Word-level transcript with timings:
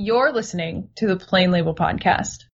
You're 0.00 0.32
listening 0.32 0.90
to 0.98 1.08
the 1.08 1.16
Plain 1.16 1.50
Label 1.50 1.74
Podcast. 1.74 2.44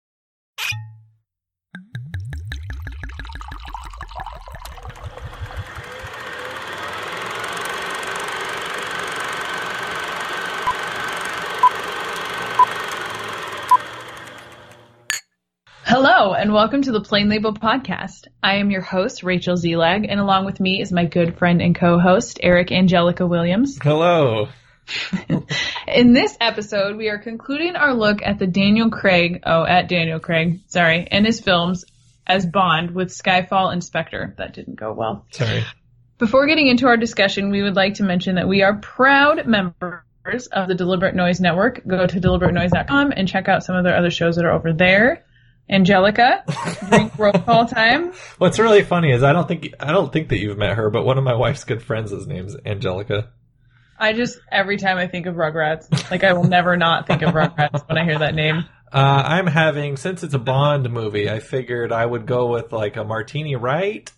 Hello, 15.83 16.33
and 16.33 16.55
welcome 16.55 16.81
to 16.81 16.93
the 16.93 17.03
Plain 17.03 17.29
Label 17.29 17.53
Podcast. 17.53 18.29
I 18.43 18.55
am 18.55 18.71
your 18.71 18.81
host, 18.81 19.23
Rachel 19.23 19.57
Zelag, 19.57 20.07
and 20.09 20.19
along 20.19 20.47
with 20.47 20.61
me 20.61 20.81
is 20.81 20.91
my 20.91 21.05
good 21.05 21.37
friend 21.37 21.61
and 21.61 21.75
co-host, 21.75 22.41
Eric 22.43 22.73
Angelica 22.73 23.27
Williams. 23.27 23.79
Hello. 23.83 24.49
In 25.89 26.13
this 26.13 26.37
episode, 26.41 26.97
we 26.97 27.09
are 27.09 27.19
concluding 27.19 27.77
our 27.77 27.95
look 27.95 28.23
at 28.23 28.39
the 28.39 28.47
Daniel 28.47 28.91
Craig, 28.91 29.43
oh, 29.45 29.65
at 29.65 29.89
Daniel 29.89 30.21
Craig, 30.21 30.61
sorry, 30.69 31.07
and 31.11 31.25
his 31.25 31.41
films 31.41 31.85
as 32.27 32.47
Bond 32.47 32.93
with 32.93 33.09
Skyfall 33.09 33.73
and 33.73 33.83
Spectre. 33.83 34.35
That 34.39 34.55
didn't 34.55 34.77
go 34.77 34.93
well. 34.93 35.27
Sorry. 35.31 35.65
Before 36.19 36.47
getting 36.47 36.69
into 36.69 36.87
our 36.87 36.97
discussion, 36.97 37.51
we 37.51 37.63
would 37.63 37.77
like 37.77 37.95
to 37.95 38.05
mention 38.05 38.37
that 38.37 38.49
we 38.49 38.63
are 38.63 38.77
proud 38.77 39.47
members 39.47 40.47
of 40.53 40.69
the 40.69 40.75
Deliberate 40.75 41.15
Noise 41.15 41.41
Network. 41.41 41.87
Go 41.87 42.07
to 42.07 42.21
deliberatenoise.com 42.21 43.13
and 43.13 43.29
check 43.29 43.49
out 43.49 43.65
some 43.65 43.77
of 43.77 43.85
their 43.85 43.97
other 43.97 44.11
shows 44.11 44.37
that 44.37 44.45
are 44.45 44.53
over 44.53 44.73
there. 44.73 45.25
Angelica, 45.69 46.45
drink 46.89 47.13
roll 47.19 47.33
call 47.33 47.67
time. 47.67 48.13
What's 48.37 48.59
really 48.59 48.83
funny 48.83 49.13
is 49.13 49.23
I 49.23 49.33
don't 49.33 49.49
think 49.49 49.73
I 49.81 49.93
don't 49.93 50.13
think 50.13 50.29
that 50.29 50.39
you've 50.39 50.59
met 50.59 50.77
her, 50.77 50.91
but 50.91 51.07
one 51.07 51.17
of 51.17 51.25
my 51.25 51.35
wife's 51.35 51.65
good 51.65 51.83
friends' 51.83 52.27
name's 52.27 52.55
Angelica. 52.67 53.31
I 53.99 54.13
just 54.13 54.39
every 54.51 54.77
time 54.77 54.97
I 54.97 55.07
think 55.07 55.27
of 55.27 55.37
Rugrats, 55.37 56.11
like 56.11 56.25
I 56.25 56.33
will 56.33 56.45
never 56.45 56.77
not 56.77 57.07
think 57.07 57.23
of 57.23 57.35
Rugrats 57.35 57.89
when 57.89 57.99
I 57.99 58.05
hear 58.05 58.19
that 58.19 58.35
name. 58.35 58.65
Uh, 58.93 59.23
I'm 59.27 59.47
having 59.47 59.97
since 59.97 60.23
it's 60.23 60.35
a 60.35 60.39
Bond 60.39 60.89
movie, 60.91 61.29
I 61.29 61.41
figured 61.41 61.93
I 61.93 62.07
would 62.07 62.27
go 62.27 62.53
with 62.53 62.73
like 62.73 62.97
a 62.97 63.05
martini, 63.05 63.57
right? 63.57 64.11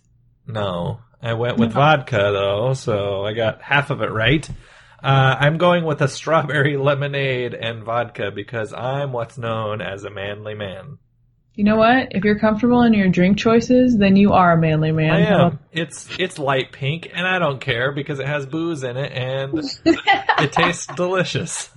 No, 0.45 0.99
I 1.21 1.33
went 1.33 1.57
with 1.57 1.73
vodka 1.73 2.17
though, 2.17 2.73
so 2.73 3.25
I 3.25 3.33
got 3.33 3.61
half 3.61 3.89
of 3.89 4.01
it 4.01 4.11
right. 4.11 4.47
Uh, 5.03 5.35
I'm 5.39 5.57
going 5.57 5.83
with 5.83 6.01
a 6.01 6.07
strawberry 6.07 6.77
lemonade 6.77 7.53
and 7.53 7.83
vodka 7.83 8.31
because 8.31 8.73
I'm 8.73 9.13
what's 9.13 9.37
known 9.37 9.81
as 9.81 10.03
a 10.03 10.09
manly 10.09 10.55
man. 10.55 10.97
You 11.57 11.63
know 11.63 11.75
what? 11.75 12.09
If 12.11 12.23
you're 12.23 12.37
comfortable 12.37 12.83
in 12.83 12.93
your 12.93 13.09
drink 13.09 13.39
choices, 13.39 13.97
then 13.97 14.15
you 14.15 14.33
are 14.33 14.51
a 14.51 14.57
manly 14.61 14.91
man. 14.91 15.11
I 15.11 15.21
am. 15.21 15.59
It's 15.71 16.07
it's 16.19 16.37
light 16.37 16.71
pink, 16.71 17.09
and 17.11 17.25
I 17.25 17.39
don't 17.39 17.59
care 17.59 17.91
because 17.91 18.19
it 18.19 18.27
has 18.27 18.45
booze 18.45 18.83
in 18.83 18.95
it, 18.95 19.11
and 19.11 19.57
it 19.85 20.53
tastes 20.53 20.85
delicious. 20.85 21.71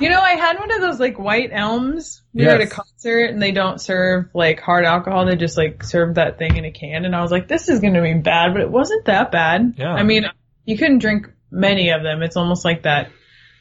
You 0.00 0.08
know, 0.08 0.20
I 0.20 0.32
had 0.32 0.58
one 0.58 0.72
of 0.72 0.80
those 0.80 0.98
like 0.98 1.20
white 1.20 1.50
elms. 1.52 2.22
We 2.34 2.44
were 2.44 2.50
at 2.50 2.62
a 2.62 2.66
concert 2.66 3.26
and 3.26 3.40
they 3.40 3.52
don't 3.52 3.80
serve 3.80 4.26
like 4.34 4.58
hard 4.58 4.84
alcohol. 4.84 5.24
They 5.24 5.36
just 5.36 5.56
like 5.56 5.84
serve 5.84 6.16
that 6.16 6.38
thing 6.38 6.56
in 6.56 6.64
a 6.64 6.72
can. 6.72 7.04
And 7.04 7.14
I 7.14 7.22
was 7.22 7.30
like, 7.30 7.46
this 7.46 7.68
is 7.68 7.78
going 7.78 7.94
to 7.94 8.02
be 8.02 8.14
bad, 8.14 8.54
but 8.54 8.62
it 8.62 8.70
wasn't 8.70 9.04
that 9.04 9.30
bad. 9.30 9.74
Yeah. 9.76 9.94
I 9.94 10.02
mean, 10.02 10.24
you 10.64 10.76
couldn't 10.76 10.98
drink 10.98 11.28
many 11.50 11.90
of 11.90 12.02
them. 12.02 12.22
It's 12.22 12.36
almost 12.36 12.64
like 12.64 12.82
that 12.82 13.10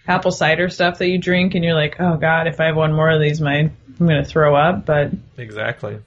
apple 0.10 0.32
cider 0.32 0.70
stuff 0.70 0.98
that 0.98 1.08
you 1.08 1.20
drink 1.20 1.54
and 1.56 1.64
you're 1.64 1.76
like, 1.76 1.98
oh 2.00 2.18
God, 2.18 2.48
if 2.48 2.60
I 2.60 2.66
have 2.66 2.76
one 2.76 2.94
more 2.94 3.10
of 3.10 3.22
these, 3.22 3.40
my, 3.40 3.58
I'm 3.60 3.74
going 4.00 4.24
to 4.24 4.26
throw 4.26 4.56
up. 4.56 4.86
But 4.86 5.12
exactly. 5.38 6.00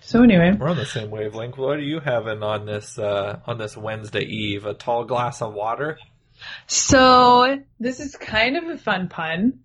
so 0.00 0.22
anyway, 0.22 0.52
We're 0.58 0.68
on 0.68 0.76
the 0.76 0.84
same 0.84 1.10
wavelength. 1.10 1.56
What 1.56 1.76
are 1.76 1.80
you 1.80 2.00
having 2.00 2.42
on 2.42 2.66
this 2.66 2.98
uh, 2.98 3.40
on 3.46 3.56
this 3.56 3.76
Wednesday 3.76 4.24
Eve? 4.24 4.66
A 4.66 4.74
tall 4.74 5.04
glass 5.04 5.40
of 5.40 5.54
water. 5.54 5.98
so 6.66 7.62
this 7.78 8.00
is 8.00 8.16
kind 8.16 8.56
of 8.56 8.64
a 8.64 8.76
fun 8.76 9.08
pun. 9.08 9.60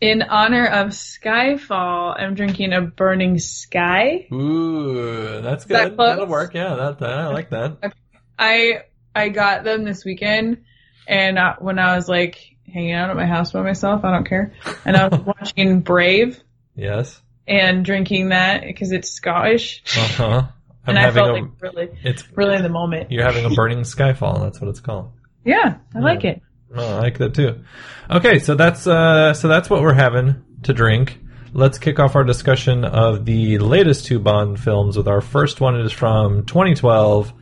In 0.00 0.22
honor 0.22 0.66
of 0.66 0.88
Skyfall, 0.88 2.20
I'm 2.20 2.34
drinking 2.34 2.72
a 2.72 2.82
burning 2.82 3.38
sky. 3.38 4.26
Ooh, 4.30 5.40
that's 5.40 5.64
that 5.66 5.90
good. 5.90 5.96
close? 5.96 6.08
That'll 6.10 6.26
work. 6.26 6.52
Yeah, 6.52 6.74
that, 6.74 6.98
that 6.98 7.10
I 7.10 7.28
like 7.28 7.50
that. 7.50 7.94
I 8.38 8.82
I 9.14 9.28
got 9.30 9.64
them 9.64 9.84
this 9.84 10.04
weekend, 10.04 10.64
and 11.08 11.38
uh, 11.38 11.54
when 11.58 11.78
I 11.78 11.96
was 11.96 12.08
like 12.08 12.53
hanging 12.74 12.92
out 12.92 13.08
at 13.08 13.16
my 13.16 13.24
house 13.26 13.52
by 13.52 13.62
myself, 13.62 14.04
I 14.04 14.10
don't 14.10 14.28
care, 14.28 14.52
and 14.84 14.96
I 14.96 15.08
was 15.08 15.20
watching 15.40 15.80
Brave 15.80 16.42
Yes. 16.76 17.20
and 17.46 17.84
drinking 17.84 18.30
that 18.30 18.62
because 18.66 18.92
it's 18.92 19.10
Scottish, 19.10 19.82
Uh 19.96 20.08
huh. 20.08 20.42
And 20.86 20.98
I 20.98 21.10
felt 21.12 21.30
a. 21.30 21.32
like 21.34 21.44
really, 21.60 21.88
it's 22.02 22.24
really 22.36 22.56
in 22.56 22.62
the 22.62 22.68
moment. 22.68 23.10
you're 23.10 23.24
having 23.24 23.46
a 23.46 23.50
burning 23.50 23.80
skyfall. 23.84 24.42
That's 24.42 24.60
what 24.60 24.68
it's 24.68 24.80
called. 24.80 25.12
Yeah, 25.42 25.78
I 25.94 26.00
like 26.00 26.24
it. 26.24 26.42
Oh, 26.76 26.96
I 26.96 26.98
like 27.00 27.16
that 27.18 27.32
too. 27.34 27.62
Okay, 28.10 28.38
so 28.38 28.54
that's 28.54 28.86
uh, 28.86 29.32
so 29.32 29.48
that's 29.48 29.70
what 29.70 29.80
we're 29.80 29.94
having 29.94 30.42
to 30.64 30.74
drink. 30.74 31.20
Let's 31.54 31.78
kick 31.78 31.98
off 32.00 32.16
our 32.16 32.24
discussion 32.24 32.84
of 32.84 33.24
the 33.24 33.58
latest 33.58 34.04
two 34.06 34.18
Bond 34.18 34.58
films 34.60 34.96
with 34.98 35.06
our 35.08 35.20
first 35.22 35.60
one 35.60 35.80
is 35.80 35.92
from 35.92 36.44
2012, 36.44 37.32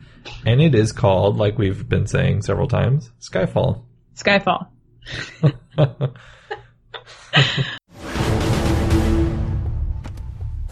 and 0.45 0.61
it 0.61 0.73
is 0.75 0.91
called, 0.93 1.35
like 1.37 1.57
we've 1.57 1.89
been 1.89 2.05
saying 2.07 2.43
several 2.43 2.67
times, 2.67 3.11
Skyfall. 3.19 3.83
Skyfall. 4.15 4.67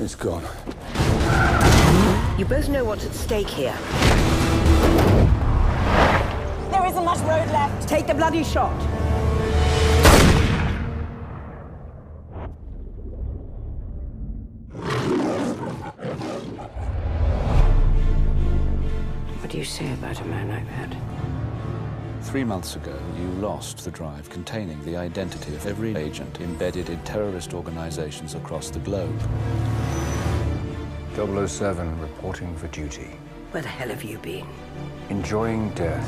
It's 0.02 0.16
gone. 0.16 0.44
You 2.40 2.46
both 2.46 2.70
know 2.70 2.84
what's 2.84 3.06
at 3.06 3.14
stake 3.14 3.47
here. 3.47 3.78
There 6.72 6.86
isn't 6.88 7.06
much 7.06 7.20
road 7.20 7.47
left. 7.52 7.88
Take 7.88 8.08
the 8.08 8.16
bloody 8.16 8.44
shot. 8.44 8.75
What 19.40 19.52
do 19.52 19.59
you 19.59 19.64
say 19.64 19.94
about 19.94 20.20
a 20.20 20.25
man 20.25 20.50
like 20.50 20.68
that? 20.68 21.11
Three 22.24 22.44
months 22.44 22.76
ago, 22.76 22.98
you 23.20 23.28
lost 23.42 23.84
the 23.84 23.92
drive 23.92 24.30
containing 24.30 24.82
the 24.86 24.96
identity 24.96 25.54
of 25.56 25.66
every 25.66 25.96
agent 25.96 26.40
embedded 26.40 26.90
in 26.90 27.00
terrorist 27.02 27.54
organizations 27.54 28.36
across 28.36 28.70
the 28.70 28.80
globe. 28.80 29.20
007 31.16 32.00
reporting 32.00 32.56
for 32.56 32.68
duty. 32.68 33.18
Where 33.52 33.64
the 33.64 33.70
hell 33.70 33.90
have 33.90 34.04
you 34.04 34.18
been? 34.20 34.48
Enjoying 35.09 35.72
death. 35.72 36.08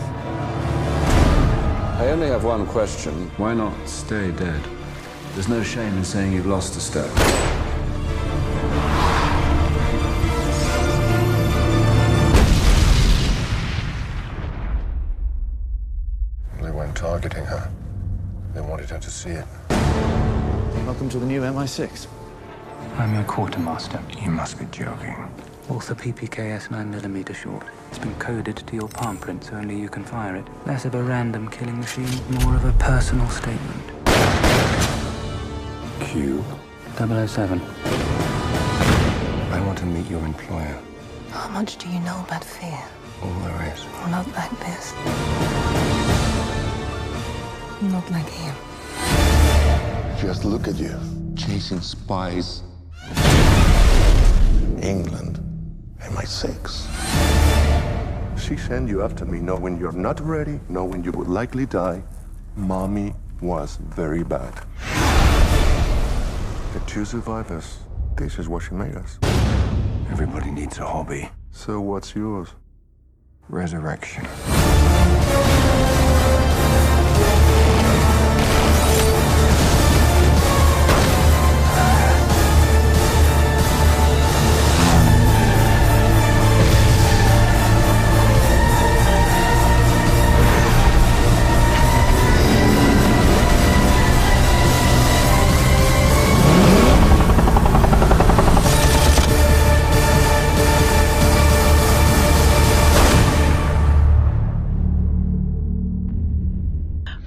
I 2.00 2.08
only 2.10 2.28
have 2.28 2.46
one 2.46 2.68
question. 2.68 3.30
Why 3.36 3.54
not 3.54 3.76
stay 3.90 4.32
dead? 4.32 4.62
There's 5.34 5.50
no 5.50 5.62
shame 5.62 5.98
in 5.98 6.06
saying 6.06 6.32
you've 6.32 6.46
lost 6.46 6.78
a 6.78 6.80
step. 6.80 7.53
To 21.14 21.20
the 21.20 21.28
new 21.28 21.42
MI6. 21.42 22.08
I'm 22.98 23.14
your 23.14 23.24
quartermaster. 23.26 24.02
You 24.20 24.32
must 24.32 24.58
be 24.58 24.66
joking. 24.72 25.16
Walther 25.70 25.94
PPKS 25.94 26.70
9mm 26.70 27.36
short. 27.36 27.68
It's 27.90 28.00
been 28.00 28.16
coded 28.16 28.58
to 28.58 28.76
your 28.76 28.88
palm 28.88 29.18
print 29.18 29.44
so 29.44 29.54
only 29.54 29.80
you 29.80 29.90
can 29.90 30.04
fire 30.04 30.36
it. 30.36 30.48
Less 30.66 30.86
of 30.86 30.96
a 30.96 31.04
random 31.04 31.52
killing 31.52 31.78
machine, 31.78 32.10
more 32.42 32.56
of 32.56 32.66
a 32.66 32.72
personal 32.80 33.30
statement. 33.30 33.84
Q. 36.00 36.44
007. 36.98 37.62
I 39.52 39.64
want 39.68 39.78
to 39.78 39.86
meet 39.86 40.10
your 40.10 40.26
employer. 40.26 40.82
How 41.30 41.48
much 41.50 41.78
do 41.78 41.90
you 41.90 42.00
know 42.00 42.24
about 42.26 42.44
fear? 42.44 42.82
All 43.22 43.30
there 43.42 43.72
is. 43.72 43.86
Not 44.10 44.26
like 44.34 44.60
this. 44.62 44.94
Not 47.84 48.10
like 48.10 48.30
him. 48.30 48.56
Just 50.24 50.46
look 50.46 50.70
at 50.70 50.76
you. 50.76 50.98
Chasing 51.36 51.82
spies. 51.82 52.64
England. 54.82 55.42
MI6. 56.00 56.88
She 58.40 58.56
sent 58.56 58.88
you 58.88 59.02
after 59.02 59.26
me 59.26 59.42
knowing 59.42 59.78
you're 59.78 59.92
not 59.92 60.22
ready, 60.22 60.62
knowing 60.70 61.04
you 61.04 61.12
would 61.12 61.28
likely 61.28 61.66
die. 61.66 62.02
Mommy 62.56 63.14
was 63.42 63.76
very 63.76 64.24
bad. 64.24 64.54
The 66.72 66.80
two 66.88 67.04
survivors. 67.04 67.80
This 68.16 68.40
is 68.40 68.48
what 68.48 68.64
she 68.64 68.76
made 68.76 68.96
us. 68.96 69.20
Everybody 70.10 70.52
needs 70.52 70.78
a 70.78 70.86
hobby. 70.86 71.30
So 71.52 71.82
what's 71.82 72.16
yours? 72.16 72.48
Resurrection. 73.50 74.26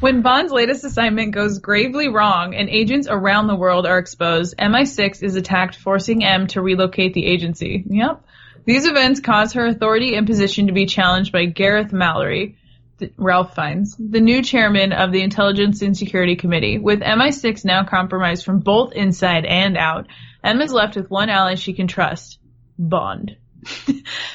When 0.06 0.22
Bond's 0.22 0.52
latest 0.52 0.84
assignment 0.84 1.34
goes 1.34 1.58
gravely 1.58 2.06
wrong 2.06 2.54
and 2.54 2.68
agents 2.68 3.08
around 3.10 3.48
the 3.48 3.56
world 3.56 3.86
are 3.86 3.98
exposed, 3.98 4.56
MI6 4.56 5.20
is 5.20 5.34
attacked, 5.34 5.74
forcing 5.74 6.22
M 6.22 6.46
to 6.46 6.62
relocate 6.62 7.12
the 7.12 7.26
agency. 7.26 7.82
Yep. 7.88 8.22
These 8.64 8.86
events 8.86 9.18
cause 9.18 9.54
her 9.54 9.66
authority 9.66 10.14
and 10.14 10.24
position 10.24 10.68
to 10.68 10.72
be 10.72 10.86
challenged 10.86 11.32
by 11.32 11.46
Gareth 11.46 11.92
Mallory, 11.92 12.56
Ralph 13.16 13.56
Fiennes, 13.56 13.96
the 13.98 14.20
new 14.20 14.42
chairman 14.42 14.92
of 14.92 15.10
the 15.10 15.22
Intelligence 15.22 15.82
and 15.82 15.96
Security 15.96 16.36
Committee. 16.36 16.78
With 16.78 17.00
MI6 17.00 17.64
now 17.64 17.82
compromised 17.82 18.44
from 18.44 18.60
both 18.60 18.92
inside 18.92 19.44
and 19.44 19.76
out, 19.76 20.06
M 20.44 20.60
is 20.60 20.72
left 20.72 20.94
with 20.94 21.10
one 21.10 21.30
ally 21.30 21.56
she 21.56 21.72
can 21.72 21.88
trust, 21.88 22.38
Bond. 22.78 23.38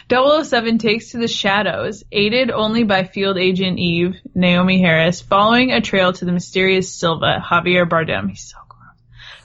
007 0.10 0.78
takes 0.78 1.12
to 1.12 1.18
the 1.18 1.28
shadows, 1.28 2.04
aided 2.12 2.52
only 2.52 2.84
by 2.84 3.04
field 3.04 3.38
agent 3.38 3.80
Eve, 3.80 4.16
Naomie 4.36 4.80
Harris, 4.80 5.22
following 5.22 5.72
a 5.72 5.82
trail 5.82 6.14
to 6.14 6.26
the 6.26 6.32
mysterious 6.32 6.94
Silva, 6.94 7.44
Javier 7.44 7.88
Bardem. 7.88 8.30
He's 8.30 8.50
so 8.50 8.58
gross. 8.68 8.96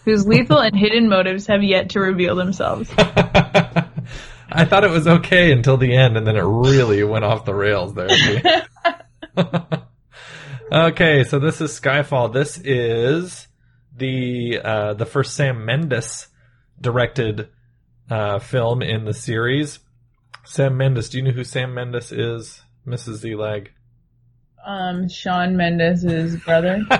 Whose 0.04 0.26
lethal 0.26 0.58
and 0.58 0.76
hidden 0.76 1.08
motives 1.08 1.46
have 1.46 1.62
yet 1.62 1.90
to 1.90 2.00
reveal 2.00 2.34
themselves. 2.36 2.90
I 2.98 4.64
thought 4.64 4.84
it 4.84 4.90
was 4.90 5.06
okay 5.06 5.52
until 5.52 5.76
the 5.76 5.94
end, 5.94 6.16
and 6.16 6.26
then 6.26 6.36
it 6.36 6.42
really 6.42 7.02
went 7.04 7.24
off 7.24 7.44
the 7.44 7.54
rails 7.54 7.94
there. 7.94 8.66
okay, 10.72 11.24
so 11.24 11.38
this 11.38 11.60
is 11.60 11.78
Skyfall. 11.78 12.32
This 12.32 12.58
is 12.58 13.46
the 13.96 14.60
uh, 14.62 14.94
the 14.94 15.06
first 15.06 15.34
Sam 15.34 15.64
Mendes 15.64 16.28
directed 16.80 17.48
uh, 18.10 18.38
film 18.38 18.82
in 18.82 19.04
the 19.04 19.14
series. 19.14 19.78
Sam 20.44 20.76
Mendes. 20.76 21.08
Do 21.08 21.18
you 21.18 21.24
know 21.24 21.32
who 21.32 21.44
Sam 21.44 21.74
Mendes 21.74 22.12
is, 22.12 22.62
Mrs. 22.86 23.24
Zelag? 23.24 23.68
Um, 24.64 25.08
Shawn 25.08 25.56
Mendes' 25.56 26.36
brother. 26.36 26.82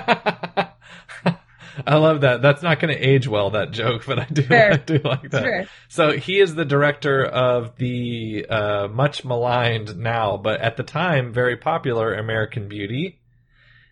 I 1.85 1.95
love 1.97 2.21
that. 2.21 2.41
That's 2.41 2.63
not 2.63 2.79
going 2.79 2.95
to 2.95 2.99
age 2.99 3.27
well, 3.27 3.51
that 3.51 3.71
joke, 3.71 4.05
but 4.07 4.19
I 4.19 4.25
do, 4.25 4.41
Fair. 4.41 4.73
I 4.73 4.77
do 4.77 4.99
like 5.03 5.29
that. 5.31 5.67
So 5.89 6.11
he 6.11 6.39
is 6.39 6.55
the 6.55 6.65
director 6.65 7.23
of 7.23 7.75
the 7.77 8.45
uh, 8.49 8.87
much 8.87 9.23
maligned 9.23 9.97
now, 9.97 10.37
but 10.37 10.61
at 10.61 10.77
the 10.77 10.83
time 10.83 11.33
very 11.33 11.57
popular 11.57 12.13
American 12.13 12.67
Beauty. 12.67 13.19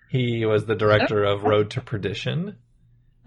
He 0.10 0.46
was 0.46 0.66
the 0.66 0.76
director 0.76 1.24
of 1.24 1.44
Road 1.44 1.72
to 1.72 1.82
Perdition. 1.82 2.58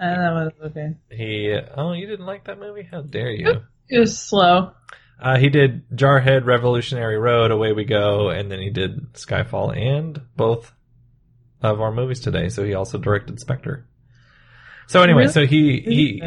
Uh, 0.00 0.14
that 0.14 0.32
was 0.32 0.52
okay. 0.70 0.94
He 1.10 1.54
oh, 1.76 1.92
you 1.92 2.06
didn't 2.06 2.26
like 2.26 2.44
that 2.44 2.58
movie? 2.58 2.88
How 2.90 3.02
dare 3.02 3.32
you? 3.32 3.62
It 3.88 3.98
was 3.98 4.18
slow. 4.18 4.72
Uh, 5.20 5.36
he 5.38 5.48
did 5.48 5.88
Jarhead, 5.90 6.44
Revolutionary 6.44 7.18
Road, 7.18 7.50
Away 7.50 7.72
We 7.72 7.84
Go, 7.84 8.28
and 8.30 8.50
then 8.50 8.60
he 8.60 8.70
did 8.70 9.12
Skyfall 9.14 9.76
and 9.76 10.20
both 10.36 10.72
of 11.60 11.80
our 11.80 11.92
movies 11.92 12.20
today. 12.20 12.48
So 12.50 12.64
he 12.64 12.74
also 12.74 12.98
directed 12.98 13.40
Spectre. 13.40 13.86
So 14.86 15.02
anyway, 15.02 15.22
Really? 15.22 15.32
so 15.32 15.46
he 15.46 15.80
he 15.80 16.22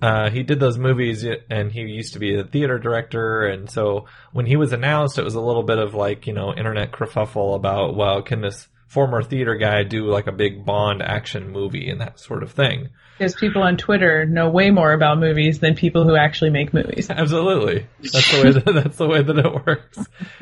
uh, 0.00 0.30
he 0.30 0.42
did 0.42 0.60
those 0.60 0.78
movies, 0.78 1.24
and 1.50 1.72
he 1.72 1.80
used 1.82 2.12
to 2.12 2.18
be 2.18 2.36
a 2.36 2.44
theater 2.44 2.78
director. 2.78 3.46
And 3.46 3.68
so 3.68 4.06
when 4.32 4.46
he 4.46 4.56
was 4.56 4.72
announced, 4.72 5.18
it 5.18 5.24
was 5.24 5.34
a 5.34 5.40
little 5.40 5.62
bit 5.64 5.78
of 5.78 5.94
like 5.94 6.26
you 6.26 6.32
know 6.32 6.54
internet 6.54 6.92
kerfuffle 6.92 7.56
about 7.56 7.96
well, 7.96 8.22
can 8.22 8.40
this 8.42 8.68
former 8.94 9.24
theater 9.24 9.56
guy 9.56 9.82
do 9.82 10.06
like 10.06 10.28
a 10.28 10.32
big 10.32 10.64
Bond 10.64 11.02
action 11.02 11.50
movie 11.50 11.90
and 11.90 12.00
that 12.00 12.20
sort 12.20 12.44
of 12.44 12.52
thing. 12.52 12.90
Because 13.18 13.34
people 13.34 13.62
on 13.62 13.76
Twitter 13.76 14.24
know 14.24 14.48
way 14.48 14.70
more 14.70 14.92
about 14.92 15.18
movies 15.18 15.58
than 15.58 15.74
people 15.74 16.04
who 16.04 16.14
actually 16.14 16.50
make 16.50 16.72
movies. 16.72 17.10
Absolutely. 17.10 17.88
That's 18.00 18.30
the 18.30 18.42
way 18.42 18.52
that, 18.52 18.64
that's 18.84 18.96
the 18.96 19.08
way 19.08 19.22
that 19.22 19.36
it 19.36 19.66
works. 19.66 19.98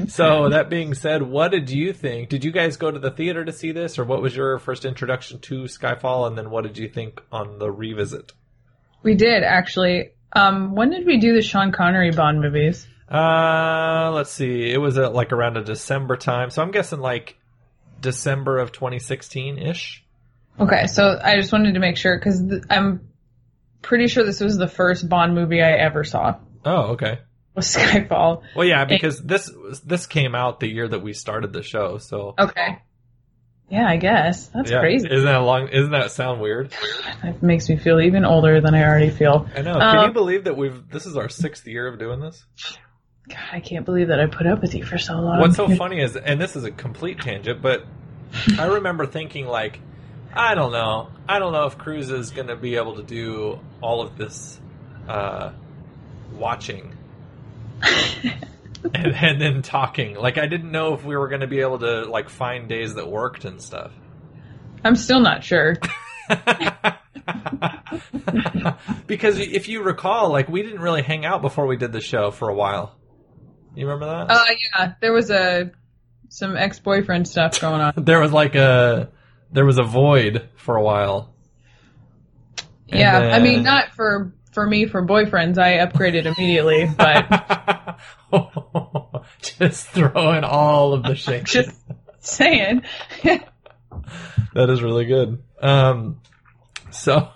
So 0.09 0.51
that 0.51 0.69
being 0.69 0.93
said, 0.93 1.23
what 1.23 1.51
did 1.51 1.71
you 1.71 1.95
think? 1.95 2.29
Did 2.29 2.45
you 2.45 2.53
guys 2.53 2.77
go 2.77 2.91
to 2.91 2.99
the 2.99 3.11
theater 3.11 3.43
to 3.43 3.53
see 3.53 3.73
this 3.73 3.99
or 3.99 4.05
what 4.05 4.21
was 4.21 4.37
your 4.37 4.59
first 4.59 4.85
introduction 4.85 5.41
to 5.41 5.63
Skyfall 5.63 6.27
and 6.27 6.37
then 6.37 6.51
what 6.51 6.65
did 6.65 6.77
you 6.77 6.89
think 6.89 7.23
on 7.33 7.59
the 7.59 7.71
revisit? 7.71 8.33
We 9.03 9.15
did 9.15 9.43
actually. 9.43 10.11
Um, 10.35 10.75
when 10.75 10.91
did 10.91 11.07
we 11.07 11.19
do 11.19 11.35
the 11.35 11.43
Sean 11.43 11.73
Connery 11.73 12.11
Bond 12.11 12.41
movies? 12.41 12.87
Uh, 13.11 14.11
let's 14.15 14.31
see. 14.31 14.71
It 14.71 14.79
was 14.79 14.97
at 14.99 15.15
like 15.15 15.33
around 15.33 15.57
a 15.57 15.65
December 15.65 16.17
time. 16.17 16.51
So 16.51 16.63
I'm 16.63 16.71
guessing 16.71 17.01
like 17.01 17.37
December 18.03 18.59
of 18.59 18.73
2016-ish. 18.73 20.05
Okay, 20.61 20.87
so 20.87 21.19
I 21.23 21.37
just 21.37 21.51
wanted 21.53 21.75
to 21.75 21.81
make 21.81 21.97
sure 21.97 22.19
because 22.19 22.41
th- 22.47 22.63
I'm 22.69 23.09
pretty 23.81 24.07
sure 24.09 24.25
this 24.25 24.41
was 24.41 24.59
the 24.59 24.69
first 24.69 25.09
Bond 25.09 25.35
movie 25.35 25.63
I 25.63 25.73
ever 25.73 26.05
saw. 26.05 26.37
Oh, 26.65 26.93
okay. 26.93 27.21
Was 27.55 27.75
Skyfall. 27.75 28.43
Well, 28.57 28.67
yeah, 28.67 28.85
because 28.87 29.21
this 29.23 29.51
this 29.85 30.07
came 30.07 30.35
out 30.35 30.61
the 30.61 30.69
year 30.69 30.89
that 30.89 31.01
we 31.03 31.13
started 31.13 31.53
the 31.53 31.63
show. 31.63 31.99
So 31.99 32.35
Okay. 32.39 32.79
Yeah, 33.69 33.87
I 33.89 33.97
guess 33.97 34.47
that's 34.49 34.71
yeah, 34.71 34.81
crazy. 34.81 35.09
Isn't 35.11 35.25
that 35.27 35.37
long? 35.39 35.69
Isn't 35.69 35.93
that 35.93 36.11
sound 36.13 36.41
weird? 36.41 36.73
That 37.23 37.43
makes 37.43 37.69
me 37.69 37.77
feel 37.77 38.01
even 38.01 38.25
older 38.25 38.61
than 38.61 38.75
I 38.75 38.83
already 38.85 39.11
feel. 39.11 39.47
I 39.55 39.63
know. 39.63 39.75
Can 39.75 39.99
Um, 39.99 40.07
you 40.09 40.13
believe 40.13 40.45
that 40.45 40.57
we've 40.57 40.89
this 40.91 41.07
is 41.07 41.17
our 41.17 41.29
sixth 41.29 41.67
year 41.69 41.87
of 41.87 41.99
doing 41.99 42.21
this? 42.21 42.45
God, 43.29 43.39
I 43.53 43.61
can't 43.61 43.85
believe 43.85 44.09
that 44.09 44.21
I 44.21 44.27
put 44.27 44.47
up 44.47 44.61
with 44.61 44.75
you 44.75 44.85
for 44.85 44.99
so 44.99 45.15
long. 45.15 45.41
What's 45.41 45.57
so 45.57 45.69
funny 45.69 46.01
is, 46.01 46.17
and 46.17 46.41
this 46.41 46.57
is 46.57 46.65
a 46.65 46.71
complete 46.71 47.21
tangent, 47.21 47.63
but 47.63 47.85
I 48.59 48.67
remember 48.67 49.07
thinking 49.07 49.47
like, 49.47 49.81
I 50.35 50.55
don't 50.55 50.73
know, 50.73 51.11
I 51.29 51.39
don't 51.39 51.53
know 51.53 51.67
if 51.67 51.79
Cruz 51.79 52.11
is 52.11 52.31
going 52.31 52.49
to 52.49 52.57
be 52.57 52.77
able 52.77 52.97
to 52.97 53.03
do 53.03 53.61
all 53.81 54.03
of 54.03 54.17
this 54.17 54.61
uh, 55.09 55.53
watching 56.33 56.97
and, 57.83 59.15
and 59.15 59.41
then 59.41 59.63
talking. 59.63 60.17
Like, 60.17 60.39
I 60.39 60.47
didn't 60.47 60.73
know 60.73 60.95
if 60.95 61.05
we 61.05 61.17
were 61.17 61.29
going 61.29 61.43
to 61.43 61.47
be 61.47 61.61
able 61.61 61.79
to 61.81 62.07
like 62.07 62.29
find 62.29 62.69
days 62.69 62.95
that 62.95 63.09
worked 63.09 63.45
and 63.45 63.63
stuff. 63.63 63.93
I'm 64.85 64.97
still 64.97 65.21
not 65.21 65.45
sure. 65.45 65.77
because 69.07 69.39
if 69.39 69.69
you 69.69 69.83
recall, 69.83 70.31
like 70.31 70.49
we 70.49 70.63
didn't 70.63 70.81
really 70.81 71.03
hang 71.03 71.25
out 71.25 71.43
before 71.43 71.67
we 71.67 71.77
did 71.77 71.93
the 71.93 72.01
show 72.01 72.31
for 72.31 72.49
a 72.49 72.55
while. 72.55 72.97
You 73.75 73.89
remember 73.89 74.07
that? 74.07 74.31
Uh, 74.31 74.45
yeah, 74.79 74.95
there 75.01 75.13
was 75.13 75.31
a 75.31 75.71
some 76.29 76.57
ex-boyfriend 76.57 77.29
stuff 77.29 77.61
going 77.61 77.81
on. 77.81 77.93
there 78.05 78.21
was 78.21 78.33
like 78.33 78.55
a 78.55 79.11
there 79.51 79.65
was 79.65 79.79
a 79.79 79.83
void 79.83 80.49
for 80.57 80.77
a 80.77 80.83
while. 80.83 81.35
And 82.89 83.01
yeah, 83.01 83.19
I 83.19 83.39
mean, 83.39 83.63
not 83.63 83.95
for 83.95 84.33
for 84.53 84.67
me 84.67 84.87
for 84.87 85.05
boyfriends. 85.05 85.58
I 85.58 85.79
upgraded 85.87 86.27
immediately, 86.27 86.87
but 86.87 87.99
just 89.43 89.89
throwing 89.89 90.44
all 90.44 90.93
of 90.93 91.03
the 91.03 91.15
shit. 91.17 91.44
just 91.44 91.70
saying. 92.20 92.82
that 93.23 94.70
is 94.70 94.82
really 94.82 95.06
good. 95.06 95.43
Um, 95.61 96.20
so, 96.91 97.31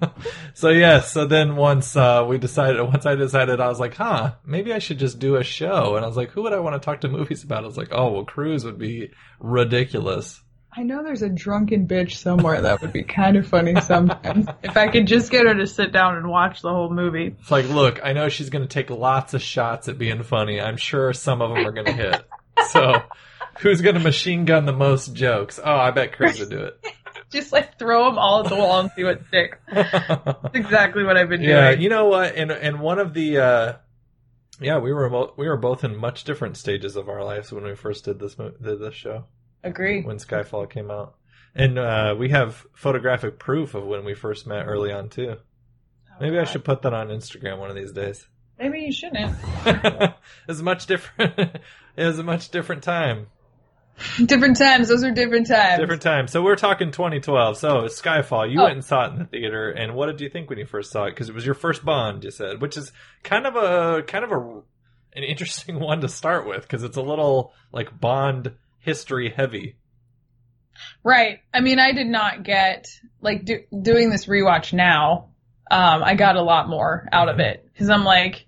so 0.54 0.68
yeah. 0.68 1.00
So 1.00 1.26
then 1.26 1.56
once 1.56 1.96
uh, 1.96 2.24
we 2.28 2.38
decided, 2.38 2.80
once 2.82 3.06
I 3.06 3.14
decided, 3.14 3.60
I 3.60 3.68
was 3.68 3.80
like, 3.80 3.94
huh, 3.94 4.34
maybe 4.44 4.72
I 4.72 4.78
should 4.78 4.98
just 4.98 5.18
do 5.18 5.36
a 5.36 5.44
show. 5.44 5.96
And 5.96 6.04
I 6.04 6.08
was 6.08 6.16
like, 6.16 6.30
who 6.30 6.42
would 6.42 6.52
I 6.52 6.60
want 6.60 6.80
to 6.80 6.84
talk 6.84 7.02
to 7.02 7.08
movies 7.08 7.44
about? 7.44 7.64
I 7.64 7.66
was 7.66 7.76
like, 7.76 7.90
oh, 7.92 8.12
well, 8.12 8.24
Cruise 8.24 8.64
would 8.64 8.78
be 8.78 9.10
ridiculous. 9.38 10.42
I 10.78 10.82
know 10.82 11.02
there's 11.02 11.22
a 11.22 11.30
drunken 11.30 11.88
bitch 11.88 12.16
somewhere 12.16 12.60
that 12.60 12.82
would 12.82 12.92
be 12.92 13.02
kind 13.02 13.38
of 13.38 13.48
funny 13.48 13.80
sometimes. 13.80 14.46
if 14.62 14.76
I 14.76 14.88
could 14.88 15.06
just 15.06 15.30
get 15.30 15.46
her 15.46 15.54
to 15.54 15.66
sit 15.66 15.90
down 15.90 16.16
and 16.16 16.28
watch 16.28 16.60
the 16.60 16.68
whole 16.68 16.90
movie. 16.90 17.34
It's 17.40 17.50
like, 17.50 17.66
look, 17.70 18.00
I 18.04 18.12
know 18.12 18.28
she's 18.28 18.50
going 18.50 18.62
to 18.62 18.68
take 18.68 18.90
lots 18.90 19.32
of 19.32 19.40
shots 19.40 19.88
at 19.88 19.96
being 19.96 20.22
funny. 20.22 20.60
I'm 20.60 20.76
sure 20.76 21.14
some 21.14 21.40
of 21.40 21.48
them 21.48 21.66
are 21.66 21.72
going 21.72 21.86
to 21.86 21.92
hit. 21.92 22.22
So, 22.70 23.02
who's 23.60 23.80
going 23.80 23.94
to 23.94 24.02
machine 24.02 24.44
gun 24.44 24.66
the 24.66 24.72
most 24.72 25.14
jokes? 25.14 25.58
Oh, 25.62 25.76
I 25.76 25.92
bet 25.92 26.12
Chris 26.12 26.38
would 26.40 26.50
do 26.50 26.60
it. 26.60 26.84
Just 27.32 27.52
like 27.52 27.78
throw 27.78 28.04
them 28.04 28.18
all 28.18 28.42
at 28.44 28.48
the 28.48 28.56
wall 28.56 28.80
and 28.80 28.90
see 28.94 29.04
what 29.04 29.20
sticks. 29.28 29.58
That's 29.72 30.54
exactly 30.54 31.02
what 31.04 31.16
I've 31.16 31.28
been 31.28 31.40
doing. 31.40 31.50
yeah, 31.50 31.70
you 31.70 31.88
know 31.88 32.06
what? 32.06 32.34
And 32.36 32.50
and 32.50 32.80
one 32.80 32.98
of 32.98 33.14
the 33.14 33.38
uh, 33.38 33.72
yeah, 34.60 34.78
we 34.78 34.92
were 34.92 35.10
mo- 35.10 35.34
we 35.36 35.48
were 35.48 35.56
both 35.56 35.84
in 35.84 35.96
much 35.96 36.24
different 36.24 36.56
stages 36.56 36.96
of 36.96 37.08
our 37.08 37.24
lives 37.24 37.52
when 37.52 37.64
we 37.64 37.74
first 37.74 38.04
did 38.04 38.18
this 38.18 38.38
mo- 38.38 38.52
did 38.62 38.80
this 38.80 38.94
show 38.94 39.24
Agree. 39.64 40.02
when 40.02 40.18
Skyfall 40.18 40.70
came 40.70 40.90
out, 40.90 41.16
and 41.54 41.78
uh, 41.78 42.14
we 42.18 42.30
have 42.30 42.66
photographic 42.74 43.38
proof 43.38 43.74
of 43.74 43.84
when 43.84 44.04
we 44.04 44.14
first 44.14 44.46
met 44.46 44.66
early 44.66 44.92
on 44.92 45.08
too. 45.08 45.36
Maybe 46.20 46.38
I 46.38 46.44
should 46.44 46.64
put 46.64 46.82
that 46.82 46.94
on 46.94 47.08
Instagram 47.08 47.58
one 47.58 47.68
of 47.68 47.76
these 47.76 47.92
days. 47.92 48.26
Maybe 48.58 48.80
you 48.80 48.92
shouldn't. 48.92 49.36
it's 50.48 50.62
much 50.62 50.86
different. 50.86 51.38
it 51.38 52.04
was 52.06 52.18
a 52.18 52.22
much 52.22 52.48
different 52.50 52.82
time. 52.82 53.26
different 54.26 54.56
times. 54.58 54.88
Those 54.88 55.04
are 55.04 55.10
different 55.10 55.46
times. 55.46 55.80
Different 55.80 56.02
times. 56.02 56.30
So 56.32 56.42
we're 56.42 56.56
talking 56.56 56.90
2012. 56.90 57.56
So 57.56 57.68
Skyfall, 57.84 58.50
you 58.50 58.60
Oh. 58.60 58.64
went 58.64 58.74
and 58.74 58.84
saw 58.84 59.06
it 59.06 59.12
in 59.12 59.18
the 59.20 59.24
theater, 59.24 59.70
and 59.70 59.94
what 59.94 60.06
did 60.06 60.20
you 60.20 60.28
think 60.28 60.50
when 60.50 60.58
you 60.58 60.66
first 60.66 60.90
saw 60.92 61.04
it? 61.04 61.10
Because 61.10 61.28
it 61.28 61.34
was 61.34 61.46
your 61.46 61.54
first 61.54 61.84
Bond, 61.84 62.24
you 62.24 62.30
said, 62.30 62.60
which 62.60 62.76
is 62.76 62.92
kind 63.22 63.46
of 63.46 63.56
a 63.56 64.02
kind 64.02 64.24
of 64.24 64.32
a 64.32 64.62
an 65.16 65.22
interesting 65.24 65.80
one 65.80 66.00
to 66.02 66.08
start 66.08 66.46
with 66.46 66.62
because 66.62 66.82
it's 66.82 66.96
a 66.96 67.02
little 67.02 67.52
like 67.72 67.98
Bond 68.00 68.52
history 68.80 69.30
heavy. 69.34 69.76
Right. 71.02 71.40
I 71.54 71.60
mean, 71.60 71.78
I 71.78 71.92
did 71.92 72.06
not 72.06 72.42
get 72.42 72.86
like 73.20 73.44
do, 73.44 73.60
doing 73.82 74.10
this 74.10 74.26
rewatch 74.26 74.72
now. 74.72 75.30
Um, 75.70 76.04
I 76.04 76.14
got 76.14 76.36
a 76.36 76.42
lot 76.42 76.68
more 76.68 77.08
out 77.12 77.28
of 77.28 77.40
it 77.40 77.66
because 77.72 77.88
I'm 77.88 78.04
like, 78.04 78.45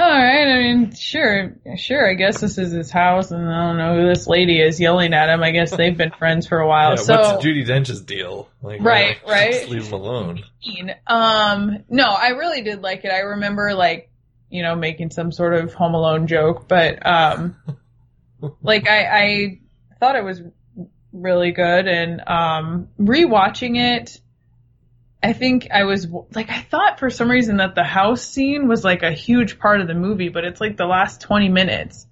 All 0.00 0.08
right. 0.08 0.46
I 0.46 0.58
mean, 0.58 0.94
sure, 0.94 1.56
sure. 1.76 2.08
I 2.08 2.14
guess 2.14 2.40
this 2.40 2.56
is 2.56 2.70
his 2.70 2.88
house, 2.90 3.32
and 3.32 3.48
I 3.52 3.66
don't 3.66 3.78
know 3.78 3.96
who 3.96 4.06
this 4.08 4.28
lady 4.28 4.60
is 4.60 4.78
yelling 4.78 5.12
at 5.12 5.28
him. 5.28 5.42
I 5.42 5.50
guess 5.50 5.74
they've 5.74 5.96
been 5.96 6.10
friends 6.18 6.46
for 6.46 6.60
a 6.60 6.68
while. 6.68 6.90
Yeah, 6.90 6.96
so, 6.96 7.16
what's 7.16 7.44
Judi 7.44 7.66
Dench's 7.66 8.00
deal? 8.02 8.48
Like, 8.62 8.80
Right, 8.80 9.16
why- 9.24 9.32
right. 9.32 9.52
Just 9.54 9.68
leave 9.70 9.86
him 9.86 9.94
alone. 9.94 10.44
um, 11.08 11.84
no, 11.88 12.04
I 12.04 12.28
really 12.28 12.62
did 12.62 12.80
like 12.80 13.04
it. 13.04 13.10
I 13.10 13.20
remember 13.20 13.74
like, 13.74 14.10
you 14.50 14.62
know, 14.62 14.76
making 14.76 15.10
some 15.10 15.32
sort 15.32 15.54
of 15.54 15.74
Home 15.74 15.94
Alone 15.94 16.28
joke, 16.28 16.68
but 16.68 17.04
um, 17.04 17.56
like 18.62 18.88
I, 18.88 19.00
I 19.06 19.60
thought 19.98 20.14
it 20.14 20.22
was 20.24 20.40
really 21.12 21.50
good, 21.50 21.88
and 21.88 22.20
um, 22.28 22.88
rewatching 23.00 23.76
it. 23.76 24.20
I 25.22 25.32
think 25.32 25.68
I 25.72 25.84
was 25.84 26.06
like 26.34 26.48
I 26.50 26.60
thought 26.62 26.98
for 27.00 27.10
some 27.10 27.30
reason 27.30 27.56
that 27.56 27.74
the 27.74 27.82
house 27.84 28.22
scene 28.22 28.68
was 28.68 28.84
like 28.84 29.02
a 29.02 29.10
huge 29.12 29.58
part 29.58 29.80
of 29.80 29.88
the 29.88 29.94
movie, 29.94 30.28
but 30.28 30.44
it's 30.44 30.60
like 30.60 30.76
the 30.76 30.86
last 30.86 31.20
20 31.22 31.48
minutes. 31.48 32.06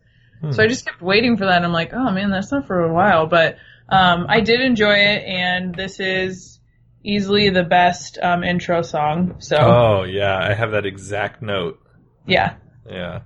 So 0.50 0.62
I 0.62 0.68
just 0.68 0.84
kept 0.86 1.00
waiting 1.02 1.36
for 1.38 1.46
that. 1.46 1.56
And 1.56 1.64
I'm 1.64 1.72
like, 1.72 1.92
oh 1.92 2.10
man, 2.12 2.30
that's 2.30 2.52
not 2.52 2.66
for 2.66 2.84
a 2.84 2.92
while, 2.92 3.26
but 3.26 3.56
um, 3.88 4.26
I 4.28 4.40
did 4.40 4.60
enjoy 4.60 4.92
it, 4.92 5.24
and 5.24 5.74
this 5.74 5.98
is 5.98 6.60
easily 7.02 7.48
the 7.50 7.62
best 7.64 8.18
um, 8.22 8.44
intro 8.44 8.82
song. 8.82 9.36
So 9.38 9.56
Oh 9.56 10.02
yeah, 10.04 10.36
I 10.38 10.52
have 10.52 10.72
that 10.72 10.84
exact 10.86 11.42
note. 11.42 11.80
yeah, 12.26 12.56
Yeah. 12.88 13.20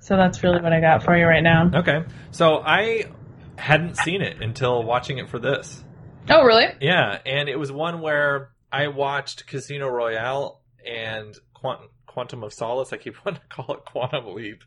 so 0.00 0.16
that's 0.16 0.42
really 0.42 0.60
what 0.62 0.72
I 0.72 0.80
got 0.80 1.02
for 1.02 1.16
you 1.16 1.26
right 1.26 1.42
now. 1.42 1.70
Okay. 1.74 2.04
So 2.30 2.58
I 2.64 3.06
hadn't 3.56 3.96
seen 3.96 4.22
it 4.22 4.40
until 4.42 4.82
watching 4.82 5.18
it 5.18 5.28
for 5.28 5.38
this. 5.38 5.82
Oh 6.30 6.42
really? 6.44 6.66
Yeah, 6.80 7.18
and 7.26 7.48
it 7.48 7.58
was 7.58 7.72
one 7.72 8.00
where 8.00 8.50
I 8.74 8.88
watched 8.88 9.46
Casino 9.46 9.88
Royale 9.88 10.60
and 10.84 11.36
Quantum, 11.54 11.88
Quantum 12.06 12.42
of 12.42 12.52
Solace. 12.52 12.92
I 12.92 12.96
keep 12.96 13.14
wanting 13.24 13.40
to 13.48 13.54
call 13.54 13.74
it 13.76 13.84
Quantum 13.84 14.34
Leap. 14.34 14.62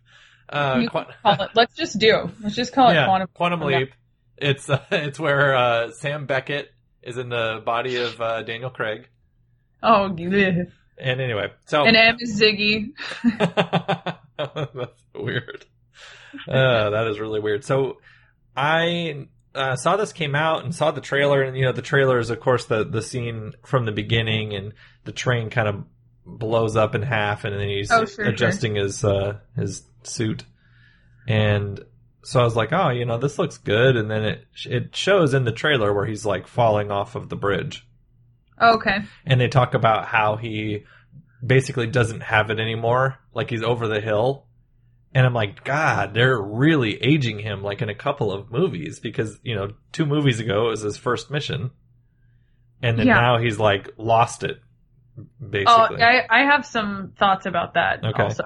Uh, 0.49 0.79
You 0.81 0.89
Quan- 0.89 1.07
Call 1.23 1.41
it- 1.41 1.49
let's 1.55 1.75
just 1.75 1.99
do. 1.99 2.29
Let's 2.41 2.55
just 2.55 2.73
call 2.73 2.89
it 2.89 2.93
yeah, 2.93 3.25
quantum. 3.33 3.61
Leap. 3.61 3.91
It's 4.37 4.69
uh, 4.69 4.81
it's 4.91 5.19
where 5.19 5.55
uh, 5.55 5.91
Sam 5.91 6.25
Beckett 6.25 6.69
is 7.03 7.17
in 7.17 7.29
the 7.29 7.61
body 7.65 7.97
of 7.97 8.19
uh, 8.21 8.43
Daniel 8.43 8.69
Craig. 8.69 9.09
Oh. 9.83 10.05
And 10.05 11.21
anyway, 11.21 11.51
so 11.65 11.83
and 11.83 11.95
M 11.95 12.17
is 12.19 12.39
Ziggy. 12.41 12.93
That's 14.37 15.03
weird. 15.13 15.65
Uh, 16.47 16.89
that 16.91 17.07
is 17.07 17.19
really 17.19 17.39
weird. 17.39 17.63
So 17.63 17.97
I 18.55 19.27
uh, 19.57 19.75
saw 19.75 19.97
this 19.97 20.13
came 20.13 20.35
out 20.35 20.63
and 20.63 20.73
saw 20.73 20.91
the 20.91 21.01
trailer, 21.01 21.41
and 21.41 21.57
you 21.57 21.63
know 21.65 21.71
the 21.71 21.81
trailer 21.81 22.19
is 22.19 22.29
of 22.29 22.39
course 22.39 22.65
the 22.65 22.83
the 22.85 23.01
scene 23.01 23.53
from 23.65 23.85
the 23.85 23.91
beginning, 23.91 24.53
and 24.53 24.73
the 25.05 25.11
train 25.11 25.49
kind 25.49 25.67
of 25.67 25.83
blows 26.25 26.75
up 26.75 26.95
in 26.95 27.01
half, 27.01 27.43
and 27.43 27.55
then 27.55 27.67
he's 27.67 27.91
Oh, 27.91 28.05
sure, 28.05 28.25
adjusting 28.25 28.75
his 28.75 29.03
uh, 29.03 29.39
his 29.55 29.83
suit, 30.03 30.43
and 31.27 31.79
so 32.23 32.41
I 32.41 32.43
was 32.43 32.55
like, 32.55 32.73
oh, 32.73 32.89
you 32.89 33.05
know, 33.05 33.17
this 33.17 33.39
looks 33.39 33.57
good, 33.57 33.95
and 33.95 34.09
then 34.09 34.23
it 34.23 34.45
it 34.65 34.95
shows 34.95 35.33
in 35.33 35.43
the 35.45 35.51
trailer 35.51 35.93
where 35.93 36.05
he's 36.05 36.25
like 36.25 36.47
falling 36.47 36.91
off 36.91 37.15
of 37.15 37.29
the 37.29 37.35
bridge. 37.37 37.85
Okay. 38.59 39.01
and 39.25 39.39
they 39.39 39.47
talk 39.47 39.75
about 39.75 40.05
how 40.07 40.35
he 40.35 40.83
basically 41.45 41.85
doesn't 41.85 42.21
have 42.21 42.49
it 42.49 42.59
anymore. 42.59 43.19
Like 43.31 43.51
he's 43.51 43.61
over 43.61 43.87
the 43.87 44.01
hill 44.01 44.46
and 45.17 45.25
i'm 45.25 45.33
like 45.33 45.63
god 45.63 46.13
they're 46.13 46.39
really 46.41 46.93
aging 47.01 47.39
him 47.39 47.63
like 47.63 47.81
in 47.81 47.89
a 47.89 47.95
couple 47.95 48.31
of 48.31 48.51
movies 48.51 48.99
because 48.99 49.39
you 49.43 49.55
know 49.55 49.67
two 49.91 50.05
movies 50.05 50.39
ago 50.39 50.67
it 50.67 50.69
was 50.69 50.81
his 50.81 50.97
first 50.97 51.31
mission 51.31 51.71
and 52.81 52.97
then 52.99 53.07
Yeah. 53.07 53.15
now 53.15 53.37
he's 53.39 53.59
like 53.59 53.89
lost 53.97 54.43
it 54.43 54.57
Oh, 55.19 55.23
basically 55.49 56.03
I, 56.03 56.25
I 56.29 56.39
have 56.45 56.65
some 56.65 57.13
thoughts 57.17 57.45
about 57.45 57.73
that. 57.73 58.03
Okay. 58.03 58.21
Also. 58.23 58.43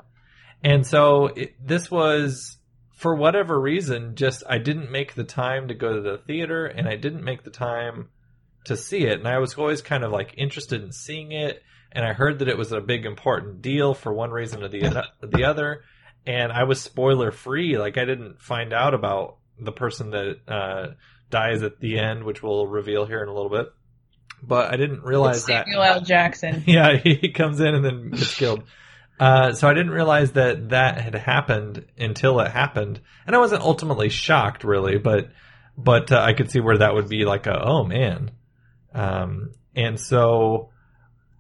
And 0.64 0.86
so 0.88 1.26
it, 1.26 1.56
this 1.62 1.92
was, 1.92 2.58
for 2.96 3.16
whatever 3.16 3.60
reason, 3.60 4.16
just 4.16 4.44
I 4.48 4.58
didn't 4.58 4.92
make 4.92 5.14
the 5.16 5.24
time 5.24 5.68
to 5.68 5.74
go 5.74 5.94
to 5.96 6.02
the 6.02 6.20
theater 6.20 6.66
and 6.66 6.88
I 6.88 6.96
didn't 6.96 7.24
make 7.24 7.44
the 7.44 7.50
time 7.50 8.10
to 8.66 8.78
see 8.78 9.04
it. 9.04 9.20
And 9.20 9.28
I 9.28 9.40
was 9.40 9.56
always 9.56 9.82
kind 9.82 10.04
of 10.04 10.12
like 10.12 10.34
interested 10.38 10.82
in 10.82 10.92
seeing 10.94 11.32
it. 11.32 11.62
And 11.92 12.06
I 12.06 12.14
heard 12.14 12.40
that 12.40 12.48
it 12.48 12.58
was 12.58 12.72
a 12.72 12.80
big 12.80 13.06
important 13.06 13.62
deal 13.62 13.94
for 13.94 14.14
one 14.14 14.32
reason 14.32 14.64
or 14.64 14.70
the, 14.70 15.04
the 15.22 15.44
other. 15.44 15.82
And 16.26 16.52
I 16.52 16.64
was 16.64 16.82
spoiler 16.82 17.32
free. 17.32 17.78
Like 17.78 17.98
I 17.98 18.06
didn't 18.06 18.42
find 18.42 18.74
out 18.74 18.94
about 18.94 19.38
the 19.60 19.72
person 19.72 20.12
that 20.12 20.38
uh, 20.48 20.88
dies 21.30 21.64
at 21.64 21.80
the 21.80 22.00
end, 22.00 22.24
which 22.24 22.44
we'll 22.44 22.68
reveal 22.68 23.06
here 23.06 23.22
in 23.24 23.30
a 23.30 23.34
little 23.34 23.50
bit. 23.50 23.68
But 24.44 24.74
I 24.74 24.78
didn't 24.78 25.04
realize 25.04 25.46
that. 25.46 25.66
Samuel 25.66 25.84
L. 25.84 26.02
Jackson. 26.02 26.64
yeah, 26.68 26.98
he 26.98 27.30
comes 27.30 27.60
in 27.60 27.76
and 27.76 27.86
then 27.86 28.10
gets 28.12 28.36
killed. 28.36 28.64
Uh, 29.20 29.54
so 29.54 29.68
I 29.68 29.76
didn't 29.76 29.92
realize 29.92 30.32
that 30.32 30.70
that 30.70 31.00
had 31.00 31.14
happened 31.14 31.86
until 31.96 32.40
it 32.40 32.52
happened, 32.52 33.00
and 33.28 33.36
I 33.36 33.40
wasn't 33.40 33.62
ultimately 33.62 34.10
shocked, 34.10 34.64
really, 34.64 34.98
but 34.98 35.30
but 35.78 36.12
uh, 36.12 36.20
I 36.20 36.34
could 36.34 36.50
see 36.50 36.60
where 36.60 36.80
that 36.80 36.96
would 36.96 37.08
be 37.08 37.24
like 37.24 37.46
a 37.46 37.64
oh 37.64 37.84
man, 37.84 38.32
um, 38.96 39.52
and 39.76 40.00
so 40.00 40.72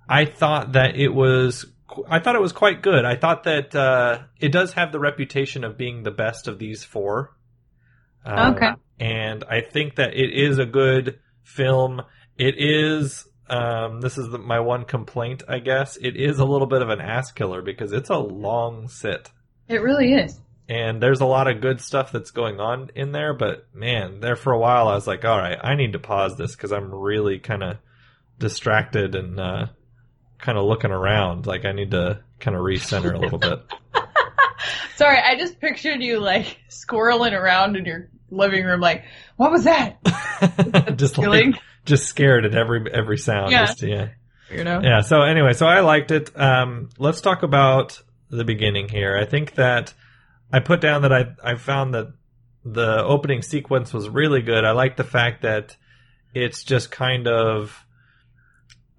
I 0.07 0.25
thought 0.25 0.73
that 0.73 0.95
it 0.95 1.07
was 1.07 1.65
I 2.09 2.19
thought 2.19 2.35
it 2.35 2.41
was 2.41 2.53
quite 2.53 2.81
good. 2.81 3.05
I 3.05 3.15
thought 3.15 3.43
that 3.45 3.75
uh, 3.75 4.19
it 4.39 4.51
does 4.51 4.73
have 4.73 4.91
the 4.91 4.99
reputation 4.99 5.63
of 5.63 5.77
being 5.77 6.03
the 6.03 6.11
best 6.11 6.47
of 6.47 6.59
these 6.59 6.83
four. 6.83 7.35
Um, 8.25 8.53
Okay. 8.55 8.71
and 8.99 9.43
I 9.49 9.61
think 9.61 9.95
that 9.95 10.13
it 10.13 10.31
is 10.33 10.57
a 10.59 10.65
good 10.65 11.19
film. 11.43 12.01
It 12.37 12.55
is. 12.57 13.25
Um, 13.49 13.99
this 13.99 14.17
is 14.17 14.29
the, 14.29 14.37
my 14.37 14.59
one 14.61 14.85
complaint, 14.85 15.43
I 15.49 15.59
guess. 15.59 15.97
It 15.97 16.15
is 16.15 16.39
a 16.39 16.45
little 16.45 16.67
bit 16.67 16.81
of 16.81 16.89
an 16.89 17.01
ass 17.01 17.31
killer 17.31 17.61
because 17.61 17.91
it's 17.91 18.09
a 18.09 18.17
long 18.17 18.87
sit, 18.87 19.29
It 19.67 19.81
really 19.81 20.13
is. 20.13 20.39
and 20.69 21.03
there's 21.03 21.19
a 21.19 21.25
lot 21.25 21.49
of 21.49 21.59
good 21.59 21.81
stuff 21.81 22.13
that's 22.13 22.31
going 22.31 22.61
on 22.61 22.91
in 22.95 23.11
there. 23.11 23.33
But 23.33 23.67
man, 23.73 24.21
there 24.21 24.37
for 24.37 24.53
a 24.53 24.59
while, 24.59 24.87
I 24.87 24.95
was 24.95 25.05
like, 25.05 25.25
all 25.25 25.37
right, 25.37 25.57
I 25.61 25.75
need 25.75 25.91
to 25.93 25.99
pause 25.99 26.37
this 26.37 26.55
because 26.55 26.71
I'm 26.71 26.93
really 26.95 27.39
kind 27.39 27.61
of 27.63 27.77
distracted 28.39 29.15
and 29.15 29.37
uh, 29.39 29.65
kind 30.41 30.57
of 30.57 30.65
looking 30.65 30.91
around. 30.91 31.45
Like 31.45 31.65
I 31.65 31.71
need 31.71 31.91
to 31.91 32.21
kind 32.39 32.55
of 32.55 32.63
recenter 32.63 33.13
a 33.13 33.17
little 33.17 33.39
bit. 33.39 33.61
Sorry, 34.95 35.17
I 35.17 35.37
just 35.37 35.59
pictured 35.59 36.01
you 36.01 36.19
like 36.19 36.57
squirreling 36.69 37.33
around 37.33 37.75
in 37.75 37.85
your 37.85 38.09
living 38.31 38.65
room, 38.65 38.79
like, 38.79 39.03
what 39.35 39.51
was 39.51 39.65
that? 39.65 39.97
just 40.97 41.17
like, 41.17 41.55
just 41.85 42.07
scared 42.07 42.45
at 42.45 42.55
every 42.55 42.91
every 42.91 43.17
sound. 43.17 43.51
Yeah. 43.51 43.65
Just, 43.65 43.83
yeah. 43.83 44.09
You 44.49 44.63
know? 44.63 44.81
Yeah. 44.83 45.01
So 45.01 45.21
anyway, 45.21 45.53
so 45.53 45.65
I 45.65 45.81
liked 45.81 46.11
it. 46.11 46.37
Um, 46.39 46.89
let's 46.97 47.21
talk 47.21 47.43
about 47.43 48.01
the 48.29 48.43
beginning 48.43 48.89
here. 48.89 49.17
I 49.17 49.25
think 49.25 49.55
that 49.55 49.93
I 50.51 50.59
put 50.59 50.81
down 50.81 51.03
that 51.03 51.13
I 51.13 51.25
I 51.43 51.55
found 51.55 51.93
that 51.93 52.13
the 52.63 53.03
opening 53.03 53.41
sequence 53.41 53.93
was 53.93 54.09
really 54.09 54.41
good. 54.41 54.65
I 54.65 54.71
like 54.71 54.97
the 54.97 55.03
fact 55.03 55.41
that 55.43 55.75
it's 56.33 56.63
just 56.63 56.91
kind 56.91 57.27
of 57.27 57.85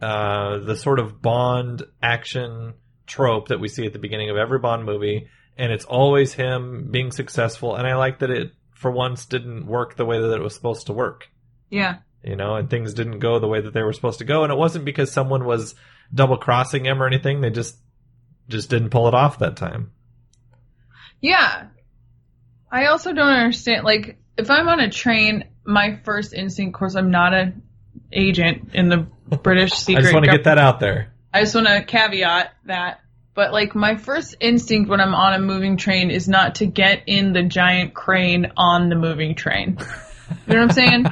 uh, 0.03 0.59
the 0.59 0.77
sort 0.77 0.99
of 0.99 1.23
Bond 1.23 1.83
action 2.03 2.75
trope 3.07 3.49
that 3.49 3.61
we 3.61 3.69
see 3.69 3.87
at 3.87 3.93
the 3.93 3.99
beginning 3.99 4.31
of 4.31 4.37
every 4.37 4.59
Bond 4.59 4.85
movie, 4.85 5.29
and 5.57 5.73
it's 5.73 5.85
always 5.85 6.35
him 6.35 6.89
being 6.91 7.13
successful. 7.13 7.77
And 7.77 7.87
I 7.87 7.95
like 7.95 8.19
that 8.19 8.31
it 8.31 8.53
for 8.75 8.91
once 8.91 9.27
didn't 9.27 9.67
work 9.67 9.97
the 9.97 10.05
way 10.05 10.21
that 10.21 10.35
it 10.35 10.43
was 10.43 10.55
supposed 10.55 10.87
to 10.89 10.93
work 10.93 11.29
Yeah. 11.71 11.99
you 12.25 12.35
know, 12.37 12.57
and 12.57 12.69
things 12.69 12.95
didn't 12.95 13.21
go 13.21 13.39
the 13.39 13.47
way 13.47 13.61
that 13.61 13.73
they 13.73 13.83
were 13.83 13.93
supposed 13.93 14.19
to 14.19 14.25
go, 14.25 14.43
and 14.43 14.53
it 14.53 14.59
wasn't 14.59 14.85
because 14.85 15.13
someone 15.13 15.45
was 15.45 15.75
double 16.13 16.37
crossing 16.37 16.85
him 16.85 17.01
or 17.03 17.07
anything. 17.07 17.41
They 17.41 17.51
just 17.51 17.77
just 18.49 18.69
didn't 18.71 18.91
pull 18.91 19.07
it 19.09 19.15
off 19.15 19.39
that 19.39 19.57
time. 19.57 19.93
Yeah. 21.21 21.67
I 22.71 22.87
also 22.87 23.13
don't 23.13 23.29
understand, 23.29 23.85
like, 23.85 24.19
if 24.37 24.51
I'm 24.51 24.69
on 24.69 24.81
a 24.81 24.91
train, 24.91 25.45
my 25.65 26.01
first 26.05 26.33
instinct, 26.35 26.75
of 26.75 26.79
course, 26.79 26.95
I'm 26.97 27.11
not 27.11 27.35
an 27.35 27.63
agent 28.13 28.71
in 28.75 28.89
the 28.89 29.07
British 29.37 29.73
secret. 29.73 29.99
I 29.99 30.03
just 30.03 30.15
want 30.15 30.25
to 30.27 30.31
get 30.33 30.45
that 30.45 30.59
out 30.59 30.81
there. 30.81 31.13
I 31.33 31.41
just 31.41 31.55
want 31.55 31.67
to 31.67 31.83
caveat 31.83 32.53
that. 32.67 33.01
But 33.35 33.53
like 33.53 33.75
my 33.75 33.97
first 33.97 34.37
instinct 34.41 34.91
when 34.91 35.01
I'm 35.01 35.15
on 35.15 35.33
a 35.35 35.39
moving 35.39 35.79
train 35.79 36.11
is 36.11 36.29
not 36.29 36.57
to 36.57 36.67
get 36.67 37.05
in 37.07 37.33
the 37.33 37.43
giant 37.43 37.95
crane 37.95 38.53
on 38.57 38.91
the 38.91 38.95
moving 38.97 39.35
train. 39.35 39.79
You 40.47 40.55
know 40.55 40.67
what 40.67 40.71
I'm 40.71 40.71
saying? 40.71 41.07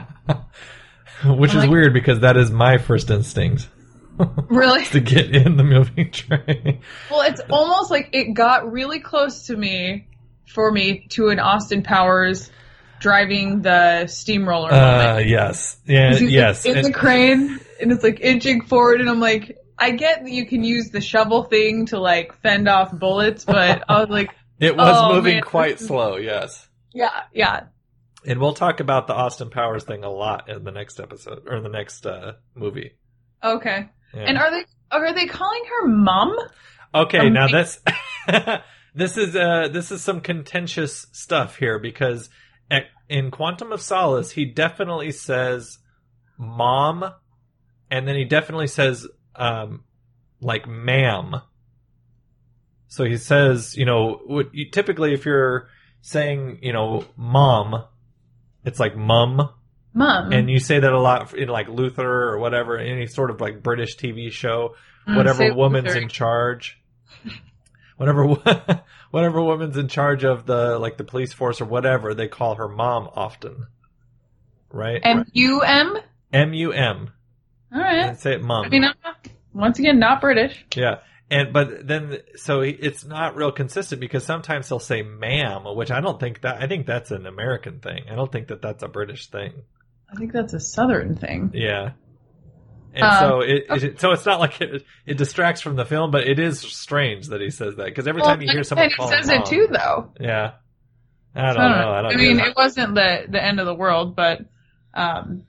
Which 1.38 1.50
is 1.50 1.56
like- 1.56 1.70
weird 1.70 1.94
because 1.94 2.20
that 2.20 2.36
is 2.36 2.50
my 2.50 2.78
first 2.78 3.10
instinct 3.10 3.68
really? 4.48 4.84
to 4.86 5.00
get 5.00 5.34
in 5.34 5.56
the 5.56 5.64
moving 5.64 6.10
train. 6.10 6.80
Well, 7.10 7.22
it's 7.22 7.40
almost 7.48 7.90
like 7.90 8.10
it 8.12 8.34
got 8.34 8.70
really 8.70 9.00
close 9.00 9.46
to 9.46 9.56
me 9.56 10.08
for 10.46 10.70
me 10.70 11.06
to 11.10 11.28
an 11.28 11.38
Austin 11.38 11.82
Powers 11.82 12.50
driving 13.00 13.62
the 13.62 14.06
steamroller 14.06 14.72
Uh, 14.72 15.18
yes, 15.18 15.78
yeah, 15.86 16.10
'Cause 16.10 16.20
he's, 16.20 16.28
like, 16.28 16.34
yes. 16.34 16.64
in 16.66 16.76
And- 16.76 16.86
the 16.86 16.92
crane 16.92 17.58
and 17.80 17.90
it's 17.90 18.04
like 18.04 18.20
inching 18.20 18.62
forward 18.62 19.00
and 19.00 19.10
I'm 19.10 19.20
like, 19.20 19.56
I 19.78 19.90
get 19.92 20.22
that 20.22 20.30
you 20.30 20.46
can 20.46 20.62
use 20.62 20.90
the 20.90 21.00
shovel 21.00 21.44
thing 21.44 21.86
to 21.86 21.98
like 21.98 22.34
fend 22.42 22.68
off 22.68 22.92
bullets, 22.92 23.44
but 23.44 23.82
I 23.88 23.98
was 24.00 24.10
like, 24.10 24.30
it 24.60 24.76
was 24.76 24.94
Oh, 24.96 25.14
moving 25.14 25.36
man, 25.36 25.42
quite 25.42 25.80
slow. 25.80 26.16
Yes, 26.16 26.68
yeah, 26.92 27.22
yeah. 27.32 27.62
and 28.26 28.38
we'll 28.38 28.52
talk 28.54 28.80
about 28.80 29.06
the 29.06 29.14
Austin 29.14 29.48
Powers 29.50 29.84
thing 29.84 30.04
a 30.04 30.10
lot 30.10 30.48
in 30.50 30.62
the 30.64 30.70
next 30.70 31.00
episode 31.00 31.44
or 31.48 31.60
the 31.62 31.68
next 31.70 32.04
uh, 32.06 32.32
movie. 32.54 32.92
Okay. 33.42 33.88
Yeah. 34.14 34.20
And 34.20 34.36
are 34.36 34.50
they 34.50 34.64
are 34.90 35.14
they 35.14 35.26
calling 35.26 35.62
her 35.70 35.88
mom? 35.88 36.36
Okay, 36.94 37.18
Um, 37.28 37.32
now 37.32 37.48
that's 37.48 37.80
This 38.94 39.16
is 39.16 39.36
uh 39.36 39.68
this 39.72 39.92
is 39.92 40.02
some 40.02 40.20
contentious 40.20 41.06
stuff 41.12 41.56
here 41.56 41.78
because 41.78 42.28
in 43.08 43.30
Quantum 43.30 43.72
of 43.72 43.80
Solace 43.80 44.30
he 44.30 44.44
definitely 44.44 45.10
says 45.12 45.78
mom 46.38 47.04
and 47.90 48.06
then 48.06 48.14
he 48.16 48.24
definitely 48.24 48.66
says 48.68 49.06
um 49.36 49.84
like 50.40 50.66
ma'am. 50.68 51.36
So 52.88 53.04
he 53.04 53.18
says, 53.18 53.76
you 53.76 53.84
know, 53.84 54.20
what 54.26 54.52
you, 54.54 54.70
typically 54.70 55.12
if 55.14 55.24
you're 55.24 55.68
saying, 56.02 56.58
you 56.62 56.72
know, 56.72 57.04
mom, 57.16 57.84
it's 58.64 58.80
like 58.80 58.96
mum 58.96 59.50
Mom. 59.92 60.32
and 60.32 60.48
you 60.50 60.58
say 60.60 60.80
that 60.80 60.92
a 60.92 61.00
lot 61.00 61.34
in 61.34 61.48
like 61.48 61.68
Luther 61.68 62.30
or 62.30 62.38
whatever, 62.38 62.78
any 62.78 63.06
sort 63.06 63.30
of 63.30 63.40
like 63.40 63.62
British 63.62 63.96
TV 63.96 64.30
show, 64.32 64.74
Mm, 65.08 65.16
whatever 65.16 65.54
woman's 65.54 65.86
Luther. 65.88 66.00
in 66.00 66.08
charge, 66.08 66.78
whatever 68.00 68.24
whatever 69.10 69.42
woman's 69.42 69.76
in 69.76 69.86
charge 69.86 70.24
of 70.24 70.46
the 70.46 70.78
like 70.78 70.96
the 70.96 71.04
police 71.04 71.34
force 71.34 71.60
or 71.60 71.66
whatever, 71.66 72.14
they 72.14 72.28
call 72.28 72.54
her 72.54 72.66
mom 72.66 73.10
often, 73.14 73.66
right? 74.72 75.02
M 75.04 75.26
U 75.34 75.60
M. 75.60 75.98
M 76.32 76.54
U 76.54 76.72
M. 76.72 77.10
All 77.72 77.80
right. 77.80 78.18
Say 78.18 78.34
it, 78.34 78.42
mom. 78.42 78.64
I 78.64 78.68
mean, 78.70 78.84
I'm 78.84 78.94
not, 79.04 79.28
once 79.52 79.78
again, 79.78 79.98
not 79.98 80.22
British. 80.22 80.64
Yeah. 80.74 81.00
And 81.30 81.52
but 81.52 81.86
then 81.86 82.18
so 82.36 82.62
it's 82.62 83.04
not 83.04 83.36
real 83.36 83.52
consistent 83.52 84.00
because 84.00 84.24
sometimes 84.24 84.68
he'll 84.68 84.78
say 84.78 85.02
ma'am, 85.02 85.64
which 85.76 85.90
I 85.90 86.00
don't 86.00 86.18
think 86.18 86.40
that 86.40 86.62
I 86.62 86.66
think 86.68 86.86
that's 86.86 87.10
an 87.10 87.26
American 87.26 87.80
thing. 87.80 88.04
I 88.10 88.14
don't 88.14 88.32
think 88.32 88.48
that 88.48 88.62
that's 88.62 88.82
a 88.82 88.88
British 88.88 89.26
thing. 89.26 89.52
I 90.10 90.16
think 90.16 90.32
that's 90.32 90.54
a 90.54 90.60
Southern 90.60 91.16
thing. 91.16 91.50
Yeah. 91.52 91.90
And 92.92 93.04
Um, 93.04 93.18
so 93.18 93.40
it, 93.40 93.64
it 93.68 94.00
so 94.00 94.12
it's 94.12 94.26
not 94.26 94.40
like 94.40 94.60
it, 94.60 94.84
it 95.06 95.16
distracts 95.16 95.60
from 95.60 95.76
the 95.76 95.84
film, 95.84 96.10
but 96.10 96.26
it 96.26 96.38
is 96.38 96.60
strange 96.60 97.28
that 97.28 97.40
he 97.40 97.50
says 97.50 97.76
that 97.76 97.86
because 97.86 98.06
every 98.08 98.20
Well, 98.22 98.30
time 98.30 98.42
you 98.42 98.50
hear 98.50 98.64
someone 98.64 98.86
and 98.86 98.94
he 98.98 99.08
says 99.08 99.28
it 99.28 99.44
too, 99.46 99.68
though. 99.70 100.10
yeah. 100.18 100.52
I 101.34 101.52
don't 101.52 101.54
So 101.54 101.60
know. 101.60 101.90
I 101.92 102.02
don't. 102.02 102.12
I 102.12 102.16
mean, 102.16 102.40
it 102.40 102.56
wasn't 102.56 102.94
the 102.96 103.26
the 103.28 103.42
end 103.42 103.60
of 103.60 103.66
the 103.66 103.74
world, 103.74 104.16
but 104.16 104.40
um, 104.94 105.44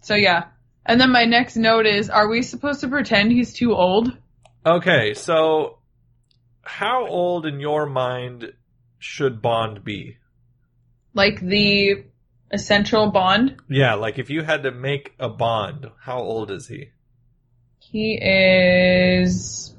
so 0.00 0.14
yeah. 0.14 0.44
And 0.84 1.00
then 1.00 1.10
my 1.10 1.24
next 1.24 1.56
note 1.56 1.86
is: 1.86 2.10
Are 2.10 2.28
we 2.28 2.42
supposed 2.42 2.80
to 2.80 2.88
pretend 2.88 3.32
he's 3.32 3.54
too 3.54 3.72
old? 3.74 4.14
Okay, 4.66 5.14
so 5.14 5.78
how 6.62 7.06
old 7.06 7.46
in 7.46 7.60
your 7.60 7.86
mind 7.86 8.52
should 8.98 9.40
Bond 9.40 9.82
be? 9.82 10.18
Like 11.14 11.40
the 11.40 12.04
essential 12.52 13.10
Bond? 13.10 13.56
Yeah, 13.68 13.94
like 13.94 14.18
if 14.18 14.30
you 14.30 14.42
had 14.42 14.64
to 14.64 14.70
make 14.70 15.14
a 15.18 15.28
Bond, 15.28 15.86
how 16.00 16.18
old 16.18 16.50
is 16.50 16.68
he? 16.68 16.90
He 17.78 18.14
is 18.14 19.74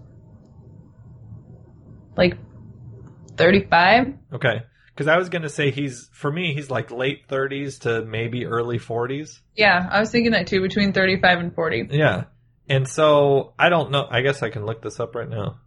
like 2.15 2.37
thirty-five. 3.37 4.13
Okay, 4.33 4.63
because 4.87 5.07
I 5.07 5.17
was 5.17 5.29
gonna 5.29 5.49
say 5.49 5.71
he's 5.71 6.09
for 6.13 6.31
me 6.31 6.53
he's 6.53 6.69
like 6.69 6.91
late 6.91 7.23
thirties 7.27 7.79
to 7.79 8.03
maybe 8.03 8.45
early 8.45 8.77
forties. 8.77 9.41
Yeah, 9.55 9.87
I 9.89 9.99
was 9.99 10.11
thinking 10.11 10.31
that 10.33 10.47
too, 10.47 10.61
between 10.61 10.93
thirty-five 10.93 11.39
and 11.39 11.53
forty. 11.53 11.87
Yeah. 11.89 12.25
And 12.69 12.87
so 12.87 13.53
I 13.59 13.69
don't 13.69 13.91
know. 13.91 14.07
I 14.09 14.21
guess 14.21 14.41
I 14.41 14.49
can 14.49 14.65
look 14.65 14.81
this 14.81 14.99
up 14.99 15.15
right 15.15 15.29
now. 15.29 15.59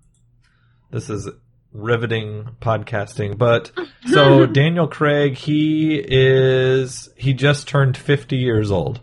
This 0.90 1.10
is 1.10 1.28
riveting 1.76 2.48
podcasting. 2.60 3.36
But 3.38 3.70
so 4.06 4.46
Daniel 4.46 4.86
Craig, 4.88 5.36
he 5.36 6.02
is, 6.06 7.08
he 7.16 7.32
just 7.34 7.68
turned 7.68 7.96
50 7.96 8.36
years 8.36 8.70
old. 8.70 9.00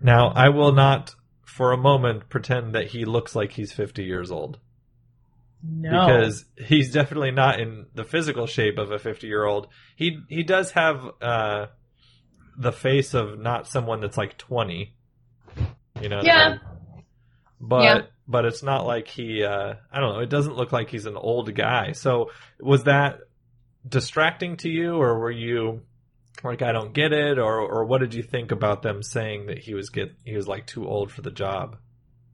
Now, 0.00 0.28
I 0.28 0.48
will 0.48 0.72
not 0.72 1.14
for 1.44 1.72
a 1.72 1.76
moment 1.76 2.28
pretend 2.30 2.74
that 2.74 2.86
he 2.88 3.04
looks 3.04 3.34
like 3.36 3.52
he's 3.52 3.72
50 3.72 4.02
years 4.04 4.30
old 4.30 4.58
No, 5.62 5.90
because 5.90 6.46
he's 6.56 6.90
definitely 6.90 7.32
not 7.32 7.60
in 7.60 7.86
the 7.94 8.04
physical 8.04 8.46
shape 8.46 8.78
of 8.78 8.90
a 8.92 8.98
50 8.98 9.26
year 9.26 9.44
old. 9.44 9.66
He 9.96 10.20
he 10.28 10.42
does 10.42 10.70
have 10.70 11.04
uh, 11.20 11.66
the 12.56 12.72
face 12.72 13.12
of 13.12 13.38
not 13.38 13.66
someone 13.66 14.00
that's 14.00 14.16
like 14.16 14.38
20. 14.38 14.94
You 16.00 16.08
know. 16.08 16.20
I 16.20 16.22
Yeah. 16.24 16.48
mean? 16.50 16.60
But 17.60 17.82
Yeah. 17.82 18.00
But 18.30 18.44
it's 18.44 18.62
not 18.62 18.86
like 18.86 19.08
he. 19.08 19.42
Uh, 19.44 19.74
I 19.92 20.00
don't 20.00 20.14
know. 20.14 20.20
It 20.20 20.30
doesn't 20.30 20.56
look 20.56 20.72
like 20.72 20.88
he's 20.90 21.06
an 21.06 21.16
old 21.16 21.52
guy. 21.54 21.92
So 21.92 22.30
was 22.60 22.84
that 22.84 23.20
distracting 23.88 24.56
to 24.58 24.68
you, 24.68 24.94
or 24.96 25.18
were 25.18 25.30
you 25.30 25.82
like 26.44 26.62
I 26.62 26.72
don't 26.72 26.92
get 26.94 27.12
it, 27.12 27.38
or 27.38 27.58
or 27.60 27.84
what 27.84 27.98
did 27.98 28.14
you 28.14 28.22
think 28.22 28.52
about 28.52 28.82
them 28.82 29.02
saying 29.02 29.46
that 29.46 29.58
he 29.58 29.74
was 29.74 29.90
get 29.90 30.14
he 30.24 30.36
was 30.36 30.46
like 30.48 30.66
too 30.66 30.86
old 30.88 31.10
for 31.10 31.22
the 31.22 31.30
job? 31.30 31.76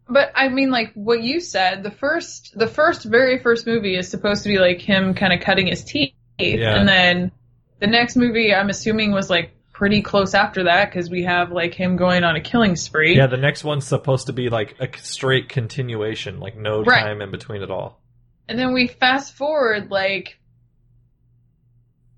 But 0.08 0.30
I 0.36 0.48
mean, 0.48 0.70
like 0.70 0.92
what 0.94 1.22
you 1.22 1.40
said, 1.40 1.82
the 1.82 1.90
first, 1.90 2.56
the 2.56 2.68
first, 2.68 3.02
very 3.04 3.40
first 3.42 3.66
movie 3.66 3.96
is 3.96 4.08
supposed 4.08 4.44
to 4.44 4.48
be 4.48 4.58
like 4.58 4.80
him 4.80 5.14
kind 5.14 5.32
of 5.32 5.40
cutting 5.40 5.66
his 5.66 5.82
teeth, 5.82 6.14
Yeah. 6.38 6.76
and 6.78 6.88
then 6.88 7.32
the 7.80 7.88
next 7.88 8.14
movie, 8.16 8.54
I'm 8.54 8.70
assuming, 8.70 9.10
was 9.10 9.28
like 9.28 9.50
pretty 9.76 10.00
close 10.00 10.32
after 10.32 10.64
that 10.64 10.86
because 10.90 11.10
we 11.10 11.24
have 11.24 11.52
like 11.52 11.74
him 11.74 11.96
going 11.96 12.24
on 12.24 12.34
a 12.34 12.40
killing 12.40 12.76
spree. 12.76 13.14
Yeah, 13.14 13.26
the 13.26 13.36
next 13.36 13.62
one's 13.62 13.86
supposed 13.86 14.28
to 14.28 14.32
be 14.32 14.48
like 14.48 14.74
a 14.80 14.88
straight 14.98 15.50
continuation, 15.50 16.40
like 16.40 16.56
no 16.56 16.82
Right. 16.82 17.02
time 17.02 17.20
in 17.20 17.30
between 17.30 17.60
at 17.62 17.70
all. 17.70 18.00
And 18.48 18.58
then 18.58 18.72
we 18.72 18.86
fast 18.86 19.34
forward 19.34 19.90
like 19.90 20.38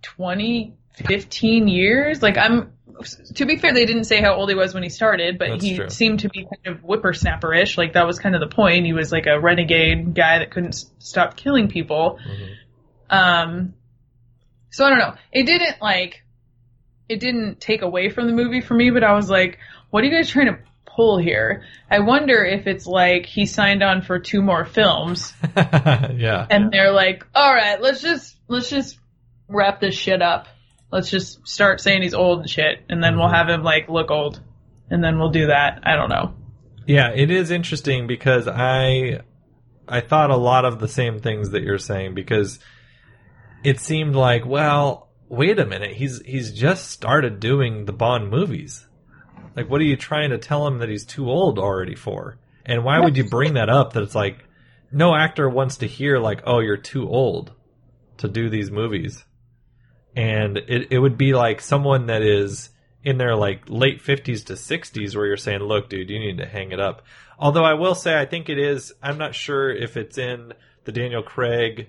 20, 0.02 0.76
15 0.94 1.68
years. 1.68 2.22
Like 2.22 2.38
I'm, 2.38 2.72
to 3.34 3.44
be 3.44 3.56
fair, 3.56 3.72
they 3.74 3.86
didn't 3.86 4.04
say 4.04 4.20
how 4.20 4.34
old 4.34 4.48
he 4.48 4.54
was 4.54 4.72
when 4.74 4.82
he 4.84 4.88
started, 4.88 5.36
but 5.38 5.48
That's 5.50 5.64
he 5.64 5.76
true. 5.76 5.90
seemed 5.90 6.20
to 6.20 6.28
be 6.28 6.44
kind 6.44 6.76
of 6.76 6.82
whippersnapperish. 6.84 7.76
Like 7.76 7.94
that 7.94 8.06
was 8.06 8.18
kind 8.20 8.34
of 8.34 8.40
the 8.40 8.54
point. 8.54 8.86
He 8.86 8.92
was 8.92 9.10
like 9.10 9.26
a 9.26 9.40
renegade 9.40 10.14
guy 10.14 10.38
that 10.38 10.50
couldn't 10.52 10.74
s- 10.74 10.90
stop 10.98 11.36
killing 11.36 11.68
people. 11.68 12.18
Um, 13.10 13.74
so 14.70 14.84
I 14.84 14.90
don't 14.90 14.98
know. 14.98 15.14
It 15.32 15.44
didn't 15.44 15.80
like, 15.80 16.22
it 17.08 17.20
didn't 17.20 17.60
take 17.60 17.82
away 17.82 18.10
from 18.10 18.26
the 18.26 18.32
movie 18.32 18.60
for 18.60 18.74
me, 18.74 18.90
but 18.90 19.04
I 19.04 19.14
was 19.14 19.30
like, 19.30 19.58
what 19.90 20.02
are 20.02 20.06
you 20.06 20.12
guys 20.12 20.28
trying 20.28 20.46
to 20.46 20.58
pull 20.84 21.18
here? 21.18 21.64
I 21.90 22.00
wonder 22.00 22.44
if 22.44 22.66
it's 22.66 22.86
like 22.86 23.26
he 23.26 23.46
signed 23.46 23.82
on 23.82 24.02
for 24.02 24.18
two 24.18 24.42
more 24.42 24.64
films 24.64 25.32
yeah. 25.56 26.46
and 26.50 26.70
they're 26.72 26.92
like, 26.92 27.26
all 27.34 27.52
right, 27.52 27.80
let's 27.80 28.02
just, 28.02 28.36
let's 28.48 28.68
just 28.70 28.98
wrap 29.48 29.80
this 29.80 29.94
shit 29.94 30.22
up. 30.22 30.46
Let's 30.90 31.10
just 31.10 31.46
start 31.46 31.80
saying 31.80 32.02
he's 32.02 32.14
old 32.14 32.40
and 32.40 32.50
shit, 32.50 32.82
and 32.88 33.02
then 33.02 33.16
we'll 33.16 33.26
mm-hmm. 33.26 33.34
have 33.34 33.48
him 33.48 33.62
like 33.62 33.90
look 33.90 34.10
old, 34.10 34.40
and 34.90 35.04
then 35.04 35.18
we'll 35.18 35.30
do 35.30 35.48
that. 35.48 35.80
I 35.82 35.96
don't 35.96 36.08
know. 36.08 36.34
Yeah, 36.86 37.10
it 37.14 37.30
is 37.30 37.50
interesting 37.50 38.06
because 38.06 38.48
I 38.48 39.20
I 39.86 40.00
thought 40.00 40.30
a 40.30 40.36
lot 40.36 40.64
of 40.64 40.78
the 40.78 40.88
same 40.88 41.20
things 41.20 41.50
that 41.50 41.62
you're 41.62 41.78
saying 41.78 42.14
because 42.14 42.58
it 43.64 43.80
seemed 43.80 44.14
like, 44.14 44.46
well, 44.46 45.07
wait 45.28 45.58
a 45.58 45.66
minute, 45.66 45.92
he's 45.96 46.20
he's 46.24 46.52
just 46.52 46.90
started 46.90 47.40
doing 47.40 47.84
the 47.84 47.92
Bond 47.92 48.30
movies. 48.30 48.86
Like 49.56 49.68
what 49.68 49.80
are 49.80 49.84
you 49.84 49.96
trying 49.96 50.30
to 50.30 50.38
tell 50.38 50.66
him 50.66 50.78
that 50.78 50.88
he's 50.88 51.04
too 51.04 51.30
old 51.30 51.58
already 51.58 51.94
for? 51.94 52.38
And 52.64 52.84
why 52.84 53.00
would 53.00 53.16
you 53.16 53.24
bring 53.24 53.54
that 53.54 53.68
up 53.68 53.92
that 53.92 54.02
it's 54.02 54.14
like 54.14 54.44
no 54.92 55.14
actor 55.14 55.48
wants 55.48 55.78
to 55.78 55.86
hear 55.86 56.18
like, 56.18 56.42
"Oh, 56.46 56.60
you're 56.60 56.76
too 56.76 57.08
old 57.08 57.52
to 58.18 58.28
do 58.28 58.48
these 58.48 58.70
movies." 58.70 59.24
And 60.16 60.58
it 60.58 60.88
it 60.90 60.98
would 60.98 61.18
be 61.18 61.34
like 61.34 61.60
someone 61.60 62.06
that 62.06 62.22
is 62.22 62.70
in 63.02 63.18
their 63.18 63.36
like 63.36 63.62
late 63.68 64.02
50s 64.02 64.44
to 64.46 64.54
60s 64.54 65.16
where 65.16 65.26
you're 65.26 65.36
saying, 65.36 65.60
"Look, 65.60 65.88
dude, 65.88 66.10
you 66.10 66.18
need 66.18 66.38
to 66.38 66.46
hang 66.46 66.72
it 66.72 66.80
up." 66.80 67.04
Although 67.38 67.64
I 67.64 67.74
will 67.74 67.94
say 67.94 68.18
I 68.18 68.26
think 68.26 68.48
it 68.48 68.58
is 68.58 68.92
I'm 69.02 69.18
not 69.18 69.34
sure 69.34 69.70
if 69.70 69.96
it's 69.96 70.18
in 70.18 70.52
the 70.84 70.92
Daniel 70.92 71.22
Craig 71.22 71.88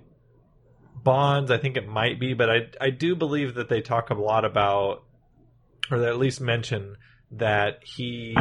Bonds, 1.04 1.52
I 1.52 1.58
think 1.58 1.78
it 1.78 1.88
might 1.88 2.20
be, 2.20 2.34
but 2.34 2.50
I 2.50 2.58
I 2.80 2.90
do 2.90 3.16
believe 3.16 3.56
that 3.56 3.70
they 3.70 3.82
talk 3.82 4.10
a 4.10 4.16
lot 4.16 4.46
about 4.46 5.04
or 5.92 6.00
they 6.00 6.08
at 6.08 6.18
least 6.18 6.42
mention 6.42 6.96
that 7.32 7.80
he 7.84 8.36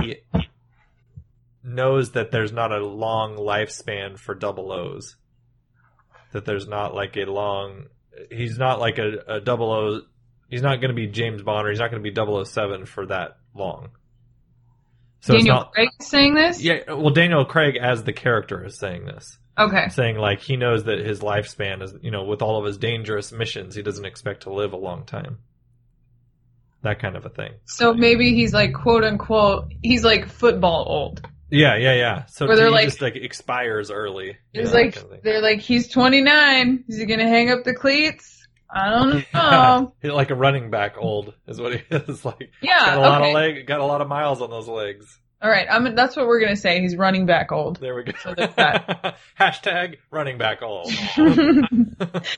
knows 1.62 2.12
that 2.12 2.30
there's 2.30 2.52
not 2.52 2.72
a 2.72 2.84
long 2.84 3.36
lifespan 3.36 4.18
for 4.18 4.34
double 4.34 4.72
O's. 4.72 5.16
That 6.32 6.44
there's 6.44 6.66
not 6.66 6.94
like 6.94 7.16
a 7.16 7.24
long 7.24 7.86
he's 8.30 8.58
not 8.58 8.80
like 8.80 8.98
a, 8.98 9.36
a 9.36 9.40
double 9.40 9.72
O 9.72 10.00
he's 10.48 10.62
not 10.62 10.80
gonna 10.80 10.94
be 10.94 11.06
James 11.06 11.42
Bond 11.42 11.66
or 11.66 11.70
he's 11.70 11.80
not 11.80 11.90
gonna 11.90 12.02
be 12.02 12.14
007 12.14 12.86
for 12.86 13.06
that 13.06 13.38
long. 13.54 13.90
So 15.20 15.34
Daniel 15.34 15.56
it's 15.56 15.64
not 15.64 15.72
Craig 15.72 15.88
saying 16.00 16.34
this? 16.34 16.62
Yeah, 16.62 16.92
well 16.92 17.10
Daniel 17.10 17.44
Craig 17.44 17.76
as 17.76 18.02
the 18.04 18.12
character 18.12 18.64
is 18.64 18.78
saying 18.78 19.06
this. 19.06 19.38
Okay. 19.58 19.88
Saying 19.88 20.16
like 20.16 20.40
he 20.40 20.56
knows 20.56 20.84
that 20.84 20.98
his 20.98 21.20
lifespan 21.20 21.82
is 21.82 21.94
you 22.02 22.10
know, 22.10 22.24
with 22.24 22.42
all 22.42 22.58
of 22.58 22.64
his 22.64 22.78
dangerous 22.78 23.32
missions, 23.32 23.74
he 23.74 23.82
doesn't 23.82 24.04
expect 24.04 24.44
to 24.44 24.52
live 24.52 24.72
a 24.72 24.76
long 24.76 25.04
time. 25.04 25.38
That 26.82 27.00
kind 27.00 27.16
of 27.16 27.26
a 27.26 27.28
thing. 27.28 27.54
So 27.64 27.92
maybe 27.92 28.34
he's 28.34 28.52
like 28.54 28.72
quote 28.72 29.02
unquote 29.04 29.72
he's 29.82 30.04
like 30.04 30.28
football 30.28 30.84
old. 30.88 31.26
Yeah, 31.50 31.76
yeah, 31.76 31.94
yeah. 31.94 32.26
So 32.26 32.46
Where 32.46 32.56
they're 32.56 32.70
like- 32.70 32.84
just 32.84 33.00
like 33.00 33.16
expires 33.16 33.90
early. 33.90 34.36
It's 34.52 34.72
like 34.72 34.94
kind 34.94 35.12
of 35.14 35.22
they're 35.22 35.40
like 35.40 35.60
he's 35.60 35.88
29. 35.88 36.84
Is 36.88 36.98
he 36.98 37.06
gonna 37.06 37.26
hang 37.28 37.50
up 37.50 37.64
the 37.64 37.74
cleats? 37.74 38.46
I 38.70 38.90
don't 38.90 39.24
know. 39.34 39.94
He's 40.02 40.12
like 40.12 40.30
a 40.30 40.34
running 40.34 40.70
back 40.70 40.96
old 40.98 41.32
is 41.46 41.58
what 41.60 41.72
he 41.74 41.82
is 41.90 42.24
like. 42.24 42.50
Yeah, 42.60 42.78
got 42.84 42.98
a 42.98 43.00
lot 43.00 43.20
okay. 43.22 43.30
of 43.30 43.34
leg, 43.34 43.66
got 43.66 43.80
a 43.80 43.84
lot 43.84 44.00
of 44.02 44.08
miles 44.08 44.40
on 44.42 44.50
those 44.50 44.68
legs. 44.68 45.18
All 45.40 45.50
right, 45.50 45.66
I'm, 45.70 45.94
that's 45.94 46.16
what 46.16 46.26
we're 46.26 46.40
gonna 46.40 46.56
say. 46.56 46.80
He's 46.80 46.96
running 46.96 47.26
back 47.26 47.52
old. 47.52 47.78
There 47.80 47.94
we 47.94 48.04
go. 48.04 48.12
So 48.22 48.34
that. 48.34 49.16
Hashtag 49.38 49.96
running 50.10 50.38
back 50.38 50.62
old. 50.62 50.90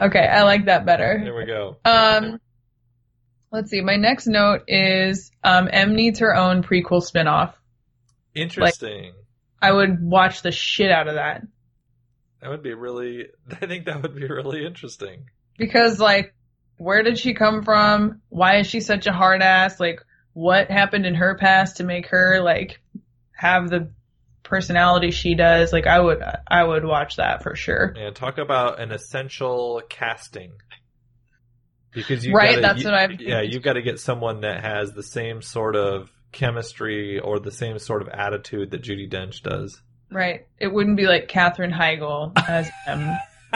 Okay, 0.00 0.26
I 0.26 0.42
like 0.42 0.64
that 0.64 0.84
better. 0.84 1.20
there 1.22 1.36
we 1.36 1.46
go. 1.46 1.76
Um, 1.84 2.40
let's 3.52 3.70
see. 3.70 3.80
My 3.80 3.94
next 3.94 4.26
note 4.26 4.62
is 4.66 5.30
um, 5.44 5.68
M 5.72 5.94
needs 5.94 6.18
her 6.18 6.34
own 6.34 6.64
prequel 6.64 7.00
spinoff. 7.00 7.52
Interesting. 8.34 9.12
I 9.62 9.70
would 9.70 10.02
watch 10.02 10.42
the 10.42 10.50
shit 10.50 10.90
out 10.90 11.06
of 11.06 11.14
that 11.14 11.44
that 12.44 12.50
would 12.50 12.62
be 12.62 12.74
really. 12.74 13.28
I 13.50 13.66
think 13.66 13.86
that 13.86 14.02
would 14.02 14.14
be 14.14 14.26
really 14.26 14.66
interesting. 14.66 15.30
because, 15.56 15.98
like, 15.98 16.34
where 16.76 17.02
did 17.02 17.18
she 17.18 17.32
come 17.32 17.62
from? 17.62 18.20
Why 18.28 18.58
is 18.58 18.66
she 18.66 18.80
such 18.80 19.06
a 19.06 19.12
hard 19.12 19.42
ass? 19.42 19.80
Like, 19.80 20.00
what 20.34 20.70
happened 20.70 21.06
in 21.06 21.14
her 21.14 21.34
past 21.36 21.78
to 21.78 21.84
make 21.84 22.08
her 22.08 22.40
like 22.42 22.80
have 23.32 23.70
the 23.70 23.90
personality 24.42 25.10
she 25.10 25.34
does? 25.34 25.72
Like, 25.72 25.86
I 25.86 25.98
would, 25.98 26.22
I 26.46 26.62
would 26.62 26.84
watch 26.84 27.16
that 27.16 27.42
for 27.42 27.56
sure. 27.56 27.94
And 27.96 28.14
talk 28.14 28.36
about 28.38 28.78
an 28.80 28.92
essential 28.92 29.80
casting. 29.88 30.52
Because 31.92 32.26
you 32.26 32.34
Right, 32.34 32.50
gotta, 32.50 32.60
that's 32.60 32.80
you- 32.82 32.86
what 32.90 32.94
I've- 32.94 33.16
Yeah, 33.24 33.40
you've 33.40 33.62
got 33.62 33.74
to 33.74 33.82
get 33.82 34.00
someone 34.00 34.40
that 34.42 34.62
has 34.62 34.92
the 34.92 35.02
same 35.02 35.40
sort 35.40 35.76
of 35.76 36.10
chemistry 36.32 37.20
or 37.20 37.38
the 37.38 37.52
same 37.52 37.78
sort 37.78 38.02
of 38.02 38.08
attitude 38.08 38.72
that 38.72 38.82
Judi 38.82 39.08
Dench 39.10 39.40
does. 39.42 39.80
Right. 40.10 40.46
It 40.58 40.66
wouldn't 40.72 40.96
be 40.96 41.06
like 41.06 41.28
Katherine 41.28 41.70
Heigl 41.72 42.32
as 42.48 42.68
M. 42.86 43.16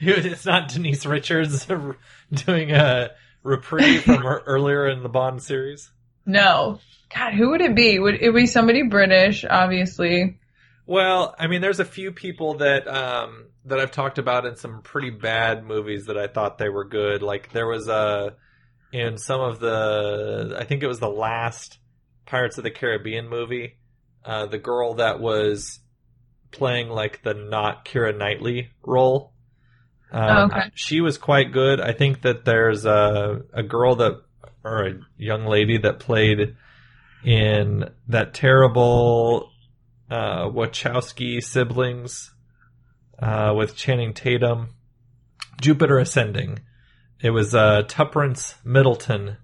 it's 0.00 0.46
not 0.46 0.68
Denise 0.68 1.06
Richards 1.06 1.66
doing 2.32 2.72
a 2.72 3.10
reprieve 3.42 4.02
from 4.04 4.22
her 4.22 4.42
earlier 4.46 4.88
in 4.88 5.02
the 5.02 5.08
Bond 5.08 5.42
series. 5.42 5.90
No. 6.26 6.80
God, 7.14 7.32
who 7.34 7.50
would 7.50 7.60
it 7.60 7.74
be? 7.74 7.98
Would 7.98 8.22
it 8.22 8.34
be 8.34 8.46
somebody 8.46 8.82
British, 8.82 9.44
obviously? 9.48 10.38
Well, 10.86 11.34
I 11.38 11.46
mean, 11.46 11.60
there's 11.60 11.80
a 11.80 11.84
few 11.84 12.12
people 12.12 12.58
that 12.58 12.86
um, 12.86 13.46
that 13.64 13.80
I've 13.80 13.90
talked 13.90 14.18
about 14.18 14.46
in 14.46 14.56
some 14.56 14.82
pretty 14.82 15.10
bad 15.10 15.64
movies 15.64 16.06
that 16.06 16.16
I 16.16 16.26
thought 16.26 16.58
they 16.58 16.68
were 16.68 16.84
good. 16.84 17.22
Like 17.22 17.52
there 17.52 17.66
was 17.66 17.88
a 17.88 18.36
in 18.92 19.18
some 19.18 19.40
of 19.40 19.60
the, 19.60 20.56
I 20.58 20.64
think 20.64 20.82
it 20.82 20.88
was 20.88 20.98
the 20.98 21.08
last 21.08 21.78
Pirates 22.26 22.58
of 22.58 22.64
the 22.64 22.70
Caribbean 22.70 23.28
movie, 23.28 23.76
uh, 24.24 24.46
the 24.46 24.58
girl 24.58 24.94
that 24.94 25.20
was 25.20 25.80
playing 26.50 26.88
like 26.88 27.22
the 27.22 27.34
not 27.34 27.84
Keira 27.84 28.16
Knightley 28.16 28.70
role. 28.84 29.32
Um, 30.12 30.50
Okay. 30.50 30.70
She 30.74 31.00
was 31.00 31.18
quite 31.18 31.52
good. 31.52 31.80
I 31.80 31.92
think 31.92 32.22
that 32.22 32.44
there's 32.44 32.84
a 32.86 33.42
a 33.52 33.62
girl 33.62 33.96
that 33.96 34.20
or 34.64 34.86
a 34.86 34.92
young 35.16 35.46
lady 35.46 35.78
that 35.78 36.00
played 36.00 36.56
in 37.24 37.88
that 38.08 38.34
terrible 38.34 39.50
uh, 40.10 40.46
Wachowski 40.48 41.42
siblings 41.42 42.32
uh, 43.18 43.54
with 43.56 43.76
Channing 43.76 44.12
Tatum, 44.14 44.70
Jupiter 45.60 45.98
Ascending. 45.98 46.58
It 47.22 47.30
was 47.30 47.54
uh, 47.54 47.82
Tuppence 47.86 48.54
Middleton. 48.64 49.36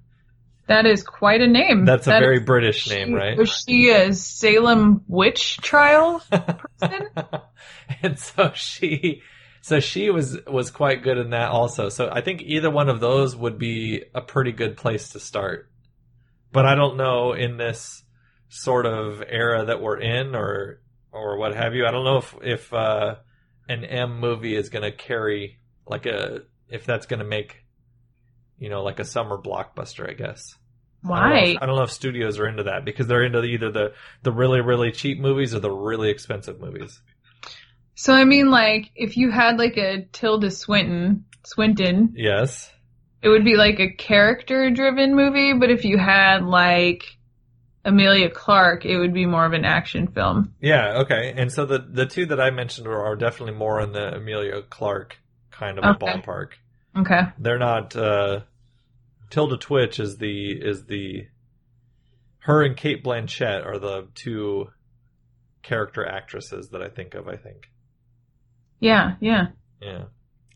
That 0.67 0.85
is 0.87 1.03
quite 1.05 1.43
a 1.43 1.47
name. 1.47 1.85
That's 1.85 2.07
a 2.09 2.11
That 2.11 2.21
very 2.21 2.39
is- 2.39 2.45
British 2.45 2.89
name, 2.91 3.13
right? 3.15 3.37
Was 3.39 3.65
she 3.69 3.91
a 3.91 4.13
Salem 4.13 5.03
witch 5.07 5.59
trial 5.59 6.21
person? 6.31 7.07
and 8.03 8.19
so 8.19 8.51
she, 8.55 9.23
so 9.67 9.81
she 9.81 10.11
was 10.11 10.39
was 10.47 10.71
quite 10.71 11.03
good 11.03 11.19
in 11.19 11.31
that 11.31 11.51
also. 11.51 11.89
So 11.89 12.09
I 12.09 12.21
think 12.21 12.41
either 12.43 12.71
one 12.71 12.89
of 12.89 13.01
those 13.01 13.35
would 13.35 13.59
be 13.59 14.05
a 14.15 14.21
pretty 14.21 14.53
good 14.53 14.77
place 14.77 15.09
to 15.09 15.19
start. 15.19 15.69
But 16.53 16.67
I 16.67 16.77
don't 16.77 16.97
know 16.97 17.33
in 17.33 17.57
this 17.57 18.05
sort 18.49 18.87
of 18.87 19.25
era 19.29 19.65
that 19.65 19.83
we're 19.83 19.99
in, 19.99 20.37
or 20.37 20.83
or 21.11 21.37
what 21.37 21.57
have 21.57 21.75
you. 21.75 21.85
I 21.85 21.91
don't 21.91 22.05
know 22.05 22.19
if 22.19 22.37
if 22.43 22.73
uh, 22.73 23.17
an 23.69 23.85
M 23.85 24.21
movie 24.21 24.55
is 24.55 24.69
going 24.69 24.85
to 24.85 24.93
carry 24.93 25.59
like 25.85 26.07
a 26.07 26.43
if 26.69 26.87
that's 26.87 27.07
going 27.07 27.19
to 27.19 27.27
make 27.27 27.65
you 28.61 28.69
know 28.69 28.85
like 28.85 29.01
a 29.01 29.05
summer 29.05 29.37
blockbuster. 29.37 30.09
I 30.09 30.13
guess. 30.13 30.55
I 31.05 31.09
don't, 31.09 31.11
Why? 31.11 31.39
if, 31.39 31.59
I 31.61 31.67
don't 31.67 31.75
know 31.75 31.83
if 31.83 31.91
studios 31.91 32.39
are 32.39 32.47
into 32.47 32.63
that 32.63 32.85
because 32.85 33.09
they're 33.09 33.25
into 33.25 33.43
either 33.43 33.73
the 33.73 33.95
the 34.23 34.31
really 34.31 34.61
really 34.61 34.93
cheap 34.93 35.19
movies 35.19 35.57
or 35.57 35.59
the 35.59 35.73
really 35.73 36.11
expensive 36.11 36.61
movies. 36.61 37.03
So 37.99 38.13
I 38.13 38.25
mean, 38.25 38.51
like, 38.51 38.91
if 38.95 39.17
you 39.17 39.31
had 39.31 39.57
like 39.59 39.77
a 39.79 40.03
Tilda 40.13 40.51
Swinton, 40.51 41.25
Swinton, 41.45 42.13
Yes. 42.15 42.71
it 43.23 43.29
would 43.31 43.45
be 43.45 43.57
like 43.57 43.81
a 43.81 43.91
character-driven 43.91 45.15
movie. 45.17 45.55
But 45.55 45.71
if 45.71 45.85
you 45.85 45.97
had 45.99 46.45
like 46.45 47.05
Emilia 47.87 48.29
Clarke, 48.29 48.85
it 48.85 48.99
would 48.99 49.15
be 49.15 49.25
more 49.27 49.47
of 49.47 49.55
an 49.55 49.65
action 49.65 50.09
film. 50.09 50.55
Yeah. 50.61 50.99
Okay. 51.03 51.33
And 51.37 51.51
so 51.51 51.65
the 51.65 51.79
the 51.79 52.05
two 52.07 52.27
that 52.27 52.41
I 52.41 52.51
mentioned 52.51 52.87
are, 52.87 53.03
are 53.05 53.17
definitely 53.17 53.55
more 53.55 53.81
in 53.81 53.93
the 53.93 54.15
Emilia 54.17 54.61
Clarke 54.63 55.17
kind 55.51 55.79
of 55.79 55.85
a 55.85 55.91
Okay. 55.91 56.07
ballpark. 56.21 56.49
Okay. 56.99 57.23
They're 57.39 57.59
not. 57.59 57.97
uh 57.97 58.41
Tilda 59.31 59.57
Twitch 59.57 59.99
is 60.01 60.19
the 60.19 60.53
is 60.53 60.85
the 60.85 61.27
her 62.41 62.63
and 62.63 62.77
Cate 62.77 63.03
Blanchett 63.03 63.65
are 63.67 63.79
the 63.79 64.07
two 64.15 64.69
character 65.63 66.07
actresses 66.07 66.69
that 66.71 66.83
I 66.83 66.89
think 66.89 67.15
of. 67.15 67.27
I 67.27 67.37
think. 67.37 67.71
Yeah. 68.81 69.15
Yeah. 69.21 69.49
Yeah. 69.81 70.05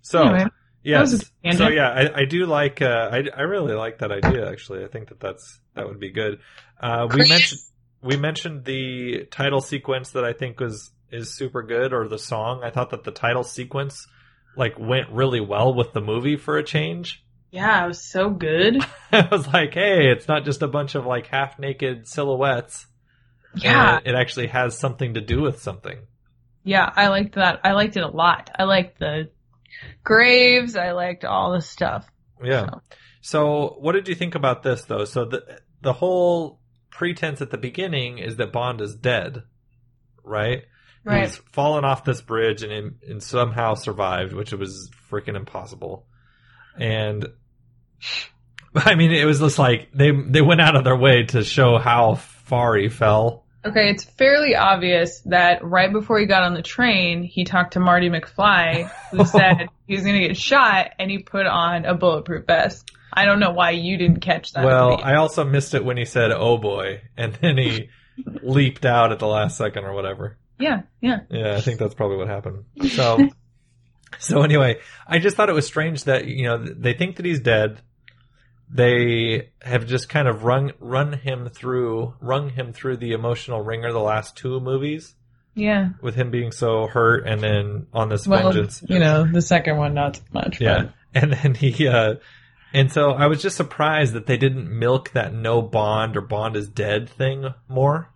So. 0.02 0.22
Anyway, 0.22 0.38
that 0.44 0.52
Yes. 0.82 1.30
So 1.52 1.68
yeah, 1.68 1.88
I, 1.88 2.20
I 2.20 2.24
do 2.24 2.46
like. 2.46 2.80
Uh, 2.80 3.10
I 3.12 3.22
I 3.36 3.42
really 3.42 3.74
like 3.74 3.98
that 3.98 4.10
idea. 4.10 4.48
Actually, 4.50 4.84
I 4.84 4.88
think 4.88 5.08
that 5.08 5.20
that's 5.20 5.60
that 5.74 5.86
would 5.86 6.00
be 6.00 6.10
good. 6.10 6.40
Uh, 6.80 7.06
we 7.12 7.28
mentioned 7.28 7.60
we 8.02 8.16
mentioned 8.16 8.64
the 8.64 9.26
title 9.30 9.60
sequence 9.60 10.12
that 10.12 10.24
I 10.24 10.32
think 10.32 10.58
was 10.58 10.90
is 11.10 11.34
super 11.34 11.62
good, 11.62 11.92
or 11.92 12.08
the 12.08 12.18
song. 12.18 12.62
I 12.64 12.70
thought 12.70 12.90
that 12.90 13.04
the 13.04 13.10
title 13.10 13.44
sequence 13.44 14.06
like 14.56 14.78
went 14.78 15.10
really 15.10 15.40
well 15.40 15.74
with 15.74 15.92
the 15.92 16.00
movie 16.00 16.36
for 16.36 16.56
a 16.56 16.64
change. 16.64 17.22
Yeah, 17.50 17.84
it 17.84 17.88
was 17.88 18.10
so 18.10 18.30
good. 18.30 18.78
I 19.12 19.28
was 19.30 19.46
like, 19.48 19.74
hey, 19.74 20.10
it's 20.10 20.28
not 20.28 20.44
just 20.44 20.62
a 20.62 20.68
bunch 20.68 20.94
of 20.94 21.04
like 21.04 21.26
half 21.26 21.58
naked 21.58 22.08
silhouettes. 22.08 22.86
Yeah. 23.56 23.98
And 23.98 24.06
it 24.06 24.14
actually 24.14 24.46
has 24.46 24.78
something 24.78 25.14
to 25.14 25.20
do 25.20 25.42
with 25.42 25.60
something. 25.60 25.98
Yeah, 26.64 26.90
I 26.94 27.08
liked 27.08 27.34
that. 27.36 27.60
I 27.64 27.72
liked 27.72 27.96
it 27.96 28.02
a 28.02 28.08
lot. 28.08 28.50
I 28.58 28.64
liked 28.64 28.98
the 28.98 29.30
graves. 30.04 30.76
I 30.76 30.92
liked 30.92 31.24
all 31.24 31.52
the 31.52 31.60
stuff. 31.60 32.06
Yeah. 32.42 32.66
So- 32.66 32.80
So, 33.22 33.76
what 33.80 33.92
did 33.92 34.08
you 34.08 34.14
think 34.14 34.34
about 34.34 34.62
this 34.62 34.84
though? 34.84 35.04
So 35.04 35.24
the 35.26 35.60
the 35.82 35.92
whole 35.92 36.60
pretense 36.90 37.40
at 37.42 37.50
the 37.50 37.58
beginning 37.58 38.18
is 38.18 38.36
that 38.36 38.52
Bond 38.52 38.80
is 38.80 38.94
dead, 38.94 39.42
right? 40.24 40.64
Right. 41.04 41.24
He's 41.26 41.36
fallen 41.52 41.84
off 41.84 42.04
this 42.04 42.20
bridge 42.20 42.62
and, 42.62 42.96
and 43.08 43.22
somehow 43.22 43.74
survived, 43.74 44.32
which 44.34 44.52
was 44.52 44.90
freaking 45.10 45.36
impossible. 45.36 46.06
And 46.76 47.26
I 48.74 48.94
mean, 48.94 49.10
it 49.12 49.24
was 49.24 49.40
just 49.40 49.58
like 49.58 49.88
they 49.92 50.10
they 50.12 50.42
went 50.42 50.60
out 50.60 50.76
of 50.76 50.84
their 50.84 50.96
way 50.96 51.24
to 51.24 51.42
show 51.44 51.78
how 51.78 52.14
far 52.14 52.76
he 52.76 52.88
fell. 52.88 53.44
Okay, 53.64 53.90
it's 53.90 54.04
fairly 54.04 54.56
obvious 54.56 55.20
that 55.26 55.62
right 55.62 55.92
before 55.92 56.18
he 56.18 56.24
got 56.24 56.44
on 56.44 56.54
the 56.54 56.62
train, 56.62 57.22
he 57.22 57.44
talked 57.44 57.74
to 57.74 57.80
Marty 57.80 58.08
McFly, 58.08 58.90
who 59.10 59.24
said 59.26 59.68
he 59.86 59.94
was 59.94 60.02
going 60.02 60.18
to 60.18 60.28
get 60.28 60.36
shot, 60.36 60.92
and 60.98 61.10
he 61.10 61.18
put 61.18 61.46
on 61.46 61.84
a 61.84 61.94
bulletproof 61.94 62.46
vest. 62.46 62.90
I 63.12 63.26
don't 63.26 63.38
know 63.38 63.50
why 63.50 63.72
you 63.72 63.98
didn't 63.98 64.20
catch 64.20 64.52
that. 64.52 64.64
Well. 64.64 65.00
I 65.02 65.16
also 65.16 65.44
missed 65.44 65.74
it 65.74 65.84
when 65.84 65.96
he 65.96 66.04
said 66.06 66.30
"Oh 66.30 66.56
boy," 66.56 67.02
and 67.16 67.34
then 67.34 67.58
he 67.58 67.90
leaped 68.42 68.86
out 68.86 69.12
at 69.12 69.18
the 69.18 69.26
last 69.26 69.58
second 69.58 69.84
or 69.84 69.92
whatever. 69.92 70.38
yeah, 70.58 70.82
yeah. 71.00 71.20
Yeah, 71.28 71.56
I 71.56 71.60
think 71.60 71.78
that's 71.78 71.94
probably 71.94 72.16
what 72.16 72.28
happened. 72.28 72.64
So, 72.92 73.28
so 74.18 74.42
anyway, 74.42 74.78
I 75.06 75.18
just 75.18 75.36
thought 75.36 75.50
it 75.50 75.54
was 75.54 75.66
strange 75.66 76.04
that 76.04 76.26
you 76.26 76.44
know 76.44 76.64
they 76.64 76.94
think 76.94 77.16
that 77.16 77.26
he's 77.26 77.40
dead. 77.40 77.82
They 78.72 79.48
have 79.62 79.86
just 79.86 80.08
kind 80.08 80.28
of 80.28 80.44
run 80.44 80.72
run 80.78 81.12
him 81.12 81.48
through, 81.48 82.14
rung 82.20 82.50
him 82.50 82.72
through 82.72 82.98
the 82.98 83.12
emotional 83.12 83.60
wringer 83.60 83.92
the 83.92 83.98
last 83.98 84.36
two 84.36 84.60
movies 84.60 85.14
Yeah. 85.56 85.90
with 86.00 86.14
him 86.14 86.30
being 86.30 86.52
so 86.52 86.86
hurt, 86.86 87.26
and 87.26 87.40
then 87.40 87.86
on 87.92 88.08
this 88.08 88.28
Well, 88.28 88.44
vengeance. 88.44 88.82
you 88.88 89.00
know, 89.00 89.24
the 89.30 89.42
second 89.42 89.76
one, 89.76 89.94
not 89.94 90.16
so 90.16 90.22
much. 90.32 90.60
Yeah, 90.60 90.90
and 91.14 91.32
then 91.32 91.54
he, 91.54 91.88
uh, 91.88 92.14
and 92.72 92.92
so 92.92 93.10
I 93.10 93.26
was 93.26 93.42
just 93.42 93.56
surprised 93.56 94.12
that 94.12 94.26
they 94.26 94.36
didn't 94.36 94.70
milk 94.70 95.10
that 95.14 95.34
no 95.34 95.62
Bond 95.62 96.16
or 96.16 96.20
Bond 96.20 96.54
is 96.54 96.68
dead 96.68 97.08
thing 97.08 97.52
more. 97.68 98.08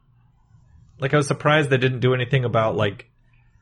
Like 1.00 1.12
I 1.12 1.16
was 1.16 1.26
surprised 1.26 1.70
they 1.70 1.78
didn't 1.78 1.98
do 2.00 2.14
anything 2.14 2.44
about 2.44 2.76
like, 2.76 3.10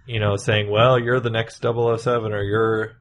you 0.06 0.20
know, 0.20 0.36
saying, 0.36 0.68
well, 0.70 0.98
you're 0.98 1.20
the 1.20 1.30
next 1.30 1.62
007 1.62 2.32
or 2.34 2.42
you're, 2.42 2.92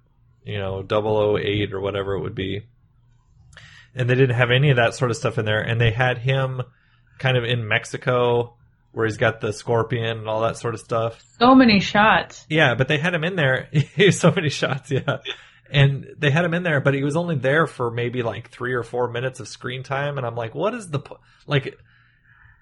you 0.45 0.57
know, 0.57 0.81
008 0.89 1.73
or 1.73 1.81
whatever 1.81 2.13
it 2.15 2.21
would 2.21 2.35
be. 2.35 2.65
And 3.95 4.09
they 4.09 4.15
didn't 4.15 4.35
have 4.35 4.51
any 4.51 4.69
of 4.69 4.77
that 4.77 4.95
sort 4.95 5.11
of 5.11 5.17
stuff 5.17 5.37
in 5.37 5.45
there. 5.45 5.59
And 5.59 5.79
they 5.79 5.91
had 5.91 6.17
him 6.17 6.61
kind 7.19 7.37
of 7.37 7.43
in 7.43 7.67
Mexico 7.67 8.55
where 8.93 9.05
he's 9.05 9.17
got 9.17 9.41
the 9.41 9.53
scorpion 9.53 10.19
and 10.19 10.27
all 10.27 10.41
that 10.41 10.57
sort 10.57 10.73
of 10.73 10.79
stuff. 10.79 11.23
So 11.39 11.55
many 11.55 11.79
shots. 11.79 12.45
Yeah, 12.49 12.75
but 12.75 12.87
they 12.87 12.97
had 12.97 13.13
him 13.13 13.23
in 13.23 13.35
there. 13.35 13.69
so 14.11 14.31
many 14.31 14.49
shots, 14.49 14.91
yeah. 14.91 15.17
And 15.69 16.07
they 16.17 16.31
had 16.31 16.43
him 16.43 16.53
in 16.53 16.63
there, 16.63 16.81
but 16.81 16.93
he 16.93 17.03
was 17.03 17.15
only 17.15 17.35
there 17.35 17.67
for 17.67 17.91
maybe 17.91 18.23
like 18.23 18.49
three 18.49 18.73
or 18.73 18.83
four 18.83 19.09
minutes 19.09 19.39
of 19.39 19.47
screen 19.47 19.83
time. 19.83 20.17
And 20.17 20.27
I'm 20.27 20.35
like, 20.35 20.53
what 20.53 20.73
is 20.73 20.89
the 20.89 20.99
po- 20.99 21.19
like? 21.47 21.77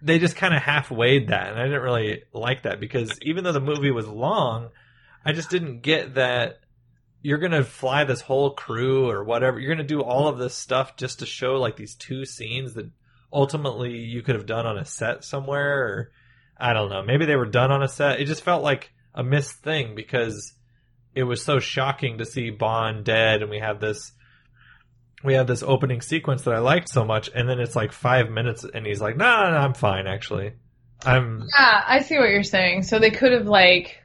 they 0.02 0.20
just 0.20 0.36
kind 0.36 0.54
of 0.54 0.62
half 0.62 0.92
weighed 0.92 1.30
that, 1.30 1.50
and 1.50 1.60
I 1.60 1.63
didn't 1.63 1.82
really 1.82 2.24
like 2.34 2.63
that 2.63 2.80
because 2.80 3.18
even 3.22 3.44
though 3.44 3.52
the 3.52 3.60
movie 3.60 3.92
was 3.92 4.08
long, 4.08 4.70
I 5.26 5.34
just 5.34 5.50
didn't 5.50 5.82
get 5.82 6.15
that 6.15 6.60
you're 7.22 7.38
gonna 7.38 7.64
fly 7.64 8.04
this 8.04 8.22
whole 8.22 8.52
crew 8.52 9.10
or 9.10 9.24
whatever. 9.24 9.60
You're 9.60 9.74
gonna 9.74 9.88
do 9.88 10.02
all 10.02 10.28
of 10.28 10.38
this 10.38 10.56
stuff 10.56 10.96
just 10.96 11.20
to 11.20 11.26
show 11.26 11.56
like 11.56 11.76
these 11.76 11.96
two 11.96 12.26
scenes 12.26 12.74
that 12.76 12.90
ultimately 13.32 13.98
you 13.98 14.22
could 14.22 14.36
have 14.36 14.46
done 14.46 14.66
on 14.66 14.78
a 14.78 14.86
set 14.86 15.24
somewhere, 15.24 15.80
or 15.80 16.12
I 16.58 16.74
don't 16.74 16.90
know. 16.90 17.04
Maybe 17.04 17.26
they 17.26 17.36
were 17.36 17.46
done 17.46 17.72
on 17.72 17.84
a 17.84 17.88
set. 17.88 18.20
It 18.20 18.26
just 18.26 18.44
felt 18.44 18.64
like 18.64 18.92
a 19.14 19.24
missed 19.24 19.64
thing 19.64 19.96
because 19.96 20.54
it 21.14 21.24
was 21.24 21.44
so 21.44 21.60
shocking 21.60 22.20
to 22.20 22.26
see 22.26 22.50
Bond 22.50 23.04
dead, 23.04 23.42
and 23.42 23.50
we 23.50 23.60
have 23.60 23.80
this 23.80 24.14
we 25.24 25.34
have 25.34 25.48
this 25.48 25.64
opening 25.64 26.02
sequence 26.02 26.44
that 26.44 26.54
I 26.54 26.60
liked 26.60 26.90
so 26.90 27.04
much, 27.04 27.30
and 27.36 27.50
then 27.50 27.60
it's 27.60 27.76
like 27.76 27.92
five 27.92 28.30
minutes, 28.30 28.64
and 28.64 28.86
he's 28.86 29.02
like, 29.02 29.18
"No, 29.18 29.26
nah, 29.26 29.50
nah, 29.50 29.58
I'm 29.58 29.74
fine, 29.74 30.08
actually. 30.08 30.54
I'm 31.06 31.48
Yeah, 31.58 31.84
I 31.86 32.02
see 32.02 32.18
what 32.18 32.30
you're 32.30 32.44
saying. 32.44 32.84
So 32.84 33.00
they 33.00 33.12
could 33.12 33.32
have 33.32 33.48
like 33.48 34.02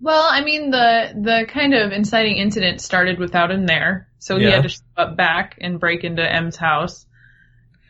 well, 0.00 0.26
I 0.30 0.42
mean 0.44 0.70
the 0.70 1.12
the 1.14 1.46
kind 1.48 1.74
of 1.74 1.92
inciting 1.92 2.36
incident 2.36 2.80
started 2.80 3.18
without 3.18 3.50
him 3.50 3.66
there. 3.66 4.08
So 4.18 4.36
he 4.38 4.44
Yeah. 4.44 4.50
had 4.56 4.62
to 4.64 4.68
show 4.68 4.80
up 4.96 5.16
back 5.16 5.56
and 5.60 5.78
break 5.80 6.04
into 6.04 6.22
M's 6.22 6.56
house. 6.56 7.06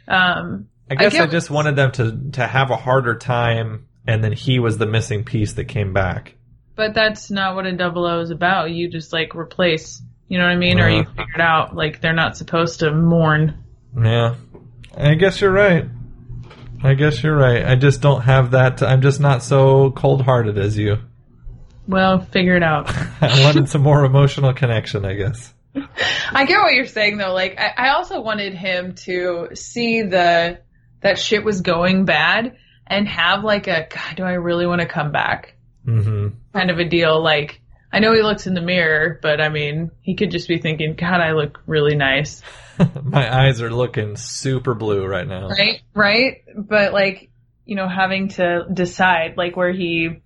Um 0.09 0.69
I 0.91 0.95
guess 0.95 1.15
I, 1.15 1.19
get- 1.19 1.31
just 1.31 1.51
wanted 1.51 1.77
them 1.77 1.91
to 1.93 2.31
to 2.33 2.47
have 2.47 2.71
a 2.71 2.77
harder 2.77 3.17
time, 3.17 3.87
and 4.07 4.23
then 4.23 4.33
he 4.33 4.59
was 4.61 4.79
the 4.79 4.87
missing 4.87 5.25
piece 5.25 5.55
that 5.55 5.65
came 5.65 5.93
back. 5.93 6.35
but 6.77 6.93
that's 6.95 7.31
not 7.31 7.55
what 7.55 7.65
a 7.67 7.73
double 7.73 8.05
O 8.07 8.21
is 8.21 8.31
about. 8.31 8.71
You 8.71 8.89
just 8.91 9.13
like 9.13 9.35
replace 9.35 10.03
you 10.29 10.39
know 10.39 10.45
what 10.45 10.53
I 10.53 10.57
mean? 10.57 10.81
Or 10.81 10.89
you 10.91 11.01
Uh-huh. 11.01 11.11
figure 11.17 11.35
it 11.37 11.41
out 11.41 11.75
like 11.75 12.01
they're 12.01 12.13
not 12.13 12.37
supposed 12.37 12.81
to 12.81 12.93
mourn. 12.93 13.55
Yeah, 14.01 14.35
I 14.97 15.15
guess 15.15 15.41
you're 15.41 15.53
right. 15.53 15.87
I 16.83 16.95
guess 16.95 17.23
you're 17.23 17.37
right. 17.37 17.65
I 17.65 17.75
just 17.77 18.01
don't 18.03 18.21
have 18.23 18.51
that. 18.51 18.83
I'm 18.83 19.01
just 19.03 19.21
not 19.21 19.43
so 19.43 19.91
cold 19.93 20.23
hearted 20.23 20.59
as 20.59 20.77
you. 20.77 20.99
Well, 21.87 22.21
figure 22.21 22.57
it 22.57 22.63
out. 22.63 22.89
I 23.21 23.45
wanted 23.45 23.69
some 23.69 23.83
more 23.83 24.05
emotional 24.05 24.53
connection. 24.53 25.05
I 25.05 25.15
guess. 25.15 25.53
I 26.31 26.47
get 26.47 26.61
what 26.61 26.73
you're 26.75 26.87
saying 26.87 27.19
though. 27.19 27.33
Like 27.33 27.59
I, 27.59 27.73
I 27.77 27.89
also 27.91 28.21
wanted 28.21 28.55
him 28.55 28.95
to 29.05 29.49
see 29.55 30.03
the 30.03 30.61
that 31.01 31.19
shit 31.19 31.45
was 31.45 31.61
going 31.61 32.05
bad 32.05 32.57
and 32.87 33.07
have 33.09 33.45
like 33.45 33.67
a 33.67 33.87
God, 33.89 34.17
do 34.17 34.23
I 34.25 34.33
really 34.33 34.67
want 34.67 34.81
to 34.81 34.87
come 34.87 35.13
back? 35.13 35.55
hmm 35.85 36.29
kind 36.53 36.71
of 36.71 36.79
a 36.79 36.85
deal. 36.85 37.23
Like 37.23 37.61
I 37.93 38.01
know 38.01 38.13
he 38.13 38.23
looks 38.23 38.47
in 38.47 38.55
the 38.55 38.61
mirror, 38.61 39.19
but 39.23 39.41
I 39.41 39.49
mean 39.49 39.91
he 40.01 40.17
could 40.17 40.31
just 40.31 40.49
be 40.49 40.59
thinking, 40.59 40.95
God, 40.95 41.21
I 41.21 41.33
look 41.33 41.61
really 41.67 41.95
nice. 41.95 42.43
My 43.03 43.47
eyes 43.47 43.63
are 43.63 43.71
looking 43.71 44.17
super 44.17 44.75
blue 44.75 45.07
right 45.07 45.27
now. 45.27 45.49
Right? 45.49 45.81
Right? 45.95 46.43
But 46.57 46.93
like, 46.93 47.31
you 47.65 47.77
know, 47.77 47.89
having 47.89 48.29
to 48.31 48.67
decide 48.73 49.37
like 49.37 49.57
where 49.57 49.73
he 49.73 50.23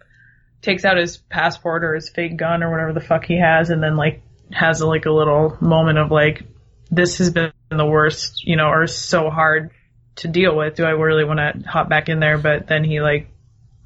takes 0.63 0.85
out 0.85 0.97
his 0.97 1.17
passport 1.17 1.85
or 1.85 1.95
his 1.95 2.09
fake 2.11 2.37
gun 2.37 2.63
or 2.63 2.71
whatever 2.71 2.93
the 2.93 3.01
fuck 3.01 3.25
he 3.25 3.39
has 3.39 3.71
and 3.71 3.83
then 3.83 3.97
like 3.97 4.23
has 4.53 4.83
like 4.83 5.07
a 5.07 5.11
little 5.11 5.57
moment 5.61 5.99
of 5.99 6.11
like 6.11 6.43
this 6.91 7.19
has 7.19 7.31
been 7.31 7.53
the 7.71 7.87
worst, 7.87 8.45
you 8.45 8.57
know, 8.57 8.67
or 8.69 8.87
so 8.87 9.31
hard 9.31 9.71
to 10.17 10.29
deal 10.29 10.57
with. 10.57 10.75
Do 10.75 10.85
I 10.85 10.91
really 10.91 11.25
want 11.25 11.39
to 11.39 11.69
hop 11.69 11.89
back 11.89 12.09
in 12.09 12.19
there? 12.21 12.37
But 12.37 12.67
then 12.67 12.83
he 12.85 13.01
like 13.01 13.29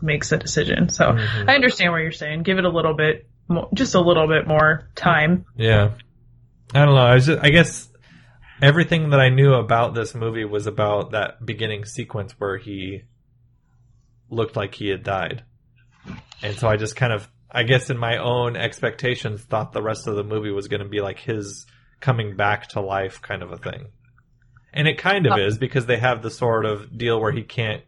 makes 0.01 0.33
a 0.33 0.37
decision. 0.39 0.89
So 0.89 1.13
Mhm. 1.13 1.49
I 1.49 1.55
understand 1.55 1.93
what 1.93 1.99
you're 1.99 2.13
saying. 2.13 2.43
Give 2.45 2.59
it 2.59 2.65
a 2.65 2.71
little 2.71 2.95
bit 2.95 3.27
more, 3.47 3.69
just 3.75 3.95
a 3.95 4.01
little 4.01 4.27
bit 4.27 4.47
more 4.47 4.89
time. 4.95 5.45
Yeah. 5.55 5.91
I 6.75 6.85
don't 6.85 6.95
know. 6.95 7.01
I 7.03 7.15
was 7.15 7.27
just, 7.27 7.45
I 7.45 7.51
guess 7.51 7.89
everything 8.63 9.11
that 9.11 9.21
I 9.21 9.29
knew 9.29 9.53
about 9.53 9.95
this 9.95 10.15
movie 10.15 10.45
was 10.47 10.67
about 10.67 11.11
that 11.13 11.45
beginning 11.45 11.85
sequence 11.85 12.33
where 12.39 12.57
he 12.57 13.03
looked 14.31 14.57
like 14.57 14.75
he 14.75 14.89
had 14.89 15.03
died. 15.05 15.45
And 16.45 16.57
so 16.57 16.69
I 16.69 16.77
just 16.77 16.95
kind 16.95 17.13
of, 17.13 17.27
I 17.51 17.63
guess 17.63 17.91
in 17.91 17.97
my 17.99 18.19
own 18.19 18.55
expectations, 18.57 19.43
thought 19.43 19.73
the 19.73 19.83
rest 19.83 20.07
of 20.07 20.15
the 20.17 20.23
movie 20.25 20.51
was 20.51 20.69
going 20.69 20.83
to 20.83 20.89
be 20.89 21.01
like 21.01 21.19
his 21.19 21.67
coming 22.01 22.37
back 22.37 22.69
to 22.71 22.81
life 22.81 23.23
kind 23.23 23.43
of 23.43 23.51
a 23.51 23.57
thing. 23.57 23.87
And 24.73 24.87
it 24.87 24.99
kind 24.99 25.27
of 25.27 25.39
is 25.39 25.57
because 25.57 25.87
they 25.87 25.97
have 25.99 26.21
the 26.23 26.31
sort 26.31 26.67
of 26.67 26.97
deal 26.99 27.21
where 27.21 27.33
he 27.33 27.43
can't, 27.43 27.83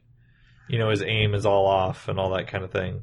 you 0.68 0.78
know, 0.78 0.88
his 0.90 1.02
aim 1.02 1.34
is 1.34 1.44
all 1.44 1.66
off 1.66 2.08
and 2.08 2.18
all 2.18 2.34
that 2.34 2.48
kind 2.48 2.64
of 2.64 2.70
thing. 2.72 3.02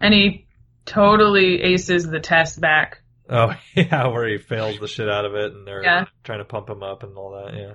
And 0.00 0.12
he 0.12 0.46
totally 0.86 1.62
aces 1.62 2.08
the 2.08 2.20
test 2.20 2.60
back. 2.60 3.02
Oh, 3.30 3.54
yeah, 3.74 4.08
where 4.08 4.26
he 4.28 4.38
fails 4.38 4.78
the 4.80 4.88
shit 4.88 5.08
out 5.08 5.24
of 5.24 5.34
it 5.34 5.52
and 5.52 5.66
they're 5.66 5.82
Yeah. 5.84 6.06
trying 6.24 6.38
to 6.40 6.44
pump 6.44 6.68
him 6.68 6.82
up 6.82 7.02
and 7.02 7.16
all 7.16 7.32
that, 7.44 7.54
yeah. 7.54 7.72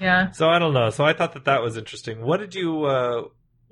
Yeah. 0.00 0.30
So 0.32 0.48
I 0.48 0.58
don't 0.58 0.74
know. 0.74 0.90
So 0.90 1.04
I 1.04 1.12
thought 1.14 1.32
that 1.34 1.44
that 1.46 1.62
was 1.62 1.76
interesting. 1.76 2.22
What 2.22 2.38
did 2.40 2.54
you 2.54 2.84
uh, 2.84 3.22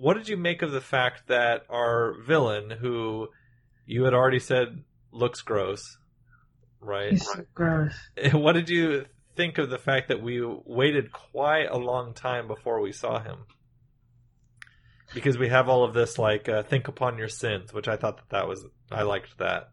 what 0.00 0.16
did 0.16 0.28
you 0.28 0.36
make 0.38 0.62
of 0.62 0.72
the 0.72 0.80
fact 0.80 1.28
that 1.28 1.64
our 1.68 2.14
villain, 2.26 2.70
who 2.70 3.28
you 3.84 4.04
had 4.04 4.14
already 4.14 4.38
said 4.38 4.82
looks 5.12 5.42
gross, 5.42 5.98
right? 6.80 7.12
He's 7.12 7.26
so 7.26 7.44
gross. 7.54 7.94
What 8.32 8.54
did 8.54 8.70
you 8.70 9.04
think 9.36 9.58
of 9.58 9.68
the 9.68 9.78
fact 9.78 10.08
that 10.08 10.22
we 10.22 10.42
waited 10.42 11.12
quite 11.12 11.70
a 11.70 11.76
long 11.76 12.14
time 12.14 12.48
before 12.48 12.80
we 12.80 12.92
saw 12.92 13.20
him? 13.20 13.40
Because 15.12 15.36
we 15.36 15.48
have 15.48 15.68
all 15.68 15.84
of 15.84 15.92
this 15.92 16.18
like 16.18 16.48
uh, 16.48 16.62
think 16.62 16.88
upon 16.88 17.18
your 17.18 17.28
sins, 17.28 17.72
which 17.72 17.88
I 17.88 17.96
thought 17.96 18.16
that 18.16 18.30
that 18.30 18.48
was 18.48 18.64
I 18.90 19.02
liked 19.02 19.36
that 19.38 19.70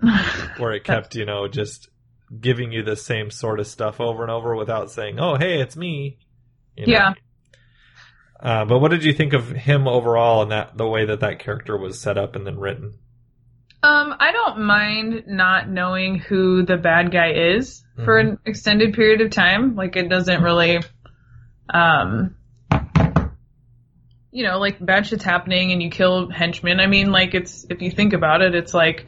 where 0.58 0.74
it 0.74 0.84
kept 0.84 1.16
you 1.16 1.24
know 1.24 1.48
just 1.48 1.88
giving 2.40 2.70
you 2.70 2.84
the 2.84 2.96
same 2.96 3.30
sort 3.30 3.58
of 3.58 3.66
stuff 3.66 4.00
over 4.00 4.22
and 4.22 4.30
over 4.30 4.54
without 4.54 4.92
saying, 4.92 5.18
"Oh, 5.18 5.36
hey, 5.36 5.60
it's 5.60 5.76
me." 5.76 6.18
You 6.76 6.86
know? 6.86 6.92
Yeah. 6.92 7.14
Uh, 8.38 8.64
but 8.64 8.78
what 8.80 8.90
did 8.90 9.04
you 9.04 9.12
think 9.12 9.32
of 9.32 9.50
him 9.50 9.88
overall 9.88 10.42
and 10.42 10.52
that 10.52 10.76
the 10.76 10.86
way 10.86 11.06
that 11.06 11.20
that 11.20 11.38
character 11.38 11.76
was 11.76 12.00
set 12.00 12.18
up 12.18 12.36
and 12.36 12.46
then 12.46 12.58
written? 12.58 12.98
Um, 13.82 14.14
I 14.18 14.32
don't 14.32 14.60
mind 14.60 15.24
not 15.26 15.68
knowing 15.68 16.18
who 16.18 16.64
the 16.64 16.76
bad 16.76 17.12
guy 17.12 17.32
is 17.32 17.84
for 18.04 18.18
an 18.18 18.38
extended 18.44 18.94
period 18.94 19.20
of 19.20 19.30
time. 19.30 19.74
Like 19.74 19.96
it 19.96 20.08
doesn't 20.08 20.42
really, 20.42 20.80
um, 21.72 22.34
you 24.30 24.44
know, 24.44 24.58
like 24.58 24.84
bad 24.84 25.06
shit's 25.06 25.24
happening 25.24 25.72
and 25.72 25.82
you 25.82 25.90
kill 25.90 26.30
henchmen. 26.30 26.80
I 26.80 26.86
mean, 26.86 27.10
like 27.10 27.34
it's 27.34 27.64
if 27.70 27.80
you 27.80 27.90
think 27.90 28.12
about 28.12 28.42
it, 28.42 28.54
it's 28.54 28.74
like, 28.74 29.06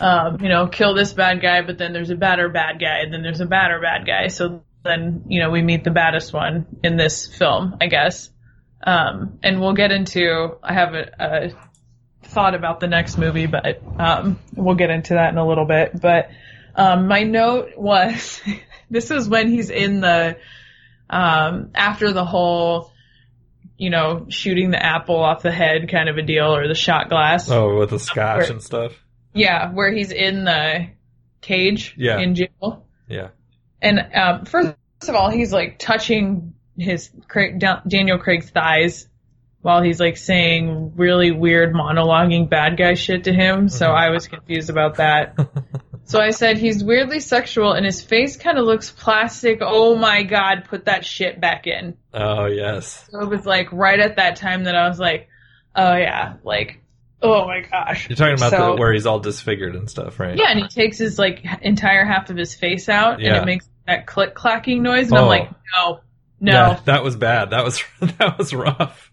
um, 0.00 0.40
you 0.40 0.48
know, 0.48 0.66
kill 0.66 0.94
this 0.94 1.12
bad 1.12 1.40
guy, 1.40 1.62
but 1.62 1.78
then 1.78 1.92
there's 1.92 2.10
a 2.10 2.16
badder 2.16 2.48
bad 2.48 2.80
guy, 2.80 3.00
and 3.00 3.12
then 3.12 3.22
there's 3.22 3.40
a 3.40 3.46
badder 3.46 3.80
bad 3.80 4.06
guy. 4.06 4.28
So 4.28 4.64
then, 4.84 5.24
you 5.28 5.40
know, 5.40 5.50
we 5.50 5.62
meet 5.62 5.84
the 5.84 5.90
baddest 5.90 6.32
one 6.32 6.66
in 6.82 6.96
this 6.96 7.26
film, 7.26 7.76
I 7.80 7.86
guess. 7.86 8.30
Um, 8.82 9.38
and 9.42 9.60
we'll 9.60 9.74
get 9.74 9.92
into. 9.92 10.56
I 10.62 10.72
have 10.72 10.94
a, 10.94 11.10
a 11.18 12.26
thought 12.28 12.54
about 12.54 12.80
the 12.80 12.86
next 12.88 13.18
movie, 13.18 13.46
but 13.46 13.82
um, 13.98 14.38
we'll 14.54 14.74
get 14.76 14.90
into 14.90 15.14
that 15.14 15.30
in 15.32 15.38
a 15.38 15.46
little 15.46 15.66
bit. 15.66 16.00
But 16.00 16.30
um, 16.74 17.06
my 17.08 17.24
note 17.24 17.76
was 17.76 18.40
this 18.90 19.10
is 19.10 19.28
when 19.28 19.48
he's 19.48 19.68
in 19.70 20.00
the 20.00 20.38
um, 21.10 21.70
after 21.74 22.12
the 22.12 22.24
whole, 22.24 22.92
you 23.76 23.90
know, 23.90 24.26
shooting 24.28 24.70
the 24.70 24.82
apple 24.82 25.16
off 25.22 25.42
the 25.42 25.50
head 25.52 25.88
kind 25.90 26.08
of 26.08 26.16
a 26.16 26.22
deal 26.22 26.54
or 26.56 26.66
the 26.68 26.74
shot 26.74 27.08
glass. 27.08 27.50
Oh, 27.50 27.78
with 27.78 27.90
the 27.90 27.98
scotch 27.98 28.38
Where- 28.42 28.50
and 28.52 28.62
stuff. 28.62 28.92
Yeah, 29.32 29.72
where 29.72 29.92
he's 29.92 30.10
in 30.10 30.44
the 30.44 30.88
cage 31.40 31.94
Yeah. 31.96 32.18
in 32.18 32.34
jail. 32.34 32.86
Yeah. 33.08 33.28
And 33.82 34.00
um, 34.14 34.44
first 34.44 34.74
of 35.08 35.14
all, 35.14 35.30
he's 35.30 35.52
like 35.52 35.78
touching 35.78 36.54
his 36.76 37.10
Craig, 37.28 37.58
Daniel 37.86 38.18
Craig's 38.18 38.50
thighs 38.50 39.08
while 39.62 39.82
he's 39.82 40.00
like 40.00 40.16
saying 40.16 40.92
really 40.96 41.30
weird 41.30 41.74
monologuing 41.74 42.48
bad 42.48 42.76
guy 42.78 42.94
shit 42.94 43.24
to 43.24 43.32
him. 43.32 43.68
So 43.68 43.86
Mm-hmm. 43.86 43.96
I 43.96 44.10
was 44.10 44.26
confused 44.28 44.70
about 44.70 44.96
that. 44.96 45.36
so 46.04 46.18
I 46.18 46.30
said 46.30 46.56
he's 46.56 46.82
weirdly 46.82 47.20
sexual 47.20 47.72
and 47.72 47.84
his 47.84 48.02
face 48.02 48.36
kind 48.36 48.58
of 48.58 48.64
looks 48.64 48.90
plastic. 48.90 49.58
Oh 49.60 49.96
my 49.96 50.22
god, 50.22 50.64
put 50.68 50.86
that 50.86 51.04
shit 51.04 51.40
back 51.40 51.66
in. 51.66 51.96
Oh 52.14 52.46
yes. 52.46 53.06
So 53.10 53.20
it 53.20 53.28
was 53.28 53.44
like 53.44 53.70
right 53.72 54.00
at 54.00 54.16
that 54.16 54.36
time 54.36 54.64
that 54.64 54.74
I 54.74 54.88
was 54.88 54.98
like, 54.98 55.28
oh 55.76 55.94
yeah, 55.94 56.36
like 56.42 56.80
oh 57.22 57.46
my 57.46 57.60
gosh. 57.60 58.08
You're 58.08 58.16
talking 58.16 58.34
about 58.34 58.50
So- 58.50 58.74
the, 58.74 58.80
where 58.80 58.92
he's 58.92 59.06
all 59.06 59.20
disfigured 59.20 59.74
and 59.76 59.88
stuff, 59.90 60.18
right? 60.20 60.36
yeah, 60.36 60.50
and 60.50 60.60
he 60.60 60.68
takes 60.68 60.98
his 60.98 61.18
like 61.18 61.44
entire 61.62 62.04
half 62.04 62.30
of 62.30 62.36
his 62.36 62.54
face 62.54 62.88
out, 62.88 63.14
and 63.22 63.36
it 63.36 63.44
makes 63.44 63.68
that 63.86 64.06
click 64.06 64.34
clacking 64.34 64.82
noise, 64.82 65.08
and 65.10 65.18
Oh. 65.18 65.22
I'm 65.22 65.28
like, 65.28 65.50
oh. 65.76 66.00
no, 66.40 66.52
no, 66.52 66.52
Yeah, 66.52 66.80
that 66.86 67.02
was 67.04 67.16
bad. 67.16 67.50
That 67.50 67.64
was 67.64 67.82
that 68.00 68.38
was 68.38 68.52
rough. 68.54 69.10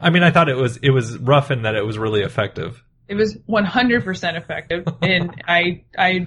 I 0.00 0.10
mean, 0.10 0.22
I 0.22 0.30
thought 0.30 0.48
it 0.48 0.56
was 0.56 0.76
it 0.78 0.90
was 0.90 1.18
rough 1.18 1.50
in 1.50 1.62
that 1.62 1.74
it 1.74 1.84
was 1.84 1.98
really 1.98 2.20
effective. 2.22 2.82
it 3.08 3.14
was 3.16 3.36
100% 3.48 4.36
effective, 4.36 4.86
and 5.02 5.42
I 5.48 5.82
I 5.96 6.26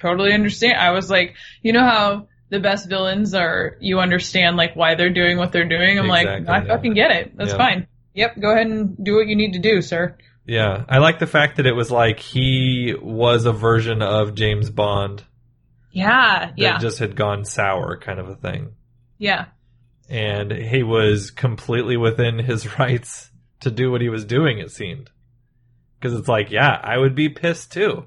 totally 0.00 0.32
understand. 0.32 0.78
I 0.78 0.90
was 0.92 1.10
like, 1.10 1.34
you 1.62 1.72
know 1.72 1.84
how 1.84 2.28
the 2.48 2.60
best 2.60 2.88
villains 2.88 3.34
are, 3.34 3.76
you 3.80 3.98
understand 4.00 4.56
like 4.56 4.74
why 4.76 4.94
they're 4.94 5.12
doing 5.12 5.38
what 5.38 5.52
they're 5.52 5.68
doing. 5.68 5.98
I'm 5.98 6.04
Exactly, 6.10 6.44
like, 6.46 6.48
I 6.48 6.66
yeah. 6.66 6.74
fucking 6.76 6.94
get 6.94 7.10
it. 7.10 7.36
That's 7.36 7.52
Yeah. 7.52 7.56
fine. 7.56 7.86
Yep, 8.14 8.40
go 8.40 8.50
ahead 8.52 8.66
and 8.66 8.96
do 9.02 9.14
what 9.16 9.26
you 9.26 9.36
need 9.36 9.54
to 9.54 9.58
do, 9.58 9.80
sir. 9.80 10.16
Yeah, 10.46 10.84
I 10.88 10.98
like 10.98 11.18
the 11.20 11.26
fact 11.26 11.56
that 11.56 11.66
it 11.66 11.74
was 11.74 11.90
like 11.90 12.18
he 12.18 12.94
was 13.00 13.46
a 13.46 13.52
version 13.52 14.02
of 14.02 14.34
James 14.34 14.70
Bond 14.70 15.22
Yeah, 15.92 16.46
that 16.46 16.58
yeah, 16.58 16.78
just 16.78 16.98
had 16.98 17.14
gone 17.16 17.44
sour, 17.44 17.96
kind 17.98 18.18
of 18.18 18.28
a 18.28 18.34
thing. 18.36 18.72
yeah. 19.18 19.46
and 20.08 20.50
he 20.50 20.82
was 20.82 21.30
completely 21.30 21.96
within 21.96 22.38
his 22.38 22.78
rights 22.78 23.30
to 23.60 23.70
do 23.70 23.90
what 23.90 24.00
he 24.00 24.08
was 24.08 24.24
doing. 24.24 24.58
It 24.58 24.70
seemed 24.72 25.10
because 26.00 26.18
it's 26.18 26.28
like, 26.28 26.50
yeah, 26.50 26.76
I 26.82 26.98
would 26.98 27.14
be 27.14 27.28
pissed 27.28 27.72
too. 27.72 28.06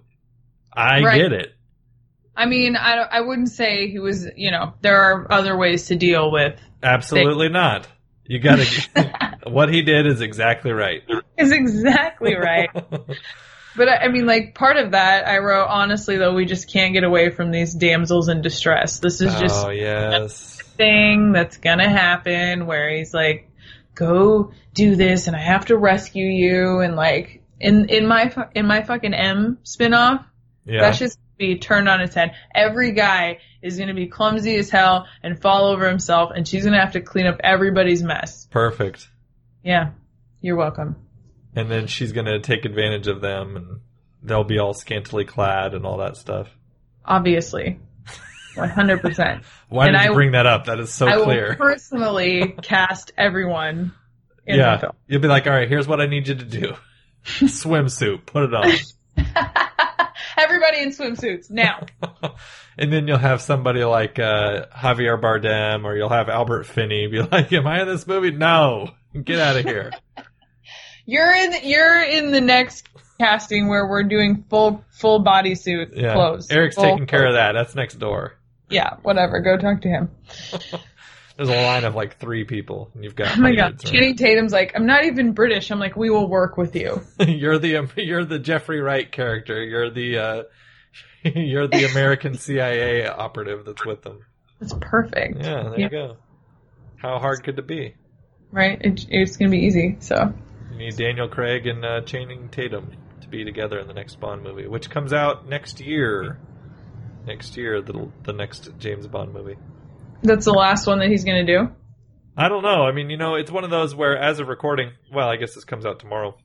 I 0.73 1.01
Right. 1.01 1.17
get 1.21 1.31
it. 1.31 1.53
I 2.35 2.47
mean, 2.47 2.75
I 2.75 2.97
I 2.97 3.21
wouldn't 3.21 3.47
say 3.49 3.89
he 3.89 3.99
was. 3.99 4.27
You 4.35 4.51
know, 4.51 4.73
there 4.81 5.01
are 5.01 5.31
other 5.31 5.55
ways 5.57 5.87
to 5.87 5.95
deal 5.95 6.29
with. 6.33 6.59
Absolutely 6.83 7.47
not. 7.47 7.87
You 8.25 8.39
got 8.39 8.57
to. 8.59 8.65
what 9.45 9.73
he 9.73 9.81
did 9.81 10.07
is 10.07 10.21
exactly 10.21 10.71
right. 10.71 11.03
Is 11.37 11.51
exactly 11.51 12.35
right. 12.35 12.69
But 13.75 13.89
I 13.89 13.95
I 14.05 14.07
mean, 14.07 14.25
like 14.25 14.55
part 14.55 14.77
of 14.77 14.91
that, 14.91 15.27
I 15.27 15.39
wrote 15.39 15.67
honestly 15.67 16.17
though, 16.17 16.33
we 16.33 16.45
just 16.45 16.71
can't 16.71 16.93
get 16.93 17.03
away 17.03 17.29
from 17.29 17.51
these 17.51 17.73
damsels 17.73 18.29
in 18.29 18.41
distress. 18.41 18.99
This 18.99 19.21
is 19.21 19.33
just 19.35 19.65
oh 19.65 19.69
yes. 19.69 20.61
thing 20.77 21.33
that's 21.33 21.57
gonna 21.57 21.89
happen 21.89 22.67
where 22.67 22.89
he's 22.89 23.13
like, 23.13 23.49
"Go 23.93 24.51
do 24.73 24.95
this, 24.95 25.27
and 25.27 25.35
I 25.35 25.41
have 25.41 25.65
to 25.65 25.77
rescue 25.77 26.25
you." 26.25 26.79
And 26.79 26.95
like 26.95 27.43
in 27.59 27.89
in 27.89 28.07
my 28.07 28.33
in 28.55 28.65
my 28.65 28.81
fucking 28.83 29.13
M 29.13 29.57
spinoff, 29.65 30.23
Yeah. 30.65 30.81
that's 30.81 30.99
just 30.99 31.19
be 31.37 31.57
turned 31.57 31.89
on 31.89 31.99
its 31.99 32.15
head. 32.15 32.33
Every 32.53 32.93
guy 32.93 33.39
is 33.61 33.77
gonna 33.77 33.93
be 33.93 34.07
clumsy 34.07 34.55
as 34.55 34.69
hell 34.69 35.05
and 35.21 35.41
fall 35.41 35.65
over 35.65 35.87
himself, 35.87 36.31
and 36.33 36.47
she's 36.47 36.63
gonna 36.63 36.79
have 36.79 36.93
to 36.93 37.01
clean 37.01 37.27
up 37.27 37.41
everybody's 37.43 38.03
mess. 38.03 38.47
Perfect. 38.51 39.09
Yeah, 39.65 39.89
you're 40.41 40.55
welcome. 40.55 40.95
And 41.55 41.69
then 41.69 41.87
she's 41.87 42.11
gonna 42.13 42.39
take 42.39 42.63
advantage 42.65 43.07
of 43.07 43.19
them, 43.19 43.57
and 43.57 43.79
they'll 44.23 44.43
be 44.45 44.59
all 44.59 44.73
scantily 44.73 45.25
clad 45.25 45.73
and 45.73 45.85
all 45.85 45.97
that 45.97 46.15
stuff. 46.17 46.47
Obviously, 47.03 47.79
one 48.55 48.69
hundred 48.69 49.01
percent. 49.01 49.43
Why 49.69 49.87
And 49.87 49.95
did 49.95 50.01
I- 50.01 50.05
you 50.09 50.13
bring 50.13 50.31
that 50.33 50.45
up? 50.45 50.65
That 50.65 50.79
is 50.79 50.93
so 50.93 51.07
I 51.07 51.17
will 51.17 51.23
clear. 51.25 51.55
personally 51.55 52.55
cast 52.61 53.11
everyone 53.17 53.93
in 54.45 54.57
the 54.57 54.63
yeah, 54.63 54.77
film. 54.77 54.93
you'll 55.07 55.21
be 55.21 55.27
like, 55.27 55.47
all 55.47 55.53
right, 55.53 55.67
here's 55.67 55.87
what 55.87 55.99
I 55.99 56.05
need 56.05 56.27
you 56.27 56.35
to 56.35 56.45
do: 56.45 56.73
swimsuit, 57.25 58.25
put 58.27 58.43
it 58.43 58.53
on. 58.53 58.71
Everybody 60.37 60.79
in 60.81 60.89
swimsuits 60.89 61.49
now. 61.49 61.85
and 62.77 62.91
then 62.91 63.07
you'll 63.07 63.17
have 63.17 63.41
somebody 63.41 63.83
like 63.83 64.19
uh, 64.19 64.65
Javier 64.75 65.19
Bardem, 65.21 65.83
or 65.85 65.95
you'll 65.95 66.09
have 66.09 66.29
Albert 66.29 66.65
Finney 66.65 67.07
be 67.07 67.21
like, 67.31 67.51
"Am 67.53 67.67
I 67.67 67.81
in 67.81 67.87
this 67.87 68.05
movie? 68.07 68.31
No, 68.31 68.89
get 69.23 69.39
out 69.39 69.57
of 69.57 69.63
here." 69.65 69.91
You're 71.05 71.31
in. 71.33 71.53
You're 71.63 72.01
in 72.01 72.31
the 72.31 72.41
next 72.41 72.87
casting 73.19 73.67
where 73.69 73.87
we're 73.87 74.03
doing 74.03 74.43
full 74.49 74.83
full 74.91 75.23
bodysuit 75.23 75.95
Yeah, 75.95 76.13
clothes. 76.13 76.49
Eric's 76.51 76.75
Full- 76.75 76.83
taking 76.83 77.07
care 77.07 77.27
of 77.27 77.33
that. 77.35 77.53
That's 77.53 77.75
next 77.75 77.95
door. 77.95 78.37
Yeah, 78.69 78.95
whatever. 79.03 79.39
Go 79.41 79.57
talk 79.57 79.81
to 79.81 79.87
him. 79.87 80.09
There's 81.37 81.49
a 81.49 81.63
line 81.63 81.83
of 81.83 81.95
like 81.95 82.17
three 82.17 82.45
people, 82.45 82.91
and 82.93 83.03
you've 83.03 83.15
got. 83.15 83.37
Oh 83.37 83.41
my 83.41 83.53
god. 83.53 83.79
Channing 83.79 84.15
Tatum's 84.15 84.53
like, 84.53 84.71
I'm 84.73 84.85
not 84.85 85.03
even 85.03 85.33
British. 85.33 85.69
I'm 85.69 85.79
like, 85.79 85.97
we 85.97 86.09
will 86.09 86.29
work 86.29 86.55
with 86.55 86.75
you. 86.75 87.01
you're 87.19 87.59
the 87.59 87.89
you're 87.97 88.23
the 88.23 88.39
Jeffrey 88.39 88.79
Wright 88.79 89.11
character. 89.11 89.61
You're 89.61 89.89
the 89.89 90.17
uh, 90.17 90.43
you're 91.23 91.67
the 91.67 91.85
American 91.91 92.35
CIA 92.35 93.07
operative 93.07 93.65
that's 93.65 93.85
with 93.85 94.01
them. 94.03 94.21
It's 94.61 94.73
perfect. 94.79 95.39
Yeah, 95.39 95.63
there 95.69 95.79
you 95.79 95.89
go. 95.89 96.17
How 96.97 97.19
hard 97.19 97.43
could 97.43 97.59
it 97.59 97.67
be? 97.67 97.95
Right? 98.51 98.81
It, 98.81 99.05
it's 99.09 99.35
gonna 99.35 99.51
be 99.51 99.65
easy. 99.65 99.97
So 99.99 100.33
You 100.71 100.77
need 100.77 100.95
Daniel 100.95 101.27
Craig 101.27 101.67
and 101.67 101.83
uh, 101.83 102.01
Channing 102.01 102.47
Tatum 102.47 102.91
to 103.19 103.27
be 103.27 103.43
together 103.43 103.77
in 103.79 103.87
the 103.87 103.93
next 103.93 104.21
Bond 104.21 104.41
movie, 104.41 104.67
which 104.67 104.89
comes 104.89 105.11
out 105.11 105.49
next 105.49 105.81
year. 105.81 106.39
Next 107.25 107.57
year, 107.57 107.81
the 107.81 108.09
the 108.23 108.31
next 108.31 108.69
James 108.79 109.05
Bond 109.07 109.33
movie. 109.33 109.57
That's 110.23 110.45
the 110.45 110.51
last 110.51 110.87
one 110.87 110.99
that 110.99 111.09
he's 111.09 111.23
gonna 111.23 111.45
do. 111.45 111.69
I 112.37 112.49
don't 112.49 112.63
know. 112.63 112.83
I 112.83 112.91
mean, 112.91 113.09
you 113.09 113.17
know, 113.17 113.35
it's 113.35 113.51
one 113.51 113.63
of 113.63 113.69
those 113.69 113.95
where, 113.95 114.17
as 114.17 114.39
of 114.39 114.47
recording, 114.47 114.91
well, 115.13 115.29
I 115.29 115.37
guess 115.37 115.55
this 115.55 115.63
comes 115.63 115.85
out 115.85 115.99
tomorrow. 115.99 116.37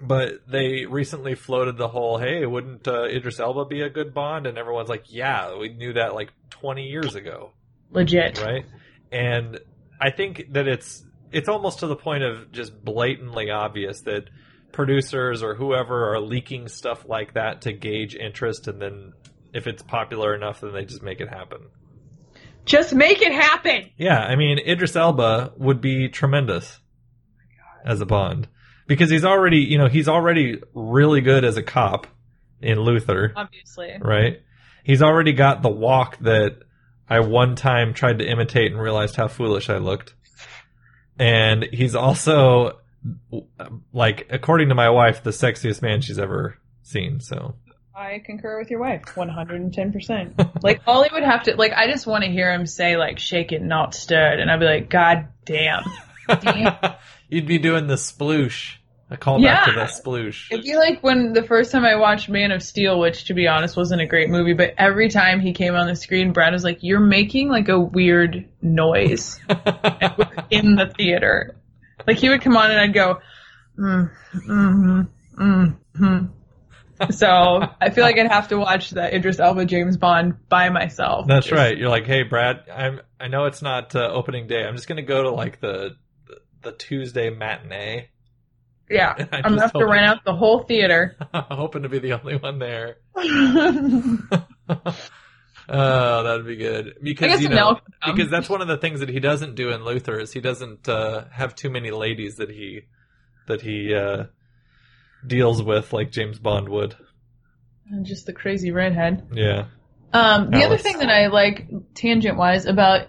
But 0.00 0.48
they 0.48 0.86
recently 0.86 1.34
floated 1.34 1.76
the 1.76 1.88
whole, 1.88 2.18
"Hey, 2.18 2.44
wouldn't 2.44 2.88
uh, 2.88 3.04
Idris 3.04 3.38
Elba 3.38 3.66
be 3.66 3.82
a 3.82 3.90
good 3.90 4.12
Bond?" 4.14 4.46
And 4.46 4.58
everyone's 4.58 4.88
like, 4.88 5.04
"Yeah, 5.12 5.56
we 5.56 5.68
knew 5.68 5.92
that 5.92 6.14
like 6.14 6.32
20 6.50 6.84
years 6.84 7.14
ago." 7.14 7.52
Legit. 7.90 8.40
right? 8.42 8.64
And 9.12 9.60
I 10.00 10.10
think 10.10 10.52
that 10.52 10.66
it's 10.66 11.04
it's 11.30 11.48
almost 11.48 11.80
to 11.80 11.86
the 11.86 11.96
point 11.96 12.24
of 12.24 12.50
just 12.52 12.84
blatantly 12.84 13.50
obvious 13.50 14.00
that 14.02 14.28
producers 14.72 15.42
or 15.42 15.54
whoever 15.54 16.14
are 16.14 16.20
leaking 16.20 16.68
stuff 16.68 17.04
like 17.06 17.34
that 17.34 17.62
to 17.62 17.72
gauge 17.72 18.16
interest, 18.16 18.66
and 18.68 18.80
then 18.80 19.12
if 19.52 19.66
it's 19.66 19.82
popular 19.82 20.34
enough, 20.34 20.60
then 20.60 20.72
they 20.72 20.84
just 20.84 21.02
make 21.02 21.20
it 21.20 21.28
happen. 21.28 21.60
Just 22.64 22.94
make 22.94 23.22
it 23.22 23.32
happen. 23.32 23.90
Yeah, 23.96 24.18
I 24.18 24.36
mean 24.36 24.58
Idris 24.58 24.96
Elba 24.96 25.52
would 25.56 25.80
be 25.80 26.08
tremendous 26.08 26.80
as 27.84 28.00
a 28.00 28.06
Bond 28.06 28.48
because 28.86 29.10
he's 29.10 29.24
already 29.24 29.58
you 29.58 29.78
know 29.78 29.88
he's 29.88 30.08
already 30.08 30.60
really 30.74 31.20
good 31.20 31.44
as 31.44 31.56
a 31.56 31.62
cop 31.62 32.06
in 32.60 32.78
Luther 32.80 33.32
Obviously. 33.36 33.92
right? 34.00 34.40
He's 34.84 35.02
already 35.02 35.32
got 35.32 35.62
the 35.62 35.70
walk 35.70 36.18
that 36.18 36.58
I 37.08 37.20
one 37.20 37.56
time 37.56 37.92
tried 37.94 38.20
to 38.20 38.26
imitate 38.26 38.72
and 38.72 38.80
realized 38.80 39.16
how 39.16 39.28
foolish 39.28 39.68
I 39.68 39.78
looked. 39.78 40.14
And 41.18 41.64
he's 41.72 41.94
also, 41.94 42.78
like, 43.92 44.26
according 44.30 44.70
to 44.70 44.74
my 44.74 44.88
wife, 44.90 45.22
the 45.22 45.30
sexiest 45.30 45.82
man 45.82 46.00
she's 46.00 46.18
ever 46.18 46.56
seen. 46.82 47.20
So, 47.20 47.56
I 47.94 48.22
concur 48.24 48.58
with 48.58 48.70
your 48.70 48.80
wife, 48.80 49.02
110%. 49.04 50.62
like, 50.62 50.80
all 50.86 51.02
he 51.02 51.10
would 51.12 51.24
have 51.24 51.44
to, 51.44 51.56
like, 51.56 51.72
I 51.72 51.90
just 51.90 52.06
want 52.06 52.24
to 52.24 52.30
hear 52.30 52.52
him 52.52 52.66
say, 52.66 52.96
like, 52.96 53.18
shake 53.18 53.52
it, 53.52 53.62
not 53.62 53.94
stirred. 53.94 54.40
And 54.40 54.50
I'd 54.50 54.60
be 54.60 54.66
like, 54.66 54.88
God 54.90 55.28
damn. 55.44 55.84
Damn. 56.40 56.76
you'd 57.28 57.46
be 57.46 57.58
doing 57.58 57.86
the 57.86 57.96
sploosh. 57.96 58.76
A 59.10 59.16
callback 59.18 59.42
Yeah. 59.42 59.64
to 59.66 59.72
the 59.72 59.84
sploosh. 59.84 60.46
It'd 60.50 60.64
be 60.64 60.74
like 60.74 61.02
when 61.02 61.34
the 61.34 61.42
first 61.42 61.70
time 61.70 61.84
I 61.84 61.96
watched 61.96 62.30
Man 62.30 62.50
of 62.50 62.62
Steel, 62.62 62.98
which 62.98 63.26
to 63.26 63.34
be 63.34 63.46
honest 63.46 63.76
wasn't 63.76 64.00
a 64.00 64.06
great 64.06 64.30
movie, 64.30 64.54
but 64.54 64.72
every 64.78 65.10
time 65.10 65.38
he 65.38 65.52
came 65.52 65.74
on 65.74 65.86
the 65.86 65.96
screen, 65.96 66.32
Brad 66.32 66.54
was 66.54 66.64
like, 66.64 66.78
You're 66.80 66.98
making 66.98 67.50
like 67.50 67.68
a 67.68 67.78
weird 67.78 68.48
noise 68.62 69.38
in 70.50 70.76
the 70.76 70.90
theater. 70.96 71.56
Like 72.06 72.16
he 72.16 72.30
would 72.30 72.40
come 72.40 72.56
on 72.56 72.70
and 72.70 72.80
I'd 72.80 72.94
go, 72.94 73.18
mm, 73.78 74.10
mm, 74.48 75.08
mm, 75.38 75.76
mm. 76.00 76.30
So 77.10 77.28
I 77.80 77.90
feel 77.90 78.04
like 78.04 78.18
I'd 78.18 78.30
have 78.30 78.48
to 78.48 78.58
watch 78.58 78.90
the 78.90 79.14
Idris 79.14 79.40
Elba 79.40 79.64
James 79.64 79.96
Bond 79.96 80.48
by 80.48 80.68
myself. 80.70 81.26
That's 81.26 81.46
Just- 81.46 81.56
right. 81.56 81.76
You're 81.76 81.88
like, 81.88 82.06
hey, 82.06 82.22
Brad, 82.22 82.64
I'm. 82.72 83.00
I 83.18 83.28
know 83.28 83.44
it's 83.44 83.62
not 83.62 83.94
uh, 83.94 84.10
opening 84.12 84.46
day. 84.46 84.64
I'm 84.64 84.74
just 84.74 84.88
gonna 84.88 85.02
go 85.02 85.22
to 85.22 85.30
like 85.30 85.60
the 85.60 85.96
the, 86.62 86.72
Tuesday 86.72 87.30
matinee. 87.30 88.08
Yeah. 88.90 89.14
I'm 89.32 89.42
gonna 89.42 89.62
have 89.62 89.72
to 89.72 89.86
rent 89.86 90.06
out 90.06 90.24
the 90.24 90.34
whole 90.34 90.64
theater. 90.64 91.16
hoping 91.34 91.82
to 91.82 91.88
be 91.88 91.98
the 91.98 92.12
only 92.12 92.36
one 92.36 92.58
there. 92.58 92.96
oh, 95.68 96.22
that'd 96.22 96.46
be 96.46 96.56
good. 96.56 96.96
Because 97.02 97.40
you 97.40 97.48
know, 97.48 97.80
because 98.04 98.30
that's 98.30 98.48
one 98.48 98.60
of 98.60 98.68
the 98.68 98.76
things 98.76 99.00
that 99.00 99.08
he 99.08 99.20
doesn't 99.20 99.54
do 99.54 99.70
in 99.70 99.84
Luther 99.84 100.18
is 100.18 100.32
he 100.32 100.40
doesn't 100.40 100.88
uh, 100.88 101.24
have 101.30 101.54
too 101.54 101.70
many 101.70 101.90
ladies 101.90 102.36
that 102.36 102.50
he 102.50 102.82
that 103.46 103.60
he 103.60 103.94
uh, 103.94 104.24
deals 105.26 105.62
with 105.62 105.92
like 105.92 106.10
James 106.10 106.38
Bond 106.38 106.68
would. 106.68 106.96
And 107.90 108.04
just 108.06 108.26
the 108.26 108.32
crazy 108.32 108.70
redhead. 108.70 109.28
Yeah. 109.34 109.66
Um, 110.12 110.50
the 110.50 110.64
other 110.64 110.76
thing 110.78 110.98
that 110.98 111.08
I 111.10 111.28
like 111.28 111.68
tangent 111.94 112.36
wise 112.36 112.66
about 112.66 113.08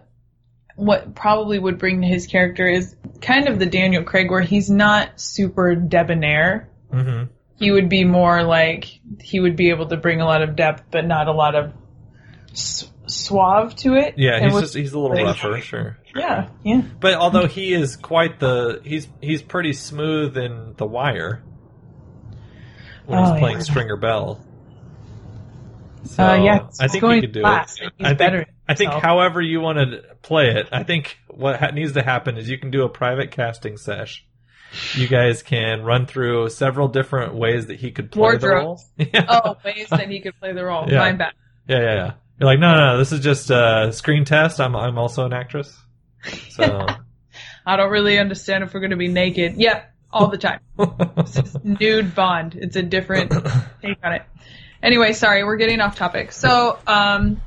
what 0.75 1.15
probably 1.15 1.59
would 1.59 1.77
bring 1.77 2.01
to 2.01 2.07
his 2.07 2.27
character 2.27 2.67
is 2.67 2.95
kind 3.21 3.47
of 3.47 3.59
the 3.59 3.65
Daniel 3.65 4.03
Craig 4.03 4.29
where 4.31 4.41
he's 4.41 4.69
not 4.69 5.19
super 5.19 5.75
debonair. 5.75 6.69
hmm 6.91 7.23
He 7.57 7.71
would 7.71 7.89
be 7.89 8.03
more 8.05 8.43
like 8.43 8.85
he 9.21 9.39
would 9.39 9.55
be 9.55 9.69
able 9.69 9.87
to 9.89 9.97
bring 9.97 10.21
a 10.21 10.25
lot 10.25 10.41
of 10.41 10.55
depth, 10.55 10.83
but 10.91 11.05
not 11.05 11.27
a 11.27 11.33
lot 11.33 11.55
of 11.55 11.73
s- 12.51 12.89
suave 13.05 13.75
to 13.77 13.95
it. 13.95 14.15
Yeah, 14.17 14.35
And 14.37 14.45
he's 14.45 14.53
with- 14.53 14.63
just 14.63 14.75
he's 14.75 14.93
a 14.93 14.99
little 14.99 15.23
rougher, 15.23 15.57
sure. 15.61 15.97
yeah, 16.15 16.47
yeah. 16.63 16.81
But 16.99 17.15
although 17.15 17.47
he 17.47 17.73
is 17.73 17.95
quite 17.97 18.39
the 18.39 18.81
he's 18.83 19.07
he's 19.21 19.41
pretty 19.41 19.73
smooth 19.73 20.37
in 20.37 20.73
The 20.77 20.85
Wire 20.87 21.43
when 23.05 23.19
Oh, 23.19 23.31
he's 23.33 23.39
playing 23.39 23.57
yeah. 23.57 23.63
Stringer 23.63 23.97
Bell. 23.97 24.39
So 26.05 26.23
Uh, 26.23 26.35
yeah, 26.43 26.67
I 26.79 26.87
think 26.87 27.01
going 27.01 27.15
he 27.15 27.21
could 27.21 27.31
do 27.33 27.41
fast. 27.43 27.81
it. 27.81 27.91
He's 27.97 28.05
I 28.05 28.09
think, 28.09 28.17
better 28.19 28.45
I 28.67 28.75
think 28.75 28.91
however 28.91 29.41
you 29.41 29.61
want 29.61 29.77
to 29.79 30.01
play 30.21 30.49
it, 30.49 30.67
I 30.71 30.83
think 30.83 31.17
what 31.29 31.59
ha- 31.59 31.67
needs 31.71 31.93
to 31.93 32.01
happen 32.03 32.37
is 32.37 32.49
you 32.49 32.57
can 32.57 32.71
do 32.71 32.83
a 32.83 32.89
private 32.89 33.31
casting 33.31 33.77
sesh. 33.77 34.25
You 34.95 35.07
guys 35.07 35.43
can 35.43 35.83
run 35.83 36.07
through 36.07 36.49
several 36.49 36.87
different 36.87 37.35
ways 37.35 37.67
that 37.67 37.79
he 37.79 37.91
could 37.91 38.11
play 38.11 38.37
the 38.37 38.49
role. 38.49 38.81
Yeah. 38.97 39.25
Oh, 39.29 39.55
ways 39.63 39.87
that 39.89 40.09
he 40.09 40.19
could 40.19 40.37
play 40.39 40.51
the 40.53 40.63
role. 40.65 40.85
Yeah. 40.89 40.99
My 40.99 41.11
bad. 41.13 41.33
yeah, 41.67 41.77
yeah, 41.79 41.93
yeah. 41.95 42.11
You're 42.39 42.47
like, 42.47 42.59
no, 42.59 42.73
no, 42.73 42.93
no, 42.93 42.97
this 42.97 43.11
is 43.11 43.19
just 43.19 43.49
a 43.51 43.91
screen 43.93 44.25
test. 44.25 44.59
I'm 44.59 44.75
I'm 44.75 44.97
also 44.97 45.25
an 45.25 45.33
actress. 45.33 45.77
So 46.49 46.87
I 47.65 47.75
don't 47.77 47.91
really 47.91 48.17
understand 48.17 48.63
if 48.63 48.73
we're 48.73 48.79
going 48.81 48.89
to 48.91 48.97
be 48.97 49.07
naked. 49.07 49.55
Yep, 49.57 49.92
all 50.13 50.27
the 50.27 50.37
time. 50.37 50.59
Is 51.17 51.57
nude 51.63 52.15
Bond. 52.15 52.55
It's 52.55 52.75
a 52.75 52.83
different 52.83 53.31
take 53.81 53.97
on 54.03 54.13
it. 54.13 54.23
Anyway, 54.81 55.13
sorry, 55.13 55.43
we're 55.43 55.57
getting 55.57 55.81
off 55.81 55.95
topic. 55.95 56.31
So, 56.31 56.77
um, 56.87 57.41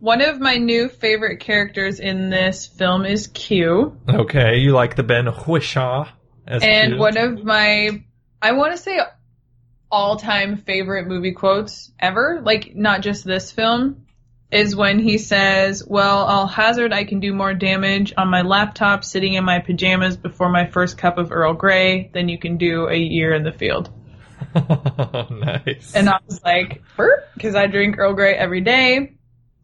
one 0.00 0.22
of 0.22 0.40
my 0.40 0.56
new 0.56 0.88
favorite 0.88 1.40
characters 1.40 2.00
in 2.00 2.30
this 2.30 2.66
film 2.66 3.04
is 3.04 3.26
Q, 3.28 3.96
Okay, 4.08 4.58
you 4.58 4.72
like 4.72 4.96
the 4.96 5.02
Ben 5.02 5.26
Whishaw 5.26 6.08
as 6.46 6.62
and 6.62 6.92
Q. 6.92 6.98
one 6.98 7.16
of 7.16 7.44
my 7.44 8.02
I 8.42 8.52
want 8.52 8.72
to 8.72 8.78
say 8.78 8.98
all-time 9.90 10.56
favorite 10.58 11.06
movie 11.06 11.32
quotes 11.32 11.90
ever, 11.98 12.40
like 12.44 12.74
not 12.74 13.02
just 13.02 13.24
this 13.24 13.50
film, 13.52 14.06
is 14.50 14.74
when 14.74 14.98
he 14.98 15.18
says, 15.18 15.84
"Well, 15.86 16.26
I'll 16.26 16.46
hazard 16.46 16.92
I 16.92 17.04
can 17.04 17.20
do 17.20 17.32
more 17.32 17.54
damage 17.54 18.12
on 18.16 18.28
my 18.28 18.42
laptop 18.42 19.04
sitting 19.04 19.34
in 19.34 19.44
my 19.44 19.60
pajamas 19.60 20.16
before 20.16 20.48
my 20.48 20.66
first 20.66 20.98
cup 20.98 21.18
of 21.18 21.32
Earl 21.32 21.54
Grey 21.54 22.10
than 22.12 22.28
you 22.28 22.38
can 22.38 22.56
do 22.56 22.88
a 22.88 22.96
year 22.96 23.32
in 23.34 23.44
the 23.44 23.52
field." 23.52 23.90
nice. 24.54 25.94
And 25.94 26.08
I 26.08 26.18
was 26.26 26.42
like, 26.42 26.82
because 27.34 27.54
I 27.54 27.66
drink 27.66 27.98
Earl 27.98 28.14
Grey 28.14 28.34
every 28.34 28.62
day. 28.62 29.12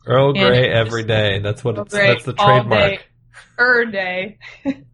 Earl 0.06 0.32
Grey 0.34 0.70
every 0.70 1.04
day. 1.04 1.40
That's 1.40 1.64
what 1.64 1.76
Earl 1.76 1.84
it's. 1.84 1.94
Grey 1.94 2.08
That's 2.08 2.24
the 2.24 2.34
trademark. 2.34 2.92
day. 2.92 3.00
Er 3.58 3.84
day. 3.86 4.38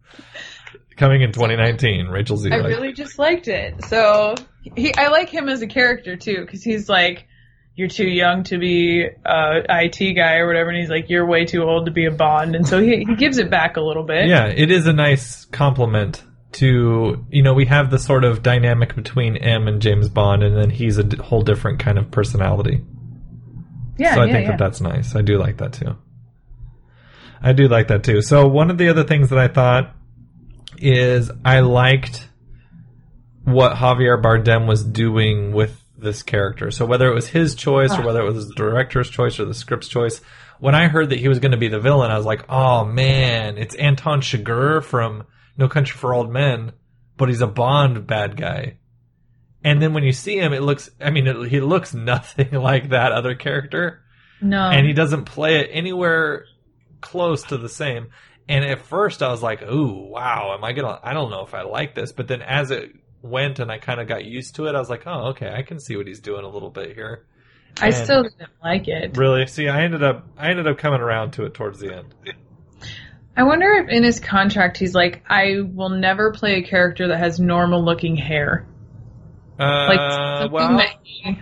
Coming 0.97 1.21
in 1.21 1.31
2019, 1.31 2.07
Rachel 2.07 2.37
Z. 2.37 2.51
I 2.51 2.57
really 2.57 2.93
just 2.93 3.17
liked 3.19 3.47
it. 3.47 3.83
So 3.85 4.35
he, 4.75 4.93
I 4.95 5.07
like 5.07 5.29
him 5.29 5.49
as 5.49 5.61
a 5.61 5.67
character 5.67 6.15
too, 6.15 6.41
because 6.41 6.63
he's 6.63 6.87
like, 6.87 7.27
you're 7.75 7.87
too 7.87 8.07
young 8.07 8.43
to 8.43 8.57
be 8.57 9.05
uh, 9.25 9.61
a 9.67 9.85
IT 9.85 10.13
guy 10.15 10.37
or 10.37 10.47
whatever, 10.47 10.69
and 10.69 10.79
he's 10.79 10.89
like, 10.89 11.09
you're 11.09 11.25
way 11.25 11.45
too 11.45 11.63
old 11.63 11.85
to 11.85 11.91
be 11.91 12.05
a 12.05 12.11
Bond, 12.11 12.55
and 12.55 12.67
so 12.67 12.81
he, 12.81 13.03
he 13.03 13.15
gives 13.15 13.37
it 13.37 13.49
back 13.49 13.77
a 13.77 13.81
little 13.81 14.03
bit. 14.03 14.27
Yeah, 14.27 14.45
it 14.47 14.69
is 14.69 14.85
a 14.85 14.93
nice 14.93 15.45
compliment 15.45 16.23
to 16.53 17.25
you 17.31 17.41
know 17.41 17.55
we 17.55 17.65
have 17.65 17.89
the 17.89 17.97
sort 17.97 18.23
of 18.23 18.43
dynamic 18.43 18.95
between 18.95 19.37
M 19.37 19.67
and 19.67 19.81
James 19.81 20.09
Bond, 20.09 20.43
and 20.43 20.55
then 20.55 20.69
he's 20.69 20.99
a 20.99 21.23
whole 21.23 21.41
different 21.41 21.79
kind 21.79 21.97
of 21.97 22.11
personality. 22.11 22.81
yeah, 23.97 24.13
so 24.13 24.21
I 24.21 24.25
yeah, 24.25 24.33
think 24.33 24.45
yeah. 24.45 24.51
that 24.51 24.59
that's 24.59 24.81
nice. 24.81 25.15
I 25.15 25.21
do 25.21 25.37
like 25.37 25.57
that 25.57 25.73
too. 25.73 25.95
I 27.41 27.53
do 27.53 27.67
like 27.67 27.87
that 27.89 28.03
too. 28.03 28.21
So 28.21 28.47
one 28.47 28.69
of 28.69 28.77
the 28.77 28.89
other 28.89 29.03
things 29.03 29.29
that 29.29 29.39
I 29.39 29.47
thought 29.47 29.95
is 30.77 31.31
I 31.43 31.59
liked 31.61 32.29
what 33.43 33.75
Javier 33.75 34.21
Bardem 34.21 34.67
was 34.67 34.83
doing 34.83 35.51
with 35.51 35.82
this 36.03 36.23
character. 36.23 36.71
So 36.71 36.85
whether 36.85 37.09
it 37.09 37.15
was 37.15 37.27
his 37.27 37.55
choice 37.55 37.91
or 37.91 38.01
ah. 38.01 38.05
whether 38.05 38.21
it 38.21 38.31
was 38.31 38.47
the 38.47 38.55
director's 38.55 39.09
choice 39.09 39.39
or 39.39 39.45
the 39.45 39.53
script's 39.53 39.87
choice, 39.87 40.21
when 40.59 40.75
I 40.75 40.87
heard 40.87 41.09
that 41.09 41.19
he 41.19 41.27
was 41.27 41.39
going 41.39 41.51
to 41.51 41.57
be 41.57 41.67
the 41.67 41.79
villain, 41.79 42.11
I 42.11 42.17
was 42.17 42.25
like, 42.25 42.45
"Oh 42.49 42.85
man, 42.85 43.57
it's 43.57 43.75
Anton 43.75 44.21
Chigurh 44.21 44.83
from 44.83 45.23
No 45.57 45.67
Country 45.67 45.97
for 45.97 46.13
Old 46.13 46.31
Men, 46.31 46.73
but 47.17 47.29
he's 47.29 47.41
a 47.41 47.47
Bond 47.47 48.05
bad 48.07 48.37
guy." 48.37 48.77
And 49.63 49.81
then 49.81 49.93
when 49.93 50.03
you 50.03 50.11
see 50.11 50.37
him, 50.37 50.53
it 50.53 50.61
looks, 50.61 50.89
I 50.99 51.09
mean, 51.09 51.25
it, 51.25 51.49
he 51.49 51.61
looks 51.61 51.93
nothing 51.93 52.51
like 52.51 52.89
that 52.89 53.11
other 53.11 53.35
character 53.35 54.03
no, 54.43 54.69
and 54.69 54.85
he 54.85 54.93
doesn't 54.93 55.25
play 55.25 55.61
it 55.61 55.69
anywhere 55.71 56.45
close 57.01 57.43
to 57.43 57.57
the 57.57 57.69
same. 57.69 58.09
And 58.47 58.65
at 58.65 58.81
first, 58.81 59.23
I 59.23 59.29
was 59.29 59.41
like, 59.41 59.63
"Ooh, 59.63 60.09
wow, 60.09 60.53
am 60.55 60.63
I 60.63 60.73
gonna? 60.73 60.99
I 61.01 61.13
don't 61.13 61.29
know 61.29 61.45
if 61.45 61.53
I 61.53 61.61
like 61.61 61.95
this." 61.95 62.11
But 62.11 62.27
then 62.27 62.41
as 62.41 62.71
it 62.71 62.91
went 63.23 63.57
and 63.59 63.71
I 63.71 63.79
kind 63.79 63.99
of 63.99 64.07
got 64.07 64.25
used 64.25 64.55
to 64.57 64.65
it, 64.67 64.75
I 64.75 64.79
was 64.79 64.89
like, 64.89 65.03
"Oh, 65.07 65.29
okay, 65.29 65.51
I 65.51 65.63
can 65.63 65.79
see 65.79 65.95
what 65.97 66.05
he's 66.05 66.19
doing 66.19 66.43
a 66.45 66.49
little 66.49 66.69
bit 66.69 66.93
here." 66.93 67.25
I 67.81 67.87
and- 67.87 67.95
still 67.95 68.23
didn't 68.23 68.51
like 68.63 68.87
it. 68.87 69.17
Really, 69.17 69.47
see, 69.47 69.67
I 69.67 69.81
ended 69.83 70.03
up, 70.03 70.27
I 70.37 70.49
ended 70.49 70.67
up 70.67 70.77
coming 70.77 71.01
around 71.01 71.31
to 71.33 71.45
it 71.45 71.55
towards 71.55 71.79
the 71.79 71.91
end. 71.95 72.13
I 73.35 73.41
wonder 73.43 73.65
if 73.73 73.89
in 73.89 74.03
his 74.03 74.19
contract 74.19 74.77
he's 74.77 74.93
like, 74.93 75.23
I 75.27 75.61
will 75.63 75.89
never 75.89 76.31
play 76.33 76.57
a 76.59 76.61
character 76.63 77.07
that 77.07 77.17
has 77.17 77.39
normal 77.39 77.83
looking 77.83 78.15
hair. 78.15 78.67
Like 79.57 79.99
Uh, 79.99 80.37
something 80.41 80.51
well, 80.51 80.79
he- 81.03 81.39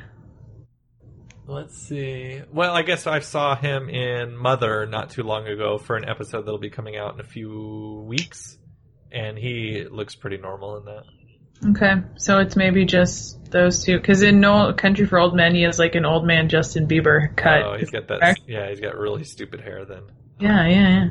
let's 1.47 1.77
see. 1.77 2.41
Well, 2.53 2.73
I 2.73 2.83
guess 2.83 3.07
I 3.07 3.19
saw 3.19 3.55
him 3.57 3.89
in 3.89 4.35
Mother 4.37 4.85
not 4.85 5.09
too 5.09 5.23
long 5.23 5.47
ago 5.47 5.77
for 5.77 5.97
an 5.97 6.07
episode 6.07 6.43
that'll 6.45 6.59
be 6.59 6.69
coming 6.69 6.95
out 6.95 7.13
in 7.15 7.19
a 7.19 7.25
few 7.25 8.05
weeks, 8.07 8.57
and 9.11 9.37
he 9.37 9.85
looks 9.89 10.15
pretty 10.15 10.37
normal 10.37 10.77
in 10.77 10.85
that. 10.85 11.03
Okay, 11.69 11.93
so 12.15 12.39
it's 12.39 12.55
maybe 12.55 12.85
just 12.85 13.51
those 13.51 13.83
two. 13.83 13.97
Because 13.97 14.23
in 14.23 14.39
No 14.39 14.73
Country 14.73 15.05
for 15.05 15.19
Old 15.19 15.35
Men, 15.35 15.53
he 15.53 15.61
has 15.63 15.77
like 15.77 15.95
an 15.95 16.05
old 16.05 16.25
man 16.25 16.49
Justin 16.49 16.87
Bieber 16.87 17.35
cut. 17.35 17.63
Oh, 17.63 17.77
he's 17.77 17.91
got 17.91 18.07
that. 18.07 18.19
Correct? 18.19 18.41
Yeah, 18.47 18.69
he's 18.69 18.79
got 18.79 18.97
really 18.97 19.23
stupid 19.23 19.61
hair. 19.61 19.85
Then 19.85 20.03
Yeah, 20.39 20.67
yeah, 20.67 20.89
yeah. 20.89 21.09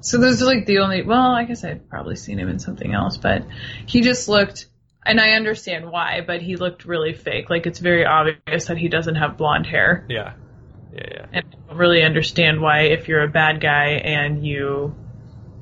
So 0.00 0.18
those 0.18 0.42
are 0.42 0.46
like 0.46 0.66
the 0.66 0.78
only. 0.78 1.02
Well, 1.02 1.32
I 1.32 1.44
guess 1.44 1.64
I've 1.64 1.88
probably 1.88 2.16
seen 2.16 2.38
him 2.38 2.48
in 2.48 2.58
something 2.58 2.92
else, 2.92 3.16
but 3.16 3.46
he 3.86 4.00
just 4.00 4.28
looked. 4.28 4.66
And 5.06 5.20
I 5.20 5.32
understand 5.32 5.90
why, 5.90 6.22
but 6.26 6.40
he 6.40 6.56
looked 6.56 6.86
really 6.86 7.12
fake. 7.12 7.50
Like 7.50 7.66
it's 7.66 7.78
very 7.78 8.06
obvious 8.06 8.66
that 8.66 8.78
he 8.78 8.88
doesn't 8.88 9.16
have 9.16 9.36
blonde 9.36 9.66
hair. 9.66 10.06
yeah, 10.08 10.32
yeah, 10.94 11.06
yeah. 11.10 11.26
And 11.30 11.44
I 11.44 11.66
don't 11.68 11.76
really 11.76 12.02
understand 12.02 12.62
why, 12.62 12.84
if 12.84 13.06
you're 13.06 13.22
a 13.22 13.28
bad 13.28 13.60
guy 13.60 14.00
and 14.02 14.46
you 14.46 14.94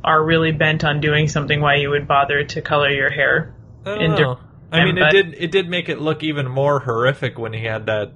are 0.04 0.24
really 0.24 0.52
bent 0.52 0.84
on 0.84 1.00
doing 1.00 1.26
something, 1.26 1.60
why 1.60 1.76
you 1.76 1.90
would 1.90 2.06
bother 2.06 2.44
to 2.44 2.62
color 2.62 2.88
your 2.90 3.10
hair. 3.10 3.56
I 3.84 3.94
don't 3.98 4.10
know. 4.20 4.38
I 4.70 4.84
mean, 4.84 4.96
it 4.98 5.10
did 5.10 5.34
it 5.34 5.50
did 5.50 5.68
make 5.68 5.88
it 5.88 6.00
look 6.00 6.22
even 6.22 6.48
more 6.48 6.80
horrific 6.80 7.38
when 7.38 7.52
he 7.52 7.64
had 7.64 7.86
that 7.86 8.12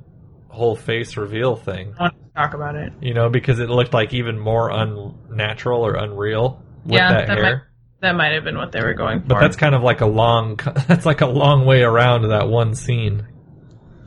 whole 0.48 0.74
face 0.76 1.16
reveal 1.16 1.54
thing. 1.56 1.94
I 1.98 2.02
want 2.04 2.14
to 2.14 2.32
talk 2.40 2.54
about 2.54 2.76
it. 2.76 2.92
You 3.02 3.12
know, 3.14 3.28
because 3.28 3.58
it 3.60 3.68
looked 3.68 3.92
like 3.92 4.14
even 4.14 4.38
more 4.38 4.70
unnatural 4.70 5.84
or 5.84 5.94
unreal 5.96 6.62
with 6.84 6.94
Yeah, 6.94 7.12
that, 7.12 7.26
that 7.26 7.36
hair. 7.38 7.42
might- 7.56 7.62
That 8.00 8.12
might 8.16 8.32
have 8.32 8.44
been 8.44 8.56
what 8.56 8.72
they 8.72 8.80
were 8.80 8.94
going 8.94 9.20
for. 9.20 9.26
But 9.28 9.40
that's 9.40 9.56
kind 9.56 9.74
of 9.74 9.82
like 9.82 10.00
a 10.00 10.06
long. 10.06 10.56
That's 10.86 11.04
like 11.06 11.20
a 11.22 11.26
long 11.26 11.66
way 11.66 11.82
around 11.82 12.28
that 12.28 12.48
one 12.48 12.74
scene. 12.74 13.26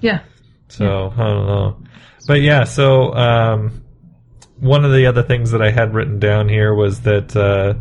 yeah. 0.02 0.22
So 0.70 1.12
I 1.16 1.24
don't 1.24 1.48
know, 1.48 1.82
but 2.28 2.42
yeah. 2.42 2.64
So 2.66 3.12
um, 3.14 3.84
one 4.60 4.86
of 4.86 4.92
the 4.92 5.08
other 5.08 5.24
things 5.24 5.52
that 5.52 5.62
I 5.64 5.72
had 5.72 5.94
written 5.96 6.20
down 6.20 6.48
here 6.50 6.74
was 6.76 7.02
that 7.02 7.36
uh, 7.36 7.74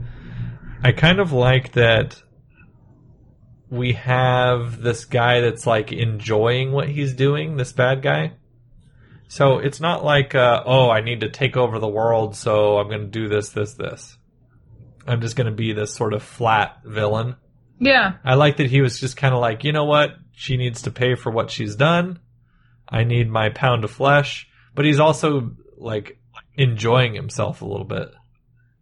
I 0.83 0.93
kind 0.93 1.21
of 1.21 1.33
like 1.33 1.73
that 1.73 2.23
we 3.71 3.93
have 3.93 4.81
this 4.81 5.05
guy 5.05 5.41
that's 5.41 5.67
like 5.67 5.93
enjoying 5.93 6.73
what 6.73 6.89
he's 6.89 7.15
doing. 7.15 7.57
This 7.57 7.73
bad 7.73 8.03
guy. 8.03 8.33
So 9.29 9.59
it's 9.59 9.81
not 9.81 10.05
like, 10.05 10.35
uh, 10.35 10.63
oh, 10.65 10.89
I 10.89 11.03
need 11.03 11.21
to 11.21 11.29
take 11.29 11.57
over 11.57 11.79
the 11.79 11.89
world, 11.89 12.35
so 12.35 12.79
I'm 12.79 12.89
going 12.89 13.03
to 13.03 13.07
do 13.07 13.29
this, 13.29 13.51
this, 13.51 13.75
this. 13.75 14.17
I'm 15.07 15.21
just 15.21 15.37
going 15.37 15.47
to 15.47 15.53
be 15.53 15.73
this 15.75 15.95
sort 15.95 16.15
of 16.15 16.23
flat 16.23 16.79
villain. 16.85 17.37
Yeah. 17.79 18.15
I 18.25 18.35
like 18.35 18.57
that 18.57 18.71
he 18.71 18.81
was 18.81 18.99
just 18.99 19.17
kind 19.17 19.35
of 19.35 19.41
like, 19.41 19.65
you 19.65 19.73
know 19.73 19.85
what? 19.85 20.11
She 20.33 20.57
needs 20.57 20.83
to 20.83 20.91
pay 20.91 21.15
for 21.15 21.31
what 21.31 21.51
she's 21.51 21.77
done. 21.77 22.21
I 22.89 23.05
need 23.05 23.29
my 23.31 23.51
pound 23.51 23.85
of 23.85 23.91
flesh. 23.91 24.49
But 24.75 24.87
he's 24.87 25.01
also 25.01 25.53
like 25.77 26.19
enjoying 26.57 27.15
himself 27.15 27.61
a 27.63 27.67
little 27.67 27.87
bit. 27.87 28.09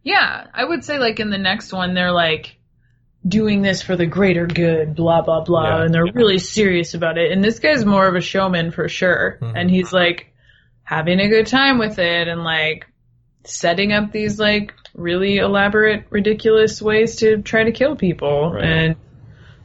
Yeah. 0.03 0.47
I 0.55 0.65
would 0.65 0.85
say 0.85 0.99
like 0.99 1.19
in 1.19 1.31
the 1.31 1.39
next 1.39 1.73
one, 1.73 1.95
they're 1.95 2.13
like 2.13 2.56
doing 3.27 3.63
this 3.63 3.83
for 3.83 3.97
the 3.97 4.07
greater 4.07 4.47
good, 4.47 4.95
blah, 4.95 5.23
blah, 5.23 5.43
blah. 5.43 5.79
Yeah. 5.79 5.85
And 5.85 5.95
they're 5.95 6.07
really 6.13 6.39
serious 6.39 6.95
about 6.95 7.19
it. 7.19 7.33
And 7.33 7.43
this 7.43 7.59
guy's 7.59 7.85
more 7.85 8.07
of 8.07 8.15
a 8.15 8.21
showman 8.21 8.71
for 8.71 8.89
sure. 8.89 9.39
Mhm. 9.41 9.53
And 9.57 9.71
he's 9.71 9.93
like 9.93 10.33
having 10.85 11.19
a 11.21 11.29
good 11.29 11.47
time 11.47 11.79
with 11.79 11.99
it 11.99 12.29
and 12.29 12.45
like 12.45 12.87
setting 13.45 13.93
up 13.93 14.13
these 14.13 14.39
like 14.39 14.75
really 14.95 15.39
elaborate, 15.39 16.05
ridiculous 16.11 16.81
ways 16.81 17.17
to 17.17 17.43
try 17.43 17.65
to 17.65 17.73
kill 17.73 17.97
people. 17.97 18.53
Right. 18.53 18.65
And 18.65 18.97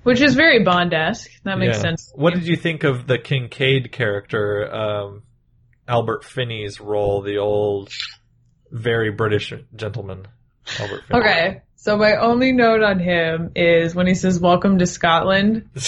which 0.04 0.20
is 0.22 0.34
very 0.34 0.64
Bond-esque. 0.64 1.30
That 1.44 1.60
makes 1.60 1.78
Yeah. 1.78 1.82
sense. 1.84 2.12
What 2.16 2.34
did 2.34 2.48
you 2.48 2.56
think 2.56 2.84
of 2.84 3.06
the 3.06 3.20
Kincaid 3.20 3.92
character, 3.92 4.74
um, 4.74 5.22
Albert 5.88 6.24
Finney's 6.24 6.80
role, 6.82 7.22
the 7.22 7.38
old, 7.38 7.90
very 8.72 9.12
British 9.12 9.54
gentleman, 9.76 10.28
Albert 10.80 11.04
Finney? 11.08 11.20
Okay. 11.20 11.62
So 11.84 11.98
my 11.98 12.16
only 12.18 12.52
note 12.52 12.84
on 12.84 13.00
him 13.00 13.54
is 13.56 13.96
when 13.96 14.06
he 14.06 14.14
says 14.14 14.40
"Welcome 14.40 14.78
to 14.80 14.86
Scotland." 14.86 15.70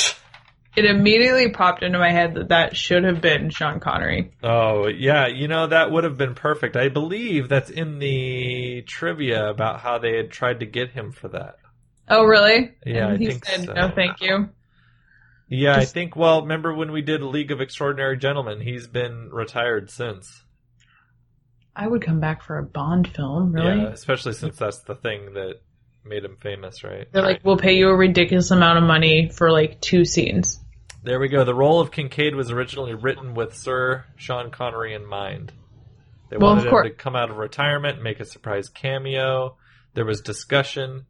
It 0.76 0.86
immediately 0.86 1.52
popped 1.52 1.84
into 1.84 2.00
my 2.00 2.10
head 2.10 2.34
that 2.34 2.50
that 2.50 2.76
should 2.76 3.04
have 3.04 3.22
been 3.22 3.52
Sean 3.52 3.80
Connery. 3.80 4.32
Oh, 4.42 4.88
yeah, 4.88 5.28
you 5.28 5.48
know, 5.48 5.68
that 5.68 5.92
would 5.92 6.04
have 6.04 6.18
been 6.18 6.34
perfect. 6.34 6.76
I 6.76 6.90
believe 6.90 7.48
that's 7.48 7.70
in 7.70 8.00
the 8.00 8.82
trivia 8.88 9.52
about 9.52 9.82
how 9.82 10.00
they 10.00 10.18
had 10.18 10.32
tried 10.32 10.62
to 10.62 10.66
get 10.66 10.90
him 10.90 11.12
for 11.12 11.28
that. 11.28 11.58
Oh, 12.10 12.24
really? 12.24 12.72
Yeah, 12.88 13.06
And 13.10 13.14
I 13.14 13.18
he 13.18 13.28
think 13.28 13.46
said, 13.46 13.66
so. 13.66 13.74
"No, 13.74 13.92
thank 13.94 14.20
you." 14.22 14.50
Yeah, 15.48 15.76
Just- 15.76 15.92
I 15.92 15.94
think. 15.94 16.16
Well, 16.16 16.42
remember 16.42 16.74
when 16.74 16.92
we 16.92 17.04
did 17.04 17.22
League 17.22 17.52
of 17.52 17.62
Extraordinary 17.62 18.18
Gentlemen? 18.18 18.60
He's 18.60 18.88
been 18.88 19.30
retired 19.32 19.92
since. 19.92 20.44
I 21.76 21.88
would 21.88 22.02
come 22.02 22.20
back 22.20 22.42
for 22.42 22.58
a 22.58 22.64
Bond 22.64 23.08
film. 23.10 23.52
Really? 23.54 23.84
Yeah, 23.84 23.90
especially 23.90 24.34
since 24.34 24.58
that's 24.58 24.80
the 24.80 24.96
thing 24.96 25.34
that 25.36 25.60
made 26.06 26.24
him 26.24 26.38
famous, 26.42 26.84
right? 26.84 27.08
They're 27.12 27.24
like, 27.24 27.42
"We'll 27.44 27.58
pay 27.58 27.74
you 27.74 27.90
a 27.90 27.96
ridiculous 27.96 28.52
amount 28.52 28.78
of 28.78 28.84
money 28.84 29.30
for 29.30 29.52
like 29.52 29.82
two 29.82 30.06
scenes." 30.06 30.60
There 31.04 31.20
we 31.20 31.28
go. 31.28 31.44
The 31.44 31.54
role 31.54 31.82
of 31.82 31.92
Kincaid 31.92 32.36
was 32.36 32.50
originally 32.50 32.94
written 32.94 33.34
with 33.34 33.56
Sir 33.56 34.06
Sean 34.16 34.52
Connery 34.52 34.94
in 34.94 35.06
mind. 35.06 35.52
They 36.30 36.38
Well, 36.38 36.52
of 36.52 36.66
wanted 36.66 36.72
him 36.72 36.84
to 36.84 36.90
come 36.92 37.16
out 37.16 37.30
of 37.30 37.38
retirement 37.38 38.02
make 38.02 38.20
a 38.20 38.26
surprise 38.26 38.70
cameo. 38.70 39.58
There 39.94 40.06
was 40.06 40.22
discussion 40.22 41.06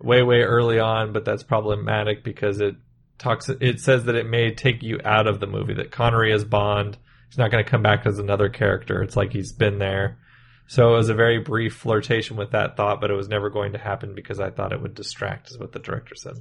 way, 0.00 0.22
way 0.22 0.40
early 0.40 0.78
on, 0.78 1.12
but 1.12 1.24
that's 1.24 1.42
problematic 1.42 2.24
because 2.24 2.60
it 2.60 2.74
talks. 3.18 3.48
It 3.48 3.80
says 3.80 4.04
that 4.04 4.16
it 4.16 4.26
may 4.26 4.54
take 4.54 4.82
you 4.82 4.98
out 5.04 5.26
of 5.26 5.40
the 5.40 5.46
movie. 5.46 5.74
That 5.74 5.90
Connery 5.90 6.32
is 6.32 6.44
Bond. 6.44 6.96
He's 7.28 7.38
not 7.38 7.50
going 7.50 7.64
to 7.64 7.70
come 7.70 7.82
back 7.82 8.06
as 8.06 8.18
another 8.18 8.48
character. 8.48 9.02
It's 9.02 9.16
like 9.16 9.32
he's 9.32 9.52
been 9.52 9.78
there. 9.78 10.18
So 10.66 10.94
it 10.94 10.96
was 10.96 11.08
a 11.10 11.14
very 11.14 11.40
brief 11.40 11.74
flirtation 11.74 12.36
with 12.36 12.52
that 12.52 12.76
thought, 12.76 13.00
but 13.00 13.10
it 13.10 13.14
was 13.14 13.28
never 13.28 13.50
going 13.50 13.72
to 13.72 13.78
happen 13.78 14.14
because 14.14 14.40
I 14.40 14.50
thought 14.50 14.72
it 14.72 14.80
would 14.80 14.94
distract, 14.94 15.50
is 15.50 15.58
what 15.58 15.72
the 15.72 15.78
director 15.78 16.14
said. 16.14 16.36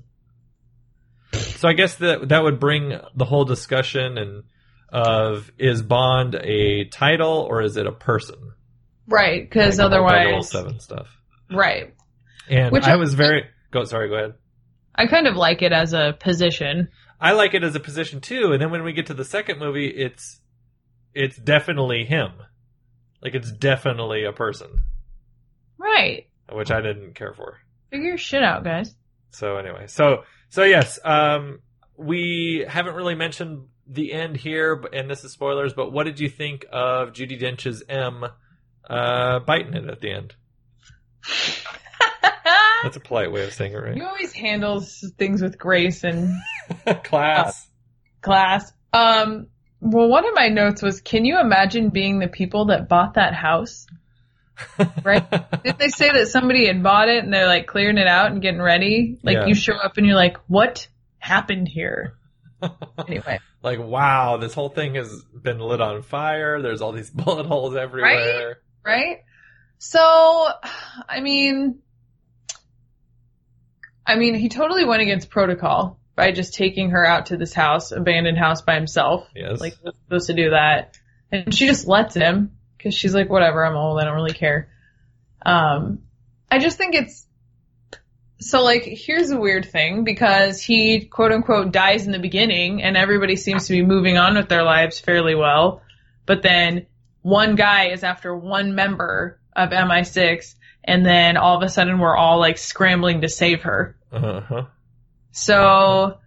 So 1.34 1.68
I 1.68 1.74
guess 1.74 1.96
that 1.96 2.30
that 2.30 2.44
would 2.44 2.60
bring 2.60 2.98
the 3.16 3.26
whole 3.26 3.46
discussion 3.46 4.18
and 4.18 4.44
of 4.90 5.52
is 5.58 5.82
Bond 5.82 6.36
a 6.36 6.86
title 6.86 7.48
or 7.50 7.62
is 7.64 7.76
it 7.78 7.88
a 7.88 7.92
person? 7.92 8.54
Right, 9.08 9.42
because 9.50 9.80
Like 9.80 9.86
otherwise, 9.88 10.50
007 10.52 10.80
stuff. 10.80 11.08
right. 11.52 11.94
And 12.50 12.72
Which 12.72 12.84
I 12.86 12.94
I- 12.94 12.96
was 12.98 13.14
very 13.16 13.46
go. 13.72 13.84
Sorry, 13.86 14.08
go 14.10 14.16
ahead. 14.16 14.34
I 14.96 15.08
kind 15.08 15.28
of 15.28 15.36
like 15.36 15.62
it 15.64 15.72
as 15.72 15.94
a 15.94 16.16
position. 16.20 16.90
I 17.20 17.32
like 17.32 17.54
it 17.56 17.64
as 17.64 17.74
a 17.76 17.80
position 17.80 18.22
too. 18.22 18.52
And 18.52 18.62
then 18.62 18.70
when 18.70 18.84
we 18.84 18.94
get 18.94 19.08
to 19.08 19.14
the 19.14 19.26
second 19.26 19.60
movie, 19.60 19.88
it's 19.88 20.40
it's 21.16 21.38
definitely 21.38 22.06
him. 22.06 22.32
Like 23.24 23.36
it's 23.36 23.52
definitely 23.52 24.26
a 24.26 24.34
person, 24.34 24.82
Right. 25.78 26.28
which 26.52 26.72
I 26.72 26.82
didn't 26.82 27.16
care 27.16 27.34
for. 27.34 27.58
Figure 27.90 28.10
your 28.10 28.18
shit 28.18 28.44
out, 28.44 28.64
guys. 28.66 28.94
So 29.32 29.56
anyway, 29.58 29.88
so 29.88 30.24
so 30.50 30.64
yes, 30.64 31.00
um, 31.06 31.60
we 31.98 32.66
haven't 32.68 32.96
really 32.96 33.16
mentioned 33.16 33.68
the 33.88 34.12
end 34.14 34.36
here, 34.38 34.76
but, 34.76 34.94
and 34.94 35.10
this 35.10 35.24
is 35.24 35.32
spoilers. 35.32 35.74
But 35.74 35.92
what 35.92 36.04
did 36.04 36.20
you 36.20 36.30
think 36.30 36.66
of 36.72 37.14
Judi 37.14 37.40
Dench's 37.40 37.82
M 37.88 38.26
uh, 38.90 39.40
biting 39.40 39.74
it 39.74 39.86
at 39.90 40.02
the 40.02 40.12
end? 40.12 40.36
That's 42.84 42.98
a 42.98 43.00
polite 43.00 43.32
way 43.32 43.46
of 43.46 43.54
saying 43.54 43.72
it, 43.72 43.78
right? 43.78 43.96
You 43.96 44.06
always 44.06 44.34
handle 44.34 44.82
s- 44.82 45.06
things 45.18 45.42
with 45.42 45.58
grace 45.58 46.04
and 46.04 46.36
Class. 47.04 47.66
class. 48.22 48.74
Um, 48.92 49.48
well, 49.84 50.08
one 50.08 50.26
of 50.28 50.34
my 50.34 50.48
notes 50.48 50.82
was, 50.82 51.02
can 51.02 51.26
you 51.26 51.40
imagine 51.40 51.90
being 51.90 52.20
the 52.20 52.28
people 52.28 52.66
that 52.66 52.88
bought 52.90 53.16
that 53.16 53.34
house? 53.34 53.86
Right? 55.04 55.24
Did 55.64 55.78
they 55.80 55.90
say 55.90 56.12
that 56.12 56.28
somebody 56.28 56.68
had 56.68 56.82
bought 56.84 57.10
it 57.10 57.24
and 57.24 57.34
they're 57.34 57.48
like 57.48 57.66
clearing 57.68 57.98
it 57.98 58.08
out 58.08 58.32
and 58.32 58.42
getting 58.42 58.62
ready? 58.62 59.18
Like 59.24 59.34
Yeah. 59.38 59.46
you 59.48 59.56
show 59.56 59.74
up 59.76 59.98
and 59.98 60.06
you're 60.06 60.16
like, 60.16 60.38
what 60.48 60.88
happened 61.18 61.68
here? 61.68 62.16
Anyway, 63.08 63.40
like 63.62 63.80
wow, 63.80 64.38
this 64.38 64.54
whole 64.54 64.70
thing 64.70 64.96
has 64.96 65.24
been 65.42 65.60
lit 65.60 65.82
on 65.82 66.02
fire. 66.02 66.62
There's 66.62 66.82
all 66.82 66.94
these 66.94 67.10
bullet 67.24 67.46
holes 67.46 67.76
everywhere. 67.76 68.60
right? 68.86 69.18
So, 69.80 70.00
I 71.10 71.20
mean, 71.20 71.80
I 74.06 74.16
mean, 74.16 74.36
he 74.36 74.48
totally 74.50 74.86
went 74.86 75.02
against 75.02 75.30
protocol 75.30 76.00
by 76.16 76.32
just 76.32 76.54
taking 76.54 76.92
her 76.92 77.06
out 77.06 77.28
to 77.28 77.38
this 77.38 77.54
house, 77.54 77.92
abandoned 77.92 78.38
house 78.38 78.62
by 78.62 78.76
himself. 78.76 79.28
Yes. 79.36 79.60
Like, 79.60 79.74
he 79.74 79.86
was 79.86 79.96
supposed 80.06 80.28
to 80.28 80.34
do 80.34 80.52
that. 80.52 80.98
And 81.32 81.54
she 81.54 81.66
just 81.66 81.88
lets 81.88 82.16
him 82.16 82.52
because 82.78 82.94
she's 82.94 83.16
like, 83.16 83.30
whatever, 83.30 83.66
I'm 83.66 83.76
old, 83.76 84.00
I 84.00 84.04
don't 84.04 84.16
really 84.16 84.34
care. 84.34 84.70
Um, 85.46 86.00
I 86.52 86.60
just 86.60 86.78
think 86.78 86.96
it's, 86.96 87.26
so 88.40 88.62
like, 88.62 88.84
here's 88.84 89.32
a 89.32 89.40
weird 89.40 89.66
thing 89.66 90.04
because 90.04 90.62
he 90.62 91.06
quote 91.06 91.32
unquote 91.32 91.72
dies 91.72 92.06
in 92.06 92.12
the 92.12 92.20
beginning 92.20 92.84
and 92.84 92.98
everybody 92.98 93.36
seems 93.36 93.68
to 93.68 93.74
be 93.74 93.84
moving 93.84 94.18
on 94.18 94.36
with 94.36 94.50
their 94.50 94.64
lives 94.64 95.00
fairly 95.00 95.34
well. 95.34 95.82
But 96.26 96.44
then 96.44 96.86
one 97.22 97.56
guy 97.56 97.90
is 97.90 98.04
after 98.04 98.36
one 98.36 98.76
member 98.76 99.40
of 99.56 99.70
MI6 99.70 100.56
and 100.84 101.06
then 101.06 101.38
all 101.38 101.58
of 101.58 101.64
a 101.64 101.70
sudden 101.70 102.00
we're 102.00 102.16
all 102.16 102.40
like 102.40 102.58
scrambling 102.58 103.22
to 103.22 103.30
save 103.30 103.62
her. 103.62 103.96
Uh 104.12 104.42
huh. 104.42 104.66
So, 105.34 106.20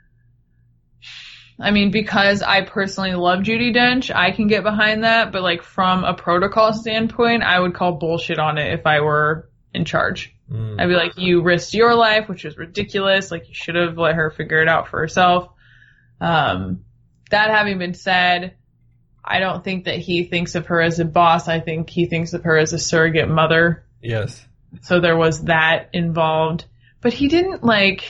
I 1.59 1.71
mean, 1.71 1.91
because 1.91 2.43
I 2.43 2.63
personally 2.63 3.15
love 3.15 3.41
Judi 3.41 3.75
Dench, 3.75 4.15
I 4.15 4.33
can 4.33 4.49
get 4.49 4.65
behind 4.65 5.05
that. 5.05 5.33
But 5.33 5.43
like 5.43 5.63
from 5.63 6.05
a 6.05 6.13
protocol 6.13 6.73
standpoint, 6.73 7.43
I 7.43 7.59
would 7.59 7.75
call 7.75 7.93
bullshit 7.93 8.39
on 8.39 8.59
it 8.59 8.75
if 8.75 8.85
I 8.85 9.01
were 9.01 9.49
in 9.73 9.85
charge. 9.85 10.35
Mm. 10.51 10.81
I'd 10.81 10.89
be 10.89 10.95
like, 10.95 11.17
you 11.17 11.43
risked 11.43 11.73
your 11.73 11.95
life, 11.95 12.29
which 12.29 12.45
was 12.45 12.59
ridiculous. 12.59 13.31
Like 13.31 13.49
you 13.49 13.55
should 13.55 13.77
have 13.77 13.97
let 13.97 14.17
her 14.17 14.31
figure 14.31 14.61
it 14.61 14.69
out 14.69 14.89
for 14.89 14.99
herself. 14.99 15.51
Um, 16.21 16.85
that 17.31 17.51
having 17.51 17.79
been 17.79 17.95
said, 17.95 18.57
I 19.25 19.39
don't 19.39 19.63
think 19.63 19.85
that 19.85 19.99
he 19.99 20.25
thinks 20.25 20.57
of 20.57 20.67
her 20.67 20.81
as 20.81 20.99
a 20.99 21.05
boss. 21.05 21.49
I 21.49 21.61
think 21.61 21.91
he 21.91 22.07
thinks 22.07 22.33
of 22.33 22.43
her 22.45 22.59
as 22.59 22.73
a 22.73 22.79
surrogate 22.79 23.29
mother. 23.29 23.85
Yes. 24.03 24.45
So 24.83 25.01
there 25.01 25.17
was 25.17 25.45
that 25.45 25.91
involved. 25.93 26.65
But 27.01 27.13
he 27.13 27.29
didn't 27.29 27.63
like. 27.63 28.05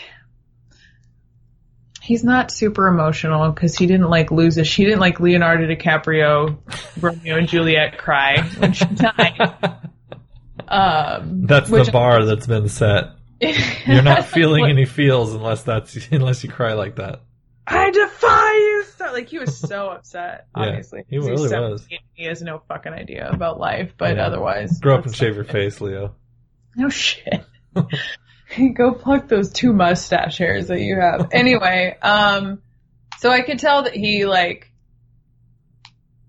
He's 2.06 2.22
not 2.24 2.50
super 2.52 2.86
emotional 2.86 3.50
because 3.50 3.76
he 3.76 3.86
didn't 3.86 4.08
like 4.08 4.30
lose 4.30 4.56
it. 4.58 4.66
She 4.66 4.84
didn't 4.84 5.00
like 5.00 5.18
Leonardo 5.20 5.66
DiCaprio, 5.66 6.56
Romeo 7.02 7.36
and 7.36 7.48
Juliet 7.48 7.98
cry 7.98 8.42
when 8.58 8.72
she 8.72 8.84
died. 8.86 9.54
Um, 10.68 11.42
That's 11.46 11.70
the 11.70 11.88
bar 11.92 12.24
that's 12.24 12.46
been 12.48 12.68
set. 12.68 13.10
You're 13.86 14.02
not 14.02 14.24
feeling 14.24 14.64
any 14.66 14.84
feels 14.84 15.32
unless 15.32 15.62
that's 15.62 15.96
unless 16.10 16.42
you 16.42 16.50
cry 16.50 16.72
like 16.72 16.96
that. 16.96 17.20
I 17.68 17.90
defy 17.92 18.52
you. 18.52 18.84
So, 18.96 19.12
like 19.12 19.28
he 19.28 19.38
was 19.38 19.56
so 19.56 19.88
upset. 19.90 20.46
Obviously, 20.56 21.04
he 21.08 21.18
'cause 21.18 21.28
he's 21.28 21.40
really 21.52 21.70
was. 21.70 21.86
and 21.88 22.00
He 22.14 22.24
has 22.24 22.42
no 22.42 22.62
fucking 22.66 22.92
idea 22.92 23.28
about 23.30 23.60
life, 23.60 23.92
but 23.96 24.16
Yeah. 24.16 24.26
otherwise, 24.26 24.80
Grow 24.80 24.96
up 24.96 25.04
and 25.06 25.14
shave 25.14 25.36
your 25.36 25.44
face, 25.44 25.80
Leo. 25.80 26.16
No 26.74 26.88
shit. 26.88 27.44
Go 28.74 28.92
pluck 28.92 29.28
those 29.28 29.52
two 29.52 29.72
mustache 29.72 30.38
hairs 30.38 30.68
that 30.68 30.80
you 30.80 31.00
have. 31.00 31.28
Anyway, 31.32 31.96
um, 32.00 32.62
so 33.18 33.30
I 33.30 33.42
could 33.42 33.58
tell 33.58 33.84
that 33.84 33.94
he 33.94 34.26
like 34.26 34.70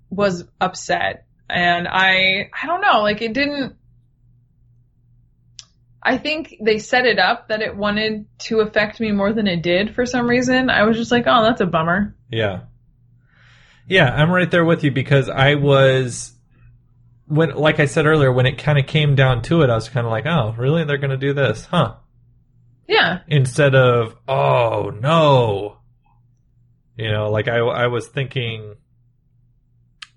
was 0.10 0.46
upset, 0.60 1.26
and 1.50 1.88
I 1.88 2.50
I 2.62 2.68
don't 2.68 2.82
know, 2.82 3.02
like 3.02 3.22
it 3.22 3.34
didn't. 3.34 3.76
I 6.02 6.18
think 6.18 6.56
they 6.62 6.80
set 6.80 7.06
it 7.06 7.20
up 7.20 7.50
that 7.50 7.62
it 7.62 7.76
wanted 7.76 8.28
to 8.40 8.62
affect 8.62 9.00
me 9.02 9.12
more 9.12 9.34
than 9.34 9.46
it 9.46 9.62
did 9.62 9.94
for 9.94 10.06
some 10.06 10.28
reason. 10.28 10.70
I 10.70 10.84
was 10.84 10.96
just 10.96 11.12
like, 11.12 11.26
oh, 11.28 11.44
that's 11.44 11.60
a 11.60 11.66
bummer. 11.66 12.16
Yeah. 12.32 12.62
Yeah, 13.90 14.10
I'm 14.10 14.32
right 14.32 14.50
there 14.50 14.64
with 14.64 14.86
you 14.86 14.92
because 14.92 15.28
I 15.28 15.56
was 15.56 16.34
when 17.28 17.56
like 17.56 17.80
I 17.80 17.86
said 17.86 18.06
earlier, 18.06 18.32
when 18.32 18.46
it 18.46 18.58
kind 18.58 18.78
of 18.78 18.88
came 18.88 19.16
down 19.16 19.42
to 19.44 19.62
it, 19.62 19.70
I 19.70 19.76
was 19.76 19.90
kind 19.90 20.06
of 20.06 20.12
like, 20.12 20.26
"Oh, 20.26 20.56
really? 20.58 20.84
They're 20.86 20.98
going 20.98 21.12
to 21.12 21.18
do 21.18 21.34
this, 21.34 21.66
huh?" 21.66 21.96
Yeah, 22.88 23.20
Instead 23.28 23.76
of, 23.76 24.16
"Oh, 24.28 24.92
no." 25.02 25.78
You 26.96 27.12
know, 27.12 27.30
like 27.30 27.48
I 27.48 27.58
I 27.58 27.88
was 27.88 28.08
thinking 28.08 28.76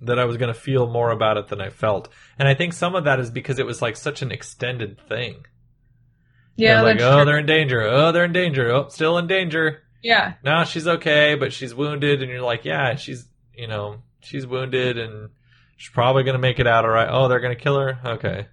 that 0.03 0.19
I 0.19 0.25
was 0.25 0.37
going 0.39 0.53
to 0.53 0.59
feel 0.59 0.87
more 0.91 1.11
about 1.11 1.37
it 1.37 1.49
than 1.49 1.61
I 1.61 1.69
felt. 1.69 2.09
And 2.39 2.49
I 2.49 2.55
think 2.55 2.73
some 2.73 2.95
of 2.95 3.05
that 3.05 3.21
is 3.21 3.31
because 3.31 3.59
it 3.59 3.67
was 3.67 3.83
like 3.83 3.97
such 3.97 4.23
an 4.23 4.33
extended 4.33 4.99
thing. 5.09 5.45
yeah, 6.57 6.81
like, 6.81 7.01
"Oh, 7.01 7.17
true. 7.17 7.25
they're 7.27 7.39
in 7.39 7.47
danger. 7.47 7.83
Oh, 7.83 8.13
they're 8.13 8.25
in 8.25 8.33
danger. 8.33 8.71
Oh, 8.71 8.89
still 8.89 9.19
in 9.19 9.27
danger." 9.27 9.83
yeah, 10.03 10.35
no, 10.43 10.65
she's 10.65 10.89
okay, 10.89 11.35
but 11.35 11.53
she's 11.53 11.75
wounded, 11.75 12.23
and 12.23 12.31
you're 12.31 12.41
like, 12.41 12.65
yeah, 12.65 12.95
she's, 12.95 13.27
you 13.55 13.67
know, 13.69 13.97
she's 14.21 14.47
wounded, 14.47 14.97
and 14.97 15.29
she's 15.77 15.91
probably 15.93 16.23
gonna 16.23 16.39
make 16.39 16.59
it 16.59 16.67
out 16.67 16.87
all 16.87 16.91
right. 16.91 17.09
Oh, 17.11 17.29
they're 17.29 17.41
gonna 17.41 17.55
kill 17.55 17.79
her. 17.79 17.99
Okay, 18.15 18.47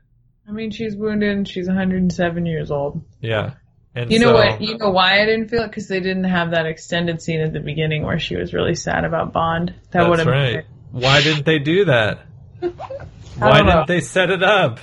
I 0.45 0.51
mean, 0.51 0.71
she's 0.71 0.95
wounded 0.97 1.29
and 1.37 1.47
she's 1.47 1.67
107 1.67 2.45
years 2.45 2.71
old. 2.71 3.01
yeah. 3.21 3.53
And 3.95 4.11
You 4.11 4.19
know 4.19 4.27
so, 4.27 4.33
what? 4.35 4.61
You 4.61 4.77
know 4.77 4.89
why 4.91 5.21
I 5.21 5.25
didn't 5.25 5.49
feel 5.49 5.63
it? 5.63 5.67
Because 5.69 5.87
they 5.87 5.99
didn't 5.99 6.25
have 6.25 6.51
that 6.51 6.65
extended 6.65 7.21
scene 7.21 7.41
at 7.41 7.53
the 7.53 7.59
beginning 7.59 8.03
where 8.03 8.19
she 8.19 8.35
was 8.35 8.53
really 8.53 8.75
sad 8.75 9.05
about 9.05 9.33
Bond. 9.33 9.73
That 9.91 10.07
would 10.09 10.19
have 10.19 10.27
right. 10.27 10.65
Why 10.91 11.21
didn't 11.21 11.45
they 11.45 11.59
do 11.59 11.85
that? 11.85 12.19
Why 12.59 13.57
don't 13.57 13.65
know. 13.67 13.71
didn't 13.73 13.87
they 13.87 13.99
set 14.01 14.29
it 14.29 14.43
up? 14.43 14.79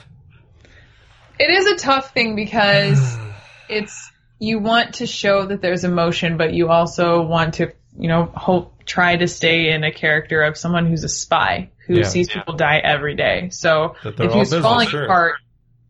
It 1.39 1.51
is 1.51 1.67
a 1.67 1.77
tough 1.77 2.13
thing 2.13 2.37
because 2.37 3.17
it's 3.69 4.11
you 4.39 4.59
want 4.59 4.95
to 4.95 5.07
show 5.07 5.47
that 5.47 5.63
there's 5.63 5.85
emotion, 5.85 6.37
but 6.37 6.53
you 6.53 6.69
also 6.69 7.23
want 7.23 7.55
to, 7.55 7.73
you 7.97 8.09
know, 8.09 8.25
hope 8.35 8.85
try 8.85 9.17
to 9.17 9.27
stay 9.27 9.71
in 9.71 9.83
a 9.85 9.93
character 9.93 10.43
of 10.43 10.57
someone 10.59 10.87
who's 10.87 11.05
a 11.05 11.09
spy 11.09 11.71
who 11.87 11.95
Yeah. 11.99 12.03
sees 12.03 12.29
people 12.31 12.55
die 12.55 12.79
every 12.79 13.15
day. 13.17 13.49
So 13.51 13.95
if 14.05 14.21
all 14.21 14.29
he 14.29 14.39
was 14.39 14.51
business, 14.51 14.63
falling 14.63 14.89
sure. 14.89 15.05
apart 15.05 15.35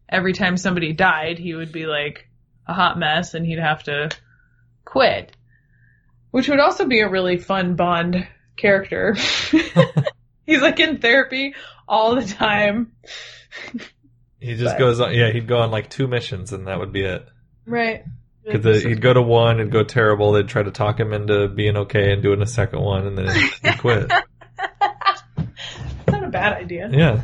every 0.08 0.32
time 0.32 0.56
somebody 0.56 0.92
died, 0.92 1.38
he 1.38 1.54
would 1.54 1.72
be 1.72 1.86
like 1.86 2.28
a 2.66 2.72
hot 2.74 2.98
mess 2.98 3.34
and 3.34 3.44
he'd 3.46 3.58
have 3.58 3.82
to 3.84 4.10
quit. 4.84 5.32
Which 6.30 6.48
would 6.48 6.60
also 6.60 6.86
be 6.86 7.00
a 7.00 7.08
really 7.08 7.36
fun 7.38 7.76
Bond 7.76 8.26
character. 8.56 9.14
He's 10.46 10.60
like 10.60 10.80
in 10.80 10.98
therapy 10.98 11.54
all 11.88 12.16
the 12.16 12.24
time. 12.26 12.92
He 14.40 14.54
just 14.56 14.74
But- 14.74 14.78
goes 14.78 15.00
on. 15.00 15.14
Yeah, 15.14 15.30
he'd 15.30 15.46
go 15.46 15.58
on 15.58 15.70
like 15.70 15.88
two 15.90 16.06
missions, 16.06 16.52
and 16.52 16.66
that 16.66 16.78
would 16.80 16.92
be 16.92 17.02
it. 17.02 17.26
Right. 17.66 18.04
Because 18.44 18.82
he'd 18.82 19.00
go 19.00 19.14
to 19.14 19.22
one 19.22 19.58
and 19.60 19.72
go 19.72 19.84
terrible. 19.84 20.32
They'd 20.32 20.48
try 20.48 20.62
to 20.62 20.70
talk 20.70 21.00
him 21.00 21.14
into 21.14 21.48
being 21.48 21.76
okay 21.78 22.12
and 22.12 22.22
doing 22.22 22.42
a 22.42 22.46
second 22.46 22.80
one, 22.82 23.06
and 23.06 23.16
then 23.16 23.34
he'd 23.34 23.78
quit. 23.78 24.10
Not 26.08 26.24
a 26.24 26.28
bad 26.28 26.52
idea. 26.52 26.90
Yeah, 26.92 27.22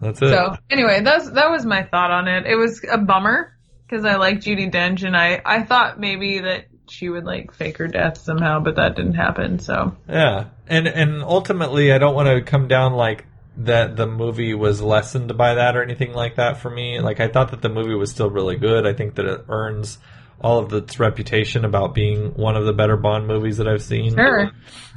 that's 0.00 0.20
it. 0.20 0.28
So 0.28 0.56
anyway, 0.68 1.00
that's 1.02 1.30
that 1.30 1.50
was 1.50 1.64
my 1.64 1.84
thought 1.84 2.10
on 2.10 2.28
it. 2.28 2.44
It 2.46 2.56
was 2.56 2.84
a 2.90 2.98
bummer 2.98 3.56
because 3.88 4.04
I 4.04 4.16
like 4.16 4.40
Judi 4.40 4.70
Dench 4.70 5.04
and 5.04 5.16
I 5.16 5.40
I 5.44 5.62
thought 5.62 5.98
maybe 5.98 6.40
that 6.40 6.66
she 6.88 7.08
would 7.08 7.24
like 7.24 7.52
fake 7.52 7.78
her 7.78 7.86
death 7.86 8.18
somehow, 8.18 8.60
but 8.60 8.76
that 8.76 8.96
didn't 8.96 9.14
happen. 9.14 9.58
So 9.58 9.96
Yeah, 10.08 10.46
and 10.66 10.86
and 10.86 11.22
ultimately, 11.22 11.92
I 11.92 11.98
don't 11.98 12.14
want 12.14 12.28
to 12.28 12.42
come 12.42 12.68
down 12.68 12.94
like 12.94 13.26
that 13.58 13.96
the 13.96 14.06
movie 14.06 14.54
was 14.54 14.80
lessened 14.80 15.36
by 15.36 15.54
that 15.54 15.76
or 15.76 15.82
anything 15.82 16.12
like 16.12 16.36
that 16.36 16.58
for 16.58 16.70
me. 16.70 17.00
Like 17.00 17.20
I 17.20 17.28
thought 17.28 17.50
that 17.50 17.62
the 17.62 17.68
movie 17.68 17.94
was 17.94 18.10
still 18.10 18.30
really 18.30 18.56
good. 18.56 18.86
I 18.86 18.92
think 18.92 19.16
that 19.16 19.26
it 19.26 19.44
earns 19.48 19.98
all 20.40 20.60
of 20.60 20.72
its 20.72 21.00
reputation 21.00 21.64
about 21.64 21.94
being 21.94 22.32
one 22.34 22.56
of 22.56 22.64
the 22.64 22.72
better 22.72 22.96
Bond 22.96 23.26
movies 23.26 23.56
that 23.56 23.66
I've 23.66 23.82
seen. 23.82 24.14
Sure. 24.14 24.52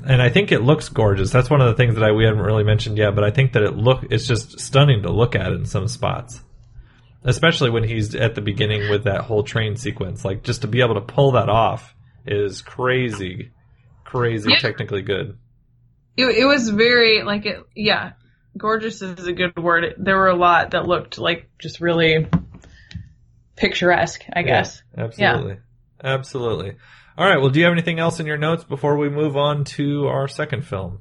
And 0.06 0.22
I 0.22 0.30
think 0.30 0.52
it 0.52 0.62
looks 0.62 0.90
gorgeous. 0.90 1.32
That's 1.32 1.50
one 1.50 1.62
of 1.62 1.68
the 1.68 1.74
things 1.74 1.96
that 1.96 2.04
I 2.04 2.12
we 2.12 2.26
haven't 2.26 2.44
really 2.44 2.64
mentioned 2.64 2.98
yet, 2.98 3.16
but 3.16 3.24
I 3.24 3.32
think 3.32 3.54
that 3.54 3.64
it 3.64 3.76
look 3.76 4.04
it's 4.12 4.28
just 4.28 4.60
stunning 4.60 5.04
to 5.04 5.12
look 5.12 5.36
at 5.36 5.52
in 5.52 5.66
some 5.66 5.88
spots. 5.88 6.42
Especially 7.24 7.70
when 7.70 7.84
he's 7.84 8.16
at 8.16 8.36
the 8.36 8.42
beginning 8.42 8.90
with 8.90 9.04
that 9.04 9.22
whole 9.22 9.44
train 9.44 9.76
sequence. 9.76 10.26
Like 10.26 10.44
just 10.44 10.62
to 10.62 10.68
be 10.68 10.82
able 10.82 10.96
to 10.96 11.02
pull 11.02 11.34
that 11.34 11.50
off 11.50 11.94
is 12.26 12.62
crazy 12.62 13.52
crazy 14.04 14.52
Yeah. 14.52 14.58
technically 14.60 15.02
good. 15.02 15.38
It, 16.18 16.26
it 16.26 16.46
was 16.46 16.70
very 16.70 17.24
like 17.24 17.46
it. 17.46 17.64
Yeah, 17.76 18.12
gorgeous 18.58 19.02
is 19.02 19.26
a 19.26 19.32
good 19.32 19.56
word. 19.56 19.96
There 19.98 20.18
were 20.18 20.28
a 20.28 20.36
lot 20.36 20.72
that 20.72 20.86
looked 20.86 21.18
like 21.18 21.50
just 21.60 21.80
really 21.80 22.28
picturesque. 23.56 24.24
I 24.34 24.42
guess. 24.44 24.84
Yeah, 24.98 25.06
absolutely. 25.06 25.58
Absolutely. 26.04 26.76
All 27.18 27.26
right. 27.28 27.40
Well, 27.40 27.50
do 27.50 27.60
you 27.60 27.66
have 27.66 27.74
anything 27.74 28.00
else 28.00 28.20
in 28.20 28.26
your 28.26 28.38
notes 28.38 28.64
before 28.64 28.98
we 28.98 29.10
move 29.10 29.38
on 29.38 29.64
to 29.66 30.08
our 30.08 30.28
second 30.28 30.66
film? 30.66 31.00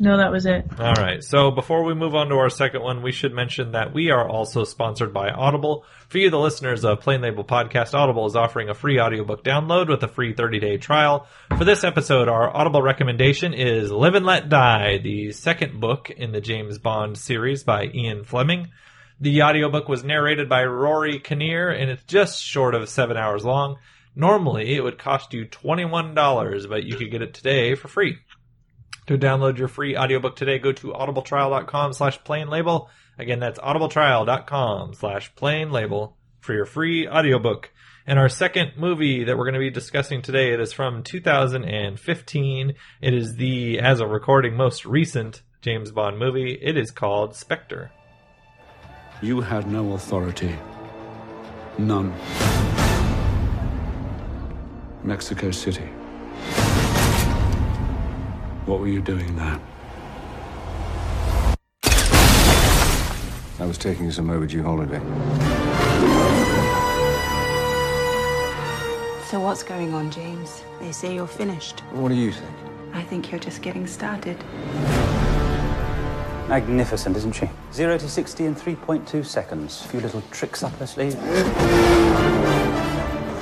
No, 0.00 0.16
that 0.18 0.30
was 0.30 0.46
it. 0.46 0.64
All 0.78 0.94
right. 0.94 1.24
So 1.24 1.50
before 1.50 1.82
we 1.82 1.92
move 1.92 2.14
on 2.14 2.28
to 2.28 2.36
our 2.36 2.50
second 2.50 2.82
one, 2.82 3.02
we 3.02 3.10
should 3.10 3.32
mention 3.32 3.72
that 3.72 3.92
we 3.92 4.10
are 4.12 4.28
also 4.28 4.62
sponsored 4.62 5.12
by 5.12 5.30
Audible. 5.30 5.84
For 6.08 6.18
you, 6.18 6.30
the 6.30 6.38
listeners 6.38 6.84
of 6.84 7.00
Plain 7.00 7.20
Label 7.20 7.42
Podcast, 7.44 7.94
Audible 7.94 8.26
is 8.26 8.36
offering 8.36 8.68
a 8.68 8.74
free 8.74 9.00
audiobook 9.00 9.42
download 9.42 9.88
with 9.88 10.04
a 10.04 10.08
free 10.08 10.34
30-day 10.34 10.76
trial. 10.76 11.26
For 11.56 11.64
this 11.64 11.82
episode, 11.82 12.28
our 12.28 12.56
Audible 12.56 12.80
recommendation 12.80 13.52
is 13.54 13.90
Live 13.90 14.14
and 14.14 14.24
Let 14.24 14.48
Die, 14.48 14.98
the 14.98 15.32
second 15.32 15.80
book 15.80 16.10
in 16.10 16.30
the 16.30 16.40
James 16.40 16.78
Bond 16.78 17.18
series 17.18 17.64
by 17.64 17.86
Ian 17.92 18.22
Fleming. 18.22 18.68
The 19.20 19.42
audiobook 19.42 19.88
was 19.88 20.04
narrated 20.04 20.48
by 20.48 20.64
Rory 20.64 21.18
Kinnear, 21.18 21.70
and 21.70 21.90
it's 21.90 22.04
just 22.04 22.44
short 22.44 22.76
of 22.76 22.88
seven 22.88 23.16
hours 23.16 23.44
long. 23.44 23.78
Normally, 24.14 24.76
it 24.76 24.82
would 24.84 24.98
cost 24.98 25.34
you 25.34 25.44
$21, 25.44 26.68
but 26.68 26.84
you 26.84 26.94
could 26.96 27.10
get 27.10 27.22
it 27.22 27.34
today 27.34 27.74
for 27.74 27.88
free. 27.88 28.18
To 29.08 29.16
download 29.16 29.56
your 29.56 29.68
free 29.68 29.96
audiobook 29.96 30.36
today, 30.36 30.58
go 30.58 30.70
to 30.70 30.88
audibletrial.com 30.88 31.94
slash 31.94 32.22
plain 32.24 32.50
label. 32.50 32.90
Again, 33.18 33.40
that's 33.40 33.58
audibletrial.com 33.58 34.92
slash 34.92 35.34
plain 35.34 35.70
label 35.70 36.18
for 36.40 36.52
your 36.52 36.66
free 36.66 37.08
audiobook. 37.08 37.70
And 38.06 38.18
our 38.18 38.28
second 38.28 38.72
movie 38.76 39.24
that 39.24 39.38
we're 39.38 39.46
going 39.46 39.54
to 39.54 39.60
be 39.60 39.70
discussing 39.70 40.20
today, 40.20 40.52
it 40.52 40.60
is 40.60 40.74
from 40.74 41.02
2015. 41.02 42.74
It 43.00 43.14
is 43.14 43.36
the, 43.36 43.78
as 43.80 44.00
a 44.00 44.06
recording, 44.06 44.54
most 44.54 44.84
recent 44.84 45.40
James 45.62 45.90
Bond 45.90 46.18
movie. 46.18 46.58
It 46.60 46.76
is 46.76 46.90
called 46.90 47.34
Spectre. 47.34 47.90
You 49.22 49.40
had 49.40 49.66
no 49.66 49.94
authority. 49.94 50.54
None. 51.78 52.14
Mexico 55.02 55.50
City. 55.50 55.88
What 58.68 58.80
were 58.80 58.88
you 58.88 59.00
doing 59.00 59.34
there? 59.34 59.58
I 63.58 63.64
was 63.64 63.78
taking 63.78 64.10
some 64.12 64.28
overdue 64.28 64.62
holiday. 64.62 64.98
So 69.24 69.40
what's 69.40 69.62
going 69.62 69.94
on, 69.94 70.10
James? 70.10 70.62
They 70.82 70.92
say 70.92 71.14
you're 71.14 71.26
finished. 71.26 71.80
What 71.92 72.10
do 72.10 72.14
you 72.14 72.30
think? 72.30 72.50
I 72.92 73.02
think 73.02 73.30
you're 73.32 73.40
just 73.40 73.62
getting 73.62 73.86
started. 73.86 74.36
Magnificent, 76.50 77.16
isn't 77.16 77.32
she? 77.32 77.48
Zero 77.72 77.96
to 77.96 78.06
60 78.06 78.44
in 78.44 78.54
3.2 78.54 79.24
seconds. 79.24 79.82
A 79.86 79.88
few 79.88 80.00
little 80.00 80.20
tricks 80.30 80.62
up 80.62 80.74
her 80.74 80.86
sleeve. 80.86 81.14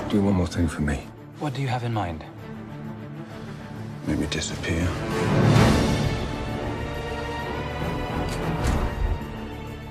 Do 0.09 0.23
one 0.23 0.35
more 0.35 0.47
thing 0.47 0.69
for 0.69 0.83
me. 0.83 1.09
What 1.41 1.53
do 1.53 1.63
you 1.63 1.69
have 1.69 1.83
in 1.83 1.93
mind? 1.93 2.25
Make 4.07 4.19
me 4.21 4.27
disappear. 4.27 4.87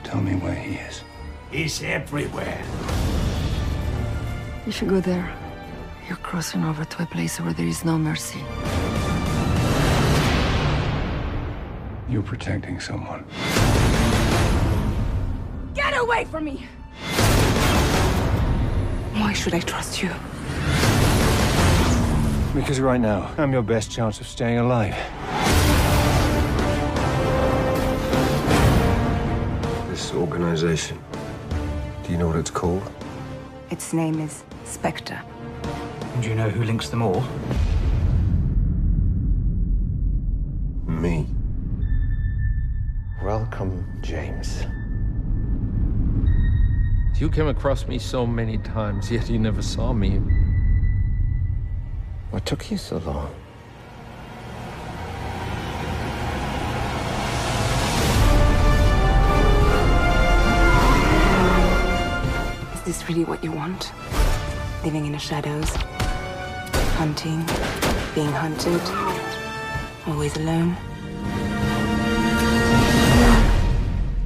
Tell 0.06 0.22
me 0.22 0.36
where 0.36 0.56
he 0.56 0.76
is. 0.76 1.04
He's 1.52 1.84
everywhere. 1.84 2.64
If 4.66 4.82
you 4.82 4.88
go 4.88 5.02
there, 5.02 5.30
you're 6.08 6.18
crossing 6.18 6.64
over 6.64 6.86
to 6.86 7.04
a 7.04 7.06
place 7.06 7.42
where 7.42 7.52
there 7.52 7.68
is 7.68 7.84
no 7.84 7.98
mercy. 7.98 8.40
You're 12.08 12.24
protecting 12.24 12.80
someone. 12.80 13.26
Get 15.74 15.98
away 15.98 16.24
from 16.26 16.46
me! 16.46 16.66
Why 19.14 19.34
should 19.34 19.54
I 19.54 19.60
trust 19.60 20.02
you? 20.02 20.12
Because 22.56 22.80
right 22.80 23.02
now, 23.02 23.34
I'm 23.38 23.52
your 23.52 23.64
best 23.64 23.92
chance 23.92 24.22
of 24.22 24.28
staying 24.28 24.60
alive. 24.60 24.96
This 29.90 30.14
organization, 30.14 30.98
do 32.06 32.14
you 32.14 32.18
know 32.18 32.28
what 32.28 32.38
it's 32.38 32.50
called? 32.50 32.90
Its 33.72 33.92
name 33.92 34.22
is 34.22 34.46
Spectre. 34.64 35.22
Do 36.22 36.30
you 36.30 36.36
know 36.36 36.50
who 36.50 36.64
links 36.64 36.88
them 36.88 37.02
all? 37.02 37.26
Me. 40.88 41.28
Welcome, 43.22 43.86
James. 44.02 44.64
You 47.20 47.30
came 47.30 47.48
across 47.48 47.86
me 47.86 48.00
so 48.00 48.26
many 48.26 48.58
times, 48.60 49.12
yet 49.12 49.30
you 49.30 49.40
never 49.40 49.62
saw 49.62 49.92
me. 49.92 50.22
What 52.36 52.46
took 52.46 52.70
you 52.70 52.76
so 52.76 52.98
long? 52.98 53.34
Is 62.74 62.82
this 62.82 63.08
really 63.08 63.24
what 63.24 63.42
you 63.42 63.54
want? 63.54 63.94
Living 64.84 65.06
in 65.06 65.14
the 65.14 65.18
shadows? 65.18 65.70
Hunting? 66.98 67.40
Being 68.14 68.34
hunted? 68.34 68.82
Always 70.06 70.36
alone? 70.36 70.76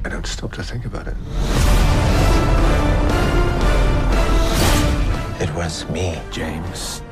I 0.04 0.08
don't 0.08 0.26
stop 0.26 0.54
to 0.54 0.64
think 0.64 0.84
about 0.84 1.06
it. 1.06 1.16
It 5.40 5.54
was 5.54 5.88
me, 5.90 6.20
James. 6.32 7.02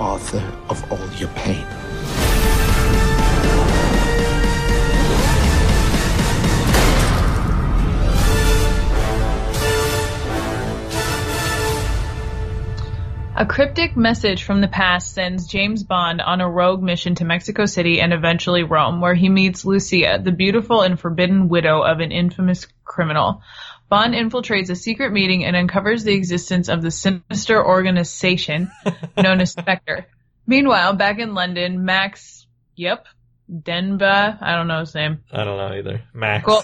Author 0.00 0.42
of 0.70 0.90
all 0.90 1.12
your 1.18 1.28
pain. 1.30 1.66
A 13.36 13.46
cryptic 13.46 13.96
message 13.96 14.42
from 14.42 14.60
the 14.60 14.68
past 14.68 15.14
sends 15.14 15.46
James 15.46 15.82
Bond 15.82 16.20
on 16.20 16.40
a 16.40 16.50
rogue 16.50 16.82
mission 16.82 17.14
to 17.16 17.24
Mexico 17.24 17.66
City 17.66 18.00
and 18.00 18.12
eventually 18.12 18.62
Rome, 18.64 19.00
where 19.00 19.14
he 19.14 19.28
meets 19.28 19.64
Lucia, 19.64 20.20
the 20.22 20.32
beautiful 20.32 20.82
and 20.82 20.98
forbidden 20.98 21.48
widow 21.48 21.82
of 21.82 22.00
an 22.00 22.10
infamous 22.10 22.66
criminal. 22.84 23.42
Bond 23.90 24.14
infiltrates 24.14 24.70
a 24.70 24.76
secret 24.76 25.12
meeting 25.12 25.44
and 25.44 25.56
uncovers 25.56 26.04
the 26.04 26.14
existence 26.14 26.68
of 26.68 26.80
the 26.80 26.92
sinister 26.92 27.62
organization 27.62 28.70
known 29.16 29.40
as 29.40 29.50
Spectre. 29.50 30.06
Meanwhile, 30.46 30.94
back 30.94 31.18
in 31.18 31.34
London, 31.34 31.84
Max, 31.84 32.46
yep, 32.76 33.06
Denba, 33.52 34.38
I 34.40 34.54
don't 34.54 34.68
know 34.68 34.78
his 34.78 34.94
name, 34.94 35.24
I 35.32 35.42
don't 35.42 35.56
know 35.56 35.76
either. 35.76 36.02
Max. 36.14 36.44
Cool. 36.44 36.62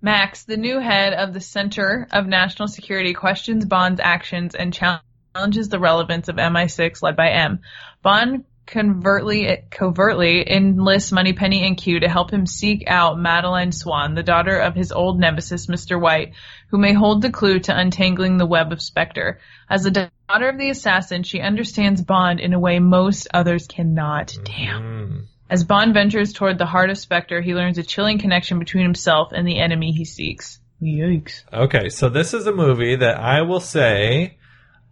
Max, 0.00 0.44
the 0.44 0.56
new 0.56 0.78
head 0.78 1.14
of 1.14 1.34
the 1.34 1.40
Center 1.40 2.06
of 2.12 2.28
National 2.28 2.68
Security, 2.68 3.12
questions 3.12 3.64
Bond's 3.64 4.00
actions 4.00 4.54
and 4.54 4.72
challenges 4.72 5.68
the 5.68 5.80
relevance 5.80 6.28
of 6.28 6.36
MI6 6.36 7.02
led 7.02 7.16
by 7.16 7.30
M. 7.30 7.60
Bond 8.02 8.44
covertly, 8.66 9.64
covertly 9.70 10.48
enlists 10.50 11.12
Moneypenny 11.12 11.66
and 11.66 11.76
Q 11.76 12.00
to 12.00 12.08
help 12.08 12.32
him 12.32 12.46
seek 12.46 12.84
out 12.86 13.18
Madeleine 13.18 13.72
Swann, 13.72 14.14
the 14.14 14.22
daughter 14.22 14.58
of 14.58 14.74
his 14.74 14.92
old 14.92 15.18
nemesis, 15.18 15.66
Mr. 15.66 16.00
White, 16.00 16.32
who 16.70 16.78
may 16.78 16.92
hold 16.92 17.22
the 17.22 17.30
clue 17.30 17.58
to 17.60 17.76
untangling 17.76 18.38
the 18.38 18.46
web 18.46 18.72
of 18.72 18.82
Spectre. 18.82 19.40
As 19.68 19.84
the 19.84 20.10
daughter 20.28 20.48
of 20.48 20.58
the 20.58 20.70
assassin, 20.70 21.22
she 21.22 21.40
understands 21.40 22.02
Bond 22.02 22.40
in 22.40 22.52
a 22.52 22.60
way 22.60 22.78
most 22.78 23.28
others 23.32 23.66
cannot. 23.66 24.36
Damn. 24.44 24.82
Mm. 24.82 25.26
As 25.50 25.64
Bond 25.64 25.92
ventures 25.92 26.32
toward 26.32 26.56
the 26.56 26.66
heart 26.66 26.88
of 26.88 26.96
Spectre, 26.96 27.42
he 27.42 27.54
learns 27.54 27.76
a 27.76 27.82
chilling 27.82 28.18
connection 28.18 28.58
between 28.58 28.84
himself 28.84 29.32
and 29.32 29.46
the 29.46 29.58
enemy 29.58 29.92
he 29.92 30.06
seeks. 30.06 30.58
Yikes. 30.80 31.44
Okay, 31.52 31.90
so 31.90 32.08
this 32.08 32.34
is 32.34 32.46
a 32.46 32.52
movie 32.52 32.96
that 32.96 33.18
I 33.18 33.42
will 33.42 33.60
say 33.60 34.38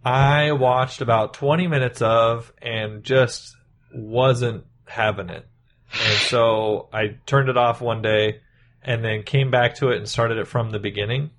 I 0.05 0.51
watched 0.53 1.01
about 1.01 1.33
20 1.33 1.67
minutes 1.67 2.01
of 2.01 2.53
and 2.61 3.03
just 3.03 3.55
wasn't 3.93 4.65
having 4.85 5.29
it. 5.29 5.47
And 5.93 6.17
so 6.19 6.89
I 6.93 7.17
turned 7.25 7.49
it 7.49 7.57
off 7.57 7.81
one 7.81 8.01
day 8.01 8.41
and 8.81 9.03
then 9.03 9.23
came 9.23 9.51
back 9.51 9.75
to 9.75 9.89
it 9.89 9.97
and 9.97 10.07
started 10.07 10.37
it 10.37 10.47
from 10.47 10.71
the 10.71 10.79
beginning. 10.79 11.31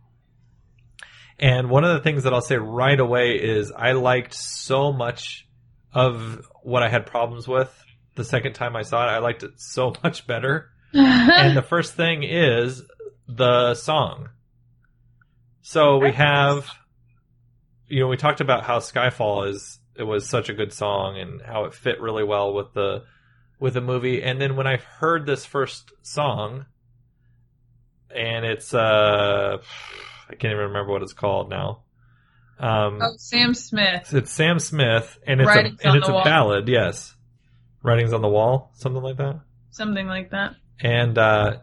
And 1.39 1.71
one 1.71 1.85
of 1.85 1.95
the 1.95 2.01
things 2.01 2.25
that 2.25 2.33
I'll 2.33 2.41
say 2.41 2.57
right 2.57 2.99
away 2.99 3.33
is 3.33 3.73
I 3.73 3.93
liked 3.93 4.35
so 4.35 4.93
much 4.93 5.47
of 5.93 6.47
what 6.63 6.83
I 6.83 6.89
had 6.89 7.07
problems 7.07 7.49
with 7.49 7.73
the 8.15 8.25
second 8.25 8.53
time 8.55 8.77
I 8.77 8.83
saw 8.83 9.07
it. 9.07 9.11
I 9.11 9.19
liked 9.19 9.43
it 9.43 9.53
so 9.57 9.93
much 10.05 10.27
better. 10.27 10.71
and 10.93 11.57
the 11.57 11.63
first 11.63 11.95
thing 11.95 12.23
is 12.23 12.83
the 13.27 13.75
song. 13.75 14.29
So 15.63 15.99
we 15.99 16.13
have, 16.13 16.69
you 17.89 18.01
know, 18.01 18.09
we 18.09 18.17
talked 18.17 18.41
about 18.41 18.65
how 18.65 18.79
Skyfall 18.79 19.49
is, 19.49 19.79
it 19.97 20.05
was 20.05 20.29
such 20.29 20.49
a 20.49 20.55
good 20.55 20.73
song 20.73 21.19
and 21.19 21.41
how 21.43 21.65
it 21.65 21.75
fit 21.75 22.01
really 22.01 22.25
well 22.25 22.55
with 22.55 22.73
the, 22.73 23.05
with 23.59 23.75
the 23.75 23.81
movie. 23.81 24.23
And 24.23 24.41
then 24.41 24.57
when 24.57 24.67
I 24.67 24.77
heard 24.77 25.27
this 25.27 25.45
first 25.45 25.93
song, 26.03 26.67
and 28.15 28.45
it's, 28.45 28.75
uh, 28.75 29.59
I 30.29 30.35
can't 30.35 30.53
even 30.53 30.67
remember 30.69 30.93
what 30.93 31.03
it's 31.03 31.13
called 31.13 31.51
now. 31.51 31.83
Um, 32.59 33.01
oh, 33.03 33.15
Sam 33.17 33.55
Smith. 33.55 34.15
It's 34.15 34.31
Sam 34.31 34.59
Smith, 34.61 35.19
and 35.27 35.41
it's 35.41 35.49
Writings 35.49 35.81
a 35.83 35.89
and 35.89 35.97
it's 35.99 36.09
a 36.09 36.13
Wall. 36.13 36.25
ballad. 36.25 36.69
Yes, 36.69 37.15
writings 37.83 38.13
on 38.13 38.23
the 38.23 38.29
wall, 38.29 38.71
something 38.75 39.03
like 39.03 39.17
that. 39.17 39.41
Something 39.71 40.07
like 40.07 40.31
that. 40.31 40.55
And 40.81 41.19
uh, 41.19 41.57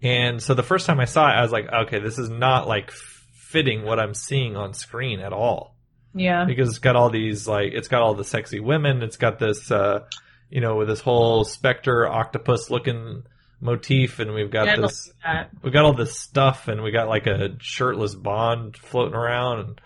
and 0.00 0.42
so 0.42 0.54
the 0.54 0.62
first 0.62 0.86
time 0.86 0.98
I 0.98 1.04
saw 1.04 1.28
it, 1.28 1.34
I 1.34 1.42
was 1.42 1.52
like, 1.52 1.70
okay, 1.70 1.98
this 2.00 2.18
is 2.18 2.30
not 2.30 2.68
like 2.68 2.90
fitting 2.90 3.84
what 3.84 4.00
I'm 4.00 4.14
seeing 4.14 4.56
on 4.56 4.72
screen 4.72 5.20
at 5.20 5.32
all 5.32 5.76
Yeah. 6.14 6.44
because 6.44 6.68
it's 6.68 6.78
got 6.78 6.96
all 6.96 7.10
these 7.10 7.46
like 7.46 7.72
it's 7.72 7.88
got 7.88 8.02
all 8.02 8.14
the 8.14 8.24
sexy 8.24 8.60
women. 8.60 9.02
It's 9.02 9.16
got 9.16 9.38
this 9.38 9.70
uh, 9.70 10.04
you 10.48 10.60
know 10.60 10.76
with 10.76 10.88
this 10.88 11.00
whole 11.00 11.44
Spectre 11.44 12.06
octopus 12.06 12.70
looking 12.70 13.24
motif, 13.60 14.18
and 14.18 14.32
we've 14.32 14.50
got 14.50 14.66
Yeah, 14.66 14.76
this 14.76 15.12
we 15.62 15.70
got 15.70 15.84
all 15.84 15.92
this 15.92 16.18
stuff 16.18 16.68
and 16.68 16.82
we 16.82 16.90
got 16.90 17.08
like 17.08 17.26
a 17.26 17.56
shirtless 17.60 18.14
Bond 18.14 18.76
floating 18.76 19.14
around 19.14 19.60
and 19.60 19.80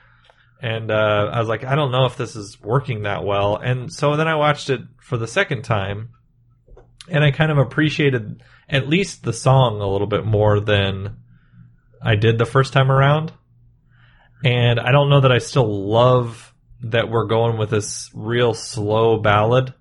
and 0.65 0.91
uh, 0.91 1.31
I 1.31 1.41
was 1.41 1.49
like, 1.49 1.63
I 1.63 1.75
don't 1.75 1.93
know 1.93 2.07
if 2.07 2.17
this 2.17 2.37
is 2.37 2.59
working 2.59 3.03
that 3.03 3.23
well. 3.23 3.57
And 3.57 3.93
so 3.93 4.17
then 4.17 4.27
I 4.27 4.37
watched 4.37 4.71
it 4.71 4.81
for 4.99 5.19
the 5.19 5.27
second 5.27 5.63
time, 5.63 6.11
and 7.07 7.23
I 7.23 7.33
kind 7.33 7.53
of 7.53 7.59
appreciated 7.59 8.43
at 8.67 8.89
least 8.89 9.25
the 9.25 9.35
song 9.35 9.83
a 9.83 9.87
little 9.87 10.07
bit 10.07 10.25
more 10.25 10.61
than 10.61 11.19
I 12.01 12.15
did 12.17 12.39
the 12.39 12.47
first 12.47 12.73
time 12.73 12.91
around. 12.91 13.31
And 14.43 14.81
I 14.81 14.93
don't 14.93 15.11
know 15.11 15.21
that 15.21 15.33
I 15.33 15.39
still 15.39 15.89
love 15.89 16.53
that 16.83 17.09
we're 17.09 17.27
going 17.27 17.57
with 17.57 17.71
this 17.71 18.11
real 18.15 18.53
slow 18.55 19.19
ballad 19.19 19.73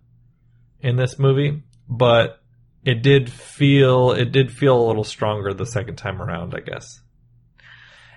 in 0.80 0.95
this 0.95 1.20
movie, 1.20 1.64
but 1.89 2.39
it 2.86 3.01
did 3.01 3.32
feel 3.32 4.12
it 4.12 4.32
did 4.32 4.51
feel 4.51 4.80
a 4.80 4.88
little 4.88 5.04
stronger 5.04 5.54
the 5.54 5.66
second 5.66 5.95
time 5.95 6.22
around, 6.22 6.54
I 6.56 6.60
guess. 6.60 7.01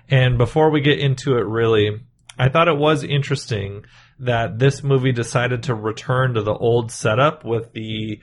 And 0.09 0.37
before 0.37 0.69
we 0.69 0.81
get 0.81 0.99
into 0.99 1.37
it 1.37 1.45
really, 1.45 2.01
I 2.37 2.49
thought 2.49 2.67
it 2.67 2.77
was 2.77 3.03
interesting 3.03 3.85
that 4.19 4.59
this 4.59 4.83
movie 4.83 5.11
decided 5.11 5.63
to 5.63 5.75
return 5.75 6.35
to 6.35 6.41
the 6.41 6.53
old 6.53 6.91
setup 6.91 7.43
with 7.43 7.73
the 7.73 8.21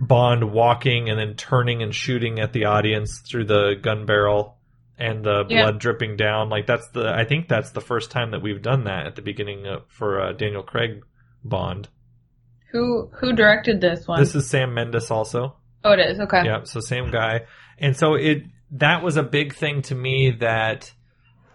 Bond 0.00 0.50
walking 0.50 1.10
and 1.10 1.18
then 1.18 1.34
turning 1.34 1.82
and 1.82 1.94
shooting 1.94 2.40
at 2.40 2.54
the 2.54 2.64
audience 2.64 3.20
through 3.20 3.44
the 3.44 3.74
gun 3.80 4.06
barrel 4.06 4.56
and 5.00 5.24
the 5.24 5.44
Yeah. 5.48 5.62
blood 5.62 5.78
dripping 5.80 6.16
down. 6.16 6.48
Like 6.50 6.66
that's 6.66 6.88
the 6.90 7.08
I 7.12 7.24
think 7.24 7.48
that's 7.48 7.70
the 7.70 7.80
first 7.80 8.10
time 8.10 8.30
that 8.32 8.42
we've 8.42 8.62
done 8.62 8.84
that 8.84 9.06
at 9.06 9.16
the 9.16 9.22
beginning 9.22 9.66
of, 9.66 9.82
for 9.88 10.20
uh, 10.20 10.32
Daniel 10.32 10.62
Craig 10.62 11.02
Bond. 11.44 11.88
Who 12.72 13.10
who 13.20 13.32
directed 13.32 13.80
this 13.80 14.06
one? 14.06 14.20
This 14.20 14.34
is 14.34 14.48
Sam 14.48 14.74
Mendes 14.74 15.10
also. 15.10 15.56
oh, 15.84 15.92
it 15.92 15.98
is. 16.00 16.20
Okay. 16.20 16.44
Yeah, 16.44 16.64
so 16.64 16.80
same 16.80 17.10
guy. 17.10 17.42
And 17.78 17.96
so 17.96 18.14
it 18.14 18.44
that 18.72 19.02
was 19.02 19.16
a 19.16 19.22
big 19.22 19.54
thing 19.54 19.82
to 19.82 19.94
me 19.94 20.30
that 20.40 20.92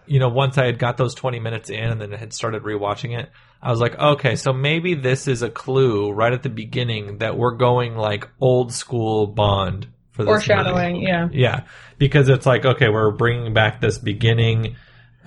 you 0.08 0.20
know, 0.20 0.28
once 0.28 0.56
I 0.56 0.66
had 0.66 0.78
got 0.78 0.96
those 0.98 1.14
20 1.16 1.40
minutes 1.40 1.68
in 1.68 1.82
and 1.82 2.00
then 2.00 2.12
had 2.12 2.32
started 2.32 2.62
rewatching 2.62 3.18
it, 3.18 3.28
I 3.60 3.70
was 3.72 3.80
like, 3.80 3.98
okay, 3.98 4.36
so 4.36 4.52
maybe 4.52 4.94
this 4.94 5.26
is 5.26 5.42
a 5.42 5.50
clue 5.50 6.12
right 6.12 6.32
at 6.32 6.44
the 6.44 6.48
beginning 6.48 7.18
that 7.18 7.36
we're 7.36 7.56
going 7.56 7.96
like 7.96 8.28
old 8.40 8.72
school 8.72 9.26
Bond 9.26 9.88
for 10.16 10.24
this 10.24 10.30
Foreshadowing. 10.32 10.94
movie. 10.94 11.06
Yeah. 11.06 11.28
Yeah, 11.32 11.60
because 11.98 12.28
it's 12.28 12.46
like 12.46 12.64
okay, 12.64 12.88
we're 12.88 13.10
bringing 13.12 13.54
back 13.54 13.80
this 13.80 13.98
beginning, 13.98 14.74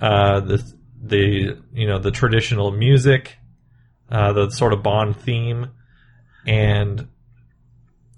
uh, 0.00 0.40
the 0.40 0.72
the 1.02 1.58
you 1.72 1.86
know 1.86 1.98
the 1.98 2.10
traditional 2.10 2.70
music, 2.72 3.38
uh, 4.10 4.32
the 4.34 4.50
sort 4.50 4.72
of 4.74 4.82
Bond 4.82 5.16
theme, 5.16 5.68
and 6.46 7.08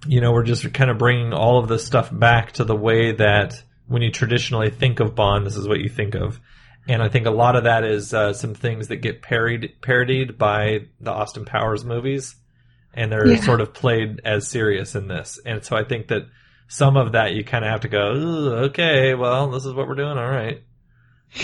you 0.06 0.20
know 0.20 0.32
we're 0.32 0.42
just 0.44 0.72
kind 0.74 0.90
of 0.90 0.98
bringing 0.98 1.32
all 1.32 1.58
of 1.58 1.68
this 1.68 1.84
stuff 1.86 2.08
back 2.12 2.52
to 2.52 2.64
the 2.64 2.76
way 2.76 3.12
that 3.12 3.62
when 3.86 4.02
you 4.02 4.10
traditionally 4.10 4.70
think 4.70 5.00
of 5.00 5.14
Bond, 5.14 5.46
this 5.46 5.56
is 5.56 5.68
what 5.68 5.80
you 5.80 5.88
think 5.88 6.14
of. 6.14 6.40
And 6.88 7.00
I 7.02 7.08
think 7.08 7.26
a 7.26 7.30
lot 7.30 7.54
of 7.54 7.64
that 7.64 7.84
is 7.84 8.12
uh, 8.12 8.32
some 8.32 8.54
things 8.54 8.88
that 8.88 8.96
get 8.96 9.22
parodied, 9.22 9.80
parodied 9.82 10.36
by 10.36 10.86
the 11.00 11.12
Austin 11.12 11.44
Powers 11.44 11.84
movies, 11.84 12.34
and 12.94 13.12
they're 13.12 13.28
Yeah. 13.28 13.40
sort 13.40 13.60
of 13.60 13.72
played 13.72 14.20
as 14.24 14.48
serious 14.48 14.96
in 14.96 15.06
this. 15.06 15.38
And 15.46 15.64
so 15.64 15.76
I 15.76 15.84
think 15.84 16.08
that 16.08 16.22
some 16.68 16.96
of 16.96 17.12
that 17.12 17.34
you 17.34 17.44
kind 17.44 17.64
of 17.64 17.70
have 17.70 17.80
to 17.80 17.88
go, 17.88 18.02
okay, 18.66 19.14
well, 19.14 19.50
this 19.50 19.64
is 19.64 19.74
what 19.74 19.88
we're 19.88 19.94
doing, 19.94 20.18
all 20.18 20.30
right. 20.30 20.62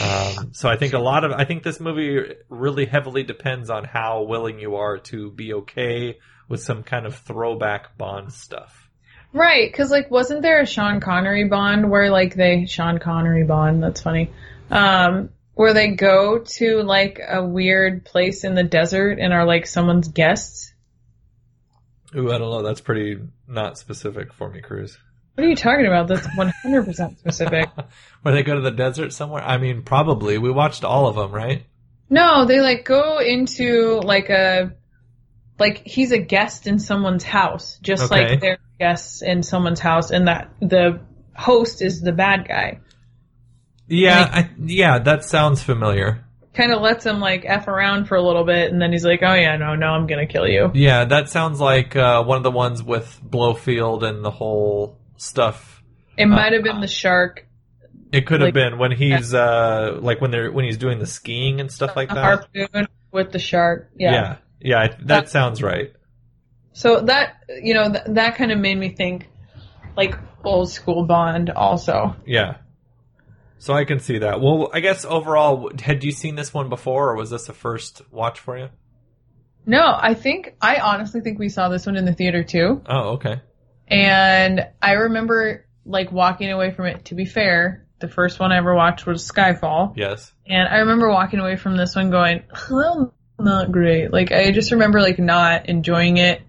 Um, 0.01 0.51
so 0.53 0.69
I 0.69 0.77
think 0.77 0.93
a 0.93 0.99
lot 0.99 1.25
of 1.25 1.33
I 1.33 1.45
think 1.45 1.63
this 1.63 1.81
movie 1.81 2.35
really 2.51 2.85
heavily 2.85 3.23
depends 3.23 3.71
on 3.71 3.85
how 3.85 4.23
willing 4.23 4.61
you 4.61 4.77
are 4.77 4.99
to 4.99 5.31
be 5.31 5.55
okay 5.55 6.19
with 6.47 6.63
some 6.63 6.83
kind 6.83 7.07
of 7.07 7.17
throwback 7.17 7.97
Bond 7.97 8.33
stuff. 8.33 8.91
Right, 9.33 9.71
because 9.71 9.91
like, 9.91 10.11
wasn't 10.11 10.43
there 10.43 10.61
a 10.61 10.67
Sean 10.67 11.01
Connery 11.01 11.49
Bond 11.49 11.91
where 11.91 12.11
like 12.11 12.35
they 12.35 12.67
Sean 12.67 12.99
Connery 12.99 13.45
Bond? 13.45 13.83
That's 13.83 14.01
funny. 14.01 14.31
Um, 14.71 15.31
where 15.55 15.75
they 15.75 15.89
go 15.89 16.39
to 16.39 16.83
like 16.83 17.21
a 17.27 17.45
weird 17.45 18.05
place 18.05 18.45
in 18.45 18.55
the 18.55 18.63
desert 18.63 19.19
and 19.19 19.33
are 19.33 19.45
like 19.45 19.67
someone's 19.67 20.09
guests. 20.09 20.73
Ooh, 22.15 22.33
I 22.33 22.39
don't 22.39 22.51
know. 22.51 22.63
That's 22.63 22.81
pretty 22.81 23.19
not 23.47 23.77
specific 23.77 24.33
for 24.33 24.49
me, 24.51 24.61
Cruz. 24.61 24.99
What 25.39 25.45
are 25.45 25.51
you 25.51 25.55
talking 25.55 25.87
about? 25.87 26.09
That's 26.09 26.27
one 26.37 26.53
hundred 26.65 26.85
percent 26.85 27.21
specific. 27.21 27.69
Where 28.23 28.35
they 28.35 28.43
go 28.43 28.57
to 28.57 28.61
the 28.61 28.73
desert 28.73 29.13
somewhere? 29.13 29.41
I 29.41 29.59
mean, 29.59 29.83
probably. 29.83 30.37
We 30.37 30.51
watched 30.51 30.83
all 30.83 31.07
of 31.07 31.15
them, 31.15 31.31
right? 31.31 31.65
No, 32.11 32.45
they 32.45 32.61
like 32.61 32.85
go 32.85 33.21
into 33.21 34.01
like 34.01 34.31
a 34.31 34.73
like 35.57 35.87
he's 35.87 36.11
a 36.11 36.19
guest 36.19 36.67
in 36.67 36.81
someone's 36.81 37.23
house, 37.23 37.79
just 37.81 38.11
Okay. 38.11 38.31
like 38.31 38.41
they're 38.41 38.59
guests 38.81 39.23
in 39.23 39.45
someone's 39.45 39.79
house, 39.79 40.11
and 40.11 40.27
that 40.27 40.51
the 40.59 41.03
host 41.37 41.83
is 41.83 42.01
the 42.01 42.11
bad 42.11 42.49
guy. 42.49 42.81
Yeah, 43.87 44.29
I, 44.33 44.51
yeah, 44.59 44.99
that 44.99 45.25
sounds 45.25 45.63
familiar. 45.63 46.25
Kind 46.53 46.73
of 46.73 46.83
lets 46.83 47.07
him 47.07 47.21
like 47.21 47.45
f 47.47 47.69
around 47.69 48.07
for 48.07 48.17
a 48.17 48.23
little 48.23 48.45
bit, 48.45 48.73
and 48.73 48.83
then 48.83 48.91
he's 48.91 49.05
like, 49.05 49.21
"Oh 49.23 49.35
yeah, 49.35 49.57
no, 49.57 49.77
no, 49.77 49.87
I'm 49.87 50.09
gonna 50.09 50.27
kill 50.27 50.49
you." 50.49 50.73
Yeah, 50.75 51.05
that 51.05 51.29
sounds 51.29 51.61
like 51.61 51.95
uh, 51.95 52.25
one 52.25 52.39
of 52.39 52.43
the 52.43 52.51
ones 52.51 52.83
with 52.83 53.21
Blofeld 53.23 54.03
and 54.03 54.25
the 54.25 54.33
whole 54.33 54.99
stuff. 55.19 55.83
It 56.17 56.27
might 56.27 56.53
have 56.55 56.63
been 56.65 56.81
the 56.81 56.89
shark 56.89 57.45
It 58.11 58.27
could 58.27 58.41
have 58.41 58.47
Like- 58.49 58.55
been 58.55 58.79
when 58.79 58.91
he's 58.93 59.35
uh, 59.35 59.99
like 60.01 60.21
when 60.23 60.31
they're 60.31 60.51
when 60.51 60.65
he's 60.65 60.79
doing 60.79 60.99
the 60.99 61.07
skiing 61.07 61.61
and 61.61 61.71
stuff 61.71 61.95
like 61.95 62.09
that. 62.09 62.17
harpoon 62.17 62.87
with 63.13 63.33
the 63.33 63.39
shark. 63.39 63.91
Yeah. 63.97 64.13
yeah, 64.13 64.37
yeah, 64.61 64.79
I- 64.81 64.97
that 65.03 65.29
sounds 65.29 65.63
right. 65.63 65.93
So 66.73 67.01
that 67.03 67.37
you 67.63 67.75
know 67.75 67.93
th- 67.93 68.05
that 68.07 68.37
kind 68.37 68.51
of 68.51 68.59
made 68.59 68.79
me 68.79 68.89
think 68.95 69.29
like 69.97 70.15
old 70.43 70.71
school 70.71 71.05
Bond 71.05 71.51
also. 71.51 72.17
Yeah. 72.27 72.57
So 73.59 73.75
I 73.75 73.85
can 73.85 73.99
see 73.99 74.19
that. 74.21 74.41
Well, 74.41 74.71
I 74.73 74.79
guess 74.81 75.05
overall, 75.05 75.71
had 75.83 76.03
you 76.05 76.13
seen 76.13 76.37
this 76.37 76.55
one 76.55 76.69
before, 76.69 77.11
or 77.11 77.17
was 77.17 77.29
this 77.31 77.49
a 77.49 77.53
first 77.53 78.01
watch 78.13 78.39
for 78.41 78.57
you? 78.57 78.69
No, 79.67 79.83
I 80.01 80.15
think 80.15 80.55
I 80.63 80.77
honestly 80.77 81.21
think 81.21 81.39
we 81.39 81.49
saw 81.51 81.69
this 81.69 81.85
one 81.85 81.97
in 81.97 82.05
the 82.07 82.15
theater 82.15 82.43
too. 82.45 82.81
Oh, 82.87 83.15
okay. 83.17 83.43
And 83.91 84.67
I 84.81 84.93
remember 84.93 85.67
like 85.85 86.13
walking 86.13 86.51
away 86.51 86.71
from 86.73 86.87
it. 86.87 87.07
To 87.07 87.15
be 87.15 87.25
fair, 87.25 87.87
the 87.99 88.09
first 88.09 88.39
one 88.39 88.53
I 88.53 88.59
ever 88.59 88.75
watched 88.75 89.07
was 89.07 89.29
Skyfall. 89.29 89.95
Yes. 89.97 90.33
And 90.47 90.69
I 90.69 90.79
remember 90.79 91.09
walking 91.09 91.41
away 91.41 91.57
from 91.57 91.77
this 91.77 91.97
one 91.97 92.11
going, 92.11 92.45
well, 92.71 93.15
not 93.39 93.73
great. 93.73 94.13
Like 94.13 94.33
I 94.33 94.51
just 94.53 94.73
remember 94.73 95.01
like 95.01 95.19
not 95.19 95.69
enjoying 95.69 96.19
it. 96.19 96.43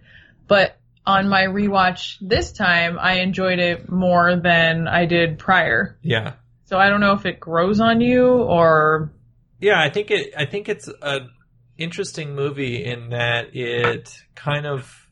But 0.47 0.77
on 1.05 1.29
my 1.29 1.43
rewatch 1.43 2.17
this 2.21 2.51
time, 2.51 2.97
I 2.99 3.19
enjoyed 3.19 3.59
it 3.59 3.89
more 3.89 4.35
than 4.35 4.87
I 4.87 5.05
did 5.05 5.39
prior. 5.39 5.97
Yeah. 6.01 6.33
So 6.65 6.77
I 6.77 6.89
don't 6.89 6.99
know 6.99 7.13
if 7.13 7.25
it 7.25 7.39
grows 7.39 7.79
on 7.79 8.01
you 8.01 8.27
or 8.27 9.11
Yeah, 9.59 9.81
I 9.81 9.89
think 9.89 10.11
it. 10.11 10.33
I 10.37 10.45
think 10.45 10.69
it's 10.69 10.89
an 11.01 11.29
interesting 11.77 12.35
movie 12.35 12.83
in 12.83 13.09
that 13.09 13.55
it 13.55 14.13
kind 14.35 14.65
of 14.65 15.08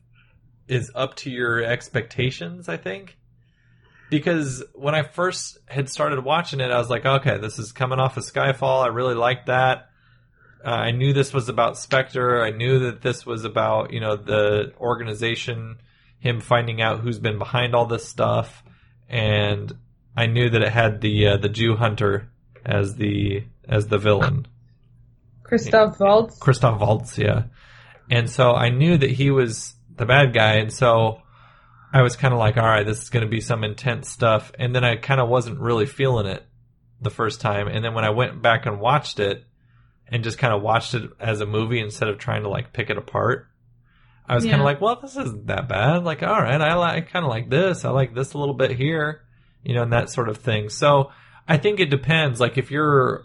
is 0.68 0.90
up 0.94 1.16
to 1.16 1.30
your 1.30 1.62
expectations. 1.62 2.68
I 2.68 2.76
think 2.76 3.16
because 4.10 4.64
when 4.74 4.94
I 4.94 5.02
first 5.02 5.58
had 5.66 5.88
started 5.88 6.24
watching 6.24 6.60
it, 6.60 6.70
I 6.70 6.78
was 6.78 6.90
like, 6.90 7.04
okay, 7.04 7.38
this 7.38 7.58
is 7.58 7.72
coming 7.72 7.98
off 7.98 8.16
of 8.16 8.24
Skyfall. 8.24 8.84
I 8.84 8.88
really 8.88 9.14
liked 9.14 9.46
that. 9.46 9.90
Uh, 10.64 10.70
I 10.70 10.90
knew 10.90 11.12
this 11.12 11.32
was 11.32 11.48
about 11.48 11.78
Spectre. 11.78 12.42
I 12.42 12.50
knew 12.50 12.80
that 12.80 13.00
this 13.00 13.24
was 13.24 13.44
about 13.44 13.92
you 13.92 14.00
know 14.00 14.16
the 14.16 14.72
organization 14.80 15.78
him 16.20 16.40
finding 16.40 16.82
out 16.82 17.00
who's 17.00 17.18
been 17.18 17.38
behind 17.38 17.74
all 17.74 17.86
this 17.86 18.08
stuff, 18.08 18.62
and 19.08 19.72
I 20.16 20.26
knew 20.26 20.50
that 20.50 20.62
it 20.62 20.72
had 20.72 21.00
the 21.00 21.28
uh, 21.28 21.36
the 21.36 21.48
Jew 21.48 21.76
hunter 21.76 22.28
as 22.64 22.96
the 22.96 23.44
as 23.68 23.86
the 23.86 23.98
villain. 23.98 24.46
Christoph 25.44 25.98
Waltz. 26.00 26.38
Christoph 26.38 26.80
Waltz, 26.80 27.16
yeah. 27.16 27.44
And 28.10 28.28
so 28.28 28.52
I 28.52 28.70
knew 28.70 28.96
that 28.98 29.10
he 29.10 29.30
was 29.30 29.74
the 29.98 30.06
bad 30.06 30.32
guy, 30.32 30.54
and 30.54 30.72
so 30.72 31.22
I 31.92 32.02
was 32.02 32.16
kind 32.16 32.34
of 32.34 32.40
like, 32.40 32.56
all 32.56 32.66
right, 32.66 32.84
this 32.84 33.02
is 33.02 33.10
going 33.10 33.24
to 33.24 33.30
be 33.30 33.40
some 33.40 33.64
intense 33.64 34.10
stuff. 34.10 34.52
And 34.58 34.74
then 34.74 34.84
I 34.84 34.96
kind 34.96 35.20
of 35.20 35.28
wasn't 35.28 35.60
really 35.60 35.86
feeling 35.86 36.26
it 36.26 36.44
the 37.00 37.10
first 37.10 37.40
time. 37.40 37.66
And 37.68 37.84
then 37.84 37.94
when 37.94 38.04
I 38.04 38.10
went 38.10 38.42
back 38.42 38.66
and 38.66 38.80
watched 38.80 39.20
it 39.20 39.44
and 40.06 40.24
just 40.24 40.38
kind 40.38 40.52
of 40.52 40.62
watched 40.62 40.94
it 40.94 41.10
as 41.18 41.40
a 41.40 41.46
movie 41.46 41.80
instead 41.80 42.08
of 42.08 42.18
trying 42.18 42.42
to 42.42 42.48
like 42.48 42.72
pick 42.72 42.90
it 42.90 42.98
apart, 42.98 43.46
I 44.28 44.34
was 44.34 44.44
kind 44.44 44.56
of 44.56 44.64
like, 44.64 44.82
well, 44.82 45.00
this 45.00 45.16
isn't 45.16 45.46
that 45.46 45.70
bad. 45.70 46.04
Like, 46.04 46.22
all 46.22 46.40
right, 46.40 46.60
I 46.60 46.74
like 46.74 47.10
kind 47.10 47.24
of 47.24 47.30
like 47.30 47.48
this. 47.48 47.86
I 47.86 47.90
like 47.90 48.14
this 48.14 48.34
a 48.34 48.38
little 48.38 48.54
bit 48.54 48.72
here, 48.72 49.22
you 49.62 49.74
know, 49.74 49.82
and 49.82 49.92
that 49.94 50.10
sort 50.10 50.28
of 50.28 50.36
thing. 50.36 50.68
So 50.68 51.10
I 51.46 51.56
think 51.56 51.80
it 51.80 51.88
depends. 51.88 52.38
Like, 52.38 52.58
if 52.58 52.70
you're 52.70 53.24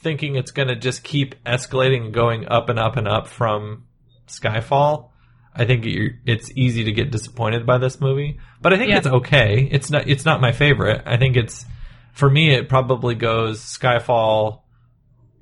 thinking 0.00 0.34
it's 0.34 0.50
going 0.50 0.66
to 0.66 0.74
just 0.74 1.04
keep 1.04 1.36
escalating 1.44 2.06
and 2.06 2.14
going 2.14 2.48
up 2.48 2.68
and 2.68 2.78
up 2.80 2.96
and 2.96 3.06
up 3.06 3.28
from 3.28 3.86
Skyfall, 4.26 5.10
I 5.54 5.64
think 5.66 5.84
you're, 5.84 6.10
it's 6.24 6.50
easy 6.56 6.84
to 6.84 6.92
get 6.92 7.10
disappointed 7.10 7.66
by 7.66 7.78
this 7.78 8.00
movie. 8.00 8.38
But 8.60 8.72
I 8.72 8.78
think 8.78 8.90
Yeah. 8.90 8.98
it's 8.98 9.06
okay. 9.06 9.68
It's 9.70 9.90
not. 9.90 10.08
It's 10.08 10.24
not 10.24 10.40
my 10.40 10.52
favorite. 10.52 11.02
I 11.06 11.16
think 11.18 11.36
it's 11.36 11.66
for 12.14 12.28
me. 12.30 12.54
It 12.54 12.68
probably 12.68 13.14
goes 13.14 13.60
Skyfall, 13.60 14.62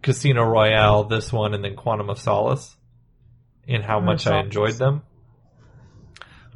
Casino 0.03 0.43
Royale, 0.45 1.05
this 1.05 1.33
one, 1.33 1.55
and 1.55 1.63
then 1.65 1.77
Quantum 1.77 2.11
of 2.11 2.19
Solace. 2.19 2.77
In 3.67 3.83
how 3.83 4.01
Quantum 4.01 4.05
much 4.07 4.27
I 4.27 4.41
enjoyed 4.41 4.73
them, 4.75 5.03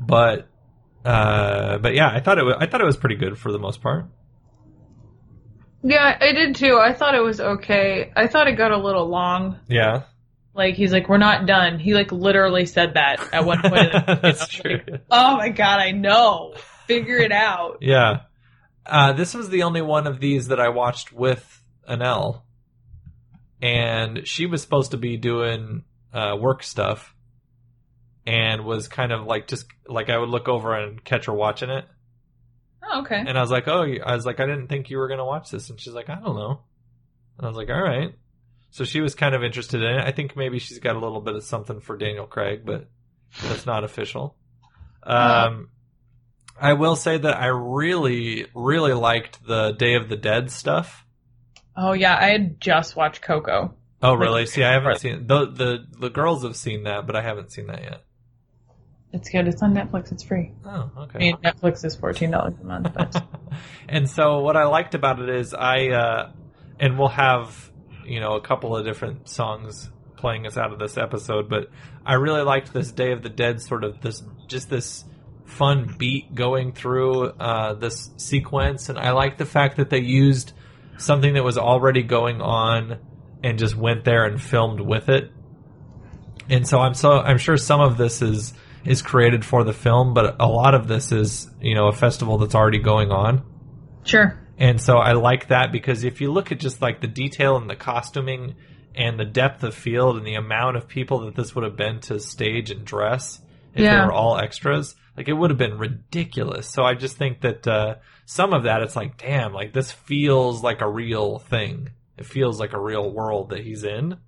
but 0.00 0.48
uh, 1.04 1.78
but 1.78 1.94
yeah, 1.94 2.08
I 2.08 2.18
thought 2.20 2.38
it. 2.38 2.44
Was, 2.44 2.56
I 2.58 2.66
thought 2.66 2.80
it 2.80 2.86
was 2.86 2.96
pretty 2.96 3.14
good 3.16 3.38
for 3.38 3.52
the 3.52 3.58
most 3.58 3.80
part. 3.82 4.06
Yeah, 5.82 6.16
I 6.20 6.32
did 6.32 6.56
too. 6.56 6.78
I 6.82 6.92
thought 6.94 7.14
it 7.14 7.20
was 7.20 7.40
okay. 7.40 8.10
I 8.16 8.26
thought 8.26 8.48
it 8.48 8.52
got 8.56 8.72
a 8.72 8.78
little 8.78 9.06
long. 9.08 9.60
Yeah, 9.68 10.04
Like 10.54 10.74
he's 10.76 10.92
like, 10.92 11.08
"We're 11.08 11.18
not 11.18 11.46
done." 11.46 11.78
He 11.80 11.94
like 11.94 12.12
literally 12.12 12.66
said 12.66 12.94
that 12.94 13.32
at 13.34 13.44
one 13.44 13.60
point. 13.60 13.92
in 13.92 13.92
the- 13.92 14.18
that's 14.22 14.46
true. 14.48 14.80
oh 15.10 15.36
my 15.36 15.48
god, 15.48 15.80
I 15.80 15.90
know. 15.90 16.54
Figure 16.86 17.16
it 17.18 17.32
out. 17.32 17.78
Yeah. 17.80 18.20
Uh, 18.86 19.12
this 19.14 19.34
was 19.34 19.48
the 19.48 19.62
only 19.62 19.80
one 19.82 20.06
of 20.06 20.20
these 20.20 20.48
that 20.48 20.60
I 20.60 20.68
watched 20.68 21.12
with 21.12 21.62
Anel. 21.88 22.42
And 23.62 24.26
she 24.28 24.44
was 24.46 24.60
supposed 24.60 24.90
to 24.90 24.98
be 24.98 25.16
doing 25.16 25.84
uh, 26.12 26.36
work 26.38 26.62
stuff 26.62 27.14
and 28.26 28.64
was 28.64 28.88
kind 28.88 29.10
of 29.12 29.24
like 29.24 29.46
just 29.48 29.66
like 29.88 30.10
I 30.10 30.18
would 30.18 30.28
look 30.28 30.48
over 30.48 30.74
and 30.74 31.02
catch 31.02 31.26
her 31.26 31.32
watching 31.32 31.70
it. 31.70 31.86
Oh, 32.82 33.00
okay. 33.00 33.16
And 33.26 33.38
I 33.38 33.40
was 33.40 33.50
like, 33.50 33.66
oh, 33.66 33.86
I 34.04 34.14
was 34.14 34.26
like, 34.26 34.40
I 34.40 34.44
didn't 34.46 34.68
think 34.68 34.90
you 34.90 34.98
were 34.98 35.08
going 35.08 35.18
to 35.18 35.24
watch 35.24 35.50
this. 35.50 35.70
And 35.70 35.80
she's 35.80 35.94
like, 35.94 36.10
I 36.10 36.16
don't 36.16 36.36
know. 36.36 36.60
And 37.38 37.46
I 37.46 37.48
was 37.48 37.56
like, 37.56 37.70
all 37.70 37.82
right. 37.82 38.14
So 38.74 38.82
she 38.82 39.00
was 39.00 39.14
kind 39.14 39.36
of 39.36 39.44
interested 39.44 39.84
in 39.84 39.98
it. 39.98 40.04
I 40.04 40.10
think 40.10 40.36
maybe 40.36 40.58
she's 40.58 40.80
got 40.80 40.96
a 40.96 40.98
little 40.98 41.20
bit 41.20 41.36
of 41.36 41.44
something 41.44 41.78
for 41.78 41.96
Daniel 41.96 42.26
Craig, 42.26 42.62
but 42.64 42.88
that's 43.40 43.66
not 43.66 43.84
official. 43.84 44.34
Um, 45.04 45.68
I 46.60 46.72
will 46.72 46.96
say 46.96 47.16
that 47.16 47.40
I 47.40 47.46
really, 47.46 48.46
really 48.52 48.92
liked 48.92 49.46
the 49.46 49.70
Day 49.70 49.94
of 49.94 50.08
the 50.08 50.16
Dead 50.16 50.50
stuff. 50.50 51.06
Oh 51.76 51.92
yeah, 51.92 52.18
I 52.20 52.30
had 52.30 52.60
just 52.60 52.96
watched 52.96 53.22
Coco. 53.22 53.76
Oh, 54.02 54.14
really? 54.14 54.44
See, 54.46 54.64
I 54.64 54.72
haven't 54.72 54.98
seen 54.98 55.28
the 55.28 55.46
the 55.46 55.86
the 56.00 56.10
girls 56.10 56.42
have 56.42 56.56
seen 56.56 56.82
that, 56.82 57.06
but 57.06 57.14
I 57.14 57.22
haven't 57.22 57.52
seen 57.52 57.68
that 57.68 57.80
yet. 57.80 58.02
It's 59.12 59.28
good. 59.28 59.46
It's 59.46 59.62
on 59.62 59.72
Netflix. 59.72 60.10
It's 60.10 60.24
free. 60.24 60.50
Oh, 60.66 60.90
I 60.96 61.00
okay. 61.02 61.18
mean, 61.20 61.36
Netflix 61.36 61.84
is 61.84 61.94
fourteen 61.94 62.32
dollars 62.32 62.54
a 62.60 62.64
month, 62.64 62.92
but 62.92 63.24
and 63.88 64.10
so 64.10 64.40
what 64.40 64.56
I 64.56 64.64
liked 64.64 64.96
about 64.96 65.20
it 65.20 65.28
is 65.28 65.54
I 65.54 65.90
uh 65.90 66.32
and 66.80 66.98
we'll 66.98 67.06
have 67.06 67.70
you 68.06 68.20
know 68.20 68.34
a 68.34 68.40
couple 68.40 68.76
of 68.76 68.84
different 68.84 69.28
songs 69.28 69.90
playing 70.16 70.46
us 70.46 70.56
out 70.56 70.72
of 70.72 70.78
this 70.78 70.96
episode, 70.96 71.48
but 71.48 71.70
I 72.04 72.14
really 72.14 72.42
liked 72.42 72.72
this 72.72 72.90
Day 72.92 73.12
of 73.12 73.22
the 73.22 73.28
Dead 73.28 73.60
sort 73.60 73.84
of 73.84 74.00
this 74.00 74.22
just 74.46 74.70
this 74.70 75.04
fun 75.44 75.94
beat 75.98 76.34
going 76.34 76.72
through 76.72 77.26
uh 77.26 77.74
this 77.74 78.10
sequence 78.16 78.88
and 78.88 78.98
I 78.98 79.10
like 79.10 79.36
the 79.36 79.44
fact 79.44 79.76
that 79.76 79.90
they 79.90 79.98
used 80.00 80.54
something 80.96 81.34
that 81.34 81.44
was 81.44 81.58
already 81.58 82.02
going 82.02 82.40
on 82.40 82.98
and 83.42 83.58
just 83.58 83.76
went 83.76 84.04
there 84.04 84.24
and 84.24 84.40
filmed 84.40 84.80
with 84.80 85.08
it. 85.08 85.30
And 86.48 86.66
so 86.66 86.78
I'm 86.78 86.94
so 86.94 87.12
I'm 87.12 87.38
sure 87.38 87.56
some 87.56 87.80
of 87.80 87.96
this 87.96 88.22
is 88.22 88.54
is 88.84 89.02
created 89.02 89.44
for 89.44 89.64
the 89.64 89.72
film, 89.72 90.14
but 90.14 90.36
a 90.40 90.46
lot 90.46 90.74
of 90.74 90.88
this 90.88 91.10
is, 91.10 91.50
you 91.60 91.74
know, 91.74 91.88
a 91.88 91.92
festival 91.92 92.38
that's 92.38 92.54
already 92.54 92.78
going 92.78 93.10
on. 93.10 93.42
sure. 94.04 94.40
And 94.58 94.80
so 94.80 94.98
I 94.98 95.12
like 95.12 95.48
that 95.48 95.72
because 95.72 96.04
if 96.04 96.20
you 96.20 96.30
look 96.32 96.52
at 96.52 96.60
just 96.60 96.80
like 96.80 97.00
the 97.00 97.06
detail 97.08 97.56
and 97.56 97.68
the 97.68 97.74
costuming 97.76 98.54
and 98.94 99.18
the 99.18 99.24
depth 99.24 99.64
of 99.64 99.74
field 99.74 100.16
and 100.16 100.24
the 100.26 100.34
amount 100.36 100.76
of 100.76 100.86
people 100.86 101.20
that 101.24 101.34
this 101.34 101.54
would 101.54 101.64
have 101.64 101.76
been 101.76 102.00
to 102.02 102.20
stage 102.20 102.70
and 102.70 102.84
dress 102.84 103.40
if 103.74 103.80
Yeah. 103.82 104.00
they 104.00 104.06
were 104.06 104.12
all 104.12 104.38
extras, 104.38 104.94
like 105.16 105.28
it 105.28 105.32
would 105.32 105.50
have 105.50 105.58
been 105.58 105.78
ridiculous. 105.78 106.68
So 106.70 106.84
I 106.84 106.94
just 106.94 107.16
think 107.16 107.40
that 107.40 107.66
uh, 107.66 107.96
some 108.26 108.52
of 108.52 108.62
that 108.64 108.82
it's 108.82 108.94
like, 108.94 109.16
damn, 109.18 109.52
like 109.52 109.72
this 109.72 109.90
feels 109.90 110.62
like 110.62 110.80
a 110.80 110.88
real 110.88 111.40
thing. 111.40 111.90
It 112.16 112.26
feels 112.26 112.60
like 112.60 112.72
a 112.72 112.80
real 112.80 113.10
world 113.12 113.50
that 113.50 113.64
he's 113.64 113.82
in. 113.82 114.18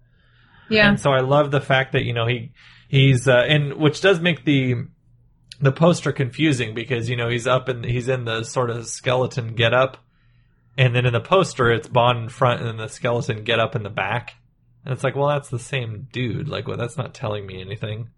Yeah. 0.68 0.88
And 0.88 0.98
so 0.98 1.10
I 1.12 1.20
love 1.20 1.52
the 1.52 1.60
fact 1.60 1.92
that 1.92 2.02
you 2.04 2.12
know 2.12 2.26
he 2.26 2.50
he's 2.88 3.28
uh, 3.28 3.44
and 3.46 3.74
which 3.74 4.00
does 4.00 4.18
make 4.20 4.44
the 4.44 4.74
the 5.60 5.70
poster 5.70 6.10
confusing 6.10 6.74
because 6.74 7.08
you 7.08 7.16
know 7.16 7.28
he's 7.28 7.46
up 7.46 7.68
and 7.68 7.84
he's 7.84 8.08
in 8.08 8.24
the 8.24 8.42
sort 8.42 8.70
of 8.70 8.88
skeleton 8.88 9.54
get 9.54 9.72
up, 9.72 9.96
and 10.78 10.94
then 10.94 11.06
in 11.06 11.12
the 11.12 11.20
poster 11.20 11.70
it's 11.72 11.88
Bond 11.88 12.24
in 12.24 12.28
front 12.28 12.60
and 12.60 12.68
then 12.68 12.76
the 12.76 12.88
skeleton 12.88 13.44
get 13.44 13.58
up 13.60 13.76
in 13.76 13.82
the 13.82 13.90
back, 13.90 14.34
and 14.84 14.92
it's 14.92 15.02
like, 15.04 15.16
well, 15.16 15.28
that's 15.28 15.48
the 15.48 15.58
same 15.58 16.08
dude. 16.12 16.48
Like, 16.48 16.66
well, 16.68 16.76
that's 16.76 16.96
not 16.96 17.14
telling 17.14 17.46
me 17.46 17.60
anything. 17.60 18.08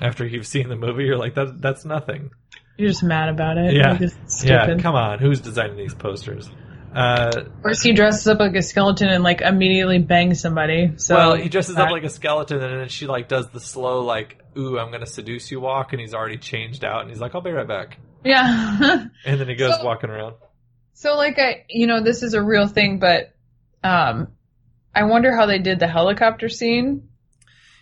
After 0.00 0.26
you've 0.26 0.46
seen 0.46 0.68
the 0.68 0.76
movie, 0.76 1.04
you're 1.04 1.16
like, 1.18 1.34
that 1.36 1.60
that's 1.60 1.84
nothing. 1.84 2.30
You're 2.76 2.88
just 2.90 3.02
mad 3.04 3.28
about 3.28 3.58
it. 3.58 3.74
Yeah, 3.74 3.92
Like, 3.92 4.10
yeah. 4.42 4.76
Come 4.78 4.94
on, 4.94 5.18
who's 5.18 5.40
designing 5.40 5.76
these 5.76 5.94
posters? 5.94 6.50
Uh, 6.94 7.44
First, 7.62 7.82
he 7.84 7.92
dresses 7.92 8.26
up 8.26 8.38
like 8.38 8.54
a 8.54 8.60
skeleton 8.62 9.08
and 9.08 9.22
like 9.24 9.40
immediately 9.40 9.98
bangs 9.98 10.40
somebody. 10.40 10.92
So 10.96 11.14
well, 11.14 11.34
he 11.36 11.48
dresses 11.48 11.76
up 11.76 11.90
like 11.90 12.04
a 12.04 12.10
skeleton, 12.10 12.62
and 12.62 12.80
then 12.80 12.88
she 12.88 13.06
like 13.06 13.28
does 13.28 13.48
the 13.50 13.60
slow 13.60 14.02
like, 14.04 14.38
"Ooh, 14.58 14.78
I'm 14.78 14.90
gonna 14.92 15.06
seduce 15.06 15.50
you" 15.50 15.60
walk, 15.60 15.92
and 15.92 16.00
he's 16.00 16.12
already 16.12 16.36
changed 16.36 16.84
out, 16.84 17.00
and 17.02 17.08
he's 17.10 17.20
like, 17.20 17.34
"I'll 17.34 17.40
be 17.40 17.50
right 17.50 17.66
back," 17.68 17.98
yeah. 18.24 19.06
and 19.24 19.40
then 19.40 19.48
he 19.48 19.54
goes 19.54 19.76
So- 19.76 19.84
walking 19.84 20.10
around. 20.10 20.34
So 21.02 21.16
like 21.16 21.36
I, 21.38 21.64
you 21.68 21.88
know, 21.88 22.00
this 22.00 22.22
is 22.22 22.34
a 22.34 22.42
real 22.42 22.68
thing, 22.68 23.00
but 23.00 23.34
um, 23.82 24.28
I 24.94 25.02
wonder 25.04 25.34
how 25.34 25.46
they 25.46 25.58
did 25.58 25.80
the 25.80 25.88
helicopter 25.88 26.48
scene. 26.48 27.08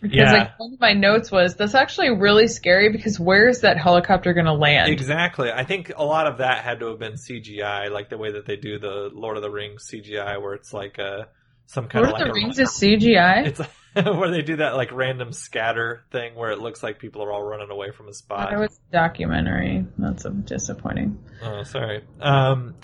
Because 0.00 0.16
Yeah. 0.16 0.32
like 0.32 0.58
one 0.58 0.72
of 0.72 0.80
my 0.80 0.94
notes 0.94 1.30
was 1.30 1.54
that's 1.56 1.74
actually 1.74 2.08
really 2.08 2.46
scary 2.46 2.90
because 2.90 3.20
where 3.20 3.46
is 3.48 3.60
that 3.60 3.76
helicopter 3.76 4.32
going 4.32 4.46
to 4.46 4.54
land? 4.54 4.90
Exactly. 4.90 5.52
I 5.52 5.64
think 5.64 5.92
a 5.94 6.04
lot 6.04 6.26
of 6.26 6.38
that 6.38 6.64
had 6.64 6.80
to 6.80 6.86
have 6.86 6.98
been 6.98 7.12
CGI, 7.12 7.90
like 7.90 8.08
the 8.08 8.16
way 8.16 8.32
that 8.32 8.46
they 8.46 8.56
do 8.56 8.78
the 8.78 9.10
Lord 9.12 9.36
of 9.36 9.42
the 9.42 9.50
Rings 9.50 9.86
CGI, 9.92 10.40
where 10.40 10.54
it's 10.54 10.72
like 10.72 10.96
a 10.96 11.28
some 11.66 11.88
kind 11.88 12.06
Lord 12.06 12.08
of 12.08 12.12
like 12.14 12.20
Lord 12.20 12.30
of 12.30 12.34
the 12.34 12.40
a, 12.40 12.44
Rings 12.44 12.58
is 12.58 12.70
CGI. 12.70 13.46
It's 13.48 13.60
where 14.16 14.30
they 14.30 14.40
do 14.40 14.56
that 14.56 14.76
like 14.76 14.92
random 14.92 15.34
scatter 15.34 16.04
thing 16.10 16.34
where 16.36 16.52
it 16.52 16.60
looks 16.60 16.82
like 16.82 16.98
people 16.98 17.22
are 17.22 17.30
all 17.30 17.42
running 17.42 17.70
away 17.70 17.90
from 17.90 18.08
a 18.08 18.14
spot. 18.14 18.48
That 18.50 18.58
was 18.58 18.80
a 18.88 18.92
documentary. 18.92 19.84
That's 19.98 20.24
a 20.24 20.30
disappointing. 20.30 21.18
Oh, 21.42 21.64
sorry. 21.64 22.04
Um, 22.20 22.76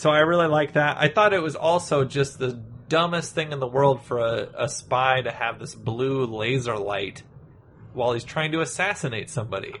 so 0.00 0.10
I 0.10 0.20
really 0.20 0.46
like 0.48 0.72
that. 0.74 0.96
I 0.98 1.08
thought 1.08 1.32
it 1.34 1.42
was 1.42 1.56
also 1.56 2.04
just 2.04 2.38
the 2.38 2.52
dumbest 2.88 3.34
thing 3.34 3.52
in 3.52 3.60
the 3.60 3.66
world 3.66 4.02
for 4.02 4.18
a, 4.18 4.48
a 4.64 4.68
spy 4.68 5.20
to 5.20 5.30
have 5.30 5.58
this 5.58 5.74
blue 5.74 6.24
laser 6.24 6.76
light 6.78 7.22
while 7.92 8.12
he's 8.14 8.24
trying 8.24 8.52
to 8.52 8.60
assassinate 8.62 9.28
somebody. 9.30 9.74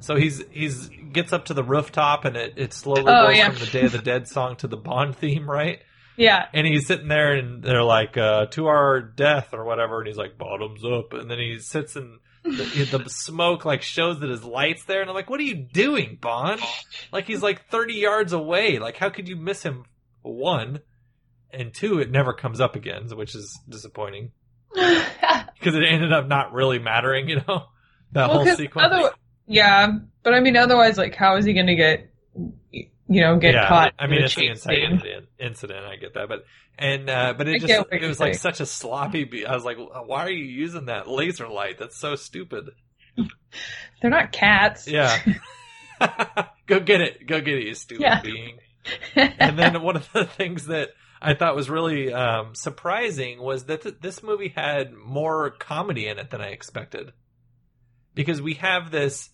So 0.00 0.16
he's 0.16 0.42
he's 0.50 0.90
gets 1.12 1.32
up 1.32 1.46
to 1.46 1.54
the 1.54 1.64
rooftop 1.64 2.24
and 2.26 2.36
it, 2.36 2.54
it 2.56 2.72
slowly 2.74 3.02
Oh, 3.06 3.28
goes 3.28 3.36
yeah. 3.36 3.50
from 3.50 3.58
the 3.60 3.70
Day 3.70 3.84
of 3.86 3.92
the 3.92 3.98
Dead 3.98 4.28
song 4.28 4.56
to 4.56 4.66
the 4.68 4.76
Bond 4.76 5.16
theme, 5.16 5.50
right? 5.50 5.80
Yeah. 6.18 6.46
And 6.52 6.66
he's 6.66 6.86
sitting 6.86 7.08
there 7.08 7.32
and 7.32 7.62
they're 7.62 7.82
like, 7.82 8.16
uh, 8.18 8.46
to 8.46 8.66
our 8.66 9.00
death 9.00 9.54
or 9.54 9.64
whatever, 9.64 9.98
and 10.00 10.06
he's 10.08 10.16
like, 10.18 10.36
bottoms 10.36 10.82
up. 10.84 11.12
And 11.14 11.30
then 11.30 11.38
he 11.38 11.58
sits 11.58 11.96
and 11.96 12.18
the, 12.44 12.98
the 12.98 13.10
smoke 13.10 13.64
like 13.64 13.82
shows 13.82 14.20
that 14.20 14.30
his 14.30 14.44
light's 14.44 14.84
there. 14.84 15.00
And 15.00 15.08
I'm 15.10 15.14
like, 15.16 15.28
what 15.30 15.40
are 15.40 15.44
you 15.44 15.54
doing, 15.56 16.18
Bond? 16.20 16.60
Like 17.12 17.26
he's 17.26 17.42
like 17.42 17.68
30 17.70 17.94
yards 17.94 18.32
away. 18.32 18.78
Like 18.78 18.96
how 18.96 19.10
could 19.10 19.28
you 19.28 19.36
miss 19.36 19.62
him? 19.62 19.84
One. 20.22 20.80
And 21.50 21.72
two, 21.72 21.98
it 21.98 22.10
never 22.10 22.34
comes 22.34 22.60
up 22.60 22.76
again, 22.76 23.08
which 23.14 23.34
is 23.34 23.58
disappointing. 23.68 24.32
Because 25.58 25.74
it 25.74 25.82
ended 25.82 26.12
up 26.12 26.28
not 26.28 26.52
really 26.52 26.78
mattering, 26.78 27.28
you 27.28 27.36
know? 27.36 27.64
That 28.12 28.28
Well, 28.28 28.44
whole 28.44 28.54
sequence. 28.54 28.92
other- 28.92 29.10
yeah, 29.48 29.88
but 30.22 30.32
I 30.32 30.38
mean, 30.40 30.56
otherwise, 30.56 30.96
like, 30.96 31.16
how 31.16 31.36
is 31.36 31.44
he 31.44 31.52
going 31.52 31.66
to 31.66 31.74
get, 31.74 32.10
you 33.08 33.20
know, 33.22 33.38
get 33.38 33.54
yeah, 33.54 33.68
caught? 33.68 33.94
I 33.98 34.06
mean, 34.06 34.22
it's 34.22 34.34
the 34.34 34.46
inside 34.48 34.78
incident, 34.78 35.26
incident. 35.38 35.84
I 35.86 35.96
get 35.96 36.14
that, 36.14 36.28
but 36.28 36.44
and 36.78 37.08
uh, 37.08 37.34
but 37.36 37.48
it 37.48 37.60
get 37.60 37.68
just 37.68 37.86
it 37.92 38.06
was 38.06 38.20
like 38.20 38.34
saying. 38.34 38.38
such 38.54 38.60
a 38.60 38.66
sloppy. 38.66 39.24
Be- 39.24 39.46
I 39.46 39.54
was 39.54 39.64
like, 39.64 39.78
why 39.78 40.24
are 40.24 40.30
you 40.30 40.44
using 40.44 40.86
that 40.86 41.08
laser 41.08 41.48
light? 41.48 41.78
That's 41.78 41.96
so 41.96 42.14
stupid. 42.14 42.70
They're 44.02 44.10
not 44.10 44.32
cats. 44.32 44.86
Yeah. 44.86 45.16
Go 46.66 46.80
get 46.80 47.00
it. 47.00 47.26
Go 47.26 47.40
get 47.40 47.54
it, 47.58 47.64
you 47.66 47.74
stupid 47.74 48.02
Yeah. 48.02 48.20
being. 48.20 48.58
and 49.16 49.58
then 49.58 49.82
one 49.82 49.96
of 49.96 50.08
the 50.12 50.24
things 50.24 50.66
that 50.66 50.90
I 51.20 51.34
thought 51.34 51.56
was 51.56 51.68
really 51.68 52.12
um, 52.12 52.54
surprising 52.54 53.40
was 53.40 53.64
that 53.64 53.82
th- 53.82 53.96
this 54.00 54.22
movie 54.22 54.52
had 54.54 54.92
more 54.94 55.50
comedy 55.50 56.06
in 56.06 56.18
it 56.18 56.30
than 56.30 56.40
I 56.40 56.48
expected. 56.48 57.12
Because 58.14 58.40
we 58.40 58.54
have 58.54 58.90
this 58.90 59.30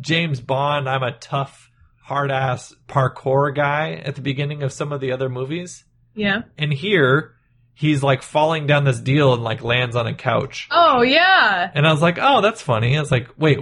James 0.00 0.40
Bond, 0.40 0.88
I'm 0.88 1.02
a 1.02 1.12
tough, 1.12 1.70
hard 2.06 2.30
ass 2.30 2.72
parkour 2.86 3.52
guy 3.52 3.94
at 3.94 4.14
the 4.14 4.20
beginning 4.20 4.62
of 4.62 4.72
some 4.72 4.92
of 4.92 5.00
the 5.00 5.10
other 5.10 5.28
movies. 5.28 5.82
Yeah. 6.14 6.42
And 6.56 6.72
here, 6.72 7.34
he's 7.74 8.00
like 8.00 8.22
falling 8.22 8.68
down 8.68 8.84
this 8.84 9.00
deal 9.00 9.34
and 9.34 9.42
like 9.42 9.64
lands 9.64 9.96
on 9.96 10.06
a 10.06 10.14
couch. 10.14 10.68
Oh 10.70 11.02
yeah. 11.02 11.68
And 11.74 11.84
I 11.84 11.90
was 11.90 12.00
like, 12.00 12.18
oh, 12.20 12.42
that's 12.42 12.62
funny. 12.62 12.96
I 12.96 13.00
was 13.00 13.10
like, 13.10 13.30
wait, 13.36 13.58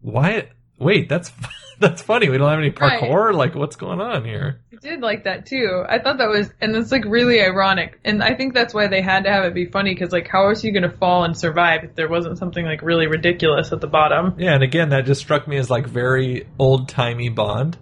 why? 0.00 0.48
Wait, 0.80 1.08
that's 1.08 1.30
that's 1.80 2.02
funny. 2.02 2.28
We 2.28 2.38
don't 2.38 2.48
have 2.48 2.58
any 2.58 2.70
Right. 2.70 3.00
parkour. 3.00 3.34
Like, 3.34 3.54
what's 3.54 3.76
going 3.76 4.00
on 4.00 4.24
here? 4.24 4.60
I 4.72 4.76
did 4.80 5.00
like 5.00 5.24
that 5.24 5.46
too. 5.46 5.84
I 5.88 5.98
thought 5.98 6.18
that 6.18 6.28
was, 6.28 6.50
and 6.60 6.74
it's 6.76 6.92
like 6.92 7.04
really 7.04 7.40
ironic. 7.42 7.98
And 8.04 8.22
I 8.22 8.34
think 8.34 8.54
that's 8.54 8.72
why 8.74 8.86
they 8.86 9.00
had 9.00 9.24
to 9.24 9.30
have 9.30 9.44
it 9.44 9.54
be 9.54 9.66
funny 9.66 9.94
because 9.94 10.12
like, 10.12 10.28
how 10.28 10.50
is 10.50 10.62
he 10.62 10.70
going 10.70 10.82
to 10.88 10.96
fall 10.96 11.24
and 11.24 11.36
survive 11.36 11.84
if 11.84 11.94
there 11.94 12.08
wasn't 12.08 12.38
something 12.38 12.64
like 12.64 12.82
really 12.82 13.06
ridiculous 13.06 13.72
at 13.72 13.80
the 13.80 13.86
bottom? 13.88 14.34
Yeah, 14.38 14.54
and 14.54 14.62
again, 14.62 14.90
that 14.90 15.04
just 15.06 15.20
struck 15.20 15.48
me 15.48 15.56
as 15.56 15.68
like 15.70 15.86
very 15.86 16.46
old 16.58 16.88
timey 16.88 17.28
Bond, 17.28 17.76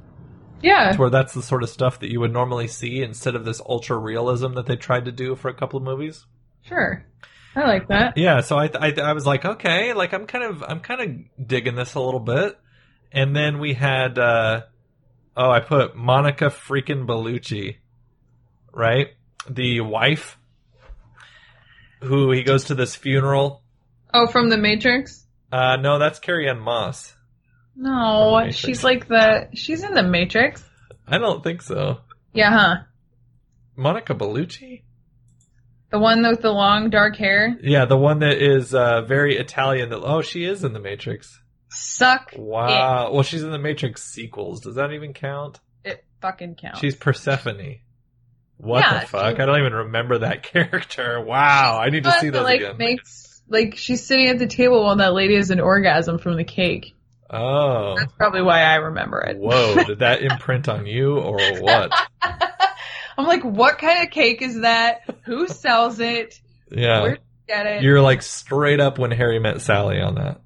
Yeah. 0.62 0.92
to 0.92 0.98
where 0.98 1.10
that's 1.10 1.34
the 1.34 1.42
sort 1.42 1.62
of 1.62 1.68
stuff 1.68 2.00
that 2.00 2.10
you 2.10 2.20
would 2.20 2.32
normally 2.32 2.68
see 2.68 3.02
instead 3.02 3.34
of 3.34 3.44
this 3.44 3.60
ultra 3.68 3.96
realism 3.98 4.54
that 4.54 4.66
they 4.66 4.76
tried 4.76 5.04
to 5.04 5.12
do 5.12 5.36
for 5.36 5.48
a 5.48 5.54
couple 5.54 5.76
of 5.76 5.82
movies. 5.82 6.24
Sure. 6.62 7.04
I 7.54 7.66
like 7.66 7.88
that. 7.88 8.18
Yeah, 8.18 8.40
so 8.42 8.58
I, 8.58 8.70
I 8.78 8.92
I 9.02 9.12
was 9.14 9.24
like, 9.26 9.44
okay, 9.46 9.94
like 9.94 10.12
I'm 10.12 10.26
kind 10.26 10.44
of 10.44 10.62
I'm 10.62 10.80
kind 10.80 11.00
of 11.38 11.46
digging 11.48 11.74
this 11.74 11.94
a 11.94 12.00
little 12.00 12.20
bit. 12.20 12.58
And 13.16 13.34
then 13.34 13.58
we 13.58 13.72
had 13.72 14.18
uh 14.18 14.60
oh, 15.34 15.50
I 15.50 15.60
put 15.60 15.96
Monica 15.96 16.50
freaking 16.50 17.06
Bellucci, 17.06 17.76
right? 18.74 19.08
The 19.48 19.80
wife 19.80 20.36
who 22.02 22.30
he 22.30 22.42
goes 22.42 22.64
to 22.64 22.74
this 22.74 22.94
funeral. 22.94 23.62
Oh, 24.12 24.26
from 24.26 24.50
the 24.50 24.58
Matrix? 24.58 25.26
Uh 25.50 25.76
no, 25.76 25.98
that's 25.98 26.18
Carrie 26.18 26.46
Ann 26.46 26.60
Moss. 26.60 27.16
No, 27.74 28.50
she's 28.50 28.84
like 28.84 29.08
the, 29.08 29.48
she's 29.54 29.82
in 29.82 29.94
the 29.94 30.02
Matrix. 30.02 30.62
I 31.06 31.16
don't 31.16 31.42
think 31.42 31.62
so. 31.62 32.00
Yeah, 32.34 32.50
huh? 32.50 32.76
Monica 33.76 34.14
Bellucci? 34.14 34.82
The 35.90 35.98
one 35.98 36.22
with 36.22 36.42
the 36.42 36.52
long 36.52 36.90
dark 36.90 37.16
hair? 37.16 37.56
Yeah, 37.62 37.86
the 37.86 37.96
one 37.96 38.18
that 38.18 38.42
is 38.42 38.74
uh 38.74 39.06
very 39.08 39.38
Italian 39.38 39.88
that 39.88 40.02
oh, 40.02 40.20
she 40.20 40.44
is 40.44 40.64
in 40.64 40.74
the 40.74 40.80
Matrix. 40.80 41.40
Suck. 41.68 42.32
Wow. 42.36 43.12
Well, 43.12 43.22
she's 43.22 43.42
in 43.42 43.50
the 43.50 43.58
Matrix 43.58 44.04
sequels. 44.04 44.60
Does 44.60 44.76
that 44.76 44.92
even 44.92 45.12
count? 45.12 45.60
It, 45.84 45.88
it 45.90 46.04
fucking 46.20 46.54
counts. 46.56 46.80
She's 46.80 46.94
Persephone. 46.96 47.76
What 48.58 48.80
Yeah, 48.80 49.00
the 49.00 49.06
fuck? 49.06 49.36
she- 49.36 49.42
I 49.42 49.46
don't 49.46 49.58
even 49.60 49.72
remember 49.74 50.18
that 50.18 50.42
character. 50.52 51.20
Wow, 51.20 51.78
I 51.78 51.90
need 51.90 52.04
to 52.04 52.12
see 52.12 52.28
it, 52.28 52.30
those 52.32 52.44
like, 52.44 52.60
again. 52.60 52.76
Makes, 52.78 53.42
like, 53.48 53.76
she's 53.76 54.04
sitting 54.06 54.28
at 54.28 54.38
the 54.38 54.46
table 54.46 54.82
while 54.84 54.96
that 54.96 55.12
lady 55.12 55.36
has 55.36 55.50
an 55.50 55.60
orgasm 55.60 56.18
from 56.18 56.36
the 56.36 56.44
cake. 56.44 56.94
Oh, 57.28 57.96
That's 57.98 58.12
probably 58.12 58.42
why 58.42 58.62
I 58.62 58.76
remember 58.76 59.20
it. 59.20 59.36
whoa! 59.36 59.82
Did 59.84 59.98
that 59.98 60.22
imprint 60.22 60.68
on 60.68 60.86
you 60.86 61.18
or 61.18 61.36
what? 61.60 61.92
I'm 62.22 63.26
like, 63.26 63.42
what 63.42 63.78
kind 63.78 64.04
of 64.06 64.12
cake 64.12 64.42
is 64.42 64.60
that? 64.60 65.00
Who 65.24 65.48
sells 65.48 65.98
it? 66.00 66.40
Yeah, 66.70 67.02
Where'd 67.02 67.18
you 67.18 67.54
get 67.54 67.66
it? 67.66 67.82
you're 67.82 68.00
like 68.00 68.22
straight 68.22 68.78
up 68.78 68.98
when 68.98 69.10
Harry 69.10 69.38
met 69.40 69.60
Sally 69.60 70.00
on 70.00 70.14
that. 70.16 70.40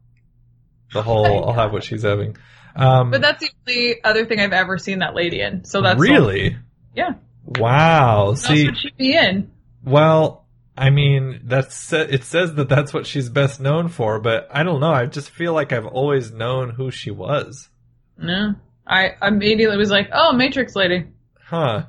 The 0.93 1.03
whole 1.03 1.49
I'll 1.49 1.53
have 1.53 1.73
what 1.73 1.85
she's 1.85 2.03
having. 2.03 2.37
Um, 2.77 3.11
but 3.11 3.21
that's 3.21 3.41
the 3.41 3.51
only 3.69 4.05
other 4.05 4.27
thing 4.27 4.41
I've 4.41 4.53
ever 4.53 4.79
seen 4.79 5.01
that 5.01 5.15
lady 5.15 5.41
in. 5.41 5.65
So 5.65 5.83
that's 5.83 6.01
really 6.01 6.57
yeah. 6.95 7.15
wow. 7.47 8.21
What 8.21 8.29
else 8.29 8.47
See, 8.47 8.67
would 8.67 8.79
she 8.79 8.91
be 8.97 9.17
in? 9.17 9.51
Well, 9.85 10.47
I 10.77 10.91
mean, 10.91 11.43
that's 11.45 11.93
it 11.93 12.25
says 12.25 12.55
that 12.55 12.69
that's 12.69 12.93
what 12.93 13.07
she's 13.07 13.29
best 13.29 13.61
known 13.61 13.89
for, 13.89 14.19
but 14.21 14.49
I 14.51 14.63
don't 14.63 14.81
know. 14.81 14.93
I 14.93 15.07
just 15.07 15.31
feel 15.31 15.53
like 15.53 15.73
I've 15.73 15.87
always 15.87 16.33
known 16.33 16.71
who 16.71 16.91
she 16.91 17.11
was. 17.11 17.69
No, 18.17 18.55
I 18.87 19.15
immediately 19.23 19.77
was 19.77 19.91
like, 19.91 20.09
oh, 20.13 20.33
Matrix 20.33 20.75
lady. 20.75 21.07
Huh. 21.45 21.87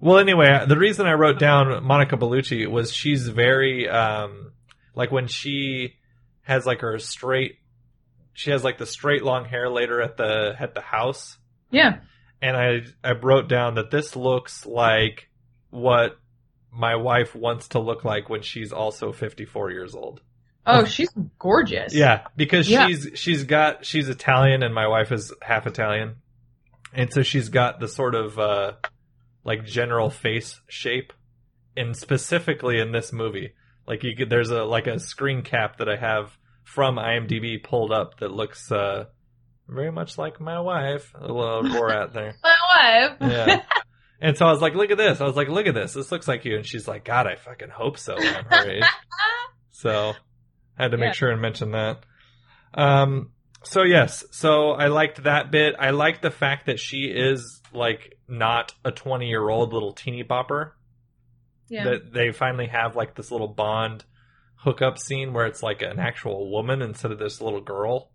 Well, 0.00 0.18
anyway, 0.18 0.64
the 0.66 0.78
reason 0.78 1.06
I 1.06 1.12
wrote 1.12 1.38
down 1.38 1.84
Monica 1.84 2.16
Bellucci 2.16 2.66
was 2.66 2.92
she's 2.92 3.28
very 3.28 3.88
um 3.88 4.52
like 4.94 5.10
when 5.10 5.26
she 5.26 5.94
has 6.42 6.66
like 6.66 6.80
her 6.80 6.98
straight 6.98 7.59
she 8.40 8.50
has 8.50 8.64
like 8.64 8.78
the 8.78 8.86
straight 8.86 9.22
long 9.22 9.44
hair 9.44 9.68
later 9.68 10.00
at 10.00 10.16
the 10.16 10.54
at 10.58 10.74
the 10.74 10.80
house 10.80 11.36
Yeah. 11.70 11.98
and 12.40 12.56
I 12.56 12.80
I 13.04 13.12
wrote 13.12 13.48
down 13.48 13.74
that 13.74 13.90
this 13.90 14.16
looks 14.16 14.64
like 14.66 15.28
what 15.70 16.18
my 16.72 16.96
wife 16.96 17.34
wants 17.34 17.68
to 17.68 17.78
look 17.80 18.04
like 18.04 18.28
when 18.30 18.42
she's 18.42 18.72
also 18.72 19.12
54 19.12 19.70
years 19.72 19.94
old. 19.94 20.20
Oh, 20.66 20.84
she's 20.84 21.10
gorgeous. 21.38 21.94
Yeah, 21.94 22.26
because 22.36 22.68
Yeah. 22.68 22.86
she's 22.86 23.08
she's 23.14 23.44
got 23.44 23.84
she's 23.84 24.08
Italian 24.08 24.62
and 24.62 24.74
my 24.74 24.86
wife 24.86 25.10
is 25.12 25.32
half 25.42 25.66
Italian, 25.66 26.16
and 26.92 27.12
so 27.12 27.22
she's 27.22 27.48
got 27.48 27.80
the 27.80 27.88
sort 27.88 28.14
of 28.14 28.38
uh, 28.38 28.72
like 29.44 29.64
general 29.64 30.10
face 30.10 30.60
shape, 30.68 31.12
and 31.76 31.96
specifically 31.96 32.78
in 32.78 32.92
this 32.92 33.12
movie, 33.12 33.54
like 33.86 34.04
you 34.04 34.14
could 34.16 34.30
there's 34.30 34.50
a 34.50 34.62
like 34.64 34.86
a 34.86 35.00
screen 35.00 35.42
cap 35.42 35.78
that 35.78 35.88
I 35.88 35.96
have 35.96 36.36
from 36.64 36.96
IMDb 36.96 37.62
pulled 37.62 37.92
up 37.92 38.18
that 38.20 38.30
looks 38.30 38.70
uh, 38.70 39.04
very 39.68 39.90
much 39.92 40.18
like 40.18 40.40
my 40.40 40.60
wife. 40.60 41.12
A 41.14 41.20
little 41.32 41.62
Borat 41.64 42.12
there. 42.12 42.34
My 42.42 42.56
wife. 42.74 43.16
Yeah. 43.20 43.62
And 44.22 44.36
so 44.36 44.44
I 44.44 44.50
was 44.50 44.60
like, 44.60 44.74
look 44.74 44.90
at 44.90 44.98
this. 44.98 45.22
I 45.22 45.24
was 45.24 45.34
like, 45.34 45.48
look 45.48 45.66
at 45.66 45.74
this. 45.74 45.94
This 45.94 46.12
looks 46.12 46.28
like 46.28 46.44
you. 46.44 46.54
And 46.54 46.66
she's 46.66 46.86
like, 46.86 47.06
God, 47.06 47.26
I 47.26 47.36
fucking 47.36 47.70
hope 47.74 47.96
so 47.96 48.16
I'm 48.18 48.44
her 48.44 48.70
age. 48.70 48.82
So 49.70 50.12
I 50.78 50.82
had 50.82 50.90
to 50.90 50.98
make 50.98 51.06
Yeah. 51.06 51.12
sure 51.12 51.30
and 51.30 51.40
mention 51.40 51.70
that. 51.70 52.00
Um, 52.74 53.30
so 53.62 53.82
yes, 53.82 54.22
so 54.30 54.72
I 54.72 54.88
liked 54.88 55.22
that 55.24 55.50
bit. 55.50 55.74
I 55.78 55.90
liked 55.90 56.20
the 56.20 56.30
fact 56.30 56.66
that 56.66 56.78
she 56.78 57.04
is 57.04 57.62
like 57.72 58.18
not 58.28 58.74
a 58.84 58.90
20 58.92 59.26
year 59.26 59.48
old 59.48 59.72
little 59.72 59.92
teeny 59.94 60.22
bopper. 60.22 60.72
yeah. 61.70 61.84
That 61.84 62.12
they 62.12 62.30
finally 62.32 62.66
have 62.66 62.96
like 62.96 63.14
this 63.14 63.30
little 63.30 63.48
Bond 63.48 64.04
hookup 64.62 64.98
scene 64.98 65.32
where 65.32 65.46
it's 65.46 65.62
like 65.62 65.82
an 65.82 65.98
actual 65.98 66.50
woman 66.50 66.82
instead 66.82 67.10
of 67.12 67.18
this 67.18 67.40
little 67.40 67.60
girl 67.60 68.10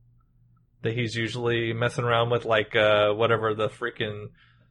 that 0.84 0.93
he's 0.93 1.16
usually 1.16 1.74
messing 1.74 2.04
around 2.04 2.30
with, 2.30 2.46
like 2.46 2.76
uh, 2.76 3.12
whatever 3.12 3.54
the 3.56 3.68
freaking 3.70 4.28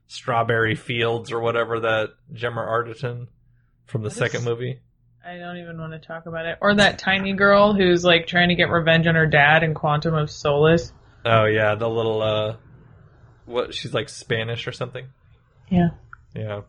strawberry 0.06 0.74
fields 0.76 1.32
or 1.32 1.40
whatever 1.40 1.80
that 1.80 2.10
Gemma 2.32 2.60
Arterton 2.60 3.26
from 3.86 4.02
the 4.02 4.06
What 4.08 4.12
second 4.16 4.40
is- 4.40 4.46
movie. 4.46 4.80
I 5.26 5.38
don't 5.38 5.56
even 5.56 5.78
want 5.78 5.92
to 5.92 5.98
talk 6.06 6.26
about 6.26 6.44
it. 6.44 6.58
Or 6.60 6.74
that 6.74 6.98
tiny 6.98 7.32
girl 7.32 7.72
who's 7.72 8.04
like 8.04 8.26
trying 8.26 8.50
to 8.50 8.54
get 8.54 8.68
revenge 8.68 9.06
on 9.06 9.14
her 9.14 9.26
dad 9.26 9.62
in 9.62 9.72
Quantum 9.72 10.12
of 10.14 10.30
Solace. 10.30 10.92
Oh 11.24 11.46
yeah, 11.46 11.74
the 11.76 11.88
little 11.88 12.20
uh, 12.20 12.56
what 13.46 13.72
she's 13.74 13.94
like 13.94 14.10
Spanish 14.10 14.66
or 14.68 14.72
something. 14.72 15.06
Yeah. 15.70 15.88
Yeah, 16.36 16.60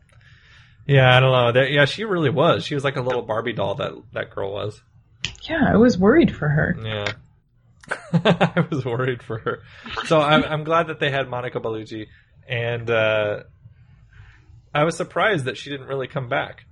yeah. 0.87 1.17
I 1.17 1.19
don't 1.19 1.33
know. 1.33 1.51
That, 1.51 1.71
yeah, 1.71 1.83
she 1.83 2.05
really 2.05 2.29
was. 2.29 2.63
She 2.63 2.75
was 2.75 2.85
like 2.85 2.95
a 2.95 3.01
little 3.01 3.23
Barbie 3.23 3.51
doll. 3.51 3.75
That 3.75 3.91
that 4.13 4.29
girl 4.33 4.53
was. 4.53 4.81
Yeah, 5.49 5.63
I 5.67 5.77
was 5.77 5.97
worried 5.97 6.35
for 6.35 6.47
her. 6.47 6.77
Yeah. 6.83 7.11
I 8.13 8.65
was 8.71 8.83
worried 8.83 9.21
for 9.21 9.37
her. 9.39 9.61
So 10.05 10.19
I'm, 10.19 10.43
I'm 10.43 10.63
glad 10.63 10.87
that 10.87 10.99
they 10.99 11.11
had 11.11 11.29
Monica 11.29 11.59
Bellucci, 11.59 12.07
and 12.47 12.89
uh, 12.89 13.43
I 14.73 14.83
was 14.83 14.97
surprised 14.97 15.45
that 15.45 15.57
she 15.57 15.69
didn't 15.69 15.87
really 15.87 16.07
come 16.07 16.27
back. 16.27 16.65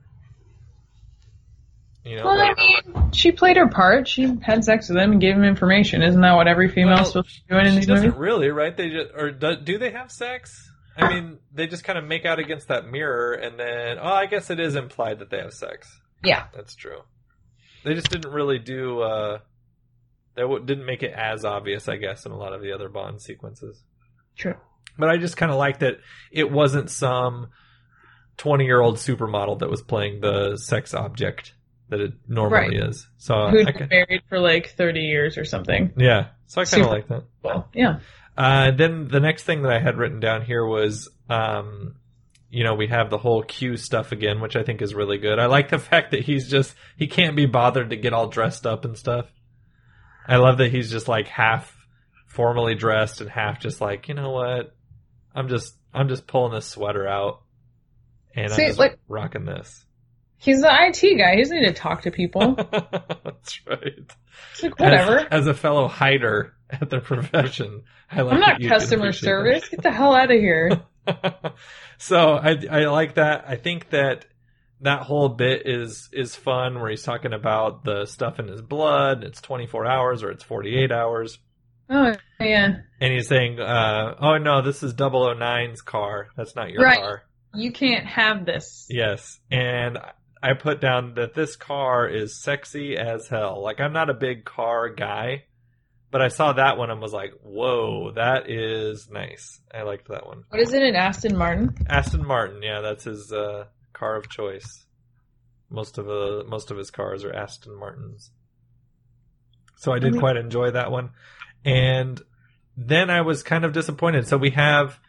You 2.04 2.18
know, 2.18 2.26
Well, 2.26 2.41
I 2.41 2.54
mean, 2.56 3.12
she 3.14 3.32
played 3.32 3.56
her 3.56 3.70
part. 3.70 4.08
She 4.10 4.38
had 4.41 4.66
sex 4.66 4.89
with 4.89 4.97
him 4.97 5.14
and 5.14 5.22
gave 5.22 5.36
him 5.36 5.43
information. 5.45 6.01
Isn't 6.01 6.20
that 6.22 6.34
what 6.34 6.47
every 6.49 6.68
female 6.68 6.95
Well, 6.95 7.06
supposed 7.06 7.30
to 7.36 7.41
be 7.47 7.54
doing 7.54 7.68
in 7.68 7.76
these 7.76 7.88
doesn't 7.88 8.06
movies? 8.08 8.20
really, 8.20 8.49
right? 8.49 8.76
They 8.76 8.89
just 8.89 9.12
or 9.16 9.32
do, 9.32 9.56
do 9.56 9.78
they 9.78 9.91
have 9.91 10.12
sex? 10.12 10.70
I 10.97 11.14
mean, 11.14 11.39
they 11.54 11.66
just 11.66 11.84
kind 11.86 11.97
of 11.97 12.06
make 12.06 12.26
out 12.26 12.39
against 12.39 12.68
that 12.68 12.86
mirror, 12.88 13.34
and 13.34 13.58
then 13.58 13.99
oh, 13.99 14.14
I 14.14 14.26
guess 14.26 14.49
it 14.49 14.60
is 14.60 14.76
implied 14.76 15.20
that 15.20 15.30
they 15.30 15.38
have 15.38 15.54
sex. 15.54 15.97
Yeah. 16.24 16.45
That's 16.54 16.76
true. 16.76 16.99
They 17.84 17.94
just 17.94 18.10
didn't 18.10 18.32
really 18.32 18.60
do. 18.60 19.02
uh 19.02 19.40
w- 20.38 20.64
didn't 20.66 20.86
make 20.86 21.04
it 21.04 21.14
as 21.14 21.46
obvious, 21.46 21.88
I 21.88 21.98
guess, 21.98 22.26
in 22.26 22.32
a 22.32 22.38
lot 22.38 22.54
of 22.54 22.62
the 22.62 22.72
other 22.74 22.90
Bond 22.90 23.22
sequences. 23.22 23.84
True. 24.38 24.56
But 24.98 25.10
I 25.10 25.18
just 25.18 25.38
kind 25.38 25.52
of 25.52 25.58
like 25.58 25.80
that 25.80 25.98
it 26.32 26.52
wasn't 26.52 26.90
some 26.90 27.50
twenty-year-old 28.38 28.98
supermodel 28.98 29.60
that 29.60 29.70
was 29.70 29.82
playing 29.82 30.22
the 30.22 30.58
sex 30.58 30.94
object 30.94 31.54
that 31.90 32.00
it 32.00 32.14
normally 32.28 32.78
Right. 32.80 32.90
is. 32.90 33.08
So 33.18 33.50
Who's 33.50 33.68
I 33.68 33.72
been 33.72 33.90
married 33.90 34.22
for 34.28 34.40
like 34.40 34.70
30 34.70 35.02
years 35.02 35.38
or 35.38 35.46
something. 35.46 35.94
yeah, 35.98 36.30
so 36.48 36.62
I 36.62 36.66
kind 36.66 36.84
of 36.84 36.90
like 36.90 37.08
that. 37.10 37.24
Well, 37.44 37.68
yeah. 37.74 38.00
Uh, 38.36 38.72
then 38.72 39.08
the 39.10 39.20
next 39.20 39.44
thing 39.44 39.62
that 39.62 39.72
I 39.72 39.80
had 39.80 39.98
written 39.98 40.20
down 40.20 40.42
here 40.44 40.66
was, 40.66 41.08
um, 41.30 41.96
you 42.54 42.64
know, 42.64 42.76
we 42.76 42.86
have 42.86 43.10
the 43.10 43.18
whole 43.18 43.41
Q 43.41 43.78
stuff 43.78 44.12
again, 44.12 44.39
which 44.39 44.56
I 44.56 44.62
think 44.62 44.84
is 44.84 44.93
really 44.93 45.18
good. 45.18 45.39
I 45.39 45.47
like 45.47 45.70
the 45.70 45.80
fact 45.91 46.12
that 46.12 46.22
he's 46.22 46.47
just 46.47 46.76
he 46.95 47.08
can't 47.08 47.36
be 47.36 47.47
bothered 47.47 47.89
to 47.89 47.95
get 47.95 48.14
all 48.14 48.28
dressed 48.28 48.68
up 48.68 48.86
and 48.86 48.95
stuff. 48.95 49.26
I 50.28 50.36
love 50.38 50.60
that 50.60 50.70
he's 50.70 50.91
just 50.91 51.08
like 51.08 51.28
half 51.28 51.76
formally 52.28 52.76
dressed 52.76 53.22
and 53.22 53.30
half 53.30 53.60
just 53.60 53.82
like, 53.82 54.08
you 54.08 54.14
know 54.14 54.30
what? 54.30 54.76
I'm 55.34 55.49
just 55.49 55.76
I'm 55.91 56.08
just 56.08 56.28
pulling 56.28 56.54
this 56.54 56.68
sweater 56.68 57.08
out 57.08 57.41
and 58.36 58.51
See, 58.51 58.62
I'm 58.62 58.70
just 58.70 58.80
like- 58.80 58.99
rocking 59.08 59.45
this. 59.45 59.84
He's 60.38 60.62
the 60.62 60.68
IT 60.70 61.18
guy. 61.18 61.36
He 61.36 61.41
doesn't 61.41 61.58
need 61.58 61.68
to 61.68 61.74
talk 61.74 62.01
to 62.01 62.12
people. 62.12 62.56
That's 62.72 63.66
right. 63.66 63.93
It's 64.51 64.62
like, 64.62 64.78
whatever. 64.78 65.20
As, 65.20 65.28
as 65.32 65.47
a 65.47 65.54
fellow 65.54 65.88
hider 65.88 66.54
at 66.70 66.89
the 66.89 66.99
profession, 66.99 67.84
I 68.12 68.22
like 68.22 68.34
I'm 68.34 68.39
not 68.41 68.62
customer 68.62 69.14
service. 69.14 69.70
Get 69.70 69.82
the 69.82 69.91
hell 69.91 70.14
out 70.14 70.30
of 70.30 70.38
here. 70.38 70.82
so 71.97 72.34
I 72.34 72.58
I 72.70 72.86
like 72.86 73.16
that. 73.16 73.45
I 73.47 73.56
think 73.56 73.89
that 73.89 74.26
that 74.82 75.01
whole 75.01 75.30
bit 75.30 75.64
is 75.66 76.10
is 76.12 76.36
fun 76.36 76.80
where 76.80 76.89
he's 76.89 77.04
talking 77.04 77.34
about 77.34 77.84
the 77.84 78.06
stuff 78.06 78.39
in 78.39 78.47
his 78.47 78.62
blood. 78.62 79.24
It's 79.24 79.41
24 79.41 79.86
hours 79.86 80.24
or 80.24 80.30
it's 80.32 80.43
48 80.43 80.91
hours. 80.91 81.39
Oh 81.89 82.14
yeah. 82.39 82.76
And 82.99 83.14
he's 83.14 83.28
saying, 83.28 83.60
uh, 83.60 84.16
"Oh 84.20 84.38
no, 84.38 84.62
this 84.62 84.84
is 84.84 84.93
009's 84.93 85.82
car. 85.82 86.28
That's 86.36 86.56
not 86.56 86.70
your 86.72 86.84
Right. 86.84 86.99
car." 86.99 87.24
You 87.56 87.72
can't 87.72 88.06
have 88.06 88.45
this. 88.45 88.88
Yes, 88.89 89.39
and 89.51 89.99
I 90.41 90.54
put 90.54 90.82
down 90.82 91.14
that 91.16 91.36
this 91.36 91.56
car 91.56 92.08
is 92.08 92.41
sexy 92.41 92.97
as 92.97 93.28
hell. 93.28 93.62
Like 93.64 93.80
I'm 93.80 93.93
not 93.93 94.10
a 94.10 94.14
big 94.16 94.43
car 94.43 94.89
guy, 94.89 95.43
but 96.14 96.22
I 96.22 96.28
saw 96.28 96.53
that 96.53 96.78
one 96.78 96.91
and 96.91 97.01
was 97.01 97.11
like, 97.11 97.34
"Whoa, 97.41 98.11
that 98.11 98.47
is 98.49 99.09
nice." 99.09 99.59
I 99.74 99.82
liked 99.82 100.07
that 100.09 100.28
one. 100.28 100.43
What 100.49 100.61
is 100.61 100.72
it? 100.72 100.84
An 100.84 100.95
Aston 100.95 101.36
Martin? 101.36 101.76
Aston 101.89 102.26
Martin, 102.26 102.61
yeah, 102.61 102.82
that's 102.82 103.03
his 103.03 103.34
uh, 103.34 103.66
car 103.93 104.16
of 104.16 104.30
choice. 104.30 104.86
Most 105.72 105.97
of 105.97 106.07
uh, 106.07 106.43
most 106.47 106.70
of 106.70 106.78
his 106.78 106.91
cars 106.91 107.26
are 107.26 107.34
Aston 107.34 107.76
Martins. 107.76 108.30
So 109.76 109.91
I 109.91 109.97
did 109.97 110.11
mean- 110.14 110.22
quite 110.22 110.38
enjoy 110.38 110.70
that 110.72 110.91
one. 110.91 111.09
And 111.66 112.22
then 112.78 113.09
I 113.09 113.22
was 113.22 113.41
kind 113.41 113.66
of 113.66 113.74
disappointed. 113.74 114.28
So 114.28 114.38
we 114.38 114.51
have 114.51 114.99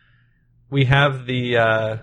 we 0.70 0.86
have 0.86 1.26
the 1.26 1.59
uh 1.59 1.96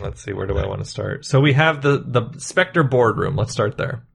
let's 0.00 0.22
see 0.22 0.32
where 0.32 0.46
do 0.46 0.56
I 0.58 0.66
want 0.66 0.80
to 0.80 0.88
start? 0.88 1.24
So 1.24 1.40
we 1.40 1.54
have 1.54 1.82
the 1.82 2.04
the 2.06 2.38
Spectre 2.38 2.84
boardroom. 2.84 3.34
Let's 3.34 3.52
start 3.52 3.76
there. 3.76 4.06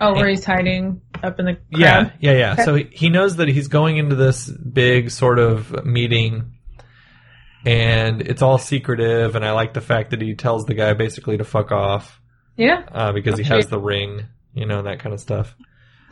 Oh, 0.00 0.14
where 0.14 0.28
he's 0.28 0.44
hiding 0.44 1.00
up 1.22 1.38
in 1.40 1.46
the 1.46 1.58
Yeah, 1.70 2.02
crowd. 2.04 2.12
yeah, 2.20 2.32
yeah. 2.32 2.52
Okay. 2.54 2.64
So 2.64 2.74
he, 2.74 2.88
he 2.92 3.08
knows 3.10 3.36
that 3.36 3.48
he's 3.48 3.68
going 3.68 3.96
into 3.96 4.16
this 4.16 4.48
big 4.48 5.10
sort 5.10 5.38
of 5.38 5.84
meeting, 5.84 6.52
and 7.66 8.22
it's 8.22 8.42
all 8.42 8.58
secretive. 8.58 9.34
And 9.36 9.44
I 9.44 9.52
like 9.52 9.74
the 9.74 9.80
fact 9.80 10.10
that 10.10 10.20
he 10.22 10.34
tells 10.34 10.64
the 10.66 10.74
guy 10.74 10.92
basically 10.94 11.36
to 11.38 11.44
fuck 11.44 11.72
off 11.72 12.20
Yeah. 12.56 12.84
uh, 12.92 13.12
because 13.12 13.38
he 13.38 13.44
has 13.44 13.66
the 13.66 13.78
ring, 13.80 14.22
you 14.54 14.66
know, 14.66 14.78
and 14.78 14.86
that 14.86 15.00
kind 15.00 15.12
of 15.14 15.20
stuff. 15.20 15.54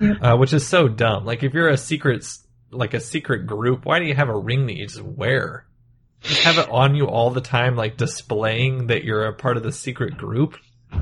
Yeah. 0.01 0.13
Uh, 0.21 0.37
which 0.37 0.53
is 0.53 0.67
so 0.67 0.89
dumb. 0.89 1.25
Like 1.25 1.43
if 1.43 1.55
you're 1.55 1.69
a 1.69 1.77
secret, 1.79 2.27
like 2.71 2.93
a 2.95 3.01
secret 3.01 3.47
group, 3.47 3.87
why 3.87 3.99
do 3.99 4.05
you 4.05 4.15
have 4.15 4.29
a 4.29 4.37
ring 4.39 4.67
that 4.67 4.75
you 4.77 4.87
just 4.87 5.01
wear? 5.03 5.67
Just 6.23 6.43
have 6.43 6.59
it 6.59 6.69
on 6.71 6.95
you 6.95 7.07
all 7.07 7.31
the 7.31 7.41
time, 7.41 7.77
like 7.77 7.97
displaying 7.97 8.89
that 8.89 9.05
you're 9.05 9.27
a 9.27 9.33
part 9.35 9.57
of 9.57 9.63
the 9.63 9.73
secret 9.73 10.17
group. 10.17 10.57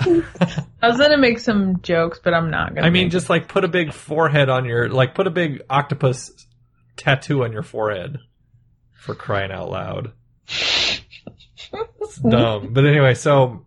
I 0.00 0.88
was 0.88 0.98
gonna 0.98 1.18
make 1.18 1.38
some 1.38 1.80
jokes, 1.82 2.20
but 2.22 2.34
I'm 2.34 2.50
not 2.50 2.74
gonna. 2.74 2.86
I 2.86 2.90
mean, 2.90 3.10
just 3.10 3.30
like 3.30 3.48
put 3.48 3.64
a 3.64 3.68
big 3.68 3.92
forehead 3.92 4.48
on 4.48 4.64
your, 4.64 4.88
like 4.88 5.14
put 5.14 5.26
a 5.26 5.30
big 5.30 5.62
octopus 5.68 6.30
tattoo 6.96 7.44
on 7.44 7.52
your 7.52 7.62
forehead. 7.62 8.18
For 8.92 9.14
crying 9.14 9.50
out 9.50 9.70
loud. 9.70 10.12
It's 10.48 12.16
dumb. 12.16 12.72
But 12.72 12.86
anyway, 12.86 13.14
so 13.14 13.66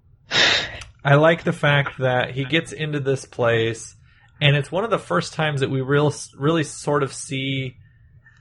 I 1.03 1.15
like 1.15 1.43
the 1.43 1.53
fact 1.53 1.99
that 1.99 2.31
he 2.31 2.45
gets 2.45 2.71
into 2.71 2.99
this 2.99 3.25
place, 3.25 3.95
and 4.41 4.55
it's 4.55 4.71
one 4.71 4.83
of 4.83 4.91
the 4.91 4.99
first 4.99 5.33
times 5.33 5.61
that 5.61 5.69
we 5.69 5.81
real, 5.81 6.13
really 6.37 6.63
sort 6.63 7.03
of 7.03 7.13
see 7.13 7.77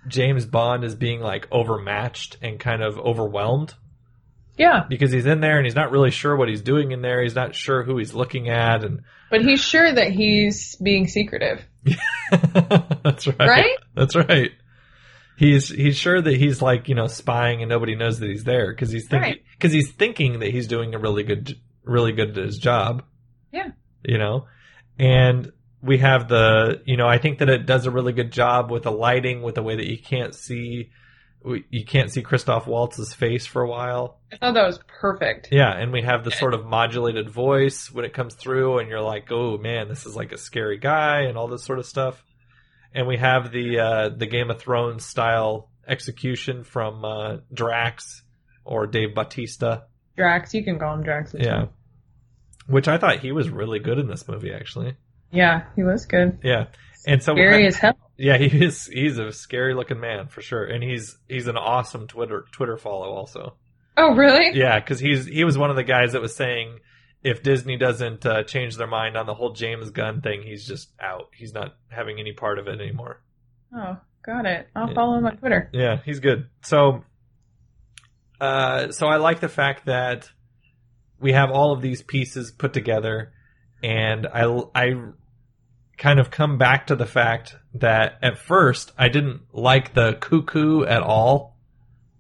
James 0.09 0.47
Bond 0.47 0.85
as 0.85 0.95
being 0.95 1.21
like 1.21 1.49
overmatched 1.51 2.37
and 2.43 2.61
kind 2.61 2.83
of 2.83 2.99
overwhelmed 2.99 3.75
Yeah, 4.57 4.85
because 4.89 5.11
he's 5.13 5.27
in 5.27 5.41
there 5.41 5.57
and 5.59 5.67
he's 5.67 5.75
not 5.75 5.91
really 5.91 6.11
sure 6.13 6.37
what 6.37 6.49
he's 6.49 6.63
doing 6.63 6.93
in 6.93 7.03
there. 7.03 7.23
He's 7.23 7.35
not 7.35 7.55
sure 7.55 7.83
who 7.83 7.99
he's 7.99 8.15
looking 8.15 8.49
at, 8.49 8.85
and 8.85 9.01
but 9.31 9.43
he's 9.43 9.61
sure 9.61 9.93
that 9.93 10.13
he's 10.13 10.77
being 10.77 11.09
secretive. 11.09 11.61
That's 13.03 13.27
right. 13.27 13.39
Right? 13.41 13.77
That's 13.95 14.17
right. 14.17 14.51
He's 15.37 15.69
he's 15.69 15.97
sure 15.97 16.21
that 16.21 16.37
he's 16.37 16.63
like 16.63 16.89
you 16.89 16.95
know 16.95 17.09
spying 17.09 17.63
and 17.63 17.69
nobody 17.69 17.97
knows 17.97 18.21
that 18.21 18.29
he's 18.31 18.45
there 18.45 18.73
because 18.73 18.91
he's 18.93 19.09
thinking 19.09 19.31
Right. 19.33 19.43
because 19.59 19.73
he's 19.73 19.91
thinking 19.91 20.39
that 20.41 20.51
he's 20.51 20.69
doing 20.69 20.95
a 20.95 20.99
really 20.99 21.25
good 21.25 21.59
really 21.83 22.13
good 22.13 22.39
at 22.39 22.45
his 22.45 22.59
job. 22.59 23.03
Yeah. 23.53 23.71
You 24.05 24.19
know, 24.19 24.47
and 24.99 25.51
we 25.83 25.99
have 25.99 26.29
the 26.29 26.83
you 26.87 26.97
know 26.97 27.09
I 27.09 27.19
think 27.19 27.39
that 27.41 27.49
it 27.49 27.67
does 27.67 27.87
a 27.87 27.91
really 27.91 28.13
good 28.13 28.31
job 28.31 28.71
with 28.71 28.85
the 28.85 28.93
lighting 28.93 29.43
with 29.43 29.57
the 29.57 29.63
way 29.63 29.75
that 29.77 29.91
you 29.91 29.99
can't 29.99 30.35
see 30.35 30.91
you 31.71 31.85
can't 31.85 32.11
see 32.11 32.23
Christoph 32.23 32.67
Waltz's 32.67 33.13
face 33.13 33.45
for 33.47 33.63
a 33.63 33.69
while. 33.69 34.19
I 34.33 34.37
thought 34.39 34.55
that 34.55 34.67
was 34.67 34.81
perfect. 35.01 35.49
Yeah, 35.53 35.71
and 35.71 35.93
we 35.93 36.03
have 36.03 36.25
the 36.25 36.31
sort 36.31 36.55
of 36.55 36.65
modulated 36.65 37.29
voice 37.29 37.91
when 37.93 38.05
it 38.05 38.15
comes 38.15 38.35
through, 38.35 38.79
and 38.79 38.89
you're 38.89 39.01
like, 39.03 39.31
"Oh 39.31 39.59
man, 39.59 39.89
this 39.89 40.07
is 40.07 40.17
like 40.17 40.33
a 40.33 40.39
scary 40.39 40.79
guy," 40.79 41.23
and 41.23 41.37
all 41.37 41.49
this 41.49 41.63
sort 41.65 41.79
of 41.79 41.87
stuff. 41.87 42.25
And 42.95 43.07
we 43.07 43.17
have 43.19 43.53
the 43.53 43.79
uh, 43.79 44.09
the 44.09 44.27
Game 44.27 44.51
of 44.51 44.59
Thrones 44.59 45.05
style 45.05 45.69
execution 45.87 46.65
from 46.65 47.05
uh, 47.05 47.37
Drax 47.53 48.23
or 48.65 48.87
Dave 48.87 49.15
Bautista. 49.15 49.85
Drax, 50.17 50.55
you 50.55 50.65
can 50.65 50.79
call 50.79 50.95
him 50.95 51.03
Drax. 51.03 51.35
Yeah, 51.39 51.57
fine. 51.65 51.69
which 52.69 52.89
I 52.89 52.97
thought 52.99 53.19
he 53.21 53.33
was 53.33 53.51
really 53.51 53.81
good 53.81 53.99
in 53.99 54.07
this 54.07 54.27
movie, 54.29 54.53
actually. 54.53 54.97
yeah, 55.31 55.65
he 55.77 55.83
was 55.83 56.07
good. 56.07 56.39
Yeah, 56.43 56.67
and 57.07 57.23
so 57.23 57.35
Scary 57.35 57.67
as 57.67 57.77
hell. 57.77 57.99
Yeah, 58.17 58.37
he 58.39 58.65
is. 58.65 58.87
He's 58.87 59.19
a 59.19 59.33
scary 59.33 59.75
looking 59.75 60.01
man 60.01 60.29
for 60.29 60.41
sure, 60.41 60.65
and 60.65 60.83
he's 60.83 61.17
he's 61.29 61.47
an 61.49 61.57
awesome 61.57 62.07
Twitter 62.07 62.45
Twitter 62.53 62.77
follow 62.77 63.11
also. 63.13 63.57
Oh, 63.97 64.15
really? 64.15 64.59
Yeah, 64.59 64.79
because 64.81 64.99
he's 65.01 65.25
he 65.27 65.45
was 65.45 65.57
one 65.57 65.71
of 65.71 65.77
the 65.77 65.85
guys 65.85 66.13
that 66.13 66.23
was 66.23 66.35
saying 66.35 66.79
if 67.23 67.43
Disney 67.43 67.77
doesn't 67.77 68.27
uh, 68.27 68.43
change 68.43 68.77
their 68.77 68.87
mind 68.87 69.17
on 69.17 69.27
the 69.27 69.35
whole 69.35 69.53
James 69.53 69.91
Gunn 69.91 70.21
thing, 70.21 70.43
he's 70.43 70.67
just 70.67 70.91
out. 71.01 71.29
He's 71.35 71.55
not 71.55 71.75
having 71.89 72.19
any 72.19 72.33
part 72.33 72.59
of 72.59 72.67
it 72.69 72.81
anymore. 72.81 73.23
Oh, 73.75 73.97
got 74.27 74.47
it. 74.47 74.69
I'll 74.77 74.89
Yeah. 74.89 74.95
follow 74.95 75.17
him 75.19 75.27
on 75.27 75.37
Twitter. 75.39 75.71
Yeah, 75.73 76.01
he's 76.05 76.21
good. 76.21 76.49
So, 76.63 77.05
uh, 78.41 78.91
so 78.91 79.07
I 79.07 79.17
like 79.17 79.41
the 79.41 79.49
fact 79.49 79.87
that 79.87 80.29
we 81.21 81.33
have 81.33 81.51
all 81.51 81.73
of 81.73 81.81
these 81.81 82.03
pieces 82.03 82.51
put 82.53 82.73
together, 82.73 83.33
and 83.83 84.27
I 84.27 84.45
I 84.75 84.95
kind 85.99 86.19
of 86.19 86.31
come 86.31 86.59
back 86.59 86.87
to 86.89 86.97
the 86.97 87.07
fact 87.07 87.57
that 87.75 88.19
at 88.23 88.39
first 88.39 88.93
I 88.99 89.09
didn't 89.09 89.43
like 89.53 89.95
the 89.95 90.15
cuckoo 90.15 90.85
at 90.85 91.03
all. 91.03 91.57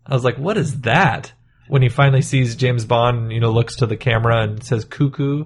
I 0.07 0.15
was 0.15 0.24
like, 0.24 0.39
"What 0.39 0.57
is 0.57 0.82
that?" 0.82 1.32
When 1.69 1.82
he 1.82 1.89
finally 1.89 2.23
sees 2.23 2.57
James 2.57 2.85
Bond, 2.85 3.32
you 3.32 3.40
know, 3.40 3.51
looks 3.51 3.77
to 3.77 3.86
the 3.86 3.97
camera 3.97 4.43
and 4.43 4.62
says 4.62 4.85
"cuckoo," 4.85 5.44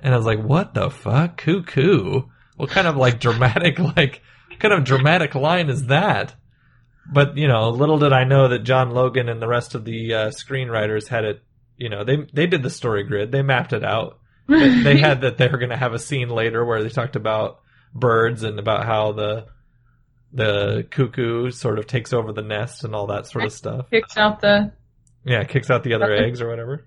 and 0.00 0.14
I 0.14 0.16
was 0.16 0.26
like, 0.26 0.42
"What 0.42 0.74
the 0.74 0.90
fuck, 0.90 1.36
cuckoo? 1.36 2.22
What 2.56 2.70
kind 2.70 2.86
of 2.86 2.96
like 2.96 3.20
dramatic 3.20 3.78
like?" 3.96 4.22
kind 4.60 4.74
of 4.74 4.84
dramatic 4.84 5.34
line 5.34 5.68
is 5.68 5.86
that? 5.86 6.34
But 7.12 7.36
you 7.36 7.48
know, 7.48 7.70
little 7.70 7.98
did 7.98 8.12
I 8.12 8.24
know 8.24 8.48
that 8.48 8.62
John 8.62 8.90
Logan 8.90 9.28
and 9.28 9.42
the 9.42 9.48
rest 9.48 9.74
of 9.74 9.84
the 9.84 10.14
uh, 10.14 10.26
screenwriters 10.28 11.08
had 11.08 11.24
it. 11.24 11.42
You 11.76 11.88
know, 11.88 12.04
they 12.04 12.18
they 12.32 12.46
did 12.46 12.62
the 12.62 12.70
story 12.70 13.02
grid, 13.02 13.32
they 13.32 13.42
mapped 13.42 13.72
it 13.72 13.82
out. 13.82 14.19
They, 14.50 14.82
they 14.82 14.98
had 14.98 15.20
that 15.22 15.38
they 15.38 15.48
were 15.48 15.58
going 15.58 15.70
to 15.70 15.76
have 15.76 15.94
a 15.94 15.98
scene 15.98 16.28
later 16.28 16.64
where 16.64 16.82
they 16.82 16.88
talked 16.90 17.16
about 17.16 17.60
birds 17.94 18.42
and 18.42 18.58
about 18.58 18.84
how 18.86 19.12
the 19.12 19.46
the 20.32 20.86
cuckoo 20.90 21.50
sort 21.50 21.78
of 21.78 21.86
takes 21.86 22.12
over 22.12 22.32
the 22.32 22.42
nest 22.42 22.84
and 22.84 22.94
all 22.94 23.08
that 23.08 23.26
sort 23.26 23.44
of 23.44 23.52
stuff. 23.52 23.90
Kicks 23.90 24.16
out 24.16 24.40
the. 24.40 24.72
Yeah, 25.24 25.44
kicks 25.44 25.70
out 25.70 25.82
the 25.82 25.94
other 25.94 26.12
Okay. 26.12 26.24
eggs 26.24 26.40
or 26.40 26.48
whatever. 26.48 26.86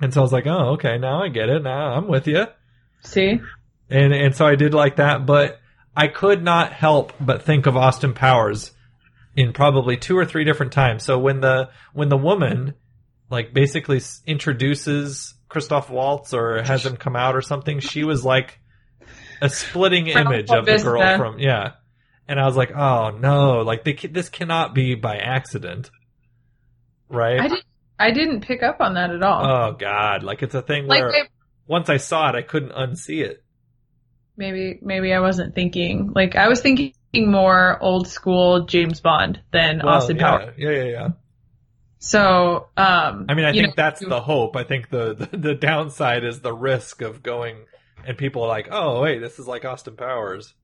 And 0.00 0.12
so 0.12 0.20
I 0.20 0.22
was 0.22 0.32
like, 0.32 0.46
oh, 0.46 0.70
okay, 0.74 0.98
now 0.98 1.22
I 1.22 1.28
get 1.28 1.48
it. 1.48 1.62
Now 1.62 1.92
I'm 1.94 2.08
with 2.08 2.26
you. 2.26 2.46
See? 3.02 3.40
and 3.90 4.12
and 4.12 4.34
so 4.34 4.46
I 4.46 4.54
did 4.54 4.74
like 4.74 4.96
that, 4.96 5.24
but 5.24 5.60
I 5.96 6.08
could 6.08 6.42
not 6.42 6.72
help 6.72 7.12
but 7.20 7.42
think 7.42 7.66
of 7.66 7.76
Austin 7.76 8.12
Powers 8.12 8.72
in 9.34 9.52
probably 9.52 9.96
two 9.96 10.16
or 10.18 10.24
three 10.26 10.44
different 10.44 10.72
times. 10.72 11.04
So 11.04 11.18
when 11.18 11.40
the 11.40 11.70
when 11.92 12.08
the 12.08 12.16
woman 12.16 12.74
like 13.30 13.54
basically 13.54 14.00
introduces 14.26 15.34
Christoph 15.48 15.90
Waltz 15.90 16.34
or 16.34 16.62
has 16.62 16.84
him 16.84 16.96
come 16.96 17.16
out 17.16 17.34
or 17.36 17.42
something, 17.42 17.80
she 17.80 18.04
was 18.04 18.24
like 18.24 18.58
a 19.40 19.48
splitting 19.48 20.10
From 20.10 20.26
image 20.26 20.50
of 20.50 20.66
the 20.66 20.78
girl 20.78 21.16
from 21.16 21.38
yeah. 21.38 21.72
And 22.26 22.38
I 22.38 22.44
was 22.46 22.56
like, 22.56 22.72
oh 22.76 23.10
no, 23.10 23.60
like 23.62 23.84
they, 23.84 23.94
this 23.94 24.28
cannot 24.28 24.74
be 24.74 24.94
by 24.94 25.16
accident, 25.16 25.90
right? 27.08 27.40
I 27.40 27.48
didn't. 27.48 27.64
I 28.00 28.10
didn't 28.12 28.42
pick 28.42 28.62
up 28.62 28.80
on 28.80 28.94
that 28.94 29.10
at 29.10 29.22
all. 29.22 29.44
Oh 29.44 29.72
god, 29.72 30.22
like 30.22 30.42
it's 30.42 30.54
a 30.54 30.62
thing 30.62 30.86
like 30.86 31.00
where 31.00 31.14
I- 31.14 31.28
once 31.66 31.88
I 31.88 31.96
saw 31.96 32.28
it, 32.30 32.34
I 32.36 32.42
couldn't 32.42 32.72
unsee 32.72 33.22
it. 33.24 33.42
maybe 34.36 34.78
maybe 34.82 35.12
I 35.12 35.20
wasn't 35.20 35.54
thinking. 35.54 36.12
Like 36.14 36.36
I 36.36 36.48
was 36.48 36.60
thinking 36.60 36.92
more 37.14 37.78
old 37.82 38.06
school 38.08 38.66
James 38.66 39.00
Bond 39.00 39.40
than 39.52 39.80
Well, 39.82 39.94
Austin 39.94 40.16
yeah, 40.16 40.22
Powers. 40.38 40.54
Yeah, 40.58 40.70
yeah, 40.70 40.84
yeah. 40.84 41.08
So, 42.00 42.68
um, 42.76 43.26
I 43.28 43.34
mean, 43.34 43.44
I 43.44 43.52
think 43.52 43.68
know, 43.68 43.72
that's 43.76 44.00
the 44.00 44.20
hope. 44.20 44.54
I 44.56 44.62
think 44.64 44.88
the, 44.90 45.14
the 45.14 45.36
the 45.36 45.54
downside 45.54 46.24
is 46.24 46.40
the 46.40 46.52
risk 46.54 47.02
of 47.02 47.22
going 47.22 47.56
and 48.06 48.16
people 48.16 48.42
are 48.44 48.48
like, 48.48 48.68
"Oh, 48.70 49.02
wait, 49.02 49.18
this 49.18 49.38
is 49.38 49.46
like 49.48 49.64
Austin 49.64 49.96
Powers." 49.96 50.54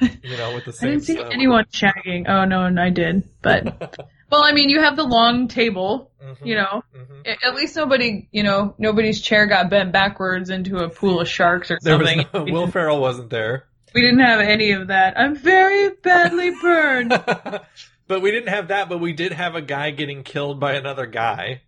you 0.00 0.36
know, 0.36 0.54
with 0.54 0.64
the 0.64 0.72
same 0.72 0.88
I 0.88 0.92
didn't 0.92 1.04
see 1.04 1.16
stuff. 1.16 1.28
anyone 1.32 1.64
shagging. 1.72 2.28
Oh 2.28 2.44
no, 2.44 2.64
and 2.64 2.80
I 2.80 2.90
did. 2.90 3.28
But 3.42 3.98
well, 4.30 4.42
I 4.44 4.52
mean, 4.52 4.68
you 4.70 4.80
have 4.80 4.96
the 4.96 5.04
long 5.04 5.48
table. 5.48 6.10
Mhm, 6.24 6.46
You 6.46 6.54
know, 6.56 6.82
mhm. 6.96 7.36
At 7.44 7.54
least 7.54 7.76
nobody, 7.76 8.28
you 8.32 8.42
know, 8.42 8.74
nobody's 8.78 9.20
chair 9.20 9.46
got 9.46 9.68
bent 9.70 9.92
backwards 9.92 10.50
into 10.50 10.78
a 10.78 10.88
pool 10.88 11.20
of 11.20 11.28
sharks 11.28 11.70
or 11.70 11.78
There 11.82 11.94
something. 11.98 12.26
no, 12.32 12.44
Will 12.44 12.66
Ferrell 12.68 13.00
wasn't 13.00 13.30
there, 13.30 13.66
we 13.94 14.00
didn't 14.02 14.20
have 14.20 14.40
any 14.40 14.70
of 14.72 14.88
that. 14.88 15.18
I'm 15.18 15.36
very 15.36 15.90
badly 16.02 16.50
burned. 16.62 17.12
but 18.08 18.20
we 18.22 18.30
didn't 18.30 18.48
have 18.48 18.68
that. 18.68 18.88
But 18.88 18.98
we 18.98 19.12
did 19.12 19.32
have 19.32 19.54
a 19.54 19.62
guy 19.62 19.90
getting 19.90 20.22
killed 20.24 20.58
by 20.58 20.74
another 20.74 21.06
guy. 21.06 21.62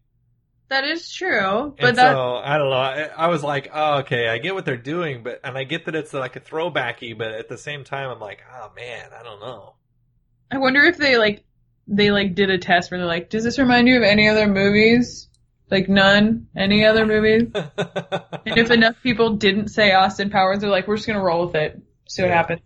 that 0.69 0.85
is 0.85 1.11
true, 1.13 1.75
but 1.81 1.89
and 1.91 1.99
that 1.99 2.13
so 2.13 2.37
I 2.37 2.59
don't 2.59 2.71
know. 2.71 2.77
I, 2.77 3.11
I 3.17 3.27
was 3.29 3.43
like, 3.43 3.71
oh, 3.73 3.99
okay, 3.99 4.29
I 4.29 4.39
get 4.39 4.55
what 4.55 4.65
they're 4.65 4.77
doing, 4.77 5.23
but 5.23 5.41
and 5.45 5.57
I 5.57 5.65
get 5.65 5.85
that 5.87 5.95
it's 5.95 6.13
like 6.15 6.37
a 6.37 6.41
throwbacky, 6.41 7.17
but 7.17 7.29
at 7.33 7.49
the 7.49 7.59
same 7.59 7.85
time, 7.85 8.09
I'm 8.11 8.21
like, 8.21 8.41
oh 8.53 8.71
man, 8.77 9.11
I 9.19 9.23
don't 9.23 9.41
know. 9.41 9.75
I 10.51 10.59
wonder 10.59 10.81
if 10.85 10.97
they 10.97 11.17
like 11.17 11.45
they 11.87 12.11
like 12.11 12.35
did 12.35 12.51
a 12.51 12.59
test 12.59 12.91
where 12.91 12.99
they're 12.99 13.07
like, 13.07 13.31
does 13.31 13.45
this 13.45 13.59
remind 13.59 13.89
you 13.89 13.97
of 13.97 14.03
any 14.03 14.29
other 14.29 14.47
movies? 14.47 15.29
Like 15.71 15.89
none, 15.89 16.49
any 16.57 16.85
other 16.85 17.07
movies? 17.07 17.51
and 17.55 18.59
if 18.59 18.71
enough 18.73 18.97
people 19.03 19.37
didn't 19.37 19.69
say 19.69 19.93
Austin 19.93 20.31
Powers, 20.31 20.61
they're 20.61 20.71
like, 20.71 20.89
we're 20.89 20.97
just 20.97 21.07
gonna 21.07 21.23
roll 21.23 21.47
with 21.47 21.55
it, 21.57 21.81
see 22.09 22.23
what 22.23 22.29
Yeah. 22.29 22.35
happens. 22.35 22.61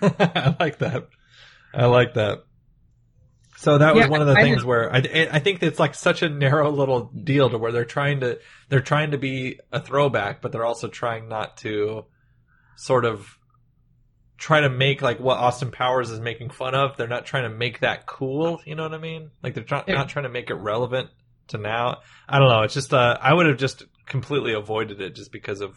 I 0.02 0.56
like 0.60 0.78
that. 0.78 1.08
I 1.78 1.86
like 1.86 2.14
that. 2.14 2.44
So 3.56 3.78
that 3.78 3.94
was 3.94 4.04
Yeah, 4.04 4.10
one 4.10 4.20
of 4.20 4.26
the 4.28 4.34
I 4.36 4.42
things 4.42 4.58
did- 4.58 4.66
where 4.66 4.92
I, 4.94 4.98
I 5.32 5.38
think 5.40 5.62
it's 5.62 5.78
like 5.80 5.94
such 5.94 6.22
a 6.22 6.28
narrow 6.28 6.70
little 6.70 7.10
deal 7.12 7.50
to 7.50 7.58
where 7.58 7.72
they're 7.72 7.84
trying 7.84 8.20
to 8.20 8.38
they're 8.68 8.80
trying 8.80 9.10
to 9.12 9.18
be 9.18 9.58
a 9.72 9.80
throwback, 9.80 10.40
but 10.42 10.52
they're 10.52 10.64
also 10.64 10.88
trying 10.88 11.28
not 11.28 11.56
to 11.58 12.04
sort 12.76 13.04
of 13.04 13.26
try 14.36 14.60
to 14.60 14.68
make 14.70 15.02
like 15.02 15.18
what 15.18 15.38
Austin 15.38 15.72
Powers 15.72 16.10
is 16.10 16.20
making 16.20 16.50
fun 16.50 16.74
of. 16.76 16.96
They're 16.96 17.08
not 17.08 17.26
trying 17.26 17.50
to 17.50 17.56
make 17.56 17.80
that 17.80 18.06
cool. 18.06 18.60
You 18.64 18.76
know 18.76 18.84
what 18.84 18.94
I 18.94 18.98
mean? 18.98 19.30
Like 19.42 19.54
they're 19.54 19.64
try- 19.64 19.82
Yeah. 19.88 19.94
not 19.94 20.08
trying 20.08 20.24
to 20.24 20.28
make 20.28 20.50
it 20.50 20.54
relevant 20.54 21.10
to 21.48 21.58
now. 21.58 21.98
I 22.28 22.38
don't 22.38 22.48
know. 22.48 22.62
It's 22.62 22.74
just 22.74 22.94
uh, 22.94 23.18
I 23.20 23.34
would 23.34 23.46
have 23.46 23.56
just 23.58 23.82
completely 24.06 24.52
avoided 24.54 25.00
it 25.00 25.16
just 25.16 25.32
because 25.32 25.60
of 25.60 25.76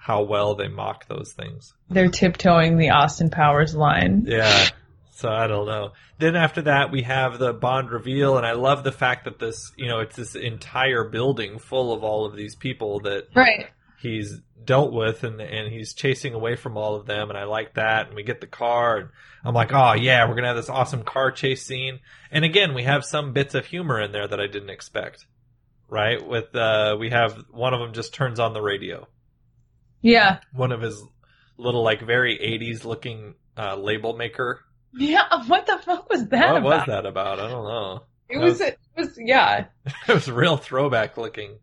how 0.00 0.22
well 0.22 0.54
they 0.54 0.68
mock 0.68 1.06
those 1.08 1.34
things. 1.36 1.74
They're 1.90 2.08
tiptoeing 2.08 2.78
the 2.78 2.90
Austin 2.90 3.28
Powers 3.28 3.74
line. 3.74 4.24
Yeah. 4.26 4.68
So 5.16 5.30
I 5.30 5.46
don't 5.46 5.66
know. 5.66 5.92
Then 6.18 6.36
after 6.36 6.60
that, 6.62 6.90
we 6.92 7.00
have 7.02 7.38
the 7.38 7.54
Bond 7.54 7.90
reveal, 7.90 8.36
and 8.36 8.44
I 8.46 8.52
love 8.52 8.84
the 8.84 8.92
fact 8.92 9.24
that 9.24 9.38
this, 9.38 9.72
you 9.74 9.88
know, 9.88 10.00
it's 10.00 10.14
this 10.14 10.34
entire 10.34 11.04
building 11.08 11.58
full 11.58 11.94
of 11.94 12.04
all 12.04 12.26
of 12.26 12.36
these 12.36 12.54
people 12.54 13.00
that 13.00 13.28
Right. 13.34 13.68
he's 13.98 14.42
dealt 14.62 14.92
with, 14.92 15.24
and 15.24 15.40
and 15.40 15.72
he's 15.72 15.94
chasing 15.94 16.34
away 16.34 16.54
from 16.54 16.76
all 16.76 16.96
of 16.96 17.06
them, 17.06 17.30
and 17.30 17.38
I 17.38 17.44
like 17.44 17.74
that. 17.76 18.08
And 18.08 18.14
we 18.14 18.24
get 18.24 18.42
the 18.42 18.46
car, 18.46 18.98
and 18.98 19.08
I'm 19.42 19.54
like, 19.54 19.72
oh 19.72 19.94
yeah, 19.94 20.28
we're 20.28 20.34
gonna 20.34 20.48
have 20.48 20.56
this 20.56 20.68
awesome 20.68 21.02
car 21.02 21.30
chase 21.32 21.64
scene. 21.64 22.00
And 22.30 22.44
again, 22.44 22.74
we 22.74 22.82
have 22.82 23.02
some 23.02 23.32
bits 23.32 23.54
of 23.54 23.64
humor 23.64 23.98
in 24.00 24.12
there 24.12 24.28
that 24.28 24.38
I 24.40 24.48
didn't 24.48 24.70
expect. 24.70 25.24
Right? 25.88 26.20
With 26.26 26.54
uh, 26.54 26.96
we 27.00 27.08
have 27.08 27.42
one 27.52 27.72
of 27.72 27.80
them 27.80 27.94
just 27.94 28.12
turns 28.12 28.38
on 28.38 28.52
the 28.52 28.60
radio 28.60 29.06
Yeah. 30.02 30.40
one 30.52 30.72
of 30.72 30.82
his 30.82 31.02
little 31.56 31.82
like 31.82 32.02
very 32.02 32.36
80s 32.38 32.84
looking 32.84 33.34
uh, 33.56 33.76
label 33.76 34.14
maker. 34.14 34.60
Yeah. 34.96 35.22
What 35.46 35.66
the 35.66 35.78
fuck 35.84 36.10
was 36.10 36.26
that 36.28 36.52
what 36.52 36.60
about? 36.62 36.78
was 36.78 36.86
that 36.86 37.06
about? 37.06 37.38
I 37.38 37.48
don't 37.48 37.64
know. 37.64 38.02
It 38.28 38.38
That 38.38 38.44
was, 38.44 38.60
it 38.60 38.78
was, 38.96 39.18
yeah. 39.18 39.66
it 40.08 40.12
was 40.12 40.28
real 40.30 40.56
throwback 40.56 41.16
looking, 41.16 41.58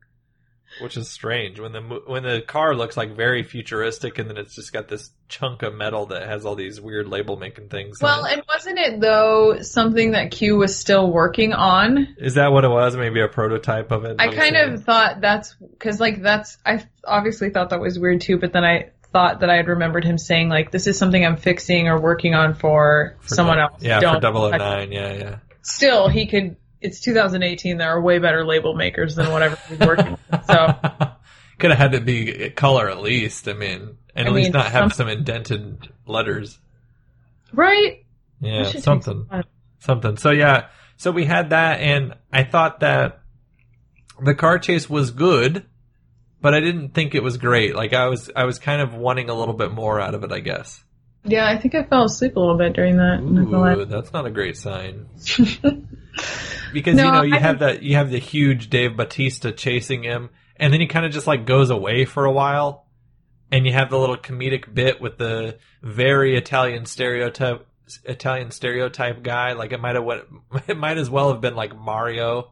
which 0.81 0.95
is 0.95 1.09
strange 1.09 1.59
when 1.59 1.73
the 1.73 1.81
when 2.07 2.23
the 2.23 2.41
car 2.41 2.73
looks 2.73 2.95
like 2.95 3.15
very 3.15 3.43
futuristic 3.43 4.17
and 4.17 4.29
then 4.29 4.37
it's 4.37 4.55
just 4.55 4.71
got 4.71 4.87
this 4.87 5.11
chunk 5.27 5.61
of 5.61 5.75
metal 5.75 6.05
that 6.07 6.25
has 6.25 6.45
all 6.45 6.55
these 6.55 6.79
weird 6.79 7.07
label 7.07 7.35
making 7.35 7.67
things. 7.67 7.99
in 7.99 8.05
Well, 8.05 8.25
and 8.25 8.41
wasn't 8.47 8.79
it 8.79 9.01
though 9.01 9.59
something 9.61 10.11
that 10.11 10.31
Q 10.31 10.55
was 10.55 10.77
still 10.77 11.11
working 11.11 11.51
on? 11.53 12.15
is 12.17 12.35
that 12.35 12.53
what 12.53 12.63
it 12.63 12.69
was? 12.69 12.95
Maybe 12.95 13.19
a 13.19 13.27
prototype 13.27 13.91
of 13.91 14.05
it. 14.05 14.15
I 14.19 14.33
kind 14.33 14.55
of 14.55 14.83
thought 14.83 15.19
that's 15.19 15.55
because 15.55 15.99
like 15.99 16.21
that's 16.21 16.57
I 16.65 16.85
obviously 17.03 17.49
thought 17.49 17.71
that 17.71 17.81
was 17.81 17.99
weird 17.99 18.21
too, 18.21 18.37
but 18.39 18.53
then 18.53 18.63
I 18.63 18.91
thought 19.13 19.39
that 19.41 19.49
I 19.49 19.55
had 19.55 19.67
remembered 19.67 20.03
him 20.03 20.17
saying 20.17 20.49
like 20.49 20.71
this 20.71 20.87
is 20.87 20.97
something 20.97 21.23
I'm 21.25 21.37
fixing 21.37 21.87
or 21.87 22.01
working 22.01 22.33
on 22.35 22.55
for, 22.55 23.15
For 23.21 23.35
someone 23.35 23.59
else. 23.59 23.81
Yeah, 23.81 23.99
Don't 24.01 24.15
for 24.15 24.21
touch- 24.51 24.59
009. 24.59 24.91
Yeah, 24.91 25.13
yeah. 25.13 25.35
Still, 25.61 26.09
he 26.09 26.25
could. 26.27 26.57
It's 26.81 26.99
2018. 26.99 27.77
There 27.77 27.89
are 27.89 28.01
way 28.01 28.19
better 28.19 28.43
label 28.45 28.73
makers 28.75 29.15
than 29.15 29.31
whatever 29.31 29.57
he's 29.69 29.79
working. 29.79 30.17
on. 30.31 30.43
So 30.45 30.75
Could 31.59 31.69
have 31.69 31.79
had 31.79 31.91
to 31.93 32.01
be 32.01 32.49
color 32.49 32.89
at 32.89 32.99
least. 33.01 33.47
I 33.47 33.53
mean, 33.53 33.95
and 34.15 34.27
I 34.27 34.31
at 34.31 34.33
least 34.33 34.47
mean, 34.47 34.51
not 34.61 34.71
have 34.71 34.91
some- 34.93 35.07
some 35.07 35.07
indented 35.09 35.87
letters. 36.05 36.59
right. 37.53 38.03
Yeah, 38.41 38.57
That 38.63 38.65
should 38.65 38.73
take 38.77 38.83
something. 38.83 39.27
some 39.31 39.43
something. 39.79 40.17
So 40.17 40.31
yeah, 40.31 40.67
so 40.97 41.11
we 41.11 41.23
had 41.23 41.51
that, 41.51 41.79
and 41.79 42.15
I 42.33 42.43
thought 42.43 42.81
that 42.81 43.21
the 44.21 44.35
car 44.35 44.59
chase 44.59 44.89
was 44.89 45.11
good, 45.11 45.65
but 46.43 46.53
I 46.53 46.59
didn't 46.59 46.89
think 46.89 47.15
it 47.15 47.23
was 47.23 47.37
great. 47.37 47.75
Like 47.75 47.93
I 47.93 48.07
was, 48.07 48.29
I 48.35 48.43
was 48.43 48.59
kind 48.59 48.81
of 48.81 48.93
wanting 48.93 49.29
a 49.29 49.33
little 49.33 49.55
bit 49.55 49.71
more 49.71 49.99
out 49.99 50.13
of 50.13 50.23
it. 50.23 50.31
I 50.31 50.41
guess. 50.41 50.83
Yeah, 51.25 51.47
I 51.49 51.57
think 51.57 51.73
I 51.73 51.83
fell 51.83 52.03
asleep 52.03 52.35
a 52.35 52.39
little 52.39 52.57
bit 52.57 52.73
during 52.73 52.97
that. 52.97 53.19
I'm 53.19 53.33
not 53.33 53.45
gonna 53.45 53.59
lie. 53.59 53.75
Ooh, 53.75 53.85
that's 53.85 54.11
not 54.11 54.25
a 54.25 54.29
great 54.29 54.57
sign. 54.57 55.07
because 56.73 56.95
No, 56.95 57.05
you 57.05 57.11
know 57.11 57.21
you 57.21 57.35
I 57.35 57.39
have 57.39 57.59
that 57.59 57.81
you 57.81 57.95
have 57.95 58.11
the 58.11 58.19
huge 58.19 58.69
Dave 58.69 58.97
Bautista 58.97 59.53
chasing 59.53 60.03
him, 60.03 60.29
and 60.57 60.73
then 60.73 60.81
he 60.81 60.87
kind 60.87 61.05
of 61.05 61.13
just 61.13 61.25
like 61.25 61.45
goes 61.45 61.69
away 61.69 62.03
for 62.03 62.25
a 62.25 62.31
while, 62.31 62.87
and 63.51 63.65
you 63.65 63.71
have 63.71 63.89
the 63.89 63.97
little 63.97 64.17
comedic 64.17 64.73
bit 64.73 64.99
with 64.99 65.17
the 65.17 65.59
very 65.81 66.35
Italian 66.35 66.85
stereotype 66.85 67.65
Italian 68.03 68.51
stereotype 68.51 69.23
guy. 69.23 69.53
Like 69.53 69.71
it 69.71 69.79
might 69.79 69.95
have 69.95 70.03
what 70.03 70.27
it 70.67 70.77
might 70.77 70.97
as 70.97 71.09
well 71.09 71.31
have 71.31 71.39
been 71.39 71.55
like 71.55 71.73
Mario. 71.73 72.51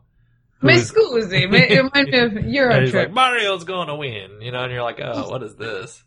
Is- 0.70 0.92
scusi, 0.92 1.52
it 1.52 1.94
might 1.94 2.06
be 2.06 2.18
a 2.18 2.42
Euro 2.52 2.88
trip. 2.88 2.94
like 2.94 3.14
Mario's 3.14 3.64
going 3.64 3.88
to 3.88 3.96
win, 3.96 4.42
you 4.42 4.52
know, 4.52 4.64
and 4.64 4.72
you're 4.72 4.84
like, 4.84 5.00
oh, 5.02 5.30
what 5.30 5.44
is 5.44 5.56
this? 5.56 6.04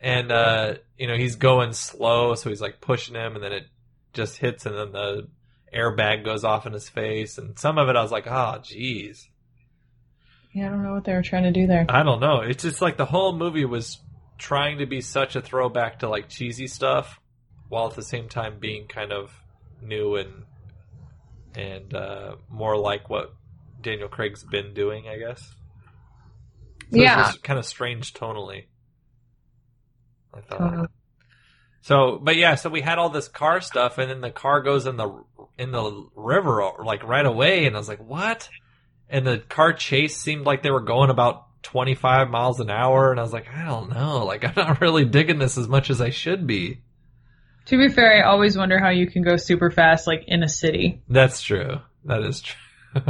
And 0.00 0.30
uh, 0.30 0.74
you 0.98 1.06
know, 1.06 1.16
he's 1.16 1.36
going 1.36 1.72
slow, 1.72 2.34
so 2.34 2.50
he's 2.50 2.60
like 2.60 2.80
pushing 2.80 3.14
him, 3.14 3.34
and 3.34 3.42
then 3.42 3.52
it 3.52 3.66
just 4.12 4.36
hits, 4.36 4.66
and 4.66 4.76
then 4.76 4.92
the 4.92 5.28
airbag 5.74 6.24
goes 6.24 6.44
off 6.44 6.66
in 6.66 6.72
his 6.72 6.88
face, 6.88 7.38
and 7.38 7.58
some 7.58 7.78
of 7.78 7.88
it 7.88 7.96
I 7.96 8.02
was 8.02 8.10
like, 8.12 8.26
oh, 8.26 8.58
jeez, 8.62 9.26
yeah, 10.52 10.66
I 10.66 10.70
don't 10.70 10.82
know 10.82 10.94
what 10.94 11.04
they 11.04 11.14
were 11.14 11.22
trying 11.22 11.44
to 11.44 11.52
do 11.52 11.66
there. 11.66 11.86
I 11.88 12.02
don't 12.02 12.20
know. 12.20 12.40
It's 12.40 12.62
just 12.62 12.82
like 12.82 12.96
the 12.96 13.04
whole 13.06 13.36
movie 13.36 13.64
was 13.64 13.98
trying 14.36 14.78
to 14.78 14.86
be 14.86 15.00
such 15.00 15.36
a 15.36 15.40
throwback 15.40 16.00
to 16.00 16.08
like 16.08 16.28
cheesy 16.28 16.66
stuff, 16.66 17.20
while 17.68 17.88
at 17.88 17.94
the 17.94 18.02
same 18.02 18.28
time 18.28 18.58
being 18.58 18.86
kind 18.86 19.12
of 19.12 19.32
new 19.82 20.16
and 20.16 20.44
and 21.54 21.94
uh, 21.94 22.36
more 22.48 22.76
like 22.76 23.08
what 23.08 23.34
Daniel 23.80 24.08
Craig's 24.08 24.44
been 24.44 24.74
doing, 24.74 25.08
I 25.08 25.18
guess. 25.18 25.40
So 26.92 27.00
Yeah. 27.00 27.32
kind 27.42 27.58
of 27.58 27.64
strange 27.64 28.12
tonally. 28.14 28.64
I 30.34 30.40
thought. 30.40 30.58
Totally. 30.58 30.86
So, 31.82 32.18
but 32.22 32.36
yeah, 32.36 32.56
so 32.56 32.68
we 32.68 32.82
had 32.82 32.98
all 32.98 33.08
this 33.08 33.28
car 33.28 33.60
stuff, 33.60 33.98
and 33.98 34.10
then 34.10 34.20
the 34.20 34.30
car 34.30 34.62
goes 34.62 34.86
in 34.86 34.96
the 34.96 35.24
in 35.58 35.72
the 35.72 36.08
river 36.14 36.62
like 36.84 37.02
right 37.04 37.24
away, 37.24 37.66
and 37.66 37.74
I 37.74 37.78
was 37.78 37.88
like, 37.88 38.04
"What?" 38.06 38.48
And 39.08 39.26
the 39.26 39.38
car 39.38 39.72
chase 39.72 40.16
seemed 40.16 40.44
like 40.46 40.62
they 40.62 40.70
were 40.70 40.82
going 40.82 41.10
about 41.10 41.46
twenty 41.62 41.94
five 41.94 42.28
miles 42.28 42.60
an 42.60 42.70
hour, 42.70 43.10
and 43.10 43.18
I 43.18 43.22
was 43.22 43.32
like, 43.32 43.48
"I 43.52 43.64
don't 43.64 43.90
know, 43.90 44.26
like 44.26 44.44
I'm 44.44 44.52
not 44.56 44.80
really 44.80 45.04
digging 45.06 45.38
this 45.38 45.56
as 45.56 45.68
much 45.68 45.88
as 45.90 46.00
I 46.02 46.10
should 46.10 46.46
be." 46.46 46.82
To 47.66 47.78
be 47.78 47.88
fair, 47.88 48.24
I 48.24 48.28
always 48.28 48.58
wonder 48.58 48.78
how 48.78 48.90
you 48.90 49.06
can 49.10 49.22
go 49.22 49.36
super 49.36 49.70
fast, 49.70 50.06
like 50.06 50.24
in 50.26 50.42
a 50.42 50.48
city. 50.48 51.02
That's 51.08 51.40
true. 51.40 51.78
That 52.04 52.22
is 52.22 52.40
true. 52.42 52.56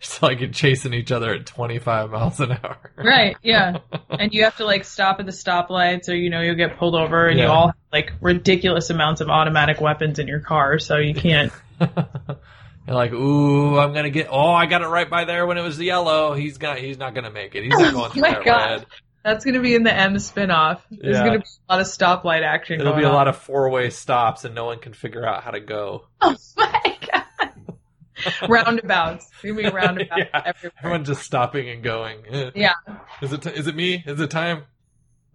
it's 0.00 0.22
like 0.22 0.40
you're 0.40 0.50
chasing 0.50 0.92
each 0.94 1.10
other 1.12 1.32
at 1.34 1.46
twenty 1.46 1.78
five 1.78 2.10
miles 2.10 2.40
an 2.40 2.52
hour. 2.52 2.78
Right, 2.96 3.36
yeah. 3.42 3.78
and 4.10 4.32
you 4.32 4.44
have 4.44 4.56
to 4.58 4.64
like 4.64 4.84
stop 4.84 5.18
at 5.20 5.26
the 5.26 5.32
stoplights 5.32 6.08
or 6.08 6.14
you 6.14 6.30
know 6.30 6.40
you'll 6.40 6.54
get 6.56 6.76
pulled 6.76 6.94
over 6.94 7.26
and 7.28 7.38
you 7.38 7.46
all 7.46 7.68
have 7.68 7.76
like 7.92 8.12
ridiculous 8.20 8.90
amounts 8.90 9.20
of 9.20 9.28
automatic 9.28 9.80
weapons 9.80 10.18
in 10.18 10.28
your 10.28 10.40
car 10.40 10.78
so 10.78 10.96
you 10.98 11.14
can't 11.14 11.52
You're 11.80 12.96
like, 12.96 13.12
ooh, 13.12 13.78
I'm 13.78 13.92
gonna 13.94 14.10
get. 14.10 14.26
Oh, 14.30 14.50
I 14.50 14.66
got 14.66 14.82
it 14.82 14.88
right 14.88 15.08
by 15.08 15.24
there 15.24 15.46
when 15.46 15.56
it 15.56 15.62
was 15.62 15.76
the 15.78 15.84
yellow. 15.84 16.34
He's 16.34 16.58
got. 16.58 16.78
He's 16.78 16.98
not 16.98 17.14
gonna 17.14 17.30
make 17.30 17.54
it. 17.54 17.62
He's 17.62 17.70
not 17.72 17.82
oh 17.82 17.92
going 17.92 18.04
Oh 18.06 18.08
through 18.10 18.22
my 18.22 18.30
that 18.30 18.44
God. 18.44 18.70
red. 18.80 18.86
that's 19.24 19.44
going 19.44 19.54
to 19.54 19.60
be 19.60 19.76
in 19.76 19.84
the 19.84 19.94
M 19.94 20.18
spin-off. 20.18 20.84
There's 20.90 21.16
Yeah. 21.16 21.24
going 21.24 21.34
to 21.34 21.38
be 21.38 21.46
a 21.68 21.72
lot 21.72 21.80
of 21.80 21.86
stoplight 21.86 22.42
action 22.42 22.78
There'll 22.78 22.94
going 22.94 23.02
be 23.02 23.06
a 23.06 23.08
on. 23.10 23.14
lot 23.14 23.28
of 23.28 23.36
four 23.36 23.70
way 23.70 23.88
stops, 23.90 24.44
and 24.44 24.52
no 24.56 24.64
one 24.64 24.80
can 24.80 24.94
figure 24.94 25.24
out 25.24 25.44
how 25.44 25.52
to 25.52 25.60
go. 25.60 26.06
Oh 26.20 26.34
my 26.56 26.98
god. 27.12 27.21
roundabouts. 28.48 29.28
Going 29.42 29.56
to 29.64 29.70
roundabouts 29.70 30.10
Yeah. 30.34 30.42
everywhere. 30.44 30.72
Everyone's 30.78 31.08
just 31.08 31.22
stopping 31.22 31.68
and 31.68 31.82
going. 31.82 32.18
Yeah. 32.54 32.72
Is 33.20 33.32
it? 33.32 33.46
Is 33.46 33.66
it 33.66 33.74
me? 33.76 34.02
Is 34.06 34.20
it 34.20 34.30
time? 34.30 34.64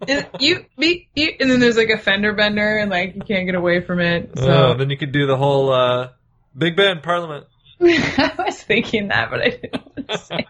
And 0.07 0.27
you, 0.39 0.65
me, 0.77 1.09
you, 1.15 1.31
and 1.39 1.49
then 1.49 1.59
there's 1.59 1.75
like 1.77 1.89
a 1.89 1.97
fender 1.97 2.33
bender 2.33 2.77
and 2.77 2.91
like 2.91 3.15
you 3.15 3.21
can't 3.21 3.45
get 3.47 3.55
away 3.55 3.81
from 3.81 3.99
it. 3.99 4.31
Oh, 4.37 4.41
So 4.45 4.73
then 4.75 4.89
you 4.91 4.97
could 4.97 5.11
do 5.11 5.25
the 5.25 5.35
whole 5.37 5.71
uh, 5.71 6.09
Big 6.55 6.75
Ben 6.75 7.01
Parliament. 7.01 7.45
I 7.81 8.33
was 8.37 8.61
thinking 8.61 9.07
that, 9.07 9.29
but 9.31 9.41
I 9.41 9.49
didn't 9.49 9.73
want 9.73 10.07
to 10.09 10.17
say. 10.19 10.45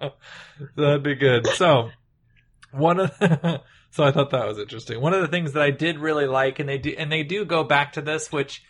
That'd 0.76 1.04
be 1.04 1.16
good. 1.16 1.48
So, 1.48 1.90
One 2.72 3.00
of 3.00 3.18
the, 3.20 3.62
so 3.92 4.04
I 4.04 4.12
thought 4.12 4.32
that 4.32 4.46
was 4.48 4.60
interesting. 4.60 5.00
One 5.02 5.14
of 5.14 5.22
the 5.22 5.28
things 5.30 5.54
that 5.54 5.64
I 5.64 5.72
did 5.72 5.98
really 6.00 6.26
like, 6.28 6.60
and 6.60 6.68
they 6.68 6.78
do, 6.78 6.94
and 6.98 7.10
they 7.12 7.24
do 7.24 7.46
go 7.46 7.64
back 7.64 7.94
to 7.94 8.02
this, 8.02 8.32
which 8.32 8.64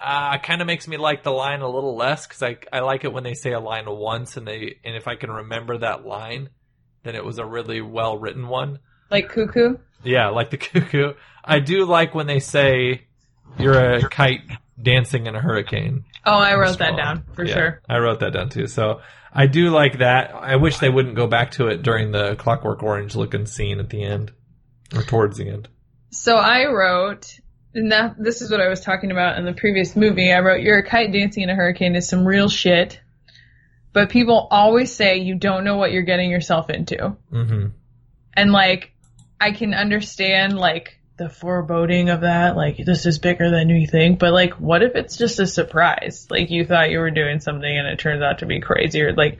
uh, 0.00 0.38
kind 0.38 0.60
of 0.60 0.66
makes 0.66 0.86
me 0.86 0.96
like 0.96 1.22
the 1.22 1.30
line 1.30 1.60
a 1.60 1.68
little 1.68 1.96
less 1.96 2.26
because 2.26 2.42
I 2.42 2.56
I 2.72 2.80
like 2.80 3.04
it 3.04 3.12
when 3.12 3.24
they 3.24 3.34
say 3.34 3.52
a 3.52 3.60
line 3.60 3.84
once, 3.86 4.36
and 4.36 4.46
they 4.46 4.76
and 4.84 4.96
if 4.96 5.08
I 5.08 5.16
can 5.16 5.30
remember 5.30 5.78
that 5.78 6.06
line, 6.06 6.50
then 7.02 7.14
it 7.14 7.24
was 7.24 7.38
a 7.38 7.44
really 7.46 7.80
well 7.80 8.18
written 8.18 8.48
one. 8.48 8.80
Like 9.10 9.28
cuckoo. 9.28 9.76
Yeah, 10.02 10.28
like 10.28 10.50
the 10.50 10.56
cuckoo. 10.58 11.14
I 11.44 11.60
do 11.60 11.84
like 11.84 12.14
when 12.14 12.26
they 12.26 12.40
say 12.40 13.06
you're 13.58 13.78
a 13.96 14.08
kite 14.08 14.42
dancing 14.80 15.26
in 15.26 15.34
a 15.34 15.40
hurricane. 15.40 16.04
Oh, 16.24 16.32
I 16.38 16.54
wrote 16.56 16.78
that 16.78 16.96
down 16.96 17.24
for 17.34 17.44
Yeah, 17.44 17.54
sure. 17.54 17.82
I 17.88 17.98
wrote 17.98 18.20
that 18.20 18.32
down 18.32 18.48
too. 18.48 18.66
So 18.66 19.00
I 19.32 19.46
do 19.46 19.70
like 19.70 19.98
that. 19.98 20.34
I 20.34 20.56
wish 20.56 20.78
they 20.78 20.88
wouldn't 20.90 21.14
go 21.14 21.26
back 21.26 21.52
to 21.52 21.68
it 21.68 21.82
during 21.82 22.10
the 22.10 22.34
Clockwork 22.36 22.82
Orange 22.82 23.14
looking 23.14 23.46
scene 23.46 23.78
at 23.78 23.90
the 23.90 24.02
end 24.02 24.32
or 24.94 25.02
towards 25.02 25.38
the 25.38 25.48
end. 25.48 25.68
So 26.10 26.36
I 26.36 26.66
wrote, 26.66 27.38
and 27.76 27.92
that 27.92 28.16
this 28.18 28.42
is 28.42 28.50
what 28.50 28.60
I 28.60 28.68
was 28.68 28.80
talking 28.80 29.10
about 29.10 29.38
in 29.38 29.44
the 29.44 29.52
previous 29.52 29.94
movie. 29.94 30.32
I 30.32 30.40
wrote, 30.40 30.62
"You're 30.62 30.78
a 30.78 30.82
kite 30.86 31.12
dancing 31.12 31.42
in 31.44 31.50
a 31.50 31.54
hurricane" 31.54 31.94
is 31.94 32.08
some 32.08 32.26
real 32.26 32.48
shit, 32.48 33.00
but 33.92 34.10
people 34.10 34.48
always 34.50 34.92
say 34.92 35.18
you 35.18 35.36
don't 35.36 35.64
know 35.64 35.76
what 35.76 35.92
you're 35.92 36.02
getting 36.02 36.30
yourself 36.30 36.70
into, 36.70 37.16
hmm 37.30 37.66
and 38.34 38.52
like 38.52 38.92
I 39.40 39.52
can 39.52 39.72
understand 39.74 40.58
like 40.58 40.98
the 41.16 41.28
foreboding 41.30 42.10
of 42.10 42.20
that, 42.22 42.56
like 42.56 42.76
this 42.76 43.06
is 43.06 43.18
bigger 43.18 43.50
than 43.50 43.70
you 43.70 43.86
think, 43.86 44.18
but 44.18 44.32
like 44.32 44.54
what 44.54 44.82
if 44.82 44.94
it's 44.96 45.16
just 45.16 45.38
a 45.38 45.46
surprise? 45.46 46.26
Like 46.30 46.50
you 46.50 46.64
thought 46.66 46.90
you 46.90 46.98
were 46.98 47.10
doing 47.10 47.40
something 47.40 47.78
and 47.78 47.86
it 47.86 47.98
turns 47.98 48.22
out 48.22 48.40
to 48.40 48.46
be 48.46 48.60
crazier. 48.60 49.14
like 49.14 49.38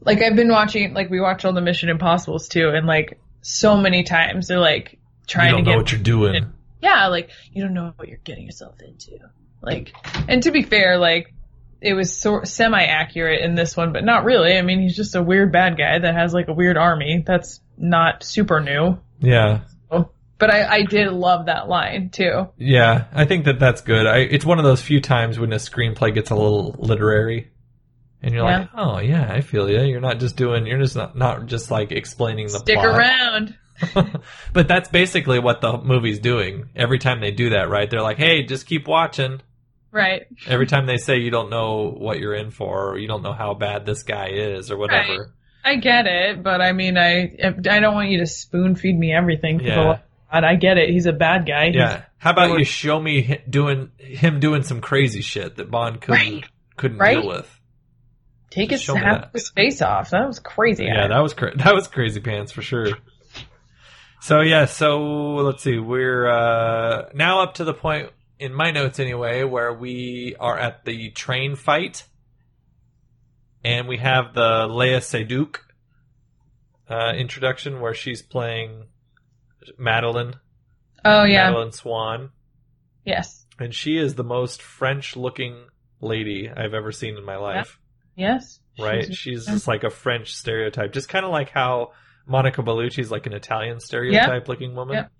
like 0.00 0.22
I've 0.22 0.36
been 0.36 0.50
watching, 0.50 0.92
like 0.92 1.08
we 1.10 1.20
watch 1.20 1.44
all 1.44 1.54
the 1.54 1.62
Mission 1.62 1.88
Impossibles 1.88 2.48
too, 2.48 2.68
and 2.68 2.86
like 2.86 3.18
so 3.40 3.76
many 3.76 4.02
times 4.02 4.48
they're 4.48 4.60
like 4.60 4.98
trying 5.26 5.46
You 5.46 5.52
don't 5.52 5.64
to 5.64 5.70
know 5.70 5.76
get 5.76 5.78
what 5.78 5.92
you're 5.92 6.00
doing. 6.02 6.52
Yeah, 6.80 7.08
like 7.08 7.30
you 7.52 7.62
don't 7.62 7.74
know 7.74 7.92
what 7.96 8.08
you're 8.08 8.18
getting 8.24 8.44
yourself 8.44 8.80
into. 8.80 9.18
Like, 9.62 9.92
and 10.28 10.42
to 10.42 10.50
be 10.50 10.62
fair, 10.62 10.98
like 10.98 11.32
it 11.80 11.94
was 11.94 12.16
so 12.16 12.42
semi 12.44 12.82
accurate 12.82 13.42
in 13.42 13.54
this 13.54 13.76
one, 13.76 13.92
but 13.92 14.04
not 14.04 14.24
really. 14.24 14.56
I 14.56 14.62
mean, 14.62 14.80
he's 14.80 14.96
just 14.96 15.14
a 15.14 15.22
weird 15.22 15.52
bad 15.52 15.76
guy 15.76 15.98
that 15.98 16.14
has 16.14 16.32
like 16.32 16.48
a 16.48 16.52
weird 16.54 16.76
army. 16.76 17.22
That's 17.26 17.60
not 17.76 18.22
super 18.22 18.60
new. 18.60 18.98
Yeah. 19.20 19.60
But 20.38 20.50
I, 20.52 20.66
I 20.66 20.82
did 20.82 21.10
love 21.12 21.46
that 21.46 21.66
line 21.66 22.10
too. 22.10 22.48
Yeah, 22.58 23.06
I 23.10 23.24
think 23.24 23.46
that 23.46 23.58
that's 23.58 23.80
good. 23.80 24.06
I, 24.06 24.18
it's 24.18 24.44
one 24.44 24.58
of 24.58 24.64
those 24.64 24.82
few 24.82 25.00
times 25.00 25.38
when 25.38 25.50
a 25.52 25.56
screenplay 25.56 26.12
gets 26.12 26.28
a 26.30 26.34
little 26.34 26.76
literary, 26.78 27.50
and 28.22 28.34
you're 28.34 28.42
like, 28.44 28.68
"Oh 28.76 28.98
yeah, 28.98 29.32
I 29.32 29.40
feel 29.40 29.70
you." 29.70 29.80
You're 29.80 30.02
not 30.02 30.20
just 30.20 30.36
doing. 30.36 30.66
You're 30.66 30.78
just 30.78 30.94
not 30.94 31.16
not 31.16 31.46
just 31.46 31.70
like 31.70 31.90
explaining 31.90 32.48
the 32.48 32.58
Stick 32.58 32.76
plot. 32.76 32.98
around. 32.98 33.56
but 34.52 34.68
that's 34.68 34.88
basically 34.88 35.38
what 35.38 35.60
the 35.60 35.78
movie's 35.78 36.18
doing. 36.18 36.68
Every 36.74 36.98
time 36.98 37.20
they 37.20 37.30
do 37.30 37.50
that, 37.50 37.68
right? 37.68 37.88
They're 37.90 38.02
like, 38.02 38.18
"Hey, 38.18 38.42
just 38.44 38.66
keep 38.66 38.86
watching." 38.86 39.40
Right. 39.92 40.26
Every 40.46 40.66
time 40.66 40.86
they 40.86 40.98
say 40.98 41.16
you 41.18 41.30
don't 41.30 41.48
know 41.50 41.90
what 41.96 42.18
you're 42.18 42.34
in 42.34 42.50
for, 42.50 42.90
or 42.92 42.98
you 42.98 43.08
don't 43.08 43.22
know 43.22 43.32
how 43.32 43.54
bad 43.54 43.86
this 43.86 44.02
guy 44.02 44.28
is, 44.32 44.70
or 44.70 44.76
whatever. 44.76 45.32
I 45.64 45.76
get 45.76 46.06
it, 46.06 46.42
but 46.42 46.60
I 46.60 46.72
mean, 46.72 46.96
I 46.98 47.34
I 47.42 47.80
don't 47.80 47.94
want 47.94 48.10
you 48.10 48.18
to 48.18 48.26
spoon 48.26 48.76
feed 48.76 48.96
me 48.98 49.12
everything. 49.12 49.60
Yeah. 49.60 49.98
I 50.30 50.56
get 50.56 50.76
it. 50.76 50.90
He's 50.90 51.06
a 51.06 51.12
bad 51.12 51.46
guy. 51.46 51.66
He's- 51.70 51.76
Yeah. 51.76 52.02
How 52.18 52.30
about 52.32 52.58
you 52.58 52.64
show 52.64 53.00
me 53.00 53.38
doing 53.48 53.90
him 53.98 54.38
doing 54.40 54.62
some 54.64 54.80
crazy 54.80 55.22
shit 55.22 55.56
that 55.56 55.70
Bond 55.70 56.00
couldn't 56.00 56.44
couldn't 56.76 56.98
Right? 56.98 57.18
deal 57.20 57.28
with? 57.28 57.60
Take 58.50 58.70
his 58.70 58.86
half 58.86 59.32
his 59.32 59.50
face 59.50 59.82
off. 59.82 60.10
That 60.10 60.26
was 60.26 60.38
crazy. 60.40 60.84
Yeah, 60.84 61.08
that 61.08 61.20
was 61.20 61.34
cra- 61.34 61.56
that 61.58 61.74
was 61.74 61.88
crazy 61.88 62.20
pants 62.20 62.52
for 62.52 62.62
sure. 62.62 62.86
So 64.20 64.40
yeah, 64.40 64.64
so 64.64 65.34
let's 65.36 65.62
see. 65.62 65.78
We're 65.78 66.28
uh, 66.28 67.10
now 67.14 67.42
up 67.42 67.54
to 67.54 67.64
the 67.64 67.74
point 67.74 68.10
in 68.38 68.52
my 68.52 68.70
notes 68.70 68.98
anyway 68.98 69.44
where 69.44 69.72
we 69.72 70.34
are 70.40 70.58
at 70.58 70.84
the 70.84 71.10
train 71.10 71.54
fight, 71.54 72.04
and 73.64 73.86
we 73.88 73.98
have 73.98 74.34
the 74.34 74.66
Léa 74.68 74.98
Seydoux 75.00 75.56
uh, 76.88 77.12
introduction 77.16 77.80
where 77.80 77.94
she's 77.94 78.22
playing 78.22 78.84
Madeleine. 79.78 80.34
Oh 81.04 81.22
yeah. 81.24 81.46
Madeleine 81.50 81.72
Swann, 81.72 82.30
Yes. 83.04 83.46
and 83.60 83.72
she 83.72 83.96
is 83.96 84.16
the 84.16 84.24
most 84.24 84.60
French-looking 84.60 85.56
lady 86.00 86.50
I've 86.50 86.74
ever 86.74 86.90
seen 86.90 87.16
in 87.16 87.24
my 87.24 87.36
life. 87.36 87.78
Yes. 88.16 88.58
right? 88.78 89.04
She's- 89.04 89.16
She's, 89.16 89.46
just 89.46 89.68
like 89.68 89.84
a 89.84 89.90
French 89.90 90.34
stereotype, 90.34 90.92
just 90.92 91.08
kind 91.08 91.24
of 91.24 91.30
like 91.30 91.50
how 91.50 91.92
Monica 92.26 92.62
Bellucci's 92.62 93.10
like 93.10 93.26
an 93.26 93.32
Italian 93.32 93.80
stereotype 93.80 94.48
looking 94.48 94.74
woman. 94.74 94.96
Yep. 94.96 95.12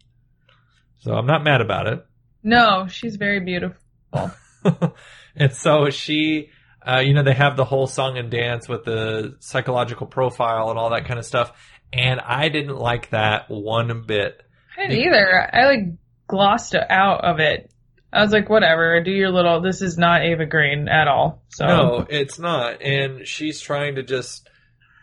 So 1.01 1.13
I'm 1.13 1.27
not 1.27 1.45
mad 1.45 1.61
about 1.61 1.87
it. 1.87 2.07
No, 2.43 2.87
she's 2.89 3.17
very 3.17 3.41
beautiful. 3.41 3.79
and 5.37 5.53
so 5.53 5.91
she, 5.91 6.51
uh, 6.87 6.99
you 6.99 7.15
know, 7.15 7.23
they 7.23 7.35
have 7.35 7.57
the 7.57 7.65
whole 7.65 7.87
song 7.87 8.19
and 8.19 8.31
dance 8.31 8.69
with 8.69 8.85
the 8.85 9.37
psychological 9.41 10.07
profile 10.07 10.71
and 10.71 10.79
all 10.79 10.91
that 10.91 11.07
kind 11.07 11.19
of 11.19 11.27
stuff. 11.27 11.53
And 11.93 12.21
I 12.21 12.49
didn't 12.49 12.77
like 12.77 13.11
that 13.11 13.49
one 13.49 14.05
bit. 14.07 14.43
I 14.77 14.89
didn't 14.89 15.07
either. 15.07 15.55
I 15.55 15.67
like 15.67 15.85
glossed 16.27 16.75
out 16.75 17.25
of 17.25 17.41
it. 17.41 17.71
I 18.13 18.23
was 18.23 18.33
like, 18.33 18.49
whatever, 18.49 19.03
do 19.03 19.11
your 19.11 19.31
little. 19.31 19.61
This 19.61 19.83
is 19.83 19.99
not 19.99 20.23
Ava 20.23 20.47
Green 20.47 20.89
at 20.89 21.09
all. 21.09 21.43
So 21.49 21.67
No, 21.67 22.07
it's 22.09 22.39
not. 22.39 22.83
And 22.83 23.27
she's 23.27 23.61
trying 23.61 23.97
to 23.97 24.03
just. 24.03 24.49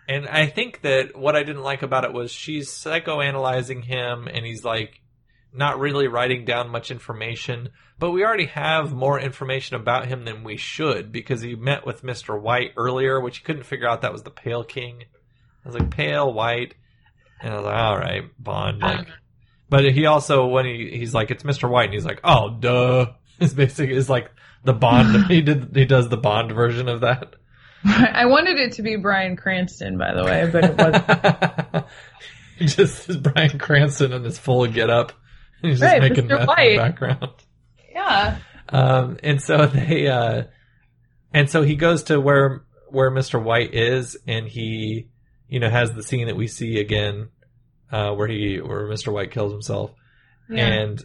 And 0.07 0.27
I 0.27 0.47
think 0.47 0.81
that 0.81 1.17
what 1.17 1.35
I 1.35 1.43
didn't 1.43 1.63
like 1.63 1.81
about 1.81 2.03
it 2.03 2.13
was 2.13 2.31
she's 2.31 2.69
psychoanalyzing 2.69 3.83
him, 3.83 4.27
and 4.27 4.45
he's 4.45 4.63
like 4.65 5.01
not 5.53 5.79
really 5.79 6.07
writing 6.07 6.45
down 6.45 6.69
much 6.69 6.91
information. 6.91 7.69
But 7.99 8.11
we 8.11 8.25
already 8.25 8.47
have 8.47 8.91
more 8.91 9.19
information 9.19 9.75
about 9.75 10.07
him 10.07 10.25
than 10.25 10.43
we 10.43 10.57
should 10.57 11.11
because 11.11 11.41
he 11.41 11.55
met 11.55 11.85
with 11.85 12.03
Mr. 12.03 12.39
White 12.39 12.71
earlier, 12.75 13.19
which 13.19 13.37
he 13.37 13.43
couldn't 13.43 13.63
figure 13.63 13.87
out 13.87 14.01
that 14.01 14.11
was 14.11 14.23
the 14.23 14.31
Pale 14.31 14.65
King. 14.65 15.03
I 15.63 15.69
was 15.69 15.77
like, 15.77 15.91
Pale 15.91 16.33
White. 16.33 16.75
And 17.41 17.53
I 17.53 17.57
was 17.57 17.65
like, 17.65 17.75
all 17.75 17.97
right, 17.97 18.23
Bond. 18.37 18.81
Like, 18.81 18.99
uh-huh. 18.99 19.11
but 19.69 19.85
he 19.85 20.05
also, 20.05 20.47
when 20.47 20.65
he 20.65 20.97
he's 20.97 21.13
like, 21.13 21.31
it's 21.31 21.43
Mr. 21.43 21.69
White, 21.69 21.85
and 21.85 21.93
he's 21.93 22.05
like, 22.05 22.21
oh, 22.23 22.57
duh. 22.59 23.07
It's 23.39 23.53
basically 23.53 23.95
is 23.95 24.11
like 24.11 24.29
the 24.63 24.73
Bond. 24.73 25.25
he 25.25 25.41
did 25.41 25.75
he 25.75 25.85
does 25.85 26.07
the 26.07 26.17
Bond 26.17 26.51
version 26.51 26.87
of 26.87 27.01
that. 27.01 27.35
I 28.13 28.25
wanted 28.25 28.57
it 28.59 28.73
to 28.73 28.81
be 28.81 28.95
Bryan 28.95 29.35
Cranston, 29.35 29.97
by 29.97 30.13
the 30.13 30.23
way, 30.23 30.49
but 30.51 30.63
it 30.65 30.77
wasn't. 30.77 31.85
Just 32.77 33.09
is 33.09 33.17
Bryan 33.17 33.57
Cranston 33.59 34.13
in 34.13 34.23
his 34.23 34.37
full 34.37 34.65
get 34.67 34.89
up. 34.89 35.11
He's 35.61 35.79
just 35.79 35.91
Right, 35.91 36.01
making 36.01 36.27
Mr. 36.27 36.39
in 36.41 36.45
the 36.45 36.77
background. 36.77 37.27
yeah. 37.91 38.37
Um, 38.69 39.17
and 39.23 39.41
so 39.41 39.65
they, 39.65 40.07
uh, 40.07 40.43
and 41.33 41.49
so 41.49 41.63
he 41.63 41.75
goes 41.75 42.03
to 42.03 42.19
where 42.21 42.63
where 42.89 43.09
Mr. 43.11 43.41
White 43.41 43.73
is, 43.73 44.15
and 44.27 44.47
he, 44.47 45.09
you 45.49 45.59
know, 45.59 45.69
has 45.69 45.91
the 45.93 46.03
scene 46.03 46.27
that 46.27 46.35
we 46.35 46.47
see 46.47 46.79
again, 46.79 47.29
uh, 47.91 48.11
where 48.13 48.27
he 48.27 48.59
where 48.61 48.87
Mr. 48.87 49.11
White 49.11 49.31
kills 49.31 49.51
himself, 49.51 49.91
Yeah. 50.49 50.65
and 50.67 51.03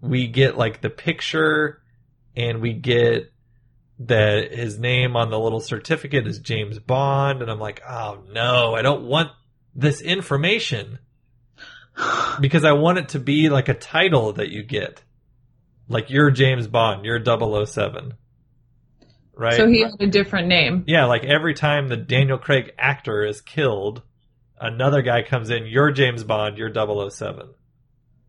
we 0.00 0.26
get 0.28 0.56
like 0.58 0.80
the 0.82 0.90
picture, 0.90 1.80
and 2.36 2.60
we 2.60 2.74
get 2.74 3.32
that 4.00 4.52
his 4.52 4.78
name 4.78 5.16
on 5.16 5.30
the 5.30 5.38
little 5.38 5.60
certificate 5.60 6.26
is 6.26 6.38
James 6.38 6.78
Bond, 6.78 7.42
and 7.42 7.50
I'm 7.50 7.60
like, 7.60 7.82
oh 7.88 8.22
no, 8.32 8.74
I 8.74 8.82
don't 8.82 9.04
want 9.04 9.30
this 9.74 10.00
information 10.00 10.98
because 12.40 12.64
I 12.64 12.72
want 12.72 12.98
it 12.98 13.08
to 13.10 13.18
be 13.18 13.48
like 13.48 13.68
a 13.68 13.74
title 13.74 14.32
that 14.34 14.50
you 14.50 14.62
get. 14.62 15.02
Like 15.88 16.10
you're 16.10 16.30
James 16.30 16.66
Bond, 16.66 17.04
you're 17.04 17.22
007. 17.22 18.14
Right? 19.36 19.54
So 19.54 19.66
he 19.66 19.82
had 19.82 20.00
a 20.00 20.06
different 20.06 20.48
name. 20.48 20.84
yeah, 20.86 21.06
like 21.06 21.24
every 21.24 21.54
time 21.54 21.88
the 21.88 21.96
Daniel 21.96 22.38
Craig 22.38 22.72
actor 22.78 23.24
is 23.24 23.40
killed, 23.40 24.02
another 24.60 25.02
guy 25.02 25.22
comes 25.22 25.50
in, 25.50 25.66
you're 25.66 25.90
James 25.90 26.24
Bond, 26.24 26.56
you're 26.56 26.72
007. 26.72 27.48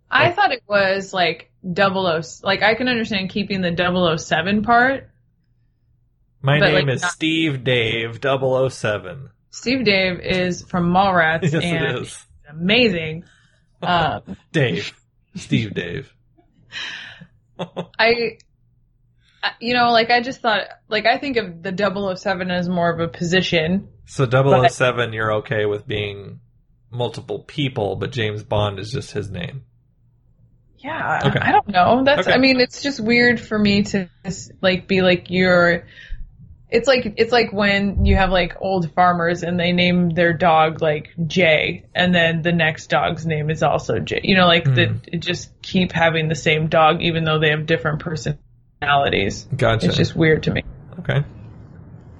I 0.09 0.31
thought 0.31 0.51
it 0.51 0.63
was 0.67 1.13
like 1.13 1.51
double 1.73 2.07
O. 2.07 2.21
Like 2.43 2.61
I 2.61 2.75
can 2.75 2.87
understand 2.87 3.29
keeping 3.29 3.61
the 3.61 4.17
007 4.17 4.63
part. 4.63 5.09
My 6.45 6.59
But, 6.59 6.65
name 6.73 6.85
like, 6.87 6.95
is 6.95 7.01
not- 7.01 7.11
Steve 7.11 7.63
Dave 7.63 8.19
007. 8.21 9.29
Steve 9.49 9.83
Dave 9.83 10.19
is 10.19 10.61
from 10.63 10.91
Mallrats 10.93 11.41
Yes, 11.51 11.55
and 11.63 11.85
it 11.85 12.01
is. 12.03 12.25
amazing. 12.47 13.23
Um, 13.81 14.21
Dave. 14.51 14.93
Steve 15.35 15.73
Dave. 15.73 16.13
I, 17.99 18.37
you 19.59 19.73
know, 19.73 19.91
like 19.91 20.11
I 20.11 20.21
just 20.21 20.41
thought, 20.41 20.67
like 20.87 21.07
I 21.07 21.17
think 21.17 21.37
of 21.37 21.63
the 21.63 22.15
007 22.15 22.51
as 22.51 22.69
more 22.69 22.91
of 22.93 22.99
a 22.99 23.07
position. 23.07 23.87
So 24.05 24.27
007, 24.29 25.13
you're 25.13 25.33
okay 25.37 25.65
with 25.65 25.87
being 25.87 26.41
multiple 26.91 27.39
people, 27.39 27.95
but 27.95 28.11
James 28.11 28.43
Bond 28.43 28.77
is 28.77 28.91
just 28.91 29.11
his 29.11 29.31
name. 29.31 29.63
Yeah, 30.77 31.21
Okay. 31.25 31.39
I 31.39 31.51
don't 31.51 31.67
know. 31.69 32.03
That's, 32.03 32.27
Okay. 32.27 32.33
I 32.35 32.37
mean, 32.37 32.59
it's 32.59 32.83
just 32.83 32.99
weird 32.99 33.39
for 33.39 33.57
me 33.57 33.81
to 33.83 34.09
like 34.61 34.87
be 34.87 35.01
like 35.01 35.31
you're. 35.31 35.87
It's 36.75 36.87
like 36.89 37.13
it's 37.15 37.31
like 37.31 37.53
when 37.53 38.05
you 38.05 38.17
have 38.17 38.31
like 38.31 38.57
old 38.59 38.91
farmers 38.91 39.43
and 39.43 39.57
they 39.57 39.71
name 39.71 40.09
their 40.09 40.33
dog 40.33 40.81
like 40.81 41.09
Jay, 41.25 41.85
and 41.95 42.13
then 42.13 42.41
the 42.41 42.51
next 42.51 42.87
dog's 42.87 43.25
name 43.25 43.49
is 43.49 43.63
also 43.63 43.99
Jay. 43.99 44.19
You 44.23 44.35
know, 44.35 44.45
like 44.45 44.65
the 44.65 44.87
hmm. 44.87 45.19
just 45.19 45.49
keep 45.61 45.93
having 45.93 46.27
the 46.27 46.35
same 46.35 46.67
dog 46.67 47.01
even 47.01 47.23
though 47.23 47.39
they 47.39 47.51
have 47.51 47.65
different 47.65 48.01
personalities. 48.01 49.47
Gotcha. 49.55 49.87
It's 49.87 49.95
just 49.95 50.15
weird 50.17 50.43
to 50.43 50.51
me. 50.51 50.63
Okay. 50.99 51.23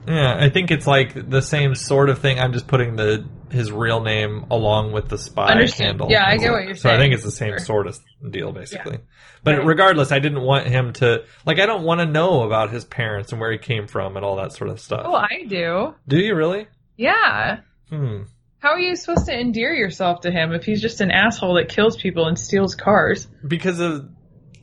Yeah, 0.07 0.37
I 0.39 0.49
think 0.49 0.71
it's 0.71 0.87
like 0.87 1.29
the 1.29 1.41
same 1.41 1.75
sort 1.75 2.09
of 2.09 2.19
thing. 2.19 2.39
I'm 2.39 2.53
just 2.53 2.67
putting 2.67 2.95
the 2.95 3.25
his 3.51 3.71
real 3.71 4.01
name 4.01 4.45
along 4.51 4.91
with 4.91 5.09
the 5.09 5.17
spy 5.17 5.47
Understand. 5.51 5.87
handle. 6.01 6.07
Yeah, 6.11 6.25
I 6.25 6.37
get 6.37 6.51
what 6.51 6.63
you're 6.65 6.75
saying. 6.75 6.77
So 6.77 6.89
I 6.93 6.97
think 6.97 7.13
it's 7.13 7.23
the 7.23 7.31
same 7.31 7.51
Sure. 7.51 7.59
sort 7.59 7.87
of 7.87 7.99
deal, 8.29 8.51
basically. 8.51 8.93
Yeah. 8.93 9.03
But 9.43 9.57
Right. 9.59 9.65
regardless, 9.65 10.11
I 10.11 10.19
didn't 10.19 10.41
want 10.41 10.67
him 10.67 10.93
to 10.93 11.23
like. 11.45 11.59
I 11.59 11.65
don't 11.65 11.83
want 11.83 11.99
to 12.01 12.05
know 12.05 12.43
about 12.43 12.71
his 12.71 12.83
parents 12.85 13.31
and 13.31 13.39
where 13.39 13.51
he 13.51 13.57
came 13.57 13.87
from 13.87 14.15
and 14.17 14.25
all 14.25 14.37
that 14.37 14.51
sort 14.53 14.69
of 14.69 14.79
stuff. 14.79 15.01
Oh, 15.05 15.15
I 15.15 15.43
do. 15.47 15.93
Do 16.07 16.17
you 16.17 16.35
really? 16.35 16.67
Yeah. 16.97 17.57
Hmm. 17.89 18.23
How 18.59 18.69
are 18.71 18.79
you 18.79 18.95
supposed 18.95 19.27
to 19.27 19.39
endear 19.39 19.73
yourself 19.75 20.21
to 20.21 20.31
him 20.31 20.51
if 20.53 20.63
he's 20.65 20.81
just 20.81 20.99
an 21.01 21.11
asshole 21.11 21.53
that 21.55 21.69
kills 21.69 21.95
people 21.97 22.27
and 22.27 22.39
steals 22.39 22.73
cars? 22.73 23.27
Because 23.47 23.79
of 23.79 24.09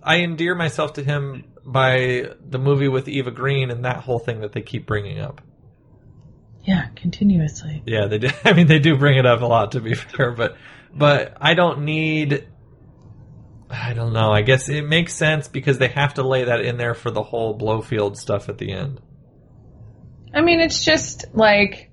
I 0.02 0.22
endear 0.22 0.56
myself 0.56 0.94
to 0.94 1.04
him 1.04 1.44
by 1.64 2.30
the 2.44 2.59
movie 2.59 2.88
with 2.88 3.06
Eva 3.09 3.30
Green 3.30 3.70
and 3.70 3.84
that 3.84 3.98
whole 3.98 4.18
thing 4.18 4.40
that 4.40 4.50
they 4.52 4.62
keep 4.62 4.84
bringing 4.86 5.20
up. 5.20 5.40
Yeah, 6.64 6.86
continuously. 6.94 7.82
Yeah, 7.86 8.06
they 8.06 8.18
do. 8.18 8.28
I 8.44 8.52
mean, 8.52 8.66
they 8.66 8.78
do 8.78 8.97
bring 8.97 9.18
it 9.18 9.26
up 9.26 9.40
a 9.40 9.47
lot, 9.47 9.72
to 9.72 9.80
be 9.80 9.94
fair. 9.94 10.32
But, 10.32 10.56
but 10.94 11.36
I 11.40 11.55
don't 11.55 11.84
need. 11.84 12.48
I 13.70 13.94
don't 13.94 14.12
know. 14.12 14.30
I 14.30 14.43
guess 14.43 14.68
it 14.68 14.82
makes 14.82 15.14
sense 15.14 15.48
because 15.48 15.78
they 15.78 15.89
have 15.89 16.14
to 16.14 16.22
lay 16.22 16.44
that 16.44 16.60
in 16.60 16.76
there 16.76 16.94
for 16.94 17.10
the 17.10 17.22
whole 17.22 17.55
Blofeld 17.59 18.18
stuff 18.18 18.48
at 18.51 18.59
the 18.59 18.70
end. 18.70 19.01
I 20.34 20.43
mean, 20.43 20.60
it's 20.60 20.84
just 20.84 21.24
like 21.34 21.91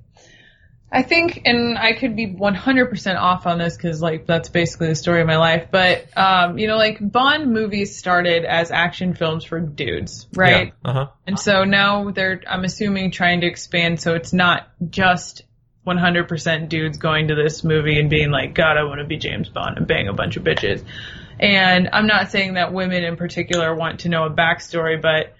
I 0.91 1.03
think, 1.03 1.43
and 1.45 1.77
I 1.77 1.93
could 1.93 2.15
be 2.15 2.27
100% 2.27 3.15
off 3.15 3.45
on 3.45 3.59
this 3.59 3.77
because 3.77 4.01
like 4.01 4.25
that's 4.25 4.49
basically 4.49 4.87
the 4.87 4.95
story 4.95 5.21
of 5.21 5.27
my 5.27 5.37
life. 5.37 5.67
But 5.69 6.17
um, 6.17 6.57
you 6.57 6.67
know, 6.67 6.77
like 6.77 6.97
Bond 6.99 7.53
movies 7.53 7.97
started 7.97 8.43
as 8.43 8.71
action 8.71 9.13
films 9.13 9.45
for 9.45 9.59
dudes, 9.59 10.27
right? 10.33 10.73
Yeah. 10.83 10.89
Uh 10.89 10.93
huh. 10.93 11.07
And 11.27 11.37
so 11.37 11.63
now 11.63 12.09
they're, 12.09 12.41
I'm 12.47 12.63
assuming, 12.63 13.11
trying 13.11 13.41
to 13.41 13.47
expand 13.47 14.01
so 14.01 14.15
it's 14.15 14.33
not 14.33 14.67
just 14.89 15.43
100% 15.85 16.69
dudes 16.69 16.97
going 16.97 17.27
to 17.27 17.35
this 17.35 17.63
movie 17.63 17.99
and 17.99 18.09
being 18.09 18.31
like, 18.31 18.53
God, 18.53 18.77
I 18.77 18.83
want 18.83 18.99
to 18.99 19.05
be 19.05 19.17
James 19.17 19.49
Bond 19.49 19.77
and 19.77 19.87
bang 19.87 20.07
a 20.07 20.13
bunch 20.13 20.37
of 20.37 20.43
bitches. 20.43 20.83
And 21.39 21.89
I'm 21.93 22.07
not 22.07 22.31
saying 22.31 22.55
that 22.55 22.73
women 22.73 23.03
in 23.03 23.15
particular 23.15 23.73
want 23.73 24.01
to 24.01 24.09
know 24.09 24.25
a 24.25 24.29
backstory, 24.29 25.01
but 25.01 25.35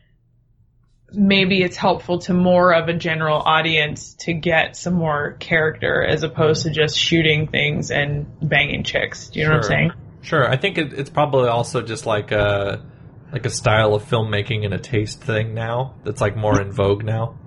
maybe 1.14 1.62
it's 1.62 1.78
helpful 1.78 2.20
to 2.20 2.34
more 2.34 2.74
of 2.74 2.88
a 2.90 2.94
general 2.94 3.38
audience 3.38 4.14
to 4.20 4.34
get 4.34 4.76
some 4.76 4.94
more 4.94 5.34
character 5.40 6.04
as 6.04 6.24
opposed 6.24 6.64
to 6.64 6.70
just 6.70 6.98
shooting 6.98 7.48
things 7.48 7.92
and 7.92 8.28
banging 8.42 8.84
chicks. 8.84 9.30
Do 9.30 9.40
you 9.40 9.46
know 9.46 9.52
what 9.52 9.66
I'm 9.66 9.70
saying? 9.70 9.92
Sure. 10.22 10.48
I 10.48 10.58
think 10.58 10.78
it, 10.78 10.94
it's 10.94 11.10
probably 11.10 11.50
also 11.50 11.82
just 11.82 12.06
like 12.06 12.32
a 12.32 12.84
like 13.32 13.46
a 13.46 13.50
style 13.50 13.94
of 13.94 14.04
filmmaking 14.04 14.66
and 14.66 14.74
a 14.74 14.80
taste 14.80 15.22
thing 15.22 15.54
now 15.54 15.96
that's 16.04 16.20
like 16.20 16.36
more 16.36 16.60
in 16.62 16.72
vogue 16.72 17.04
now. 17.04 17.38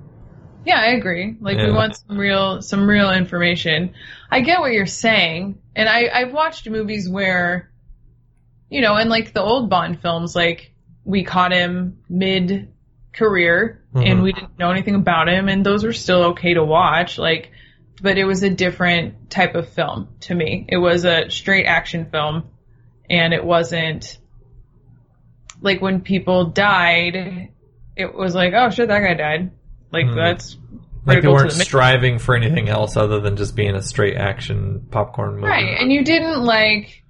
Yeah, 0.64 0.78
I 0.78 0.92
agree. 0.92 1.36
Like 1.40 1.58
we 1.58 1.72
want 1.72 1.96
some 1.96 2.16
real 2.16 2.62
some 2.62 2.88
real 2.88 3.10
information. 3.10 3.94
I 4.30 4.40
get 4.40 4.60
what 4.60 4.72
you're 4.72 4.86
saying. 4.86 5.60
And 5.74 5.88
I, 5.88 6.08
I've 6.12 6.32
watched 6.32 6.68
movies 6.68 7.08
where 7.08 7.72
you 8.72 8.80
know, 8.80 8.96
in 8.96 9.10
like 9.10 9.34
the 9.34 9.42
old 9.42 9.68
Bond 9.68 10.00
films, 10.00 10.34
like 10.34 10.72
we 11.04 11.24
caught 11.24 11.52
him 11.52 11.98
mid 12.08 12.72
career 13.12 13.82
Mhm. 13.94 14.06
and 14.06 14.22
we 14.22 14.32
didn't 14.32 14.58
know 14.58 14.70
anything 14.70 14.94
about 14.94 15.28
him 15.28 15.48
and 15.48 15.64
those 15.66 15.84
were 15.84 15.92
still 15.92 16.22
okay 16.30 16.54
to 16.54 16.64
watch. 16.64 17.18
Like 17.18 17.50
but 18.00 18.18
it 18.18 18.24
was 18.24 18.42
a 18.42 18.50
different 18.50 19.30
type 19.30 19.54
of 19.54 19.68
film 19.68 20.08
to 20.20 20.34
me. 20.34 20.64
It 20.68 20.78
was 20.78 21.04
a 21.04 21.30
straight 21.30 21.66
action 21.66 22.06
film 22.10 22.44
and 23.08 23.32
it 23.32 23.44
wasn't 23.44 24.18
like 25.60 25.80
when 25.80 26.00
people 26.00 26.46
died, 26.46 27.50
it 27.96 28.14
was 28.14 28.34
like, 28.34 28.52
oh 28.56 28.70
shit, 28.70 28.88
that 28.88 29.00
guy 29.00 29.14
died. 29.14 29.50
Like 29.92 30.06
Mhm. 30.06 30.14
that's 30.16 30.56
Like 31.04 31.22
they 31.22 31.28
weren't 31.28 31.50
the 31.52 31.64
striving 31.64 32.18
for 32.18 32.34
anything 32.34 32.68
else 32.68 32.96
other 32.96 33.20
than 33.20 33.36
just 33.36 33.54
being 33.56 33.74
a 33.74 33.82
straight 33.82 34.16
action 34.16 34.86
popcorn 34.90 35.34
movie. 35.36 35.46
right. 35.48 35.76
And 35.80 35.92
you 35.92 36.04
didn't 36.04 36.42
like, 36.42 37.02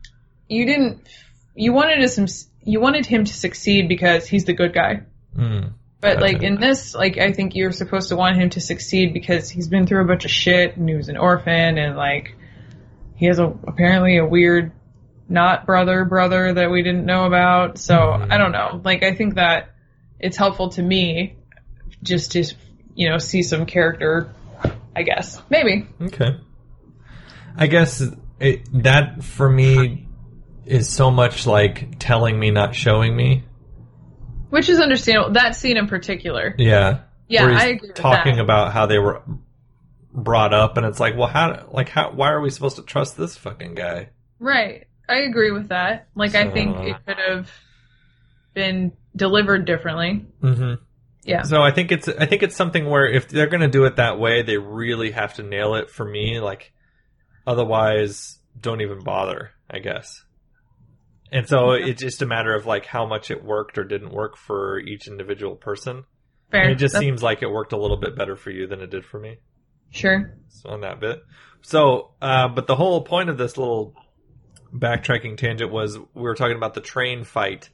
you 0.48 0.66
didn't, 0.66 1.06
you 1.54 1.72
wanted 1.72 1.96
to 2.00 2.08
some, 2.08 2.26
you 2.64 2.80
wanted 2.80 3.06
him 3.06 3.24
to 3.24 3.32
succeed 3.32 3.88
because 3.88 4.26
he's 4.26 4.44
the 4.44 4.52
good 4.54 4.72
guy. 4.74 5.02
Mm. 5.36 5.72
But 6.02 6.20
like 6.20 6.42
in 6.42 6.60
this, 6.60 6.96
like 6.96 7.16
I 7.16 7.32
think 7.32 7.54
you're 7.54 7.70
supposed 7.70 8.08
to 8.08 8.16
want 8.16 8.36
him 8.36 8.50
to 8.50 8.60
succeed 8.60 9.14
because 9.14 9.48
he's 9.48 9.68
been 9.68 9.86
through 9.86 10.02
a 10.02 10.04
bunch 10.04 10.24
of 10.24 10.32
shit 10.32 10.76
and 10.76 10.88
he 10.88 10.96
was 10.96 11.08
an 11.08 11.16
orphan 11.16 11.78
and 11.78 11.96
like 11.96 12.34
he 13.14 13.26
has 13.26 13.38
a 13.38 13.46
apparently 13.46 14.18
a 14.18 14.26
weird 14.26 14.72
not 15.28 15.64
brother 15.64 16.04
brother 16.04 16.52
that 16.54 16.72
we 16.72 16.82
didn't 16.82 17.06
know 17.06 17.24
about. 17.24 17.78
So 17.78 17.94
Mm-hmm. 17.94 18.32
I 18.32 18.36
don't 18.36 18.50
know. 18.50 18.80
Like 18.84 19.04
I 19.04 19.14
think 19.14 19.36
that 19.36 19.70
it's 20.18 20.36
helpful 20.36 20.70
to 20.70 20.82
me 20.82 21.36
just 22.02 22.32
to 22.32 22.44
you 22.96 23.08
know 23.08 23.18
see 23.18 23.44
some 23.44 23.64
character. 23.64 24.28
I 24.96 25.04
guess 25.04 25.40
maybe. 25.48 25.86
Okay. 26.00 26.36
I 27.56 27.66
guess 27.68 28.02
it, 28.40 28.82
that 28.82 29.22
for 29.22 29.48
me 29.48 30.08
is 30.66 30.88
so 30.88 31.12
much 31.12 31.46
like 31.46 31.98
telling 32.00 32.38
me, 32.38 32.50
not 32.50 32.74
showing 32.74 33.14
me. 33.14 33.44
Which 34.52 34.68
is 34.68 34.80
understandable. 34.80 35.32
That 35.32 35.56
scene 35.56 35.76
in 35.76 35.86
particular. 35.86 36.54
Yeah. 36.58 37.00
Yeah, 37.28 37.46
I 37.46 37.68
agree 37.68 37.88
with 37.88 37.96
talking 37.96 38.38
about 38.38 38.72
how 38.72 38.84
they 38.84 38.98
were 38.98 39.22
brought 40.12 40.52
up, 40.52 40.76
and 40.76 40.84
it's 40.84 41.00
like, 41.00 41.16
well, 41.16 41.28
how, 41.28 41.68
like, 41.72 41.88
how, 41.88 42.12
why 42.12 42.30
are 42.32 42.40
we 42.42 42.50
supposed 42.50 42.76
to 42.76 42.82
trust 42.82 43.16
this 43.16 43.38
fucking 43.38 43.74
guy? 43.74 44.10
Right. 44.38 44.86
I 45.08 45.20
agree 45.20 45.50
with 45.50 45.68
that. 45.68 46.08
Like 46.14 46.34
I 46.34 46.50
think 46.50 46.76
it 46.78 46.96
could 47.06 47.18
have 47.18 47.50
been 48.54 48.92
delivered 49.14 49.64
differently. 49.64 50.26
Mm-hmm. 50.42 50.74
Yeah. 51.24 51.42
So 51.42 51.62
I 51.62 51.70
think 51.70 51.92
it's 51.92 52.08
I 52.08 52.26
think 52.26 52.42
it's 52.42 52.56
something 52.56 52.88
where 52.88 53.06
if 53.06 53.28
they're 53.28 53.46
going 53.46 53.60
to 53.60 53.68
do 53.68 53.84
it 53.84 53.96
that 53.96 54.18
way, 54.18 54.42
they 54.42 54.58
really 54.58 55.10
have 55.12 55.34
to 55.34 55.42
nail 55.42 55.74
it 55.74 55.90
for 55.90 56.04
me. 56.04 56.40
Like, 56.40 56.72
otherwise, 57.46 58.38
don't 58.60 58.80
even 58.80 59.00
bother. 59.00 59.52
I 59.70 59.78
guess. 59.78 60.24
And 61.32 61.48
so 61.48 61.70
it's 61.72 62.02
just 62.02 62.20
a 62.20 62.26
matter 62.26 62.54
of 62.54 62.66
like 62.66 62.84
how 62.84 63.06
much 63.06 63.30
it 63.30 63.42
worked 63.42 63.78
or 63.78 63.84
didn't 63.84 64.12
work 64.12 64.36
for 64.36 64.78
each 64.78 65.08
individual 65.08 65.56
person. 65.56 66.04
Fair. 66.50 66.62
And 66.62 66.72
it 66.72 66.74
just 66.74 66.92
That's- 66.92 67.06
seems 67.08 67.22
like 67.22 67.42
it 67.42 67.50
worked 67.50 67.72
a 67.72 67.78
little 67.78 67.96
bit 67.96 68.14
better 68.14 68.36
for 68.36 68.50
you 68.50 68.66
than 68.66 68.80
it 68.80 68.90
did 68.90 69.04
for 69.06 69.18
me. 69.18 69.38
Sure. 69.90 70.34
So 70.48 70.68
on 70.68 70.82
that 70.82 71.00
bit. 71.00 71.22
So, 71.62 72.10
uh, 72.20 72.48
but 72.48 72.66
the 72.66 72.76
whole 72.76 73.02
point 73.02 73.30
of 73.30 73.38
this 73.38 73.56
little 73.56 73.94
backtracking 74.74 75.36
tangent 75.38 75.70
was 75.70 75.98
we 75.98 76.22
were 76.22 76.34
talking 76.34 76.56
about 76.56 76.74
the 76.74 76.80
train 76.80 77.24
fight, 77.24 77.70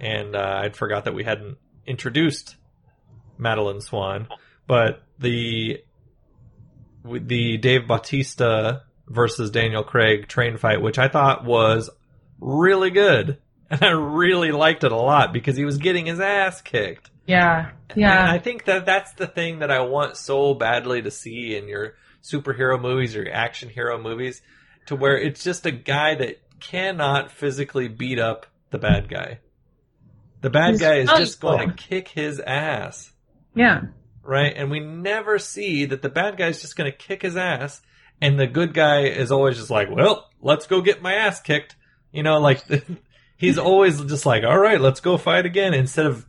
and 0.00 0.34
uh, 0.36 0.60
I'd 0.62 0.76
forgot 0.76 1.04
that 1.04 1.14
we 1.14 1.24
hadn't 1.24 1.58
introduced 1.86 2.56
Madeleine 3.36 3.80
Swann, 3.80 4.28
but 4.66 5.02
the 5.18 5.80
the 7.04 7.58
Dave 7.58 7.86
Bautista 7.86 8.82
versus 9.08 9.50
Daniel 9.50 9.82
Craig 9.82 10.28
train 10.28 10.56
fight, 10.56 10.80
which 10.80 10.98
I 10.98 11.08
thought 11.08 11.44
was 11.44 11.90
really 12.40 12.90
good, 12.90 13.38
and 13.70 13.82
I 13.82 13.90
really 13.90 14.52
liked 14.52 14.84
it 14.84 14.92
a 14.92 14.96
lot 14.96 15.32
because 15.32 15.56
he 15.56 15.64
was 15.64 15.78
getting 15.78 16.06
his 16.06 16.20
ass 16.20 16.60
kicked. 16.62 17.10
Yeah. 17.26 17.70
And 17.90 17.98
Yeah. 17.98 18.30
I 18.30 18.38
think 18.38 18.66
that 18.66 18.84
that's 18.86 19.12
the 19.14 19.26
thing 19.26 19.60
that 19.60 19.70
I 19.70 19.80
want 19.80 20.16
so 20.16 20.54
badly 20.54 21.02
to 21.02 21.10
see 21.10 21.56
in 21.56 21.68
your 21.68 21.94
superhero 22.22 22.80
movies 22.80 23.16
or 23.16 23.22
your 23.22 23.32
action 23.34 23.68
hero 23.70 24.00
movies, 24.00 24.42
to 24.86 24.96
where 24.96 25.16
it's 25.18 25.42
just 25.42 25.64
a 25.66 25.70
guy 25.70 26.14
that 26.16 26.40
cannot 26.60 27.30
physically 27.30 27.88
beat 27.88 28.18
up 28.18 28.46
the 28.70 28.78
bad 28.78 29.08
guy. 29.08 29.40
The 30.42 30.50
bad 30.50 30.72
He's 30.72 30.80
guy 30.80 30.94
is 30.96 31.08
just 31.08 31.40
going 31.40 31.68
to 31.70 31.74
kick 31.74 32.08
his 32.08 32.38
ass, 32.40 33.10
Yeah. 33.54 33.82
right? 34.22 34.52
And 34.54 34.70
we 34.70 34.80
never 34.80 35.38
see 35.38 35.86
that 35.86 36.02
the 36.02 36.10
bad 36.10 36.36
guy 36.36 36.48
is 36.48 36.60
just 36.60 36.76
going 36.76 36.90
to 36.90 36.96
kick 36.96 37.22
his 37.22 37.36
ass, 37.36 37.80
and 38.20 38.38
the 38.38 38.46
good 38.46 38.74
guy 38.74 39.04
is 39.04 39.32
always 39.32 39.56
just 39.56 39.70
like, 39.70 39.88
"Well, 39.90 40.28
let's 40.42 40.66
go 40.66 40.82
get 40.82 41.00
my 41.02 41.14
ass 41.14 41.40
kicked." 41.40 41.76
You 42.14 42.22
know, 42.22 42.38
like 42.40 42.62
he's 43.36 43.58
always 43.58 44.00
just 44.04 44.24
like, 44.26 44.44
"All 44.44 44.58
right, 44.58 44.80
let's 44.80 45.00
go 45.00 45.16
fight 45.16 45.46
again." 45.46 45.74
Instead 45.74 46.06
of 46.06 46.24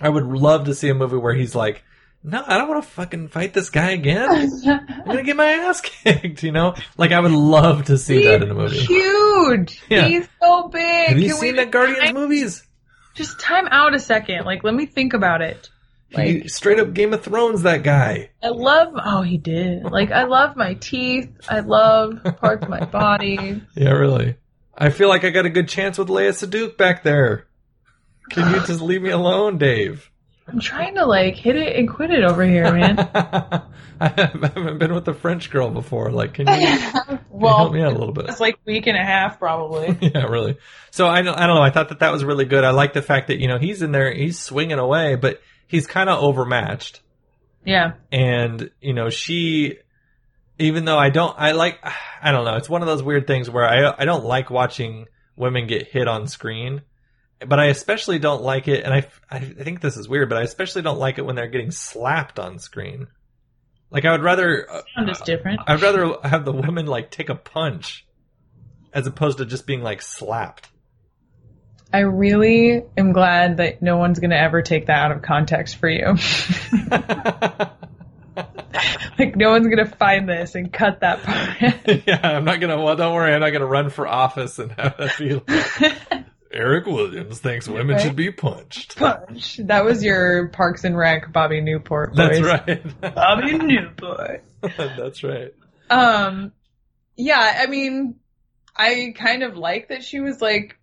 I 0.00 0.08
would 0.08 0.24
love 0.24 0.64
to 0.66 0.74
see 0.74 0.88
a 0.88 0.94
movie 0.94 1.16
where 1.16 1.34
he's 1.34 1.54
like, 1.54 1.84
"No, 2.24 2.42
I 2.46 2.58
don't 2.58 2.68
want 2.68 2.82
to 2.82 2.88
fucking 2.90 3.28
fight 3.28 3.54
this 3.54 3.70
guy 3.70 3.90
again. 3.92 4.28
I'm 4.66 5.04
gonna 5.06 5.22
get 5.22 5.36
my 5.36 5.46
ass 5.50 5.80
kicked." 5.84 6.42
You 6.42 6.52
know, 6.52 6.74
like 6.96 7.12
I 7.12 7.20
would 7.20 7.32
love 7.32 7.84
to 7.84 7.96
see 7.98 8.24
that 8.24 8.42
in 8.42 8.50
a 8.50 8.54
movie. 8.54 8.78
Huge. 8.80 9.80
Yeah. 9.88 10.06
He's 10.08 10.28
so 10.42 10.68
big. 10.68 11.08
Have 11.08 11.18
you 11.18 11.28
Can 11.30 11.40
we 11.40 11.46
seen 11.46 11.56
the 11.56 11.66
Guardians 11.66 12.00
time- 12.00 12.14
movies? 12.14 12.66
Just 13.14 13.38
time 13.38 13.68
out 13.70 13.94
a 13.94 13.98
second. 14.00 14.46
Like, 14.46 14.64
let 14.64 14.72
me 14.74 14.86
think 14.86 15.12
about 15.12 15.42
it. 15.42 15.68
he 16.08 16.48
straight 16.48 16.80
up 16.80 16.94
Game 16.94 17.12
of 17.12 17.22
Thrones. 17.22 17.60
That 17.62 17.82
guy. 17.82 18.30
I 18.42 18.48
love. 18.48 18.94
Oh, 18.96 19.20
he 19.20 19.36
did. 19.36 19.84
Like, 19.84 20.10
I 20.10 20.24
love 20.24 20.56
my 20.56 20.74
teeth. 20.74 21.30
I 21.46 21.60
love 21.60 22.20
parts 22.40 22.62
of 22.64 22.70
my 22.70 22.84
body. 22.86 23.60
Yeah, 23.76 23.90
really. 23.90 24.36
I 24.76 24.90
feel 24.90 25.08
like 25.08 25.24
I 25.24 25.30
got 25.30 25.46
a 25.46 25.50
good 25.50 25.68
chance 25.68 25.98
with 25.98 26.08
Léa 26.08 26.30
Seydoux 26.30 26.76
back 26.76 27.02
there. 27.02 27.46
Can 28.30 28.54
you 28.54 28.60
just 28.66 28.80
leave 28.80 29.02
me 29.02 29.10
alone, 29.10 29.58
Dave? 29.58 30.08
I'm 30.48 30.58
trying 30.60 30.96
to 30.96 31.06
like 31.06 31.34
hit 31.36 31.56
it 31.56 31.76
and 31.76 31.88
quit 31.88 32.10
it 32.10 32.24
over 32.24 32.44
here, 32.44 32.72
man. 32.72 32.98
I 34.00 34.08
haven't 34.08 34.78
been 34.78 34.92
with 34.92 35.06
a 35.06 35.14
French 35.14 35.50
girl 35.50 35.70
before. 35.70 36.10
Like, 36.10 36.34
can 36.34 36.48
you, 36.48 36.54
can 36.54 37.20
you 37.40 37.46
help 37.46 37.72
me 37.72 37.80
out 37.82 37.92
a 37.92 37.98
little 37.98 38.12
bit? 38.12 38.28
it's 38.28 38.40
like 38.40 38.58
week 38.64 38.86
and 38.86 38.96
a 38.96 39.04
half 39.04 39.38
probably. 39.38 39.96
yeah, 40.14 40.24
really. 40.24 40.56
So 40.90 41.06
I 41.06 41.22
don't, 41.22 41.38
I 41.38 41.46
don't 41.46 41.56
know. 41.56 41.62
I 41.62 41.70
thought 41.70 41.90
that 41.90 42.00
that 42.00 42.10
was 42.12 42.24
really 42.24 42.44
good. 42.44 42.64
I 42.64 42.70
like 42.70 42.92
the 42.92 43.02
fact 43.02 43.28
that 43.28 43.38
you 43.38 43.46
know 43.46 43.58
he's 43.58 43.82
in 43.82 43.92
there, 43.92 44.12
he's 44.12 44.38
swinging 44.38 44.78
away, 44.78 45.14
but 45.14 45.40
he's 45.68 45.86
kind 45.86 46.08
of 46.10 46.20
overmatched. 46.22 47.00
yeah. 47.64 47.92
And 48.10 48.70
you 48.80 48.94
know 48.94 49.10
she, 49.10 49.78
even 50.62 50.84
though 50.84 50.98
I 50.98 51.10
don't, 51.10 51.34
I 51.36 51.52
like, 51.52 51.78
I 52.22 52.30
don't 52.32 52.44
know. 52.44 52.56
It's 52.56 52.68
one 52.68 52.82
of 52.82 52.88
those 52.88 53.02
weird 53.02 53.26
things 53.26 53.50
where 53.50 53.64
I 53.64 53.94
I 53.98 54.04
don't 54.04 54.24
like 54.24 54.50
watching 54.50 55.06
women 55.36 55.66
get 55.66 55.88
hit 55.88 56.06
on 56.06 56.26
screen, 56.28 56.82
but 57.44 57.58
I 57.58 57.66
especially 57.66 58.18
don't 58.18 58.42
like 58.42 58.68
it. 58.68 58.84
And 58.84 58.94
I 58.94 59.06
I 59.30 59.40
think 59.40 59.80
this 59.80 59.96
is 59.96 60.08
weird, 60.08 60.28
but 60.28 60.38
I 60.38 60.42
especially 60.42 60.82
don't 60.82 60.98
like 60.98 61.18
it 61.18 61.26
when 61.26 61.34
they're 61.36 61.48
getting 61.48 61.72
slapped 61.72 62.38
on 62.38 62.58
screen. 62.58 63.08
Like 63.90 64.04
I 64.04 64.12
would 64.12 64.22
rather 64.22 64.70
uh, 64.70 64.82
Sound 64.94 65.10
is 65.10 65.20
different. 65.20 65.60
I'd 65.66 65.82
rather 65.82 66.16
have 66.22 66.44
the 66.44 66.52
women 66.52 66.86
like 66.86 67.10
take 67.10 67.28
a 67.28 67.34
punch 67.34 68.06
as 68.92 69.06
opposed 69.06 69.38
to 69.38 69.46
just 69.46 69.66
being 69.66 69.82
like 69.82 70.00
slapped. 70.00 70.68
I 71.94 72.00
really 72.00 72.84
am 72.96 73.12
glad 73.12 73.58
that 73.58 73.82
no 73.82 73.98
one's 73.98 74.18
gonna 74.18 74.36
ever 74.36 74.62
take 74.62 74.86
that 74.86 74.98
out 74.98 75.12
of 75.12 75.22
context 75.22 75.76
for 75.76 75.90
you. 75.90 76.14
like 79.18 79.36
no 79.36 79.50
one's 79.50 79.68
gonna 79.68 79.86
find 79.86 80.28
this 80.28 80.54
and 80.54 80.72
cut 80.72 81.00
that 81.00 81.22
part. 81.22 82.02
yeah, 82.06 82.20
I'm 82.22 82.44
not 82.44 82.60
gonna. 82.60 82.80
Well, 82.82 82.96
don't 82.96 83.14
worry, 83.14 83.32
I'm 83.34 83.40
not 83.40 83.50
gonna 83.50 83.66
run 83.66 83.90
for 83.90 84.06
office 84.06 84.58
and 84.58 84.72
have 84.72 84.96
that 84.98 85.18
be 85.18 85.34
like, 85.34 86.24
Eric 86.52 86.84
Williams 86.86 87.38
thinks 87.40 87.66
women 87.66 87.96
Right. 87.96 88.02
should 88.02 88.16
be 88.16 88.30
punched. 88.30 88.96
Punch. 88.96 89.56
That 89.64 89.84
was 89.84 90.04
your 90.04 90.48
Parks 90.48 90.84
and 90.84 90.96
Rec 90.96 91.32
Bobby 91.32 91.60
Newport 91.62 92.14
That's 92.14 92.40
right. 92.40 93.00
Bobby 93.00 93.56
Newport. 93.58 94.44
That's 94.76 95.22
right. 95.24 95.54
Um, 95.88 96.52
yeah, 97.16 97.58
I 97.62 97.66
mean, 97.66 98.16
I 98.76 99.14
kind 99.16 99.42
of 99.42 99.56
like 99.56 99.88
that 99.88 100.02
she 100.04 100.20
was 100.20 100.42
like, 100.42 100.78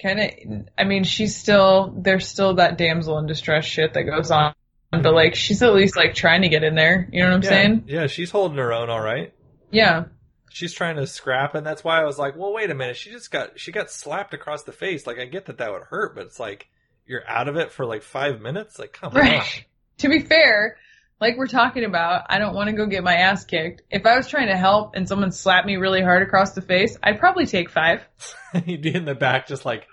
kind 0.00 0.20
of, 0.20 0.68
I 0.78 0.84
mean, 0.84 1.02
she's 1.04 1.36
still, 1.36 1.92
there's 1.96 2.26
still 2.28 2.54
that 2.54 2.78
damsel 2.78 3.18
in 3.18 3.26
distress 3.26 3.64
shit 3.64 3.94
that 3.94 4.02
goes 4.04 4.30
on, 4.30 4.54
but 5.02 5.14
like, 5.14 5.34
she's 5.34 5.62
at 5.62 5.74
least 5.74 5.96
like 5.96 6.14
trying 6.14 6.42
to 6.42 6.48
get 6.48 6.64
in 6.64 6.74
there. 6.74 7.08
You 7.12 7.22
know 7.22 7.30
what 7.30 7.36
I'm 7.36 7.42
yeah, 7.42 7.48
saying? 7.48 7.84
Yeah, 7.86 8.06
she's 8.06 8.30
holding 8.30 8.58
her 8.58 8.72
own, 8.72 8.90
all 8.90 9.00
right. 9.00 9.32
Yeah. 9.70 10.04
She's 10.50 10.72
trying 10.72 10.96
to 10.96 11.06
scrap, 11.06 11.54
and 11.54 11.66
that's 11.66 11.84
why 11.84 12.00
I 12.00 12.04
was 12.04 12.18
like, 12.18 12.36
well, 12.36 12.52
wait 12.52 12.70
a 12.70 12.74
minute. 12.74 12.96
She 12.96 13.10
just 13.10 13.30
got 13.30 13.60
she 13.60 13.72
got 13.72 13.90
slapped 13.90 14.32
across 14.32 14.62
the 14.62 14.72
face. 14.72 15.06
Like, 15.06 15.18
I 15.18 15.26
get 15.26 15.46
that 15.46 15.58
that 15.58 15.70
would 15.70 15.82
hurt, 15.82 16.14
but 16.14 16.26
it's 16.26 16.40
like 16.40 16.68
you're 17.06 17.28
out 17.28 17.48
of 17.48 17.56
it 17.56 17.72
for 17.72 17.84
like 17.84 18.02
five 18.02 18.40
minutes. 18.40 18.78
Like, 18.78 18.92
come 18.92 19.12
Right. 19.12 19.64
To 19.98 20.08
be 20.08 20.20
fair, 20.20 20.76
like 21.20 21.36
we're 21.36 21.46
talking 21.46 21.84
about, 21.84 22.24
I 22.28 22.38
don't 22.38 22.54
want 22.54 22.68
to 22.68 22.76
go 22.76 22.86
get 22.86 23.02
my 23.02 23.14
ass 23.14 23.44
kicked. 23.44 23.82
If 23.90 24.04
I 24.04 24.16
was 24.16 24.28
trying 24.28 24.48
to 24.48 24.56
help 24.56 24.94
and 24.94 25.08
someone 25.08 25.32
slapped 25.32 25.66
me 25.66 25.76
really 25.76 26.02
hard 26.02 26.22
across 26.22 26.52
the 26.52 26.60
face, 26.60 26.96
I'd 27.02 27.18
probably 27.18 27.46
take 27.46 27.70
five. 27.70 28.06
on. 28.54 28.64
You'd 28.66 28.82
be 28.82 28.94
in 28.94 29.04
the 29.04 29.14
back, 29.14 29.46
just 29.46 29.64
like, 29.64 29.86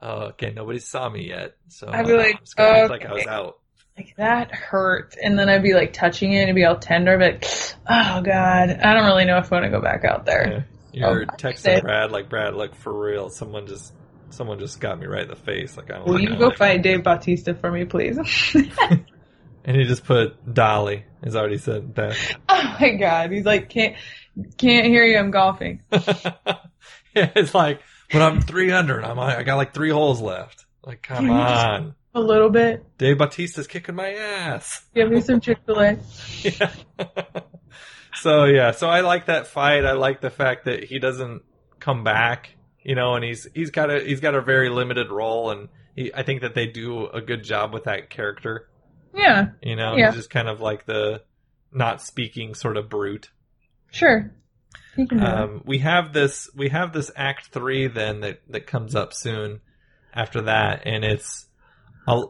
oh, 0.00 0.28
okay, 0.28 0.52
nobody 0.54 0.78
saw 0.78 1.08
me 1.08 1.28
yet, 1.28 1.56
so 1.68 1.88
I'd 1.88 2.06
be 2.06 2.12
like, 2.14 2.34
I'm 2.36 2.40
just 2.40 2.56
gonna 2.56 2.78
act 2.78 2.90
like 2.90 3.04
I 3.04 3.12
was 3.12 3.26
out. 3.26 3.58
Like 4.00 4.16
that 4.16 4.50
hurt, 4.52 5.14
and 5.22 5.38
then 5.38 5.50
I'd 5.50 5.62
be 5.62 5.74
like 5.74 5.92
touching 5.92 6.32
it, 6.32 6.36
and 6.36 6.42
it'd 6.44 6.54
be 6.54 6.64
all 6.64 6.78
tender, 6.78 7.18
but 7.18 7.76
oh 7.86 8.22
god, 8.22 8.70
I 8.70 8.94
don't 8.94 9.04
really 9.04 9.26
know 9.26 9.36
if 9.36 9.52
I 9.52 9.56
want 9.56 9.64
to 9.66 9.70
go 9.70 9.82
back 9.82 10.04
out 10.06 10.24
there. 10.24 10.66
You're 10.92 11.22
Oh, 11.22 11.26
texting. 11.36 11.82
Brad 11.82 12.10
like 12.10 12.30
Brad, 12.30 12.54
like 12.54 12.74
for 12.74 12.92
real. 12.98 13.28
Someone 13.28 13.66
just 13.66 13.92
someone 14.30 14.58
just 14.58 14.80
got 14.80 14.98
me 14.98 15.06
right 15.06 15.22
in 15.24 15.28
the 15.28 15.36
face. 15.36 15.76
Like 15.76 15.90
I 15.90 15.96
don't. 15.96 16.06
Will 16.06 16.14
like 16.14 16.22
you 16.22 16.36
go 16.36 16.46
like- 16.48 16.56
fight 16.56 16.82
Dave 16.82 17.02
Bautista 17.04 17.54
for 17.54 17.70
me, 17.70 17.84
please? 17.84 18.18
And 19.62 19.76
he 19.76 19.84
just 19.84 20.04
put 20.04 20.54
Dolly. 20.54 21.04
Has 21.22 21.36
already 21.36 21.58
said 21.58 21.94
that. 21.96 22.16
oh 22.48 22.76
my 22.80 22.92
god, 22.94 23.30
he's 23.30 23.44
like 23.44 23.68
can't 23.68 23.94
can't 24.56 24.86
hear 24.86 25.04
you. 25.04 25.18
I'm 25.18 25.30
golfing. 25.30 25.82
yeah, 25.92 26.56
it's 27.14 27.54
like, 27.54 27.82
but 28.10 28.22
I'm 28.22 28.40
300. 28.40 29.04
I'm 29.04 29.18
I 29.18 29.42
got 29.42 29.56
like 29.56 29.74
three 29.74 29.90
holes 29.90 30.22
left. 30.22 30.64
Like, 30.82 31.02
come 31.02 31.26
Can 31.26 31.36
you 31.36 31.42
just- 31.42 31.66
on, 31.66 31.94
A 32.14 32.20
little 32.20 32.50
bit. 32.50 32.84
Dave 32.98 33.18
Bautista's 33.18 33.66
kicking 33.66 33.94
my 33.94 34.12
ass. 34.12 34.84
Give 34.94 35.10
me 35.10 35.20
some 35.20 35.40
Chick 35.40 35.58
Fil 35.64 35.80
A. 35.80 35.98
yeah. 36.42 36.72
so 38.14 38.44
yeah, 38.44 38.72
so 38.72 38.88
I 38.88 39.00
like 39.02 39.26
that 39.26 39.46
fight. 39.46 39.84
I 39.84 39.92
like 39.92 40.20
the 40.20 40.30
fact 40.30 40.64
that 40.64 40.84
he 40.84 40.98
doesn't 40.98 41.42
come 41.78 42.02
back, 42.04 42.56
you 42.82 42.94
know, 42.94 43.14
and 43.14 43.24
he's 43.24 43.46
he's 43.54 43.70
got 43.70 43.90
a 43.90 44.00
he's 44.00 44.20
got 44.20 44.34
a 44.34 44.40
very 44.42 44.68
limited 44.68 45.10
role, 45.10 45.50
and 45.50 45.68
he, 45.94 46.12
I 46.12 46.22
think 46.24 46.40
that 46.42 46.54
they 46.54 46.66
do 46.66 47.06
a 47.06 47.20
good 47.20 47.44
job 47.44 47.72
with 47.72 47.84
that 47.84 48.10
character. 48.10 48.68
Yeah, 49.14 49.48
You 49.62 49.74
know, 49.76 49.96
Yeah. 49.96 50.06
he's 50.06 50.16
just 50.16 50.30
kind 50.30 50.48
of 50.48 50.60
like 50.60 50.86
the 50.86 51.22
not 51.72 52.00
speaking 52.02 52.54
sort 52.54 52.76
of 52.76 52.88
brute. 52.88 53.30
sure. 53.90 54.32
You 54.96 55.06
can 55.06 55.18
do 55.18 55.24
that. 55.24 55.38
Um, 55.42 55.62
we 55.64 55.78
have 55.78 56.12
this 56.12 56.50
we 56.54 56.68
have 56.70 56.92
this 56.92 57.10
act 57.14 57.46
three 57.52 57.86
then 57.86 58.20
that 58.20 58.40
that 58.48 58.66
comes 58.66 58.94
up 58.96 59.12
soon 59.14 59.60
after 60.12 60.42
that, 60.42 60.82
and 60.86 61.04
it's 61.04 61.46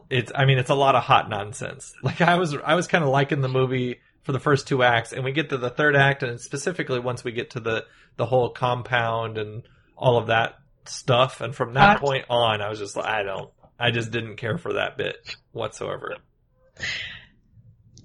it's 0.09 0.31
I 0.33 0.45
mean 0.45 0.57
it's 0.57 0.69
a 0.69 0.75
lot 0.75 0.95
of 0.95 1.03
hot 1.03 1.29
nonsense. 1.29 1.93
Like 2.03 2.21
I 2.21 2.37
was 2.37 2.55
I 2.63 2.75
was 2.75 2.87
kind 2.87 3.03
of 3.03 3.09
liking 3.09 3.41
the 3.41 3.49
movie 3.49 3.99
for 4.23 4.31
the 4.31 4.39
first 4.39 4.67
two 4.67 4.83
acts, 4.83 5.13
and 5.13 5.23
we 5.23 5.31
get 5.31 5.49
to 5.49 5.57
the 5.57 5.69
third 5.69 5.95
act, 5.95 6.23
and 6.23 6.39
specifically 6.39 6.99
once 6.99 7.23
we 7.23 7.31
get 7.31 7.51
to 7.51 7.59
the 7.59 7.85
the 8.17 8.25
whole 8.25 8.49
compound 8.49 9.37
and 9.37 9.63
all 9.95 10.17
of 10.17 10.27
that 10.27 10.55
stuff, 10.85 11.41
and 11.41 11.55
from 11.55 11.73
that 11.73 11.97
uh, 11.97 11.99
point 11.99 12.25
on, 12.29 12.61
I 12.61 12.69
was 12.69 12.79
just 12.79 12.95
like 12.95 13.05
I 13.05 13.23
don't 13.23 13.49
I 13.79 13.91
just 13.91 14.11
didn't 14.11 14.37
care 14.37 14.57
for 14.57 14.73
that 14.73 14.97
bit 14.97 15.35
whatsoever. 15.51 16.15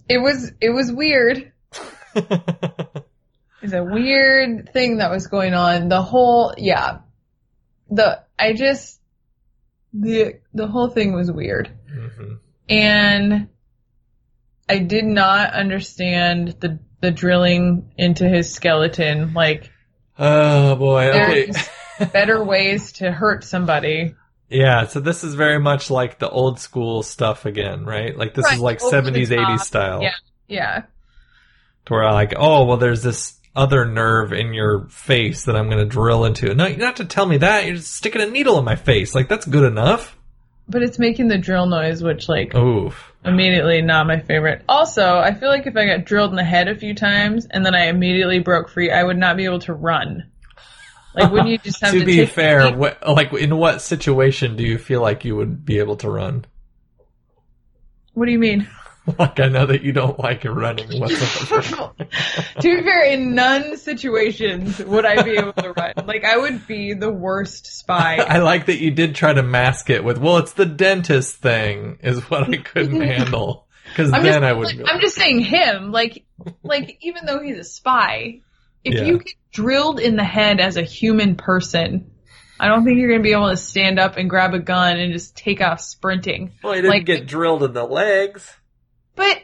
It 0.08 0.18
was 0.18 0.52
it 0.60 0.70
was 0.70 0.92
weird. 0.92 1.52
It's 3.62 3.72
a 3.72 3.82
weird 3.82 4.72
thing 4.72 4.98
that 4.98 5.10
was 5.10 5.26
going 5.26 5.54
on. 5.54 5.88
The 5.88 6.02
whole 6.02 6.54
yeah. 6.56 6.98
The 7.90 8.22
I 8.38 8.52
just 8.52 8.95
the 10.00 10.40
the 10.54 10.66
whole 10.66 10.88
thing 10.88 11.12
was 11.12 11.30
weird. 11.30 11.70
hmm 11.92 12.34
And 12.68 13.48
I 14.68 14.78
did 14.78 15.04
not 15.04 15.52
understand 15.54 16.56
the 16.60 16.78
the 17.00 17.10
drilling 17.10 17.92
into 17.96 18.28
his 18.28 18.52
skeleton. 18.52 19.32
Like 19.34 19.70
Oh 20.18 20.76
boy, 20.76 21.10
okay. 21.10 21.52
better 22.12 22.42
ways 22.42 22.92
to 22.92 23.10
hurt 23.10 23.44
somebody. 23.44 24.14
Yeah, 24.48 24.86
so 24.86 25.00
this 25.00 25.24
is 25.24 25.34
very 25.34 25.58
much 25.58 25.90
like 25.90 26.18
the 26.18 26.30
old 26.30 26.60
school 26.60 27.02
stuff 27.02 27.46
again, 27.46 27.84
right? 27.84 28.16
Like 28.16 28.34
this 28.34 28.50
is 28.52 28.60
like 28.60 28.78
70s, 28.78 29.28
80s 29.28 29.60
style. 29.60 30.02
Yeah. 30.02 30.14
Yeah. 30.46 30.82
To 31.86 31.92
where 31.92 32.04
I 32.04 32.12
like, 32.12 32.34
oh, 32.36 32.64
well, 32.64 32.76
there's 32.76 33.02
this 33.02 33.38
other 33.56 33.86
nerve 33.86 34.32
in 34.32 34.52
your 34.52 34.86
face 34.88 35.46
that 35.46 35.56
I'm 35.56 35.66
going 35.66 35.78
to 35.78 35.86
drill 35.86 36.24
into. 36.24 36.54
No, 36.54 36.66
you 36.66 36.84
have 36.84 36.96
to 36.96 37.04
tell 37.04 37.26
me 37.26 37.38
that. 37.38 37.66
You're 37.66 37.76
just 37.76 37.94
sticking 37.94 38.20
a 38.20 38.26
needle 38.26 38.58
in 38.58 38.64
my 38.64 38.76
face. 38.76 39.14
Like, 39.14 39.28
that's 39.28 39.46
good 39.46 39.64
enough. 39.64 40.16
But 40.68 40.82
it's 40.82 40.98
making 40.98 41.28
the 41.28 41.38
drill 41.38 41.66
noise, 41.66 42.02
which 42.02 42.28
like 42.28 42.54
Oof. 42.54 43.12
immediately 43.24 43.82
not 43.82 44.06
my 44.06 44.18
favorite. 44.20 44.62
Also, 44.68 45.16
I 45.18 45.32
feel 45.32 45.48
like 45.48 45.66
if 45.66 45.76
I 45.76 45.86
got 45.86 46.04
drilled 46.04 46.30
in 46.30 46.36
the 46.36 46.44
head 46.44 46.68
a 46.68 46.74
few 46.74 46.92
times 46.92 47.46
and 47.48 47.64
then 47.64 47.74
I 47.74 47.86
immediately 47.86 48.40
broke 48.40 48.68
free, 48.68 48.90
I 48.90 49.02
would 49.02 49.16
not 49.16 49.36
be 49.36 49.44
able 49.44 49.60
to 49.60 49.72
run. 49.72 50.30
Like, 51.14 51.30
wouldn't 51.30 51.50
you 51.50 51.58
just 51.58 51.80
have 51.82 51.92
to, 51.92 52.00
to 52.00 52.04
be 52.04 52.26
fair, 52.26 52.76
what, 52.76 52.98
like, 53.08 53.32
in 53.32 53.56
what 53.56 53.80
situation 53.80 54.56
do 54.56 54.64
you 54.64 54.76
feel 54.76 55.00
like 55.00 55.24
you 55.24 55.36
would 55.36 55.64
be 55.64 55.78
able 55.78 55.96
to 55.96 56.10
run? 56.10 56.44
What 58.12 58.26
do 58.26 58.32
you 58.32 58.38
mean? 58.38 58.68
Like, 59.18 59.38
I 59.38 59.48
know 59.48 59.66
that 59.66 59.82
you 59.82 59.92
don't 59.92 60.18
like 60.18 60.44
running 60.44 61.00
whatsoever. 61.00 61.92
to 61.98 62.60
be 62.60 62.82
fair, 62.82 63.04
in 63.04 63.34
none 63.36 63.76
situations 63.76 64.80
would 64.80 65.06
I 65.06 65.22
be 65.22 65.36
able 65.36 65.52
to 65.52 65.72
run. 65.72 65.92
Like, 66.06 66.24
I 66.24 66.36
would 66.36 66.66
be 66.66 66.92
the 66.92 67.12
worst 67.12 67.66
spy. 67.66 68.16
I 68.28 68.38
like 68.38 68.66
that 68.66 68.78
you 68.80 68.90
did 68.90 69.14
try 69.14 69.32
to 69.32 69.44
mask 69.44 69.90
it 69.90 70.02
with, 70.02 70.18
well, 70.18 70.38
it's 70.38 70.54
the 70.54 70.66
dentist 70.66 71.36
thing, 71.36 71.98
is 72.02 72.28
what 72.28 72.52
I 72.52 72.56
couldn't 72.56 73.00
handle. 73.00 73.68
Because 73.84 74.10
then 74.10 74.24
just, 74.24 74.42
I 74.42 74.52
would 74.52 74.76
like. 74.76 74.88
I'm 74.88 75.00
just 75.00 75.14
saying 75.14 75.40
him. 75.40 75.92
Like, 75.92 76.24
like 76.64 76.98
even 77.02 77.26
though 77.26 77.40
he's 77.40 77.58
a 77.58 77.64
spy, 77.64 78.40
if 78.82 78.94
Yeah. 78.94 79.04
you 79.04 79.18
get 79.18 79.34
drilled 79.52 80.00
in 80.00 80.16
the 80.16 80.24
head 80.24 80.58
as 80.58 80.76
a 80.76 80.82
human 80.82 81.36
person, 81.36 82.10
I 82.58 82.68
don't 82.68 82.84
think 82.84 82.98
you're 82.98 83.10
gonna 83.10 83.22
be 83.22 83.32
able 83.32 83.50
to 83.50 83.56
stand 83.56 83.98
up 84.00 84.16
and 84.16 84.28
grab 84.28 84.54
a 84.54 84.58
gun 84.58 84.98
and 84.98 85.12
just 85.12 85.36
take 85.36 85.60
off 85.60 85.80
sprinting. 85.80 86.52
Well, 86.62 86.72
he 86.72 86.80
didn't 86.82 86.90
like, 86.90 87.04
get 87.06 87.26
drilled 87.26 87.62
in 87.62 87.72
the 87.72 87.84
legs. 87.84 88.52
But 89.16 89.38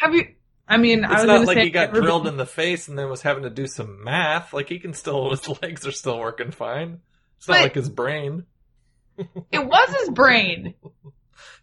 have 0.00 0.14
you? 0.14 0.28
I 0.68 0.76
mean, 0.78 1.04
I 1.04 1.12
It's 1.12 1.22
was 1.22 1.26
not 1.26 1.46
like 1.46 1.58
he 1.58 1.70
got 1.70 1.92
drilled 1.94 2.26
in 2.26 2.36
the 2.36 2.46
face 2.46 2.88
and 2.88 2.98
then 2.98 3.08
was 3.08 3.22
having 3.22 3.44
to 3.44 3.50
do 3.50 3.66
some 3.66 4.02
math. 4.04 4.52
Like 4.52 4.68
he 4.68 4.78
can 4.78 4.92
still, 4.94 5.30
his 5.30 5.48
legs 5.62 5.86
are 5.86 5.92
still 5.92 6.18
working 6.18 6.50
fine. 6.50 7.00
It's 7.38 7.48
not 7.48 7.54
But- 7.54 7.62
like 7.62 7.74
his 7.74 7.88
brain. 7.88 8.44
It 9.18 9.66
was 9.66 9.96
his 10.00 10.10
brain. 10.10 10.74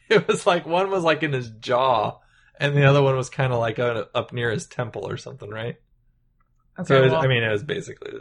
It 0.10 0.28
was 0.28 0.46
like 0.46 0.66
one 0.68 0.92
was 0.92 1.04
like 1.04 1.24
in 1.24 1.32
his 1.32 1.50
jaw, 1.50 2.20
and 2.60 2.76
the 2.76 2.84
other 2.84 3.02
one 3.02 3.16
was 3.16 3.30
kind 3.30 3.54
of 3.54 3.60
like 3.60 3.80
up 3.80 4.34
near 4.34 4.52
his 4.52 4.68
temple 4.68 5.08
or 5.08 5.16
something, 5.18 5.50
right? 5.50 5.78
Okay, 6.78 6.88
so 6.88 7.02
was- 7.02 7.12
well, 7.14 7.22
I 7.24 7.28
mean, 7.28 7.42
it 7.42 7.50
was 7.50 7.64
basically. 7.64 8.12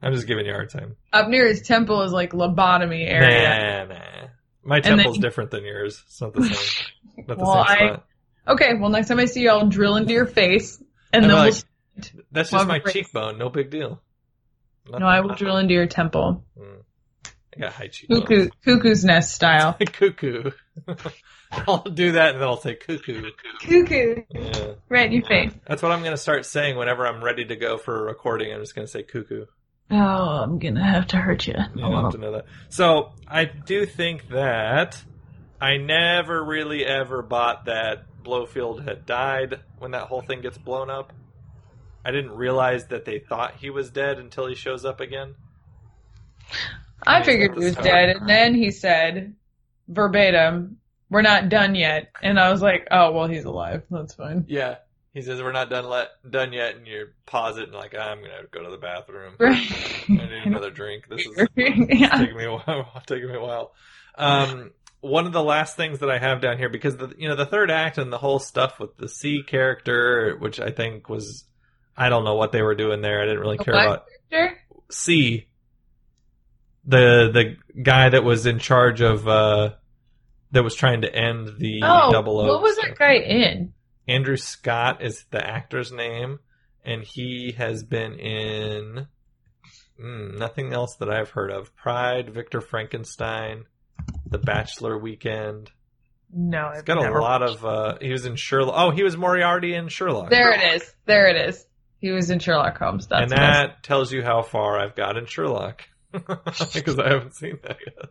I'm 0.00 0.14
just 0.14 0.26
giving 0.28 0.46
you 0.46 0.52
a 0.52 0.54
hard 0.54 0.70
time. 0.70 0.96
up 1.12 1.28
near 1.28 1.46
his 1.46 1.62
temple 1.62 2.02
is 2.02 2.12
like 2.12 2.30
lobotomy 2.32 3.06
area. 3.08 3.86
Nah, 3.88 3.94
nah. 3.94 4.28
My 4.62 4.76
And 4.84 5.00
then- 5.00 5.12
different 5.20 5.50
than 5.50 5.64
yours. 5.64 6.02
It's 6.06 6.20
not 6.20 6.32
the 6.32 6.44
same. 6.44 6.86
Not 7.26 7.38
the 7.38 7.44
Well, 7.44 7.66
same 7.66 7.76
I- 7.76 7.76
spot. 7.88 8.06
Okay, 8.48 8.74
well, 8.78 8.90
next 8.90 9.08
time 9.08 9.18
I 9.18 9.24
see 9.26 9.42
you, 9.42 9.50
I'll 9.50 9.68
drill 9.68 9.96
into 9.96 10.12
your 10.12 10.26
face, 10.26 10.82
and 11.12 11.24
I'm 11.24 11.30
then 11.30 11.38
like, 11.38 11.54
we'll. 11.54 12.22
That's 12.30 12.50
just 12.50 12.66
my 12.66 12.78
cheekbone. 12.78 13.38
No 13.38 13.48
big 13.48 13.70
deal. 13.70 14.00
Not- 14.88 15.00
No, 15.00 15.06
I 15.06 15.20
will 15.20 15.34
drill 15.34 15.56
into 15.56 15.74
your 15.74 15.86
temple, 15.86 16.44
mm. 16.58 16.82
I 17.56 17.60
got 17.60 17.72
high 17.72 17.88
cheekbones. 17.88 18.20
cuckoo, 18.22 18.48
cuckoo's 18.64 19.04
nest 19.04 19.34
style. 19.34 19.76
cuckoo. 19.92 20.50
I'll 21.52 21.82
do 21.84 22.12
that 22.12 22.32
and 22.32 22.40
then 22.40 22.48
I'll 22.48 22.60
say 22.60 22.74
cuckoo. 22.74 23.30
Cuckoo, 23.62 24.22
Yeah. 24.30 24.72
right 24.90 25.06
in 25.06 25.12
your 25.12 25.24
face. 25.24 25.52
That's 25.66 25.82
what 25.82 25.90
I'm 25.92 26.00
going 26.00 26.10
to 26.12 26.18
start 26.18 26.44
saying 26.44 26.76
whenever 26.76 27.06
I'm 27.06 27.24
ready 27.24 27.46
to 27.46 27.56
go 27.56 27.78
for 27.78 27.98
a 27.98 28.02
recording. 28.02 28.52
I'm 28.52 28.60
just 28.60 28.74
going 28.74 28.86
to 28.86 28.90
say 28.90 29.02
cuckoo. 29.04 29.46
Oh, 29.88 29.94
I'm 29.96 30.58
gonna 30.58 30.84
have 30.84 31.06
to 31.08 31.16
hurt 31.16 31.46
you. 31.46 31.54
You 31.76 31.80
don't 31.82 32.02
have 32.02 32.12
to 32.12 32.18
know 32.18 32.32
that. 32.32 32.46
So 32.70 33.12
I 33.28 33.44
do 33.44 33.86
think 33.86 34.28
that 34.30 35.00
I 35.60 35.76
never 35.76 36.44
really 36.44 36.84
ever 36.84 37.22
bought 37.22 37.66
that 37.66 38.04
Blofeld 38.26 38.82
had 38.82 39.06
died 39.06 39.60
when 39.78 39.92
that 39.92 40.08
whole 40.08 40.20
thing 40.20 40.40
gets 40.40 40.58
blown 40.58 40.90
up. 40.90 41.12
I 42.04 42.10
didn't 42.10 42.32
realize 42.32 42.86
that 42.88 43.04
they 43.04 43.20
thought 43.20 43.54
he 43.56 43.70
was 43.70 43.90
dead 43.90 44.18
until 44.18 44.46
he 44.48 44.56
shows 44.56 44.84
up 44.84 45.00
again. 45.00 45.36
I 47.06 47.22
figured 47.22 47.56
he 47.56 47.64
was 47.64 47.76
dead, 47.76 48.16
and 48.16 48.28
then 48.28 48.54
he 48.54 48.72
said, 48.72 49.34
verbatim, 49.86 50.78
"We're 51.08 51.22
not 51.22 51.48
done 51.48 51.76
yet," 51.76 52.10
and 52.20 52.38
I 52.38 52.50
was 52.50 52.60
like, 52.60 52.88
"Oh, 52.90 53.12
well, 53.12 53.28
he's 53.28 53.44
alive. 53.44 53.84
That's 53.90 54.14
fine." 54.14 54.44
Yeah. 54.48 54.76
He 55.14 55.22
says 55.22 55.40
we're 55.40 55.52
not 55.52 55.70
done 55.70 55.88
let, 55.88 56.08
done 56.28 56.52
yet, 56.52 56.76
and 56.76 56.86
you 56.86 57.06
pause 57.24 57.56
it 57.56 57.64
and 57.64 57.72
like 57.74 57.94
I'm 57.96 58.20
gonna 58.20 58.42
go 58.50 58.62
to 58.64 58.70
the 58.70 58.76
bathroom. 58.76 59.34
Right. 59.40 59.66
I 60.10 60.12
need 60.12 60.42
another 60.44 60.70
drink. 60.70 61.08
This 61.08 61.26
is 61.26 61.46
Yeah. 61.56 62.18
taking 62.18 62.36
me 62.36 62.44
a 62.44 62.52
while. 62.52 63.02
taking 63.06 63.28
me 63.28 63.34
a 63.36 63.40
while. 63.40 63.72
Um, 64.16 64.72
one 65.06 65.26
of 65.26 65.32
the 65.32 65.42
last 65.42 65.76
things 65.76 66.00
that 66.00 66.10
I 66.10 66.18
have 66.18 66.40
down 66.40 66.58
here 66.58 66.68
because 66.68 66.96
the 66.96 67.14
you 67.16 67.28
know 67.28 67.36
the 67.36 67.46
third 67.46 67.70
act 67.70 67.98
and 67.98 68.12
the 68.12 68.18
whole 68.18 68.38
stuff 68.38 68.78
with 68.78 68.96
the 68.96 69.08
C 69.08 69.42
character, 69.42 70.36
which 70.38 70.60
I 70.60 70.70
think 70.70 71.08
was 71.08 71.44
I 71.96 72.08
don't 72.08 72.24
know 72.24 72.34
what 72.34 72.52
they 72.52 72.62
were 72.62 72.74
doing 72.74 73.00
there. 73.00 73.22
I 73.22 73.24
didn't 73.24 73.40
really 73.40 73.58
care 73.58 73.74
about 73.74 74.04
character? 74.30 74.58
C. 74.90 75.46
The 76.84 77.30
the 77.32 77.80
guy 77.82 78.10
that 78.10 78.22
was 78.22 78.46
in 78.46 78.58
charge 78.58 79.00
of 79.00 79.26
uh 79.26 79.70
that 80.52 80.62
was 80.62 80.74
trying 80.74 81.02
to 81.02 81.14
end 81.14 81.58
the 81.58 81.80
Oh, 81.82 82.12
double 82.12 82.36
what 82.36 82.62
was 82.62 82.76
that 82.76 82.96
guy 82.98 83.14
in? 83.14 83.72
Andrew 84.08 84.36
Scott 84.36 85.02
is 85.02 85.24
the 85.30 85.44
actor's 85.44 85.90
name, 85.90 86.38
and 86.84 87.02
he 87.02 87.54
has 87.58 87.82
been 87.82 88.14
in 88.14 89.08
mm, 90.00 90.38
nothing 90.38 90.72
else 90.72 90.96
that 90.96 91.10
I've 91.10 91.30
heard 91.30 91.50
of. 91.50 91.74
Pride, 91.74 92.32
Victor 92.32 92.60
Frankenstein, 92.60 93.64
The 94.28 94.38
Bachelor 94.38 94.98
Weekend. 94.98 95.70
No, 96.32 96.70
He's 96.70 96.80
I've 96.80 96.84
got 96.84 96.98
a 96.98 97.10
lot 97.20 97.42
of. 97.42 97.64
Uh, 97.64 97.98
he 98.00 98.10
was 98.10 98.26
in 98.26 98.36
Sherlock. 98.36 98.74
Oh, 98.76 98.90
he 98.90 99.02
was 99.04 99.16
Moriarty 99.16 99.74
in 99.74 99.88
Sherlock. 99.88 100.30
There 100.30 100.52
it 100.52 100.74
is. 100.76 100.94
There 101.06 101.26
it 101.28 101.48
is. 101.48 101.64
He 102.00 102.10
was 102.10 102.30
in 102.30 102.40
Sherlock 102.40 102.76
Holmes. 102.78 103.06
That's 103.06 103.22
and 103.22 103.30
what 103.30 103.40
I 103.40 103.48
was- 103.48 103.68
that 103.68 103.82
tells 103.82 104.12
you 104.12 104.22
how 104.22 104.42
far 104.42 104.78
I've 104.78 104.96
got 104.96 105.16
in 105.16 105.26
Sherlock 105.26 105.82
because 106.12 106.98
I 106.98 107.08
haven't 107.08 107.34
seen 107.36 107.58
that 107.62 107.76
yet. 107.86 108.10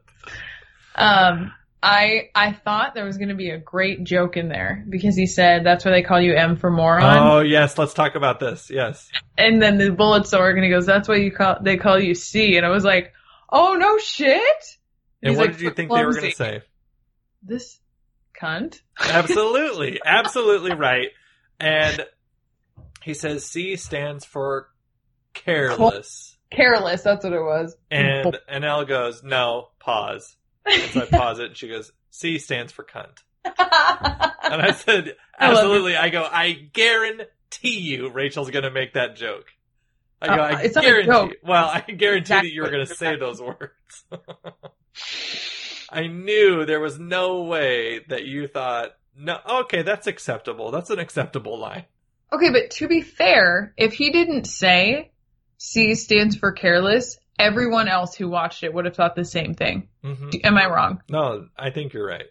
Um, 0.95 1.51
I 1.83 2.29
I 2.33 2.53
thought 2.53 2.95
there 2.95 3.05
was 3.05 3.17
going 3.17 3.29
to 3.29 3.35
be 3.35 3.49
a 3.51 3.57
great 3.59 4.03
joke 4.05 4.37
in 4.37 4.47
there 4.49 4.83
because 4.89 5.15
he 5.15 5.27
said 5.27 5.63
that's 5.65 5.85
why 5.85 5.91
they 5.91 6.01
call 6.01 6.19
you 6.21 6.33
M 6.33 6.55
for 6.55 6.71
moron, 6.71 7.03
Oh 7.27 7.39
yes, 7.41 7.77
let's 7.77 7.93
talk 7.93 8.15
about 8.15 8.39
this. 8.39 8.71
Yes. 8.71 9.09
and 9.37 9.61
then 9.61 9.77
the 9.77 9.91
bullet 9.91 10.25
sword, 10.25 10.55
and 10.55 10.63
he 10.63 10.71
goes, 10.71 10.85
"That's 10.85 11.07
why 11.07 11.17
you 11.17 11.31
call 11.31 11.57
they 11.61 11.77
call 11.77 11.99
you 11.99 12.15
C," 12.15 12.57
and 12.57 12.65
I 12.65 12.69
was 12.69 12.83
like, 12.85 13.13
"Oh 13.51 13.75
no 13.75 13.97
shit!" 13.99 14.41
And 15.25 15.31
he's 15.31 15.37
what 15.37 15.47
like, 15.47 15.57
did 15.57 15.61
you 15.61 15.69
"For 15.69 15.75
think 15.75 15.91
they 15.91 16.05
were 16.05 16.13
going 16.13 16.29
to 16.29 16.35
say? 16.35 16.61
This 17.41 17.79
cunt. 18.39 18.81
Absolutely, 18.99 19.99
absolutely 20.05 20.75
right. 20.75 21.09
And 21.59 22.05
he 23.01 23.13
says 23.13 23.45
C 23.45 23.75
stands 23.75 24.23
for 24.23 24.69
careless. 25.33 26.37
Careless. 26.51 27.01
That's 27.01 27.23
what 27.23 27.33
it 27.33 27.41
was. 27.41 27.75
And 27.89 28.37
and 28.47 28.63
Elle 28.63 28.85
goes, 28.85 29.23
no, 29.23 29.69
pause. 29.79 30.35
And 30.65 30.91
so 30.91 31.01
I 31.01 31.05
pause 31.17 31.39
it, 31.39 31.47
and 31.47 31.57
she 31.57 31.67
goes, 31.67 31.91
C 32.11 32.37
stands 32.37 32.71
for 32.71 32.83
cunt. 32.83 33.23
And 34.45 34.61
I 34.61 34.73
said, 34.73 35.15
I 35.39 35.49
absolutely. 35.49 35.95
I 35.95 36.09
go, 36.09 36.23
I 36.23 36.51
guarantee 36.51 37.79
you, 37.79 38.11
Rachel's 38.11 38.51
going 38.51 38.63
to 38.63 38.69
make 38.69 38.93
that 38.93 39.15
joke. 39.15 39.47
I 40.21 40.27
go, 40.27 40.41
Uh, 40.41 40.45
I 40.57 40.61
it's 40.61 40.75
not 40.75 40.83
a 40.83 40.87
guarantee. 40.87 41.07
joke. 41.11 41.33
Well, 41.43 41.65
I 41.67 41.81
guarantee 41.81 42.19
Exactly. 42.21 42.49
that 42.49 42.55
you 42.55 42.61
were 42.63 42.69
going 42.71 42.85
to 42.87 42.95
say 42.95 43.15
those 43.17 43.41
words. 43.41 44.05
I 45.89 46.07
knew 46.07 46.65
there 46.65 46.79
was 46.79 46.99
no 46.99 47.43
way 47.43 47.99
that 48.09 48.25
you 48.25 48.47
thought, 48.47 48.95
no, 49.17 49.37
okay, 49.61 49.81
that's 49.81 50.07
acceptable. 50.07 50.71
That's 50.71 50.89
an 50.89 50.99
acceptable 50.99 51.59
line. 51.59 51.85
Okay, 52.33 52.49
but 52.49 52.71
to 52.71 52.87
be 52.87 53.01
fair, 53.01 53.73
if 53.77 53.93
he 53.93 54.09
didn't 54.11 54.45
say 54.45 55.11
C 55.57 55.95
stands 55.95 56.35
for 56.35 56.51
careless, 56.51 57.17
everyone 57.37 57.87
else 57.87 58.15
who 58.15 58.29
watched 58.29 58.63
it 58.63 58.73
would 58.73 58.85
have 58.85 58.95
thought 58.95 59.15
the 59.15 59.23
same 59.25 59.53
thing. 59.53 59.87
hmm 60.03 60.29
Am 60.43 60.57
I 60.57 60.65
wrong? 60.67 61.01
No, 61.09 61.47
I 61.57 61.69
think 61.69 61.93
you're 61.93 62.07
right. 62.07 62.25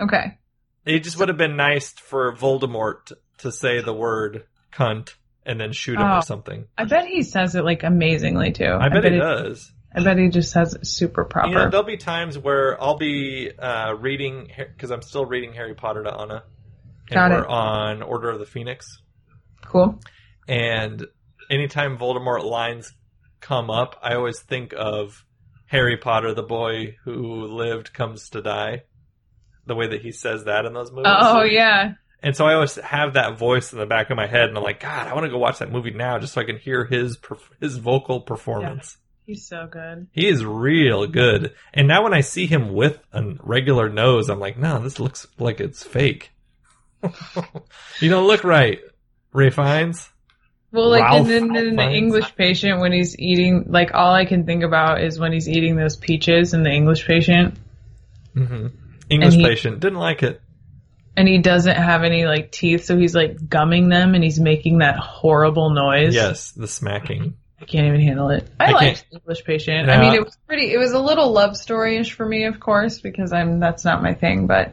Okay. 0.00 0.38
It 0.84 1.00
just 1.00 1.18
would 1.18 1.28
have 1.28 1.38
been 1.38 1.56
nice 1.56 1.90
for 1.92 2.34
Voldemort 2.34 3.12
to 3.38 3.52
say 3.52 3.80
the 3.80 3.92
word 3.94 4.44
cunt 4.72 5.14
and 5.48 5.58
then 5.60 5.72
shoot 5.72 5.98
him 5.98 6.06
Oh. 6.06 6.18
or 6.18 6.22
something. 6.22 6.66
I 6.78 6.84
bet 6.84 7.06
he 7.06 7.22
says 7.24 7.56
it 7.56 7.64
like 7.64 7.82
amazingly 7.82 8.52
too. 8.52 8.70
I 8.78 8.88
bet 8.88 9.04
he 9.04 9.18
does. 9.18 9.72
I 9.94 10.04
bet 10.04 10.18
he 10.18 10.28
just 10.28 10.52
says 10.52 10.74
it 10.74 10.86
super 10.86 11.24
proper. 11.24 11.48
You 11.48 11.54
know, 11.54 11.70
there'll 11.70 11.84
be 11.86 11.96
times 11.96 12.38
where 12.38 12.80
I'll 12.80 12.98
be 12.98 13.50
uh, 13.58 13.94
reading 13.94 14.48
because 14.56 14.90
I'm 14.92 15.02
still 15.02 15.24
reading 15.24 15.54
Harry 15.54 15.74
Potter 15.74 16.04
to 16.04 16.12
Anna, 16.14 16.44
and 17.10 17.14
Got 17.14 17.30
we're 17.32 17.42
it. 17.44 17.48
on 17.48 18.02
Order 18.02 18.28
of 18.30 18.38
the 18.38 18.46
Phoenix. 18.46 18.86
cool. 19.64 19.98
And 20.46 21.06
anytime 21.50 21.98
Voldemort 21.98 22.44
lines 22.44 22.92
come 23.40 23.70
up, 23.70 23.96
I 24.02 24.14
always 24.14 24.40
think 24.40 24.72
of 24.76 25.24
Harry 25.66 25.96
Potter, 25.96 26.34
the 26.34 26.42
boy 26.42 26.96
who 27.04 27.44
lived 27.46 27.92
comes 27.92 28.30
to 28.30 28.42
die. 28.42 28.82
The 29.66 29.74
way 29.74 29.88
that 29.88 30.00
he 30.02 30.12
says 30.12 30.44
that 30.44 30.64
in 30.64 30.72
those 30.72 30.90
movies. 30.90 31.12
Oh 31.14 31.42
yeah. 31.42 31.92
And 32.22 32.36
so 32.36 32.46
I 32.46 32.54
always 32.54 32.74
have 32.76 33.14
that 33.14 33.38
voice 33.38 33.72
in 33.72 33.78
the 33.78 33.86
back 33.86 34.10
of 34.10 34.16
my 34.16 34.26
head, 34.26 34.48
and 34.48 34.58
I'm 34.58 34.64
like, 34.64 34.80
God, 34.80 35.06
I 35.06 35.14
want 35.14 35.26
to 35.26 35.30
go 35.30 35.38
watch 35.38 35.60
that 35.60 35.70
movie 35.70 35.92
now 35.92 36.18
just 36.18 36.32
so 36.32 36.40
I 36.40 36.44
can 36.44 36.58
hear 36.58 36.84
his 36.84 37.16
his 37.60 37.76
vocal 37.76 38.20
performance. 38.20 38.96
He's 39.24 39.46
so 39.46 39.68
good. 39.70 40.08
He 40.12 40.26
is 40.26 40.42
real 40.42 41.06
good. 41.06 41.54
And 41.74 41.86
now 41.86 42.02
when 42.02 42.14
I 42.14 42.22
see 42.22 42.46
him 42.46 42.72
with 42.72 42.98
a 43.12 43.34
regular 43.42 43.90
nose, 43.90 44.30
I'm 44.30 44.40
like, 44.40 44.56
no, 44.56 44.78
this 44.78 44.98
looks 44.98 45.26
like 45.38 45.60
it's 45.60 45.84
fake. 45.84 46.30
you 48.00 48.08
don't 48.08 48.26
look 48.26 48.42
right, 48.42 48.80
Ralph 49.34 49.54
Fiennes. 49.54 50.08
Well, 50.72 50.88
like 50.88 51.02
Ralph 51.02 51.28
in, 51.28 51.54
in, 51.54 51.66
in 51.68 51.76
the 51.76 51.90
English 51.90 52.34
patient, 52.36 52.80
when 52.80 52.92
he's 52.92 53.18
eating, 53.18 53.66
like 53.68 53.92
all 53.94 54.14
I 54.14 54.24
can 54.24 54.44
think 54.44 54.64
about 54.64 55.02
is 55.02 55.18
when 55.18 55.32
he's 55.32 55.48
eating 55.48 55.76
those 55.76 55.96
peaches 55.96 56.54
in 56.54 56.62
the 56.62 56.70
English 56.70 57.06
patient, 57.06 57.54
hmm 58.34 58.68
English 59.10 59.34
he- 59.34 59.44
patient 59.44 59.80
didn't 59.80 59.98
like 59.98 60.22
it. 60.22 60.40
And 61.18 61.26
he 61.26 61.38
doesn't 61.38 61.74
have 61.74 62.04
any 62.04 62.26
like 62.26 62.52
teeth, 62.52 62.84
so 62.84 62.96
he's 62.96 63.12
like 63.12 63.48
gumming 63.48 63.88
them, 63.88 64.14
and 64.14 64.22
he's 64.22 64.38
making 64.38 64.78
that 64.78 64.96
horrible 64.96 65.70
noise. 65.70 66.14
Yes, 66.14 66.52
the 66.52 66.68
smacking. 66.68 67.36
I 67.60 67.64
can't 67.64 67.88
even 67.88 68.00
handle 68.00 68.30
it. 68.30 68.48
I, 68.60 68.66
I 68.66 68.70
liked 68.70 69.06
English 69.10 69.42
patient. 69.44 69.88
No. 69.88 69.94
I 69.94 70.00
mean, 70.00 70.14
it 70.14 70.24
was 70.24 70.38
pretty. 70.46 70.72
It 70.72 70.78
was 70.78 70.92
a 70.92 71.00
little 71.00 71.32
love 71.32 71.56
story-ish 71.56 72.12
for 72.12 72.24
me, 72.24 72.44
of 72.44 72.60
course, 72.60 73.00
because 73.00 73.32
I'm 73.32 73.58
that's 73.58 73.84
not 73.84 74.00
my 74.00 74.14
thing. 74.14 74.46
But 74.46 74.68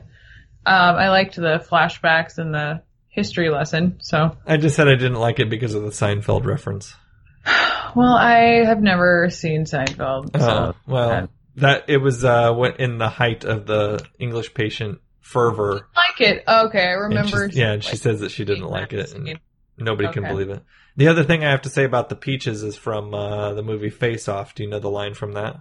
um, 0.68 0.96
I 0.96 1.10
liked 1.10 1.36
the 1.36 1.66
flashbacks 1.68 2.38
and 2.38 2.54
the 2.54 2.84
history 3.10 3.50
lesson. 3.50 3.98
So, 4.02 4.38
I 4.46 4.58
just 4.58 4.76
said 4.76 4.88
I 4.88 4.96
didn't 4.96 5.16
like 5.16 5.40
it 5.40 5.50
because 5.50 5.74
of 5.74 5.82
the 5.82 5.90
Seinfeld 5.90 6.46
reference. 6.46 6.96
well, 7.96 8.14
I 8.14 8.66
have 8.66 8.84
never 8.84 9.32
seen 9.32 9.66
Seinfeld. 9.66 10.40
So 10.40 10.48
Oh, 10.48 10.76
well, 10.86 11.10
uh, 11.10 11.28
that 11.56 11.86
it 11.88 11.98
was 11.98 12.24
uh 12.24 12.54
in 12.78 13.00
the 13.00 13.10
height 13.10 13.46
of 13.46 13.66
the 13.66 14.06
English 14.20 14.54
patient 14.54 15.00
fervor. 15.26 15.88
like 15.96 16.22
it. 16.22 16.44
Okay, 16.48 16.84
I 16.88 16.92
remember. 16.92 17.48
she's- 17.50 17.56
yeah, 17.58 17.72
and 17.74 17.84
she 17.84 17.96
says 17.98 18.20
that 18.22 18.32
she 18.32 18.46
didn't 18.46 18.68
like 18.68 18.94
it, 18.94 19.12
and 19.14 19.40
nobody 19.78 20.12
can 20.14 20.24
believe 20.24 20.50
it. 20.50 20.64
The 20.98 21.08
other 21.10 21.24
thing 21.24 21.44
I 21.44 21.50
have 21.52 21.64
to 21.64 21.70
say 21.70 21.84
about 21.84 22.10
the 22.10 22.16
peaches 22.16 22.64
is 22.64 22.78
from 22.78 23.14
uh, 23.14 23.54
the 23.54 23.64
movie 23.64 23.90
Face 23.90 24.30
Off. 24.30 24.56
Do 24.56 24.64
you 24.64 24.70
know 24.70 24.80
the 24.80 24.90
line 24.90 25.14
from 25.14 25.34
that? 25.34 25.58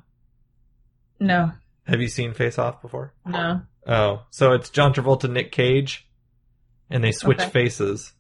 No, 1.21 1.53
Have 1.87 2.01
you 2.01 2.09
seen 2.09 2.35
Face 2.35 2.59
Off 2.59 2.83
before? 2.83 3.15
no. 3.27 3.63
Oh, 3.87 4.23
so 4.31 4.53
it's 4.53 4.71
John 4.71 4.95
Travolta, 4.95 5.31
Nick 5.31 5.53
Cage, 5.53 6.09
and 6.89 7.05
they 7.05 7.13
switch 7.13 7.39
Okay. 7.41 7.51
faces. 7.51 8.13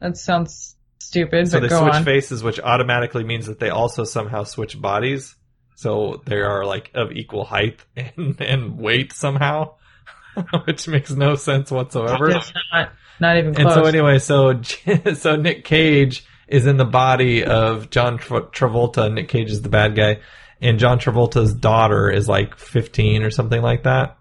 That 0.00 0.16
sounds 0.16 0.74
stupid, 0.98 1.48
So 1.48 1.60
they 1.60 1.68
switch 1.68 1.94
on. 1.94 2.04
faces, 2.04 2.42
which 2.42 2.58
automatically 2.58 3.22
means 3.22 3.46
that 3.46 3.60
they 3.60 3.70
also 3.70 4.02
somehow 4.02 4.42
switch 4.42 4.80
bodies. 4.80 5.36
So 5.76 6.20
they 6.26 6.40
are 6.40 6.64
like 6.64 6.90
of 6.94 7.12
equal 7.12 7.44
height 7.44 7.78
and, 7.96 8.40
and 8.40 8.76
weight 8.78 9.12
somehow, 9.12 9.76
which 10.64 10.88
makes 10.88 11.10
no 11.10 11.34
sense 11.34 11.70
whatsoever. 11.70 12.28
Not, 12.72 12.92
not 13.20 13.36
even 13.38 13.60
And 13.60 13.70
so 13.70 13.84
anyway, 13.84 14.18
so 14.18 14.60
so 15.14 15.36
Nick 15.36 15.64
Cage 15.64 16.24
is 16.46 16.66
in 16.66 16.76
the 16.76 16.84
body 16.84 17.44
of 17.44 17.90
John 17.90 18.18
Tra- 18.18 18.46
Travolta. 18.46 19.12
Nick 19.12 19.28
Cage 19.28 19.50
is 19.50 19.62
the 19.62 19.68
bad 19.68 19.94
guy, 19.94 20.20
and 20.60 20.78
John 20.78 20.98
Travolta's 20.98 21.54
daughter 21.54 22.10
is 22.10 22.28
like 22.28 22.58
15 22.58 23.22
or 23.22 23.30
something 23.30 23.60
like 23.60 23.84
that. 23.84 24.16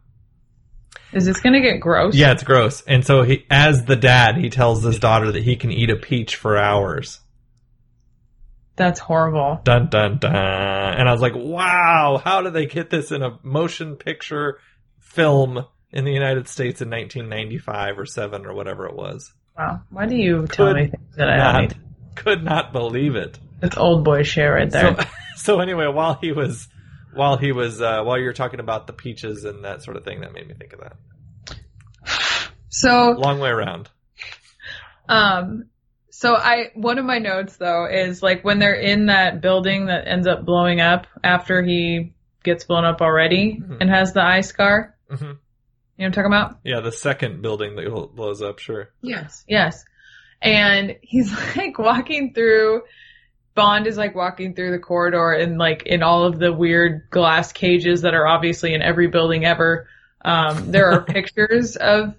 Is 1.13 1.25
this 1.25 1.39
gonna 1.39 1.61
get 1.61 1.79
gross? 1.79 2.15
Yeah, 2.15 2.31
it's 2.31 2.43
gross. 2.43 2.81
And 2.81 3.05
so 3.05 3.23
he, 3.23 3.45
as 3.49 3.85
the 3.85 3.95
dad, 3.95 4.37
he 4.37 4.49
tells 4.49 4.83
his 4.83 4.99
daughter 4.99 5.31
that 5.31 5.43
he 5.43 5.55
can 5.55 5.71
eat 5.71 5.89
a 5.89 5.95
peach 5.95 6.35
for 6.35 6.57
hours. 6.57 7.21
That's 8.75 8.99
horrible. 8.99 9.61
Dun 9.63 9.87
dun 9.89 10.17
dun. 10.19 10.35
And 10.35 11.07
I 11.07 11.11
was 11.11 11.21
like, 11.21 11.33
wow, 11.35 12.21
how 12.23 12.41
did 12.41 12.53
they 12.53 12.65
get 12.67 12.89
this 12.89 13.11
in 13.11 13.23
a 13.23 13.39
motion 13.41 13.95
picture 13.95 14.59
film 14.99 15.65
in 15.91 16.05
the 16.05 16.11
United 16.11 16.47
States 16.47 16.81
in 16.81 16.89
1995 16.89 17.99
or 17.99 18.05
7 18.05 18.45
or 18.45 18.53
whatever 18.53 18.87
it 18.87 18.95
was? 18.95 19.33
Wow. 19.57 19.81
Why 19.89 20.05
do 20.05 20.15
you 20.15 20.45
tell 20.47 20.73
me 20.73 20.87
things 20.87 21.15
that 21.15 21.29
I 21.29 21.51
don't 21.53 21.61
need? 21.69 21.75
could 22.15 22.43
not 22.43 22.73
believe 22.73 23.15
it. 23.15 23.37
It's 23.61 23.77
old 23.77 24.03
boy 24.03 24.23
share 24.23 24.53
right 24.53 24.69
there. 24.69 24.95
So, 24.95 25.07
so 25.35 25.59
anyway, 25.59 25.87
while 25.87 26.17
he 26.21 26.31
was 26.31 26.67
while 27.13 27.37
he 27.37 27.51
was 27.51 27.81
uh, 27.81 28.03
while 28.03 28.17
you 28.19 28.25
were 28.25 28.33
talking 28.33 28.59
about 28.59 28.85
the 28.87 28.93
peaches 28.93 29.43
and 29.45 29.63
that 29.65 29.81
sort 29.83 29.97
of 29.97 30.03
thing, 30.03 30.21
that 30.21 30.33
made 30.33 30.47
me 30.47 30.53
think 30.53 30.73
of 30.73 30.79
that. 30.81 30.95
So, 32.69 33.11
Long 33.17 33.39
way 33.39 33.49
around. 33.49 33.89
um, 35.09 35.65
so 36.11 36.35
I 36.35 36.71
one 36.75 36.99
of 36.99 37.05
my 37.05 37.17
notes 37.19 37.55
though 37.57 37.85
is 37.87 38.21
like 38.21 38.43
when 38.43 38.59
they're 38.59 38.73
in 38.75 39.07
that 39.07 39.41
building 39.41 39.85
that 39.87 40.07
ends 40.07 40.27
up 40.27 40.45
blowing 40.45 40.81
up 40.81 41.07
after 41.23 41.63
he 41.63 42.13
gets 42.43 42.65
blown 42.65 42.85
up 42.85 43.01
already 43.01 43.59
Mhm. 43.61 43.77
and 43.81 43.89
has 43.89 44.13
the 44.13 44.21
eye 44.23 44.41
scar. 44.41 44.95
hmm 45.09 45.33
You 45.97 46.03
know 46.03 46.09
what 46.09 46.17
I'm 46.17 46.23
talking 46.23 46.25
about? 46.25 46.59
Yeah, 46.63 46.79
the 46.81 46.91
second 46.91 47.41
building 47.41 47.75
that 47.75 48.11
blows 48.15 48.41
up, 48.41 48.59
sure. 48.59 48.91
Yes. 49.01 49.43
Yes. 49.47 49.83
And 50.41 50.97
he's 51.01 51.31
like 51.55 51.79
walking 51.79 52.33
through 52.33 52.83
Bond 53.57 53.87
is 53.87 53.97
like 53.97 54.13
walking 54.13 54.53
through 54.53 54.69
the 54.69 54.79
corridor 54.79 55.31
and 55.31 55.57
like 55.57 55.83
in 55.87 56.03
all 56.03 56.25
of 56.25 56.37
the 56.37 56.53
weird 56.53 57.09
glass 57.09 57.51
cages 57.51 58.03
that 58.03 58.13
are 58.13 58.27
obviously 58.27 58.75
in 58.75 58.83
every 58.83 59.07
building 59.07 59.45
ever. 59.45 59.87
Um, 60.23 60.71
there 60.71 60.91
are 60.91 61.01
pictures 61.05 61.75
of 61.75 62.13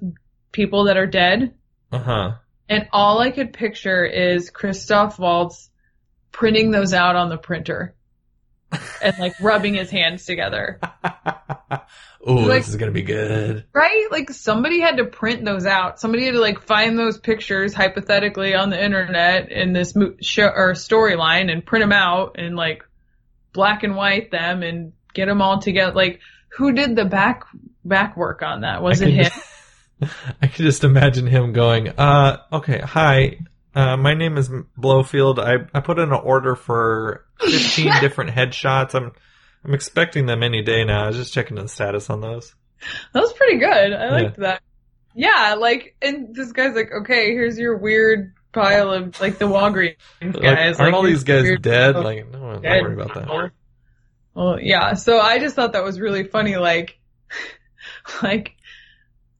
people 0.50 0.84
that 0.84 0.96
are 0.96 1.06
dead. 1.06 1.54
Uh 1.92 1.98
huh. 1.98 2.32
And 2.68 2.88
all 2.92 3.20
I 3.20 3.30
could 3.30 3.52
picture 3.52 4.04
is 4.04 4.50
Christoph 4.50 5.20
Waltz 5.20 5.70
printing 6.32 6.72
those 6.72 6.92
out 6.92 7.14
on 7.14 7.28
the 7.28 7.38
printer 7.38 7.94
and 9.02 9.18
like 9.18 9.38
rubbing 9.40 9.74
his 9.74 9.90
hands 9.90 10.24
together. 10.24 10.80
Oh, 12.26 12.34
Like- 12.34 12.58
this 12.62 12.68
is 12.70 12.76
gonna 12.76 12.90
be 12.92 13.02
good. 13.02 13.64
Right? 13.72 14.08
Like 14.10 14.30
somebody 14.30 14.80
had 14.80 14.96
to 14.96 15.04
print 15.04 15.44
those 15.44 15.64
out. 15.66 16.00
Somebody 16.00 16.24
had 16.24 16.32
to 16.32 16.40
like 16.40 16.60
find 16.62 16.98
those 16.98 17.16
pictures 17.16 17.74
hypothetically 17.74 18.54
on 18.54 18.70
the 18.70 18.84
internet 18.84 19.52
in 19.52 19.72
this 19.72 19.94
mo- 19.94 20.14
show 20.20 20.48
or 20.48 20.72
storyline 20.72 21.50
and 21.50 21.64
print 21.64 21.82
them 21.84 21.92
out 21.92 22.34
and 22.36 22.56
like 22.56 22.82
black 23.52 23.84
and 23.84 23.94
white 23.94 24.32
them 24.32 24.62
and 24.64 24.92
get 25.14 25.26
them 25.26 25.40
all 25.40 25.60
together. 25.60 25.92
Like 25.94 26.20
who 26.48 26.72
did 26.72 26.96
the 26.96 27.04
back 27.04 27.44
back 27.84 28.16
work 28.16 28.42
on 28.42 28.62
that? 28.62 28.82
Was 28.82 29.00
I 29.00 29.06
it 29.06 29.14
him? 29.14 29.32
I 30.42 30.48
can 30.48 30.64
just 30.64 30.82
imagine 30.84 31.26
him 31.26 31.52
going, 31.52 31.88
uh, 31.88 32.38
okay, 32.52 32.80
hi, 32.80 33.38
uh, 33.74 33.96
my 33.96 34.14
name 34.14 34.36
is 34.36 34.50
Blofeld. 34.76 35.38
I, 35.38 35.66
I 35.72 35.80
put 35.80 35.98
in 35.98 36.08
an 36.12 36.20
order 36.20 36.56
for 36.56 37.24
15 37.40 37.92
different 38.00 38.30
headshots. 38.30 38.94
I'm, 38.94 39.12
I'm 39.64 39.74
expecting 39.74 40.26
them 40.26 40.42
any 40.42 40.62
day 40.62 40.84
now. 40.84 41.04
I 41.04 41.06
was 41.08 41.16
just 41.16 41.32
checking 41.32 41.56
the 41.56 41.68
status 41.68 42.10
on 42.10 42.20
those. 42.20 42.54
That 43.12 43.20
was 43.20 43.32
pretty 43.32 43.58
good. 43.58 43.92
I 43.92 44.10
liked 44.10 44.38
that. 44.38 44.62
Yeah, 45.14 45.56
like, 45.58 45.96
and 46.00 46.34
this 46.34 46.52
guy's 46.52 46.74
like, 46.74 46.90
okay, 47.02 47.32
here's 47.32 47.58
your 47.58 47.76
weird 47.76 48.34
pile 48.52 48.92
of 48.92 49.20
like 49.20 49.38
the 49.38 49.46
Walgreens 49.46 49.96
Like, 50.20 50.40
guys. 50.40 50.78
aren't 50.78 50.94
all 50.94 51.02
these 51.02 51.24
guys 51.24 51.44
dead? 51.60 51.96
Like, 51.96 52.30
no, 52.30 52.50
I'm 52.50 52.62
dead 52.62 52.74
not 52.76 52.82
worried 52.82 52.98
about 53.00 53.14
that. 53.14 53.52
Well, 54.34 54.60
yeah. 54.60 54.94
So 54.94 55.18
I 55.18 55.38
just 55.40 55.56
thought 55.56 55.72
that 55.72 55.82
was 55.82 55.98
really 55.98 56.22
funny. 56.24 56.56
Like, 56.56 56.98
like, 58.22 58.52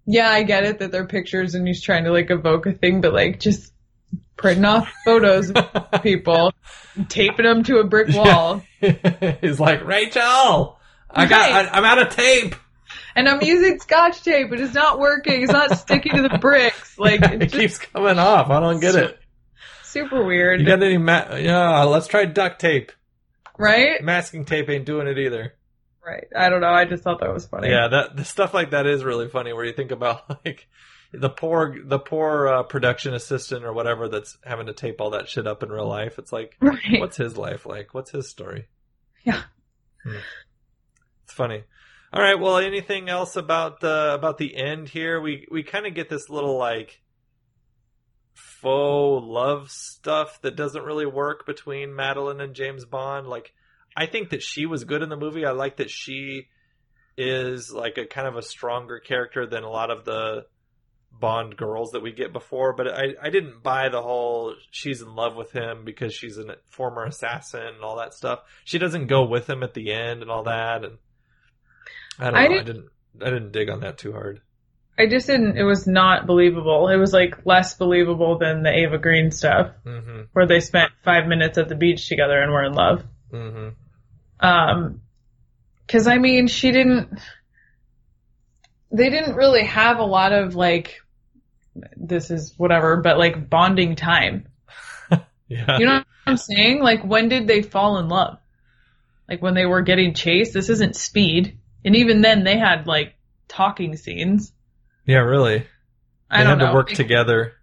yeah, 0.05 0.29
I 0.29 0.43
get 0.43 0.65
it 0.65 0.81
that 0.81 0.91
they're 0.91 1.07
pictures 1.07 1.55
and 1.55 1.67
he's 1.67 1.83
trying 1.83 2.05
to 2.05 2.13
like 2.13 2.31
evoke 2.31 2.67
a 2.67 2.73
thing, 2.73 3.01
but 3.01 3.13
like 3.13 3.39
just 3.39 3.73
printing 4.39 4.65
off 4.65 4.91
photos 5.05 5.51
of 5.51 5.69
people, 6.03 6.55
taping 7.09 7.45
them 7.45 7.63
to 7.65 7.79
a 7.81 7.85
brick 7.85 8.09
wall. 8.15 8.63
He's 9.43 9.61
like, 9.61 9.85
Rachel, 9.85 10.79
I 11.11 11.27
got, 11.27 11.51
Right. 11.51 11.67
I, 11.67 11.77
I'm 11.77 11.85
out 11.85 12.01
of 12.01 12.09
tape. 12.11 12.55
And 13.15 13.29
I'm 13.29 13.43
using 13.43 13.79
scotch 13.81 14.23
tape, 14.23 14.49
but 14.49 14.61
it's 14.61 14.75
not 14.75 14.99
working. 15.01 15.43
It's 15.43 15.53
not 15.53 15.77
sticking 15.77 16.15
to 16.15 16.23
the 16.23 16.39
bricks. 16.41 16.99
Like, 16.99 17.21
it 17.23 17.43
it's 17.43 17.53
just 17.53 17.81
keeps 17.81 17.93
coming 17.93 18.19
off. 18.19 18.49
I 18.49 18.61
don't 18.61 18.81
get 18.81 18.95
it. 18.95 19.19
super 19.83 20.25
weird. 20.25 20.61
You 20.61 20.67
got 20.67 20.83
any 20.83 20.99
ma- 20.99 21.35
yeah, 21.37 21.83
let's 21.83 22.07
try 22.07 22.25
duct 22.27 22.61
tape. 22.61 22.93
right? 23.59 24.01
Masking 24.03 24.45
tape 24.45 24.69
ain't 24.71 24.87
doing 24.87 25.09
it 25.09 25.19
either. 25.19 25.55
Right. 26.07 26.25
I 26.35 26.49
don't 26.49 26.61
know. 26.61 26.71
I 26.71 26.85
just 26.85 27.03
thought 27.03 27.21
that 27.21 27.35
was 27.35 27.45
funny. 27.47 27.69
Yeah, 27.69 27.89
that 27.89 28.17
the 28.17 28.25
stuff 28.25 28.55
like 28.55 28.71
that 28.71 28.87
is 28.87 29.05
really 29.05 29.29
funny. 29.29 29.53
Where 29.53 29.65
you 29.65 29.73
think 29.75 29.91
about 29.91 30.43
like 30.45 30.67
the 31.13 31.31
poor 31.31 31.77
the 31.85 31.99
poor 31.99 32.49
uh, 32.49 32.63
production 32.65 33.15
assistant 33.15 33.65
or 33.65 33.73
whatever 33.73 34.09
that's 34.09 34.37
having 34.45 34.67
to 34.67 34.73
tape 34.75 35.01
all 35.01 35.11
that 35.11 35.29
shit 35.29 35.47
up 35.47 35.63
in 35.63 35.71
real 35.71 35.89
life. 35.89 36.19
It's 36.19 36.33
like, 36.33 36.57
Right. 36.61 36.79
what's 37.01 37.17
his 37.17 37.37
life 37.37 37.65
like? 37.67 37.95
What's 37.95 38.11
his 38.11 38.29
story? 38.29 38.69
Yeah. 39.25 39.43
Hmm. 40.05 40.17
It's 41.25 41.33
funny. 41.33 41.65
All 42.13 42.23
right. 42.23 42.39
Well, 42.39 42.59
anything 42.59 43.09
else 43.09 43.37
about 43.37 43.81
the 43.81 44.15
about 44.15 44.39
the 44.39 44.57
end 44.57 44.89
here? 44.89 45.21
We 45.21 45.47
we 45.51 45.63
kind 45.63 45.87
of 45.87 45.95
get 45.95 46.09
this 46.09 46.29
little 46.31 46.57
like 46.59 47.01
faux 48.35 49.25
love 49.27 49.71
stuff 49.71 50.41
that 50.43 50.57
doesn't 50.57 50.85
really 50.85 51.07
work 51.07 51.47
between 51.47 51.95
Madeleine 51.95 52.41
and 52.41 52.55
James 52.55 52.85
Bond. 52.85 53.27
Like, 53.27 53.53
I 53.97 54.07
think 54.07 54.31
that 54.31 54.43
she 54.43 54.67
was 54.67 54.85
good 54.85 55.03
in 55.03 55.09
the 55.09 55.17
movie. 55.17 55.45
I 55.45 55.51
like 55.53 55.79
that 55.79 55.91
she 55.91 56.49
is 57.17 57.73
like 57.73 57.99
a 57.99 58.07
kind 58.07 58.29
of 58.29 58.37
a 58.37 58.43
stronger 58.43 59.01
character 59.01 59.47
than 59.47 59.65
a 59.65 59.71
lot 59.71 59.91
of 59.91 60.05
the 60.05 60.47
Bond 61.11 61.57
girls 61.57 61.91
that 61.93 62.03
we 62.03 62.13
get 62.13 62.33
before. 62.33 62.75
But 62.75 62.89
I 62.89 63.15
I 63.23 63.31
didn't 63.31 63.63
buy 63.63 63.89
the 63.89 64.03
whole 64.03 64.55
she's 64.71 65.03
in 65.03 65.15
love 65.15 65.35
with 65.37 65.51
him 65.53 65.85
because 65.85 66.15
she's 66.15 66.39
a 66.39 66.57
former 66.69 67.05
assassin 67.05 67.61
and 67.75 67.83
all 67.83 67.97
that 67.97 68.15
stuff. 68.15 68.41
She 68.65 68.79
doesn't 68.79 69.07
go 69.09 69.25
with 69.25 69.49
him 69.51 69.63
at 69.63 69.75
the 69.75 69.93
end 69.93 70.23
and 70.23 70.31
all 70.31 70.45
that. 70.45 70.85
And 70.85 70.99
I 72.19 72.25
don't 72.31 72.35
know. 72.35 72.39
I 72.39 72.43
I 72.45 72.49
didn't- 72.49 72.67
didn't 72.67 72.89
I 73.21 73.31
didn't 73.31 73.53
dig 73.53 73.69
on 73.69 73.81
that 73.81 73.99
too 73.99 74.13
hard. 74.13 74.41
I 75.01 75.07
just 75.07 75.29
didn't, 75.29 75.57
it 75.57 75.63
was 75.63 75.87
not 75.87 76.27
believable. 76.27 76.89
It 76.89 76.97
was 76.97 77.13
like 77.13 77.47
less 77.47 77.75
believable 77.75 78.37
than 78.39 78.65
the 78.65 78.77
Eva 78.77 78.99
Green 78.99 79.31
stuff 79.31 79.71
hmm 79.85 80.23
where 80.33 80.47
they 80.47 80.61
spent 80.61 80.91
five 81.05 81.27
minutes 81.29 81.57
at 81.59 81.69
the 81.69 81.75
beach 81.77 82.09
together 82.09 82.41
and 82.41 82.53
were 82.53 82.65
in 82.65 82.73
love. 82.75 83.05
hmm 83.31 83.69
Um, 84.41 85.01
cause 85.89 86.07
I 86.07 86.19
mean, 86.19 86.47
she 86.49 86.71
didn't, 86.73 87.19
they 88.91 89.11
didn't 89.11 89.37
really 89.37 89.65
have 89.65 89.99
a 89.99 90.05
lot 90.05 90.33
of 90.33 90.55
like, 90.55 91.01
this 91.97 92.31
is 92.31 92.55
whatever, 92.57 92.97
but 93.03 93.19
like 93.19 93.49
bonding 93.49 93.97
time. 93.97 94.49
Yeah. 95.49 95.79
You 95.79 95.87
know 95.87 95.95
what 95.95 96.07
I'm 96.27 96.37
saying? 96.37 96.83
Like, 96.83 97.03
when 97.03 97.31
did 97.31 97.47
they 97.47 97.63
fall 97.63 97.97
in 97.97 98.09
love? 98.09 98.39
Like, 99.29 99.41
when 99.43 99.55
they 99.55 99.65
were 99.65 99.81
getting 99.81 100.13
chased? 100.13 100.53
This 100.53 100.69
isn't 100.69 100.95
speed. 100.95 101.59
And 101.87 101.97
even 101.97 102.21
then, 102.21 102.45
they 102.45 102.59
had, 102.59 102.87
like, 102.87 103.15
talking 103.49 103.97
scenes. 103.97 104.53
Yeah, 105.07 105.21
really. 105.21 105.67
I 106.31 106.39
they 106.39 106.45
don't 106.45 106.59
had 106.59 106.67
know. 106.67 106.73
to 106.73 106.75
work 106.75 106.91
together. 106.91 107.55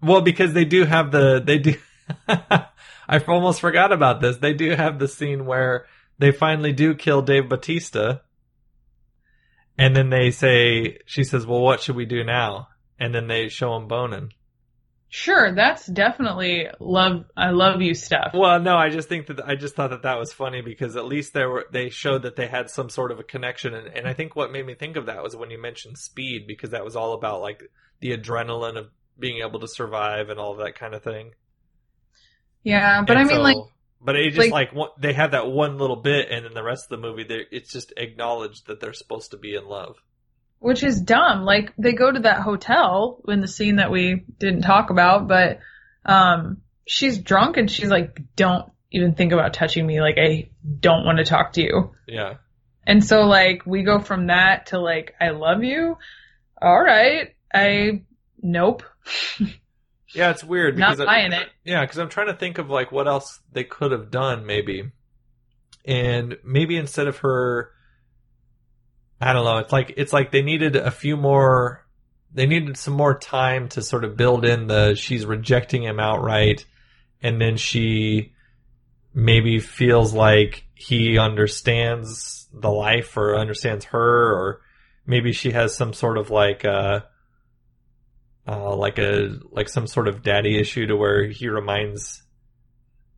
Well, 0.00 0.20
because 0.20 0.52
they 0.52 0.64
do 0.64 0.84
have 0.84 1.10
the 1.10 1.42
they 1.44 1.58
do. 1.58 1.74
I 2.28 3.18
almost 3.26 3.60
forgot 3.60 3.92
about 3.92 4.20
this. 4.20 4.36
They 4.36 4.54
do 4.54 4.70
have 4.70 4.98
the 4.98 5.08
scene 5.08 5.46
where 5.46 5.86
they 6.18 6.30
finally 6.30 6.72
do 6.72 6.94
kill 6.94 7.22
Dave 7.22 7.48
Bautista, 7.48 8.22
and 9.80 9.96
then 9.96 10.10
they 10.10 10.30
say 10.30 10.98
she 11.06 11.24
says, 11.24 11.46
"Well, 11.46 11.60
what 11.60 11.80
should 11.80 11.96
we 11.96 12.04
do 12.06 12.22
now?" 12.22 12.68
And 12.98 13.14
then 13.14 13.26
they 13.26 13.48
show 13.48 13.74
him 13.76 13.88
boning. 13.88 14.32
Sure, 15.12 15.52
that's 15.52 15.86
definitely 15.86 16.68
love, 16.78 17.24
I 17.36 17.50
love 17.50 17.80
you 17.82 17.94
stuff. 17.94 18.30
Well, 18.32 18.60
no, 18.60 18.76
I 18.76 18.90
just 18.90 19.08
think 19.08 19.26
that 19.26 19.40
I 19.44 19.56
just 19.56 19.74
thought 19.74 19.90
that 19.90 20.02
that 20.02 20.18
was 20.20 20.32
funny 20.32 20.62
because 20.62 20.94
at 20.94 21.04
least 21.04 21.32
there 21.34 21.50
were 21.50 21.66
they 21.72 21.88
showed 21.88 22.22
that 22.22 22.36
they 22.36 22.46
had 22.46 22.70
some 22.70 22.88
sort 22.88 23.10
of 23.10 23.18
a 23.18 23.24
connection, 23.24 23.74
and, 23.74 23.88
and 23.88 24.06
I 24.06 24.12
think 24.12 24.36
what 24.36 24.52
made 24.52 24.64
me 24.64 24.74
think 24.74 24.96
of 24.96 25.06
that 25.06 25.20
was 25.22 25.34
when 25.34 25.50
you 25.50 25.60
mentioned 25.60 25.98
speed 25.98 26.46
because 26.46 26.70
that 26.70 26.84
was 26.84 26.94
all 26.94 27.14
about 27.14 27.40
like 27.40 27.60
the 27.98 28.16
adrenaline 28.16 28.76
of 28.78 28.86
being 29.18 29.42
able 29.44 29.58
to 29.60 29.66
survive 29.68 30.28
and 30.28 30.38
all 30.38 30.52
of 30.52 30.58
that 30.58 30.76
kind 30.78 30.94
of 30.94 31.02
thing. 31.02 31.32
Yeah, 32.62 33.02
but 33.02 33.16
And 33.16 33.18
I 33.18 33.24
mean, 33.24 33.38
so- 33.38 33.42
like, 33.42 33.56
but 34.00 34.16
it 34.16 34.30
just 34.32 34.50
like- 34.50 34.72
like, 34.72 34.88
they 34.98 35.12
have 35.12 35.32
that 35.32 35.46
one 35.48 35.78
little 35.78 35.96
bit, 35.96 36.30
and 36.30 36.44
then 36.44 36.54
the 36.54 36.62
rest 36.62 36.84
of 36.90 37.00
the 37.00 37.06
movie, 37.08 37.26
it's 37.50 37.72
just 37.72 37.92
acknowledged 37.96 38.66
that 38.66 38.80
they're 38.80 38.92
supposed 38.92 39.30
to 39.32 39.36
be 39.36 39.54
in 39.54 39.66
love. 39.66 39.96
which 40.62 40.82
is 40.84 41.00
dumb. 41.00 41.44
Like, 41.46 41.72
they 41.78 41.94
go 41.94 42.12
to 42.12 42.20
that 42.20 42.40
hotel 42.40 43.22
in 43.26 43.40
the 43.40 43.48
scene 43.48 43.76
that 43.76 43.90
we 43.90 44.24
didn't 44.38 44.60
talk 44.60 44.90
about, 44.90 45.26
but, 45.26 45.58
um, 46.04 46.58
she's 46.86 47.16
drunk 47.16 47.56
and 47.56 47.70
she's 47.70 47.88
like, 47.88 48.20
don't 48.36 48.70
even 48.92 49.14
think 49.14 49.32
about 49.32 49.54
touching 49.54 49.86
me. 49.86 50.02
Like, 50.02 50.18
I 50.18 50.50
don't 50.80 51.06
want 51.06 51.16
to 51.16 51.24
talk 51.24 51.54
to 51.54 51.62
you. 51.62 51.92
Yeah, 52.06 52.34
And 52.86 53.02
so 53.02 53.22
like 53.22 53.64
we 53.64 53.84
go 53.84 54.00
from 54.00 54.26
that 54.26 54.66
to 54.66 54.78
like 54.80 55.14
I 55.18 55.30
love 55.30 55.62
you. 55.64 55.96
All 56.60 56.82
right. 56.82 57.34
I 57.54 58.02
nope. 58.42 58.82
yeah, 60.14 60.30
it's 60.30 60.44
weird 60.44 60.78
Not 60.78 60.90
because 60.96 61.00
I- 61.00 61.06
buying 61.06 61.32
it. 61.32 61.48
Yeah, 61.64 61.82
because 61.82 61.98
I'm 61.98 62.08
trying 62.08 62.28
to 62.28 62.34
think 62.34 62.58
of 62.58 62.68
like 62.70 62.90
what 62.92 63.06
else 63.08 63.40
they 63.52 63.64
could 63.64 63.92
have 63.92 64.10
done, 64.10 64.46
maybe, 64.46 64.90
and 65.84 66.36
maybe 66.44 66.76
instead 66.76 67.08
of 67.08 67.18
her, 67.18 67.70
I 69.20 69.32
don't 69.32 69.44
know. 69.44 69.58
It's 69.58 69.72
like 69.72 69.94
it's 69.96 70.12
like 70.12 70.30
they 70.32 70.42
needed 70.42 70.76
a 70.76 70.90
few 70.90 71.16
more. 71.16 71.86
They 72.32 72.46
needed 72.46 72.76
some 72.76 72.94
more 72.94 73.18
time 73.18 73.68
to 73.70 73.82
sort 73.82 74.04
of 74.04 74.16
build 74.16 74.44
in 74.44 74.66
the 74.68 74.94
she's 74.94 75.26
rejecting 75.26 75.82
him 75.82 75.98
outright, 76.00 76.64
and 77.22 77.40
then 77.40 77.56
she 77.56 78.32
maybe 79.12 79.58
feels 79.58 80.14
like 80.14 80.64
he 80.74 81.18
understands 81.18 82.48
the 82.52 82.70
life 82.70 83.16
or 83.16 83.36
understands 83.36 83.86
her, 83.86 84.32
or 84.32 84.60
maybe 85.06 85.32
she 85.32 85.50
has 85.50 85.74
some 85.74 85.92
sort 85.92 86.16
of 86.16 86.30
like 86.30 86.64
uh, 86.64 87.00
uh 88.48 88.74
like 88.76 88.98
a 88.98 89.38
like 89.50 89.68
some 89.68 89.86
sort 89.86 90.08
of 90.08 90.22
daddy 90.22 90.58
issue 90.58 90.86
to 90.86 90.96
where 90.96 91.26
he 91.28 91.48
reminds 91.48 92.22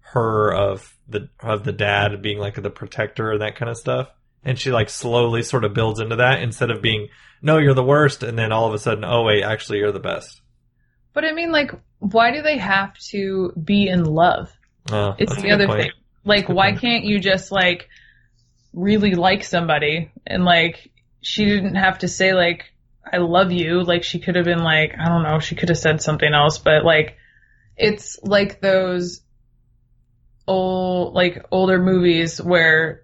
her 0.00 0.52
of 0.52 0.96
the 1.08 1.28
of 1.40 1.64
the 1.64 1.72
dad 1.72 2.20
being 2.22 2.38
like 2.38 2.60
the 2.60 2.70
protector 2.70 3.32
and 3.32 3.40
that 3.42 3.56
kind 3.56 3.70
of 3.70 3.76
stuff 3.76 4.08
and 4.44 4.58
she 4.58 4.70
like 4.72 4.90
slowly 4.90 5.42
sort 5.42 5.64
of 5.64 5.72
builds 5.74 6.00
into 6.00 6.16
that 6.16 6.42
instead 6.42 6.70
of 6.70 6.82
being 6.82 7.08
no 7.40 7.58
you're 7.58 7.74
the 7.74 7.82
worst 7.82 8.22
and 8.22 8.38
then 8.38 8.52
all 8.52 8.66
of 8.68 8.74
a 8.74 8.78
sudden 8.78 9.04
oh 9.04 9.22
wait 9.22 9.42
actually 9.42 9.78
you're 9.78 9.92
the 9.92 10.00
best 10.00 10.40
But 11.14 11.24
I 11.24 11.32
mean, 11.32 11.52
like, 11.52 11.72
why 11.98 12.32
do 12.32 12.40
they 12.42 12.56
have 12.58 12.96
to 13.10 13.52
be 13.52 13.86
in 13.88 14.04
love? 14.04 14.50
oh, 14.90 15.14
It's 15.18 15.36
the 15.42 15.50
other 15.52 15.66
point. 15.66 15.80
thing. 15.82 15.90
Like, 16.24 16.48
why 16.48 16.70
point. 16.70 16.80
can't 16.80 17.04
you 17.04 17.20
just 17.20 17.52
like 17.52 17.88
really 18.72 19.14
like 19.14 19.44
somebody 19.44 20.10
and 20.26 20.44
like 20.44 20.90
she 21.20 21.44
didn't 21.44 21.74
have 21.74 21.98
to 21.98 22.08
say 22.08 22.32
like 22.32 22.71
I 23.10 23.18
love 23.18 23.52
you. 23.52 23.82
Like 23.82 24.04
she 24.04 24.18
could 24.18 24.36
have 24.36 24.44
been 24.44 24.62
like 24.62 24.94
I 24.98 25.08
don't 25.08 25.22
know. 25.22 25.38
She 25.38 25.54
could 25.54 25.68
have 25.68 25.78
said 25.78 26.02
something 26.02 26.32
else, 26.32 26.58
but 26.58 26.84
like 26.84 27.16
it's 27.76 28.18
like 28.22 28.60
those 28.60 29.22
old 30.46 31.14
like 31.14 31.44
older 31.50 31.78
movies 31.78 32.40
where 32.40 33.02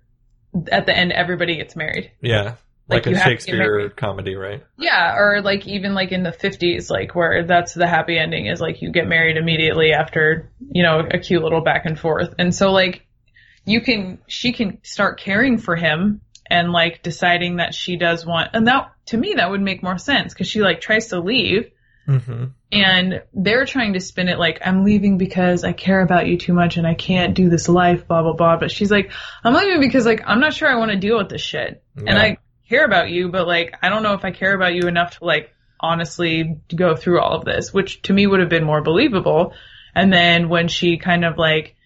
at 0.70 0.86
the 0.86 0.96
end 0.96 1.12
everybody 1.12 1.56
gets 1.56 1.76
married. 1.76 2.10
yeah 2.20 2.54
Like, 2.88 3.06
like, 3.06 3.06
a 3.06 3.10
you 3.10 3.16
have 3.16 3.24
to 3.24 3.30
get 3.30 3.40
shakespeare 3.40 3.90
comedy 3.90 4.34
right 4.34 4.62
Yeah, 4.76 5.16
or 5.16 5.42
like 5.42 5.66
even 5.66 5.94
like 5.94 6.12
in 6.12 6.22
the 6.22 6.32
50s, 6.32 6.90
like 6.90 7.14
where 7.14 7.44
that's 7.44 7.74
the 7.74 7.86
happy 7.86 8.18
ending 8.18 8.46
is 8.46 8.60
like 8.60 8.82
you 8.82 8.90
get 8.90 9.06
married 9.06 9.36
immediately 9.36 9.92
after, 9.92 10.50
you 10.70 10.82
know, 10.82 11.00
a 11.00 11.18
cute 11.18 11.42
little 11.42 11.60
back 11.60 11.86
and 11.86 11.98
forth. 11.98 12.34
And 12.38 12.54
so 12.54 12.72
like 12.72 13.06
you 13.64 13.80
can, 13.80 14.18
she 14.26 14.52
can 14.52 14.78
start 14.82 15.20
caring 15.20 15.58
for 15.58 15.76
him 15.76 16.22
and 16.48 16.72
like 16.72 17.02
deciding 17.02 17.56
that 17.56 17.74
she 17.74 17.96
does 17.96 18.24
want, 18.24 18.50
and 18.54 18.66
that 18.66 18.92
to 19.06 19.16
me 19.16 19.34
that 19.34 19.50
would 19.50 19.60
make 19.60 19.82
more 19.82 19.98
sense 19.98 20.32
because 20.32 20.48
she 20.48 20.60
like 20.60 20.80
tries 20.80 21.08
to 21.08 21.20
leave 21.20 21.70
mm-hmm. 22.06 22.46
and 22.72 23.22
they're 23.32 23.66
trying 23.66 23.92
to 23.92 24.00
spin 24.00 24.28
it 24.28 24.38
like 24.38 24.60
I'm 24.64 24.84
leaving 24.84 25.18
because 25.18 25.64
I 25.64 25.72
care 25.72 26.00
about 26.00 26.26
you 26.26 26.38
too 26.38 26.52
much 26.52 26.76
and 26.76 26.86
I 26.86 26.94
can't 26.94 27.34
do 27.34 27.48
this 27.48 27.68
life, 27.68 28.08
blah 28.08 28.22
blah 28.22 28.34
blah. 28.34 28.56
But 28.56 28.70
she's 28.70 28.90
like, 28.90 29.10
I'm 29.44 29.54
leaving 29.54 29.80
because 29.80 30.06
like 30.06 30.22
I'm 30.26 30.40
not 30.40 30.54
sure 30.54 30.68
I 30.68 30.76
want 30.76 30.90
to 30.90 30.98
deal 30.98 31.18
with 31.18 31.28
this 31.28 31.42
shit, 31.42 31.82
and 31.96 32.18
I 32.18 32.38
care 32.68 32.84
about 32.84 33.10
you, 33.10 33.30
but 33.30 33.46
like 33.46 33.74
I 33.82 33.88
don't 33.88 34.02
know 34.02 34.14
if 34.14 34.24
I 34.24 34.30
care 34.30 34.54
about 34.54 34.74
you 34.74 34.88
enough 34.88 35.18
to 35.18 35.24
like 35.24 35.50
honestly 35.80 36.60
go 36.74 36.96
through 36.96 37.20
all 37.20 37.36
of 37.36 37.44
this, 37.44 37.72
which 37.72 38.02
to 38.02 38.12
me 38.12 38.26
would 38.26 38.40
have 38.40 38.48
been 38.48 38.64
more 38.64 38.82
believable. 38.82 39.52
And 39.94 40.12
then 40.12 40.48
when 40.48 40.68
she 40.68 40.98
kind 40.98 41.24
of 41.24 41.38
like, 41.38 41.76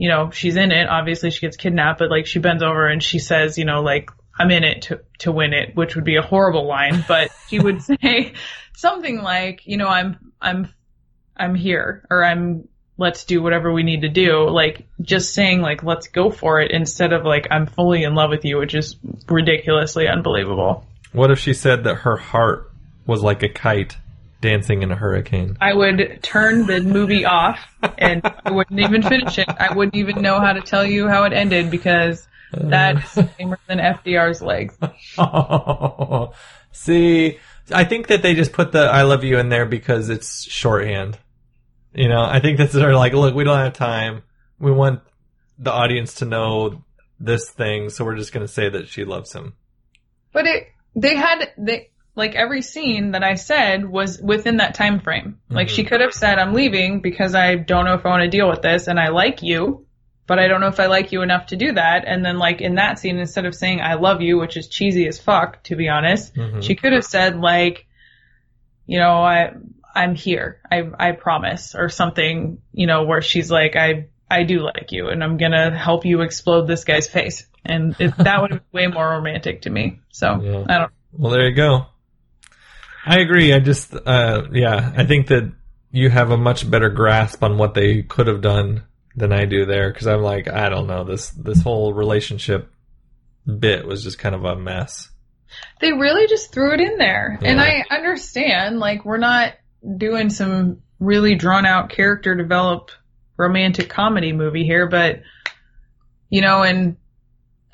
you 0.00 0.08
know, 0.08 0.30
she's 0.30 0.56
in 0.56 0.72
it. 0.72 0.88
Obviously, 0.88 1.30
she 1.30 1.40
gets 1.40 1.58
kidnapped, 1.58 1.98
but 1.98 2.10
like 2.10 2.24
she 2.24 2.38
bends 2.38 2.62
over 2.62 2.86
and 2.86 3.02
she 3.02 3.18
says, 3.18 3.58
you 3.58 3.66
know, 3.66 3.82
like 3.82 4.10
I'm 4.36 4.50
in 4.50 4.64
it 4.64 4.82
to 4.82 5.02
to 5.18 5.30
win 5.30 5.52
it, 5.52 5.76
which 5.76 5.94
would 5.94 6.04
be 6.04 6.16
a 6.16 6.22
horrible 6.22 6.66
line, 6.66 7.04
but 7.06 7.30
she 7.48 7.58
would 7.58 7.82
say 7.82 8.32
something 8.74 9.20
like, 9.20 9.66
you 9.66 9.76
know, 9.76 9.88
I'm 9.88 10.32
I'm 10.40 10.72
I'm 11.36 11.54
here 11.54 12.06
or 12.08 12.24
I'm 12.24 12.66
let's 12.96 13.26
do 13.26 13.42
whatever 13.42 13.70
we 13.70 13.82
need 13.82 14.00
to 14.00 14.08
do. 14.08 14.48
Like 14.48 14.88
just 15.02 15.34
saying 15.34 15.60
like 15.60 15.82
let's 15.82 16.08
go 16.08 16.30
for 16.30 16.62
it 16.62 16.70
instead 16.70 17.12
of 17.12 17.26
like 17.26 17.48
I'm 17.50 17.66
fully 17.66 18.02
in 18.02 18.14
love 18.14 18.30
with 18.30 18.46
you, 18.46 18.56
which 18.56 18.74
is 18.74 18.96
ridiculously 19.28 20.08
unbelievable. 20.08 20.86
what 21.12 21.30
if 21.30 21.38
she 21.38 21.52
said 21.52 21.84
that 21.84 21.96
her 21.96 22.16
heart 22.16 22.72
was 23.06 23.22
like 23.22 23.42
a 23.42 23.50
kite 23.50 23.98
dancing 24.40 24.82
in 24.82 24.90
a 24.90 24.96
hurricane 24.96 25.56
I 25.60 25.74
would 25.74 26.20
turn 26.22 26.66
the 26.66 26.80
movie 26.80 27.24
off 27.24 27.58
and 27.98 28.22
I 28.44 28.50
wouldn't 28.50 28.80
even 28.80 29.02
finish 29.02 29.38
it. 29.38 29.48
I 29.48 29.74
wouldn't 29.74 29.96
even 29.96 30.22
know 30.22 30.40
how 30.40 30.52
to 30.52 30.60
tell 30.60 30.84
you 30.84 31.08
how 31.08 31.24
it 31.24 31.32
ended 31.32 31.70
because 31.70 32.26
that 32.52 33.04
is 33.04 33.24
lamer 33.38 33.58
than 33.68 33.78
FDR's 33.78 34.42
legs. 34.42 34.76
See, 36.72 37.38
I 37.72 37.84
think 37.84 38.08
that 38.08 38.22
they 38.22 38.34
just 38.34 38.52
put 38.52 38.72
the 38.72 38.80
"I 38.80 39.02
love 39.02 39.24
you" 39.24 39.38
in 39.38 39.48
there 39.48 39.66
because 39.66 40.08
it's 40.08 40.44
shorthand. 40.44 41.18
You 41.94 42.08
know, 42.08 42.22
I 42.22 42.40
think 42.40 42.58
that's 42.58 42.72
they're 42.72 42.94
like, 42.94 43.12
look, 43.12 43.34
we 43.34 43.44
don't 43.44 43.58
have 43.58 43.72
time. 43.72 44.22
We 44.58 44.70
want 44.70 45.00
the 45.58 45.72
audience 45.72 46.14
to 46.14 46.24
know 46.24 46.84
this 47.18 47.50
thing, 47.50 47.90
so 47.90 48.04
we're 48.04 48.16
just 48.16 48.32
going 48.32 48.46
to 48.46 48.52
say 48.52 48.68
that 48.68 48.88
she 48.88 49.04
loves 49.04 49.32
him. 49.32 49.54
But 50.32 50.46
it, 50.46 50.68
they 50.94 51.16
had, 51.16 51.52
they, 51.58 51.90
like 52.16 52.34
every 52.34 52.62
scene 52.62 53.12
that 53.12 53.22
I 53.22 53.34
said 53.34 53.88
was 53.88 54.20
within 54.20 54.58
that 54.58 54.74
time 54.74 55.00
frame. 55.00 55.40
Like 55.48 55.68
she 55.68 55.84
could 55.84 56.00
have 56.00 56.12
said, 56.12 56.38
I'm 56.38 56.52
leaving 56.54 57.00
because 57.00 57.34
I 57.34 57.54
don't 57.54 57.84
know 57.84 57.94
if 57.94 58.04
I 58.04 58.08
want 58.10 58.22
to 58.24 58.28
deal 58.28 58.48
with 58.48 58.62
this 58.62 58.88
and 58.88 58.98
I 58.98 59.08
like 59.08 59.42
you, 59.42 59.86
but 60.26 60.38
I 60.38 60.48
don't 60.48 60.60
know 60.60 60.66
if 60.68 60.80
I 60.80 60.86
like 60.86 61.12
you 61.12 61.22
enough 61.22 61.46
to 61.46 61.56
do 61.56 61.72
that. 61.72 62.04
And 62.06 62.24
then 62.24 62.38
like 62.38 62.60
in 62.60 62.74
that 62.74 62.98
scene, 62.98 63.18
instead 63.18 63.46
of 63.46 63.54
saying 63.54 63.80
I 63.80 63.94
love 63.94 64.20
you, 64.20 64.38
which 64.38 64.56
is 64.56 64.68
cheesy 64.68 65.06
as 65.06 65.18
fuck, 65.20 65.62
to 65.64 65.76
be 65.76 65.88
honest, 65.88 66.34
Mhm. 66.34 66.62
she 66.62 66.74
could 66.74 66.92
have 66.92 67.04
said 67.04 67.36
like, 67.40 67.86
you 68.86 68.98
know, 68.98 69.22
I, 69.22 69.52
I'm 69.94 70.14
here. 70.14 70.60
I, 70.70 70.82
I 70.98 71.12
promise 71.12 71.74
or 71.74 71.88
something, 71.88 72.58
you 72.72 72.86
know, 72.86 73.04
where 73.04 73.22
she's 73.22 73.50
like, 73.50 73.76
I, 73.76 74.06
I 74.30 74.42
do 74.42 74.60
like 74.60 74.88
you 74.90 75.08
and 75.08 75.22
I'm 75.24 75.36
gonna 75.36 75.76
help 75.76 76.04
you 76.04 76.20
explode 76.22 76.66
this 76.66 76.84
guy's 76.84 77.08
face. 77.08 77.46
And 77.64 77.94
it, 78.00 78.16
that 78.18 78.40
would 78.42 78.50
have 78.52 78.60
been 78.72 78.80
way 78.82 78.86
more 78.88 79.08
romantic 79.08 79.62
to 79.62 79.70
me. 79.70 80.00
So 80.10 80.40
Yeah. 80.40 80.64
I 80.68 80.78
don't, 80.78 80.92
Well, 81.12 81.32
there 81.32 81.48
you 81.48 81.54
go. 81.54 81.86
I 83.04 83.18
agree. 83.20 83.52
I 83.52 83.60
just, 83.60 83.94
uh, 83.94 84.48
yeah, 84.52 84.92
I 84.96 85.04
think 85.06 85.28
that 85.28 85.52
you 85.90 86.10
have 86.10 86.30
a 86.30 86.36
much 86.36 86.70
better 86.70 86.90
grasp 86.90 87.42
on 87.42 87.58
what 87.58 87.74
they 87.74 88.02
could 88.02 88.26
have 88.26 88.42
done 88.42 88.84
than 89.16 89.32
I 89.32 89.44
do 89.44 89.66
there 89.66 89.92
because 89.92 90.06
I'm 90.06 90.22
like, 90.22 90.48
I 90.48 90.68
don't 90.68 90.86
know 90.86 91.04
this 91.04 91.30
this 91.30 91.62
whole 91.62 91.92
relationship 91.92 92.70
bit 93.58 93.86
was 93.86 94.04
just 94.04 94.18
kind 94.18 94.34
of 94.34 94.44
a 94.44 94.54
mess. 94.56 95.10
they 95.80 95.92
really 95.92 96.26
just 96.28 96.52
threw 96.52 96.72
it 96.74 96.80
in 96.80 96.98
there. 96.98 97.38
And 97.42 97.60
I 97.60 97.84
understand, 97.90 98.78
like, 98.78 99.04
we're 99.04 99.16
not 99.18 99.54
doing 99.96 100.30
some 100.30 100.82
really 101.00 101.34
drawn 101.34 101.66
out 101.66 101.90
character 101.90 102.34
develop 102.34 102.90
romantic 103.36 103.88
comedy 103.88 104.32
movie 104.32 104.64
here, 104.64 104.86
but, 104.86 105.22
you 106.28 106.42
know, 106.42 106.62
and 106.62 106.96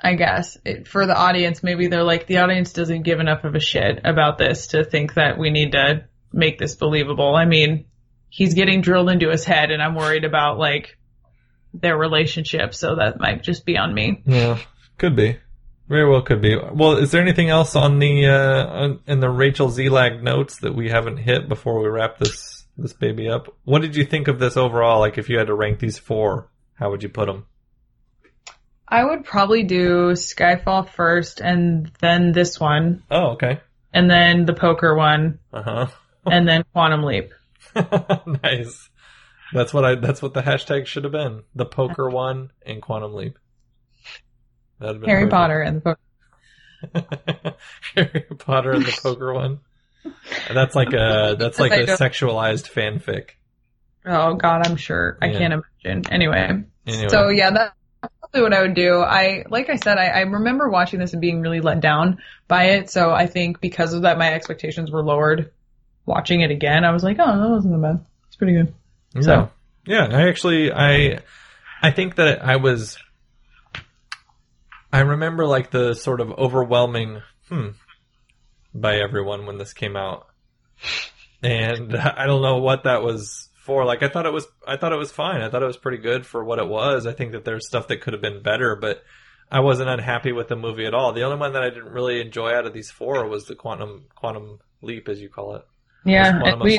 I 0.02 0.14
guess 0.14 0.58
it, 0.64 0.86
for 0.86 1.06
the 1.06 1.16
audience, 1.16 1.62
maybe 1.62 1.86
they're 1.86 2.02
like, 2.02 2.26
the 2.26 2.38
audience 2.38 2.72
doesn't 2.72 3.02
give 3.02 3.20
enough 3.20 3.44
of 3.44 3.54
a 3.54 3.60
shit 3.60 4.00
about 4.04 4.38
this 4.38 4.68
to 4.68 4.84
think 4.84 5.14
that 5.14 5.38
we 5.38 5.50
need 5.50 5.72
to 5.72 6.04
make 6.32 6.58
this 6.58 6.74
believable. 6.74 7.34
I 7.34 7.46
mean, 7.46 7.86
he's 8.28 8.54
getting 8.54 8.82
drilled 8.82 9.10
into 9.10 9.30
his 9.30 9.44
head 9.44 9.70
and 9.70 9.82
I'm 9.82 9.94
worried 9.94 10.24
about, 10.24 10.58
like, 10.58 10.98
their 11.72 11.96
relationship, 11.96 12.74
so 12.74 12.96
that 12.96 13.20
might 13.20 13.42
just 13.42 13.64
be 13.64 13.76
on 13.76 13.92
me. 13.92 14.22
Yeah, 14.26 14.58
could 14.98 15.16
be. 15.16 15.38
Very 15.88 16.08
well 16.08 16.22
could 16.22 16.42
be. 16.42 16.56
Well, 16.56 16.96
is 16.96 17.12
there 17.12 17.22
anything 17.22 17.48
else 17.48 17.76
on 17.76 17.98
the 17.98 18.26
uh, 18.26 18.66
on, 18.66 19.00
in 19.06 19.20
the 19.20 19.30
Rachel 19.30 19.68
Zelag 19.68 20.22
notes 20.22 20.58
that 20.58 20.74
we 20.74 20.88
haven't 20.90 21.18
hit 21.18 21.48
before 21.48 21.80
we 21.80 21.88
wrap 21.88 22.18
this 22.18 22.66
this 22.76 22.92
baby 22.92 23.28
up? 23.28 23.54
What 23.64 23.82
did 23.82 23.94
you 23.94 24.04
think 24.04 24.26
of 24.28 24.38
this 24.38 24.56
overall? 24.56 25.00
Like, 25.00 25.16
if 25.16 25.28
you 25.28 25.38
had 25.38 25.46
to 25.46 25.54
rank 25.54 25.78
these 25.78 25.98
four, 25.98 26.48
how 26.74 26.90
would 26.90 27.02
you 27.02 27.08
put 27.08 27.26
them? 27.26 27.46
I 28.88 29.04
would 29.04 29.24
probably 29.24 29.64
do 29.64 30.12
Skyfall 30.12 30.88
first 30.90 31.40
and 31.40 31.90
then 32.00 32.32
this 32.32 32.60
one. 32.60 33.02
Oh, 33.10 33.32
okay. 33.32 33.60
and 33.92 34.08
then 34.10 34.44
the 34.46 34.52
poker 34.54 34.94
one, 34.94 35.38
Uh 35.52 35.62
huh. 35.62 35.86
and 36.30 36.46
then 36.48 36.64
Quantum 36.72 37.02
Leap. 37.02 37.32
nice. 38.42 38.88
That's 39.52 39.72
what 39.72 39.84
I. 39.84 39.94
That's 39.96 40.20
what 40.22 40.34
the 40.34 40.42
hashtag 40.42 40.86
should 40.86 41.04
have 41.04 41.12
been. 41.12 41.42
The 41.54 41.66
poker 41.66 42.08
one 42.10 42.50
and 42.64 42.82
Quantum 42.82 43.14
Leap. 43.14 43.38
That'd 44.80 45.00
been 45.00 45.08
Harry. 45.08 45.28
Potter 45.28 45.60
and 45.60 45.82
the 45.82 45.96
poker. 46.92 47.56
Harry 47.94 48.24
Potter 48.38 48.72
and 48.72 48.84
the 48.84 48.98
poker 49.02 49.32
one. 49.32 49.60
That's 50.52 50.74
like 50.74 50.92
a 50.92 51.36
that's 51.38 51.58
like 51.58 51.72
I 51.72 51.76
a 51.76 51.86
don't- 51.86 51.98
sexualized 51.98 52.70
fanfic. 52.72 53.30
Oh 54.04 54.34
God, 54.34 54.66
I'm 54.66 54.76
sure. 54.76 55.18
I 55.20 55.30
can't 55.30 55.52
imagine. 55.84 56.12
Anyway. 56.12 56.64
Anyway. 56.86 57.08
So 57.08 57.28
yeah, 57.28 57.50
that's 57.50 57.74
probably 58.36 58.50
what 58.50 58.58
I 58.58 58.62
would 58.62 58.74
do. 58.74 59.00
I 59.00 59.44
like 59.48 59.70
I 59.70 59.76
said, 59.76 59.98
I, 59.98 60.06
I 60.08 60.20
remember 60.20 60.68
watching 60.68 61.00
this 61.00 61.12
and 61.12 61.20
being 61.20 61.40
really 61.40 61.60
let 61.60 61.80
down 61.80 62.18
by 62.48 62.64
it. 62.70 62.90
So 62.90 63.10
I 63.12 63.26
think 63.26 63.60
because 63.60 63.92
of 63.94 64.02
that, 64.02 64.18
my 64.18 64.32
expectations 64.32 64.90
were 64.90 65.02
lowered. 65.02 65.52
Watching 66.04 66.40
it 66.42 66.50
again, 66.52 66.84
I 66.84 66.92
was 66.92 67.02
like, 67.02 67.16
oh, 67.18 67.26
that 67.40 67.50
wasn't 67.50 67.74
that 67.74 67.82
bad. 67.82 68.04
It's 68.28 68.36
pretty 68.36 68.52
good. 68.52 68.74
Yeah. 69.14 69.20
So- 69.22 69.50
yeah, 69.88 70.08
I 70.10 70.28
actually 70.28 70.72
I 70.72 71.20
I 71.80 71.90
think 71.92 72.16
that 72.16 72.44
I 72.44 72.56
was 72.56 72.98
I 74.92 75.00
remember 75.00 75.46
like 75.46 75.70
the 75.70 75.94
sort 75.94 76.20
of 76.20 76.30
overwhelming 76.32 77.22
hmm 77.48 77.68
by 78.74 78.96
everyone 78.96 79.46
when 79.46 79.58
this 79.58 79.72
came 79.72 79.96
out. 79.96 80.26
And 81.42 81.96
I 81.96 82.26
don't 82.26 82.42
know 82.42 82.58
what 82.58 82.84
that 82.84 83.02
was 83.02 83.45
for. 83.66 83.84
Like 83.84 84.02
I 84.02 84.08
thought 84.08 84.24
it 84.24 84.32
was 84.32 84.46
I 84.66 84.76
thought 84.76 84.92
it 84.92 84.98
was 84.98 85.12
fine. 85.12 85.42
I 85.42 85.50
thought 85.50 85.62
it 85.62 85.66
was 85.66 85.76
pretty 85.76 85.98
good 85.98 86.24
for 86.24 86.42
what 86.42 86.58
it 86.58 86.68
was. 86.68 87.06
I 87.06 87.12
think 87.12 87.32
that 87.32 87.44
there's 87.44 87.66
stuff 87.66 87.88
that 87.88 88.00
could 88.00 88.14
have 88.14 88.22
been 88.22 88.42
better, 88.42 88.76
but 88.76 89.02
I 89.50 89.60
wasn't 89.60 89.90
unhappy 89.90 90.32
with 90.32 90.48
the 90.48 90.56
movie 90.56 90.86
at 90.86 90.94
all. 90.94 91.12
The 91.12 91.24
only 91.24 91.38
one 91.38 91.52
that 91.52 91.62
I 91.62 91.70
didn't 91.70 91.90
really 91.90 92.20
enjoy 92.20 92.54
out 92.54 92.66
of 92.66 92.72
these 92.72 92.90
four 92.90 93.26
was 93.28 93.46
the 93.46 93.54
quantum 93.54 94.04
quantum 94.14 94.60
leap, 94.80 95.08
as 95.08 95.20
you 95.20 95.28
call 95.28 95.56
it. 95.56 95.66
Yeah, 96.04 96.40
and 96.44 96.60
we, 96.60 96.78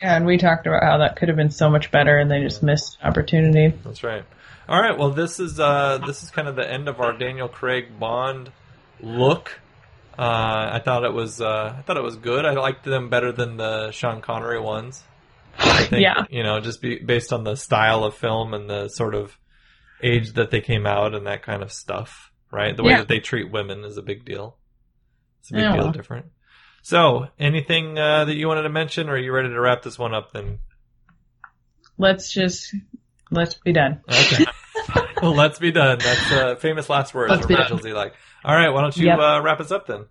yeah, 0.00 0.16
and 0.16 0.24
we 0.24 0.38
talked 0.38 0.68
about 0.68 0.84
how 0.84 0.98
that 0.98 1.16
could 1.16 1.28
have 1.28 1.36
been 1.36 1.50
so 1.50 1.68
much 1.68 1.90
better, 1.90 2.16
and 2.16 2.30
they 2.30 2.40
just 2.40 2.62
missed 2.62 2.98
opportunity. 3.02 3.76
That's 3.84 4.04
right. 4.04 4.24
All 4.68 4.80
right. 4.80 4.96
Well, 4.96 5.10
this 5.10 5.40
is 5.40 5.58
uh, 5.58 5.98
this 6.06 6.22
is 6.22 6.30
kind 6.30 6.46
of 6.46 6.54
the 6.54 6.70
end 6.70 6.88
of 6.88 7.00
our 7.00 7.12
Daniel 7.12 7.48
Craig 7.48 7.98
Bond 7.98 8.52
look. 9.00 9.58
Uh, 10.16 10.70
I 10.72 10.80
thought 10.84 11.04
it 11.04 11.12
was 11.12 11.40
uh, 11.40 11.74
I 11.76 11.82
thought 11.82 11.96
it 11.96 12.02
was 12.04 12.16
good. 12.16 12.44
I 12.44 12.52
liked 12.52 12.84
them 12.84 13.08
better 13.08 13.32
than 13.32 13.56
the 13.56 13.90
Sean 13.90 14.20
Connery 14.20 14.60
ones. 14.60 15.02
I 15.60 15.84
think, 15.84 16.02
Yeah. 16.02 16.24
You 16.30 16.42
know, 16.42 16.60
just 16.60 16.80
be, 16.82 16.98
based 16.98 17.32
on 17.32 17.44
the 17.44 17.56
style 17.56 18.04
of 18.04 18.14
film 18.14 18.54
and 18.54 18.68
the 18.68 18.88
sort 18.88 19.14
of 19.14 19.36
age 20.02 20.32
that 20.34 20.50
they 20.50 20.60
came 20.60 20.86
out 20.86 21.14
and 21.14 21.26
that 21.26 21.42
kind 21.42 21.62
of 21.62 21.72
stuff, 21.72 22.30
right? 22.50 22.76
The 22.76 22.82
way 22.82 22.92
Yeah. 22.92 22.98
that 22.98 23.08
they 23.08 23.18
treat 23.20 23.50
women 23.50 23.84
is 23.84 23.96
a 23.96 24.02
big 24.02 24.24
deal. 24.24 24.56
It's 25.40 25.50
a 25.50 25.54
big 25.54 25.62
Yeah, 25.62 25.76
deal 25.76 25.92
different. 25.92 26.26
So, 26.82 27.26
anything 27.38 27.98
uh, 27.98 28.24
that 28.24 28.34
you 28.36 28.48
wanted 28.48 28.62
to 28.62 28.70
mention, 28.70 29.08
or 29.08 29.12
are 29.12 29.18
you 29.18 29.32
ready 29.32 29.48
to 29.50 29.60
wrap 29.60 29.82
this 29.82 29.98
one 29.98 30.14
up? 30.14 30.32
Then 30.32 30.58
Let's 31.98 32.32
just 32.32 32.74
let's 33.30 33.54
be 33.54 33.72
done. 33.72 34.00
Okay. 34.10 34.46
well, 35.22 35.34
let's 35.34 35.58
be 35.58 35.70
done. 35.72 35.98
That's 35.98 36.32
uh, 36.32 36.54
famous 36.56 36.88
last 36.88 37.12
words 37.12 37.30
Let's 37.30 37.46
from 37.46 37.56
Rachel 37.56 37.78
Zelak. 37.78 38.12
All 38.44 38.54
right, 38.54 38.70
why 38.70 38.80
don't 38.80 38.96
you 38.96 39.06
Yep. 39.08 39.18
uh, 39.18 39.40
wrap 39.42 39.60
us 39.60 39.70
up 39.70 39.86
then? 39.86 40.06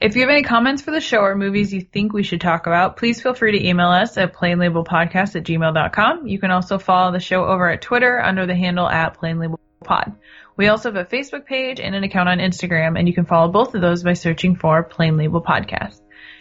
If 0.00 0.16
you 0.16 0.22
have 0.22 0.30
any 0.30 0.42
comments 0.42 0.80
for 0.80 0.92
the 0.92 1.00
show 1.02 1.18
or 1.18 1.36
movies 1.36 1.74
you 1.74 1.82
think 1.82 2.14
we 2.14 2.22
should 2.22 2.40
talk 2.40 2.66
about, 2.66 2.96
please 2.96 3.20
feel 3.20 3.34
free 3.34 3.52
to 3.52 3.68
email 3.68 3.88
us 3.88 4.16
at 4.16 4.32
plainlabelpodcast 4.32 5.36
at 5.36 5.44
gmail.com. 5.44 6.26
You 6.26 6.38
can 6.38 6.50
also 6.50 6.78
follow 6.78 7.12
the 7.12 7.20
show 7.20 7.44
over 7.44 7.68
at 7.68 7.82
Twitter 7.82 8.18
under 8.18 8.46
the 8.46 8.54
handle 8.54 8.88
at 8.88 9.20
plainlabelpod. 9.20 10.16
We 10.56 10.68
also 10.68 10.90
have 10.90 10.96
a 10.96 11.04
Facebook 11.04 11.44
page 11.44 11.80
and 11.80 11.94
an 11.94 12.02
account 12.02 12.30
on 12.30 12.38
Instagram, 12.38 12.98
and 12.98 13.08
you 13.08 13.14
can 13.14 13.26
follow 13.26 13.52
both 13.52 13.74
of 13.74 13.82
those 13.82 14.02
by 14.02 14.14
searching 14.14 14.56
for 14.56 14.82
Plain 14.82 15.18
Label 15.18 15.42
Podcast. 15.42 16.00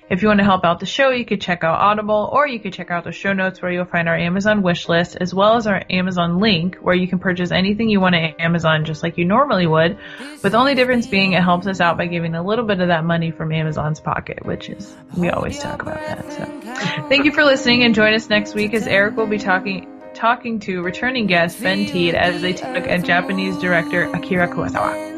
If 0.09 0.23
you 0.23 0.27
want 0.27 0.39
to 0.39 0.43
help 0.43 0.65
out 0.65 0.79
the 0.79 0.87
show, 0.87 1.11
you 1.11 1.23
could 1.23 1.39
check 1.39 1.63
out 1.63 1.79
Audible, 1.79 2.27
or 2.31 2.47
you 2.47 2.59
could 2.59 2.73
check 2.73 2.89
out 2.89 3.03
the 3.03 3.11
show 3.11 3.31
notes 3.31 3.61
where 3.61 3.71
you'll 3.71 3.85
find 3.85 4.09
our 4.09 4.17
Amazon 4.17 4.63
wish 4.63 4.89
list, 4.89 5.15
as 5.15 5.35
well 5.35 5.55
as 5.55 5.67
our 5.67 5.83
Amazon 5.87 6.39
link, 6.39 6.77
where 6.77 6.95
you 6.95 7.07
can 7.07 7.19
purchase 7.19 7.51
anything 7.51 7.89
you 7.89 8.01
want 8.01 8.15
at 8.15 8.39
Amazon 8.39 8.85
just 8.85 9.03
like 9.03 9.19
you 9.19 9.25
normally 9.25 9.67
would, 9.67 9.99
with 10.41 10.53
the 10.53 10.57
only 10.57 10.73
difference 10.73 11.05
being 11.05 11.33
it 11.33 11.43
helps 11.43 11.67
us 11.67 11.79
out 11.79 11.95
by 11.95 12.07
giving 12.07 12.33
a 12.33 12.43
little 12.43 12.65
bit 12.65 12.79
of 12.79 12.87
that 12.87 13.05
money 13.05 13.29
from 13.29 13.51
Amazon's 13.51 13.99
pocket, 13.99 14.43
which 14.45 14.69
is, 14.69 14.95
we 15.15 15.29
always 15.29 15.59
talk 15.59 15.83
about 15.83 15.99
that. 15.99 16.33
So, 16.33 17.07
thank 17.07 17.25
you 17.25 17.31
for 17.31 17.43
listening, 17.43 17.83
and 17.83 17.93
join 17.93 18.15
us 18.15 18.29
next 18.29 18.55
week 18.55 18.73
as 18.73 18.87
Eric 18.87 19.15
will 19.15 19.27
be 19.27 19.37
talking 19.37 19.87
talking 20.15 20.59
to 20.59 20.81
returning 20.81 21.27
guest 21.27 21.61
Ben 21.61 21.85
Tiede 21.85 22.15
as 22.15 22.41
they 22.41 22.53
took 22.53 22.87
at 22.87 23.05
Japanese 23.05 23.57
director 23.59 24.11
Akira 24.11 24.47
Kurosawa. 24.47 25.17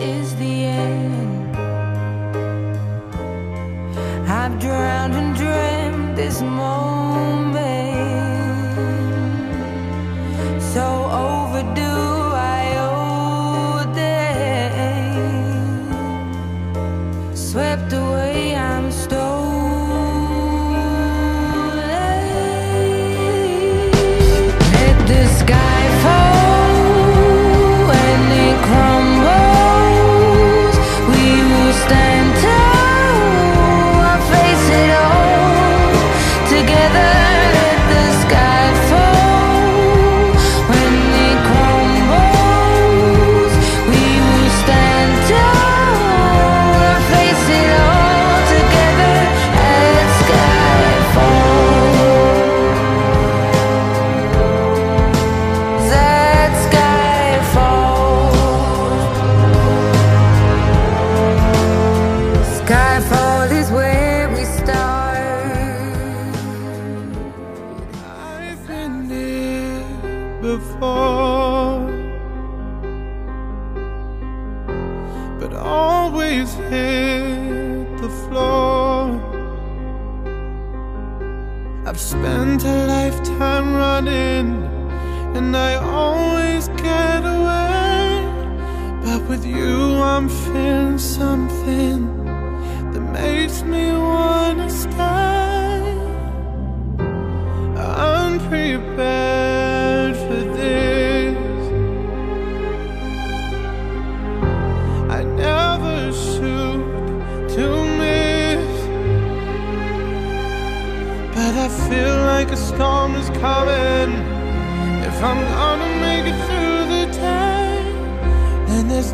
Is 0.00 0.34
the 0.36 0.64
end. 0.64 1.56
I've 4.28 4.58
drowned 4.58 5.14
and 5.14 5.36
dreamt 5.36 6.16
this 6.16 6.40
moment, 6.40 7.60
so 10.62 10.86
overdue. 11.10 11.39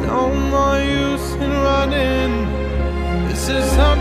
No 0.06 0.32
more 0.52 0.78
use 0.78 1.32
in 1.34 1.50
running. 1.50 2.32
This 3.28 3.48
is 3.48 3.76
face. 3.76 3.95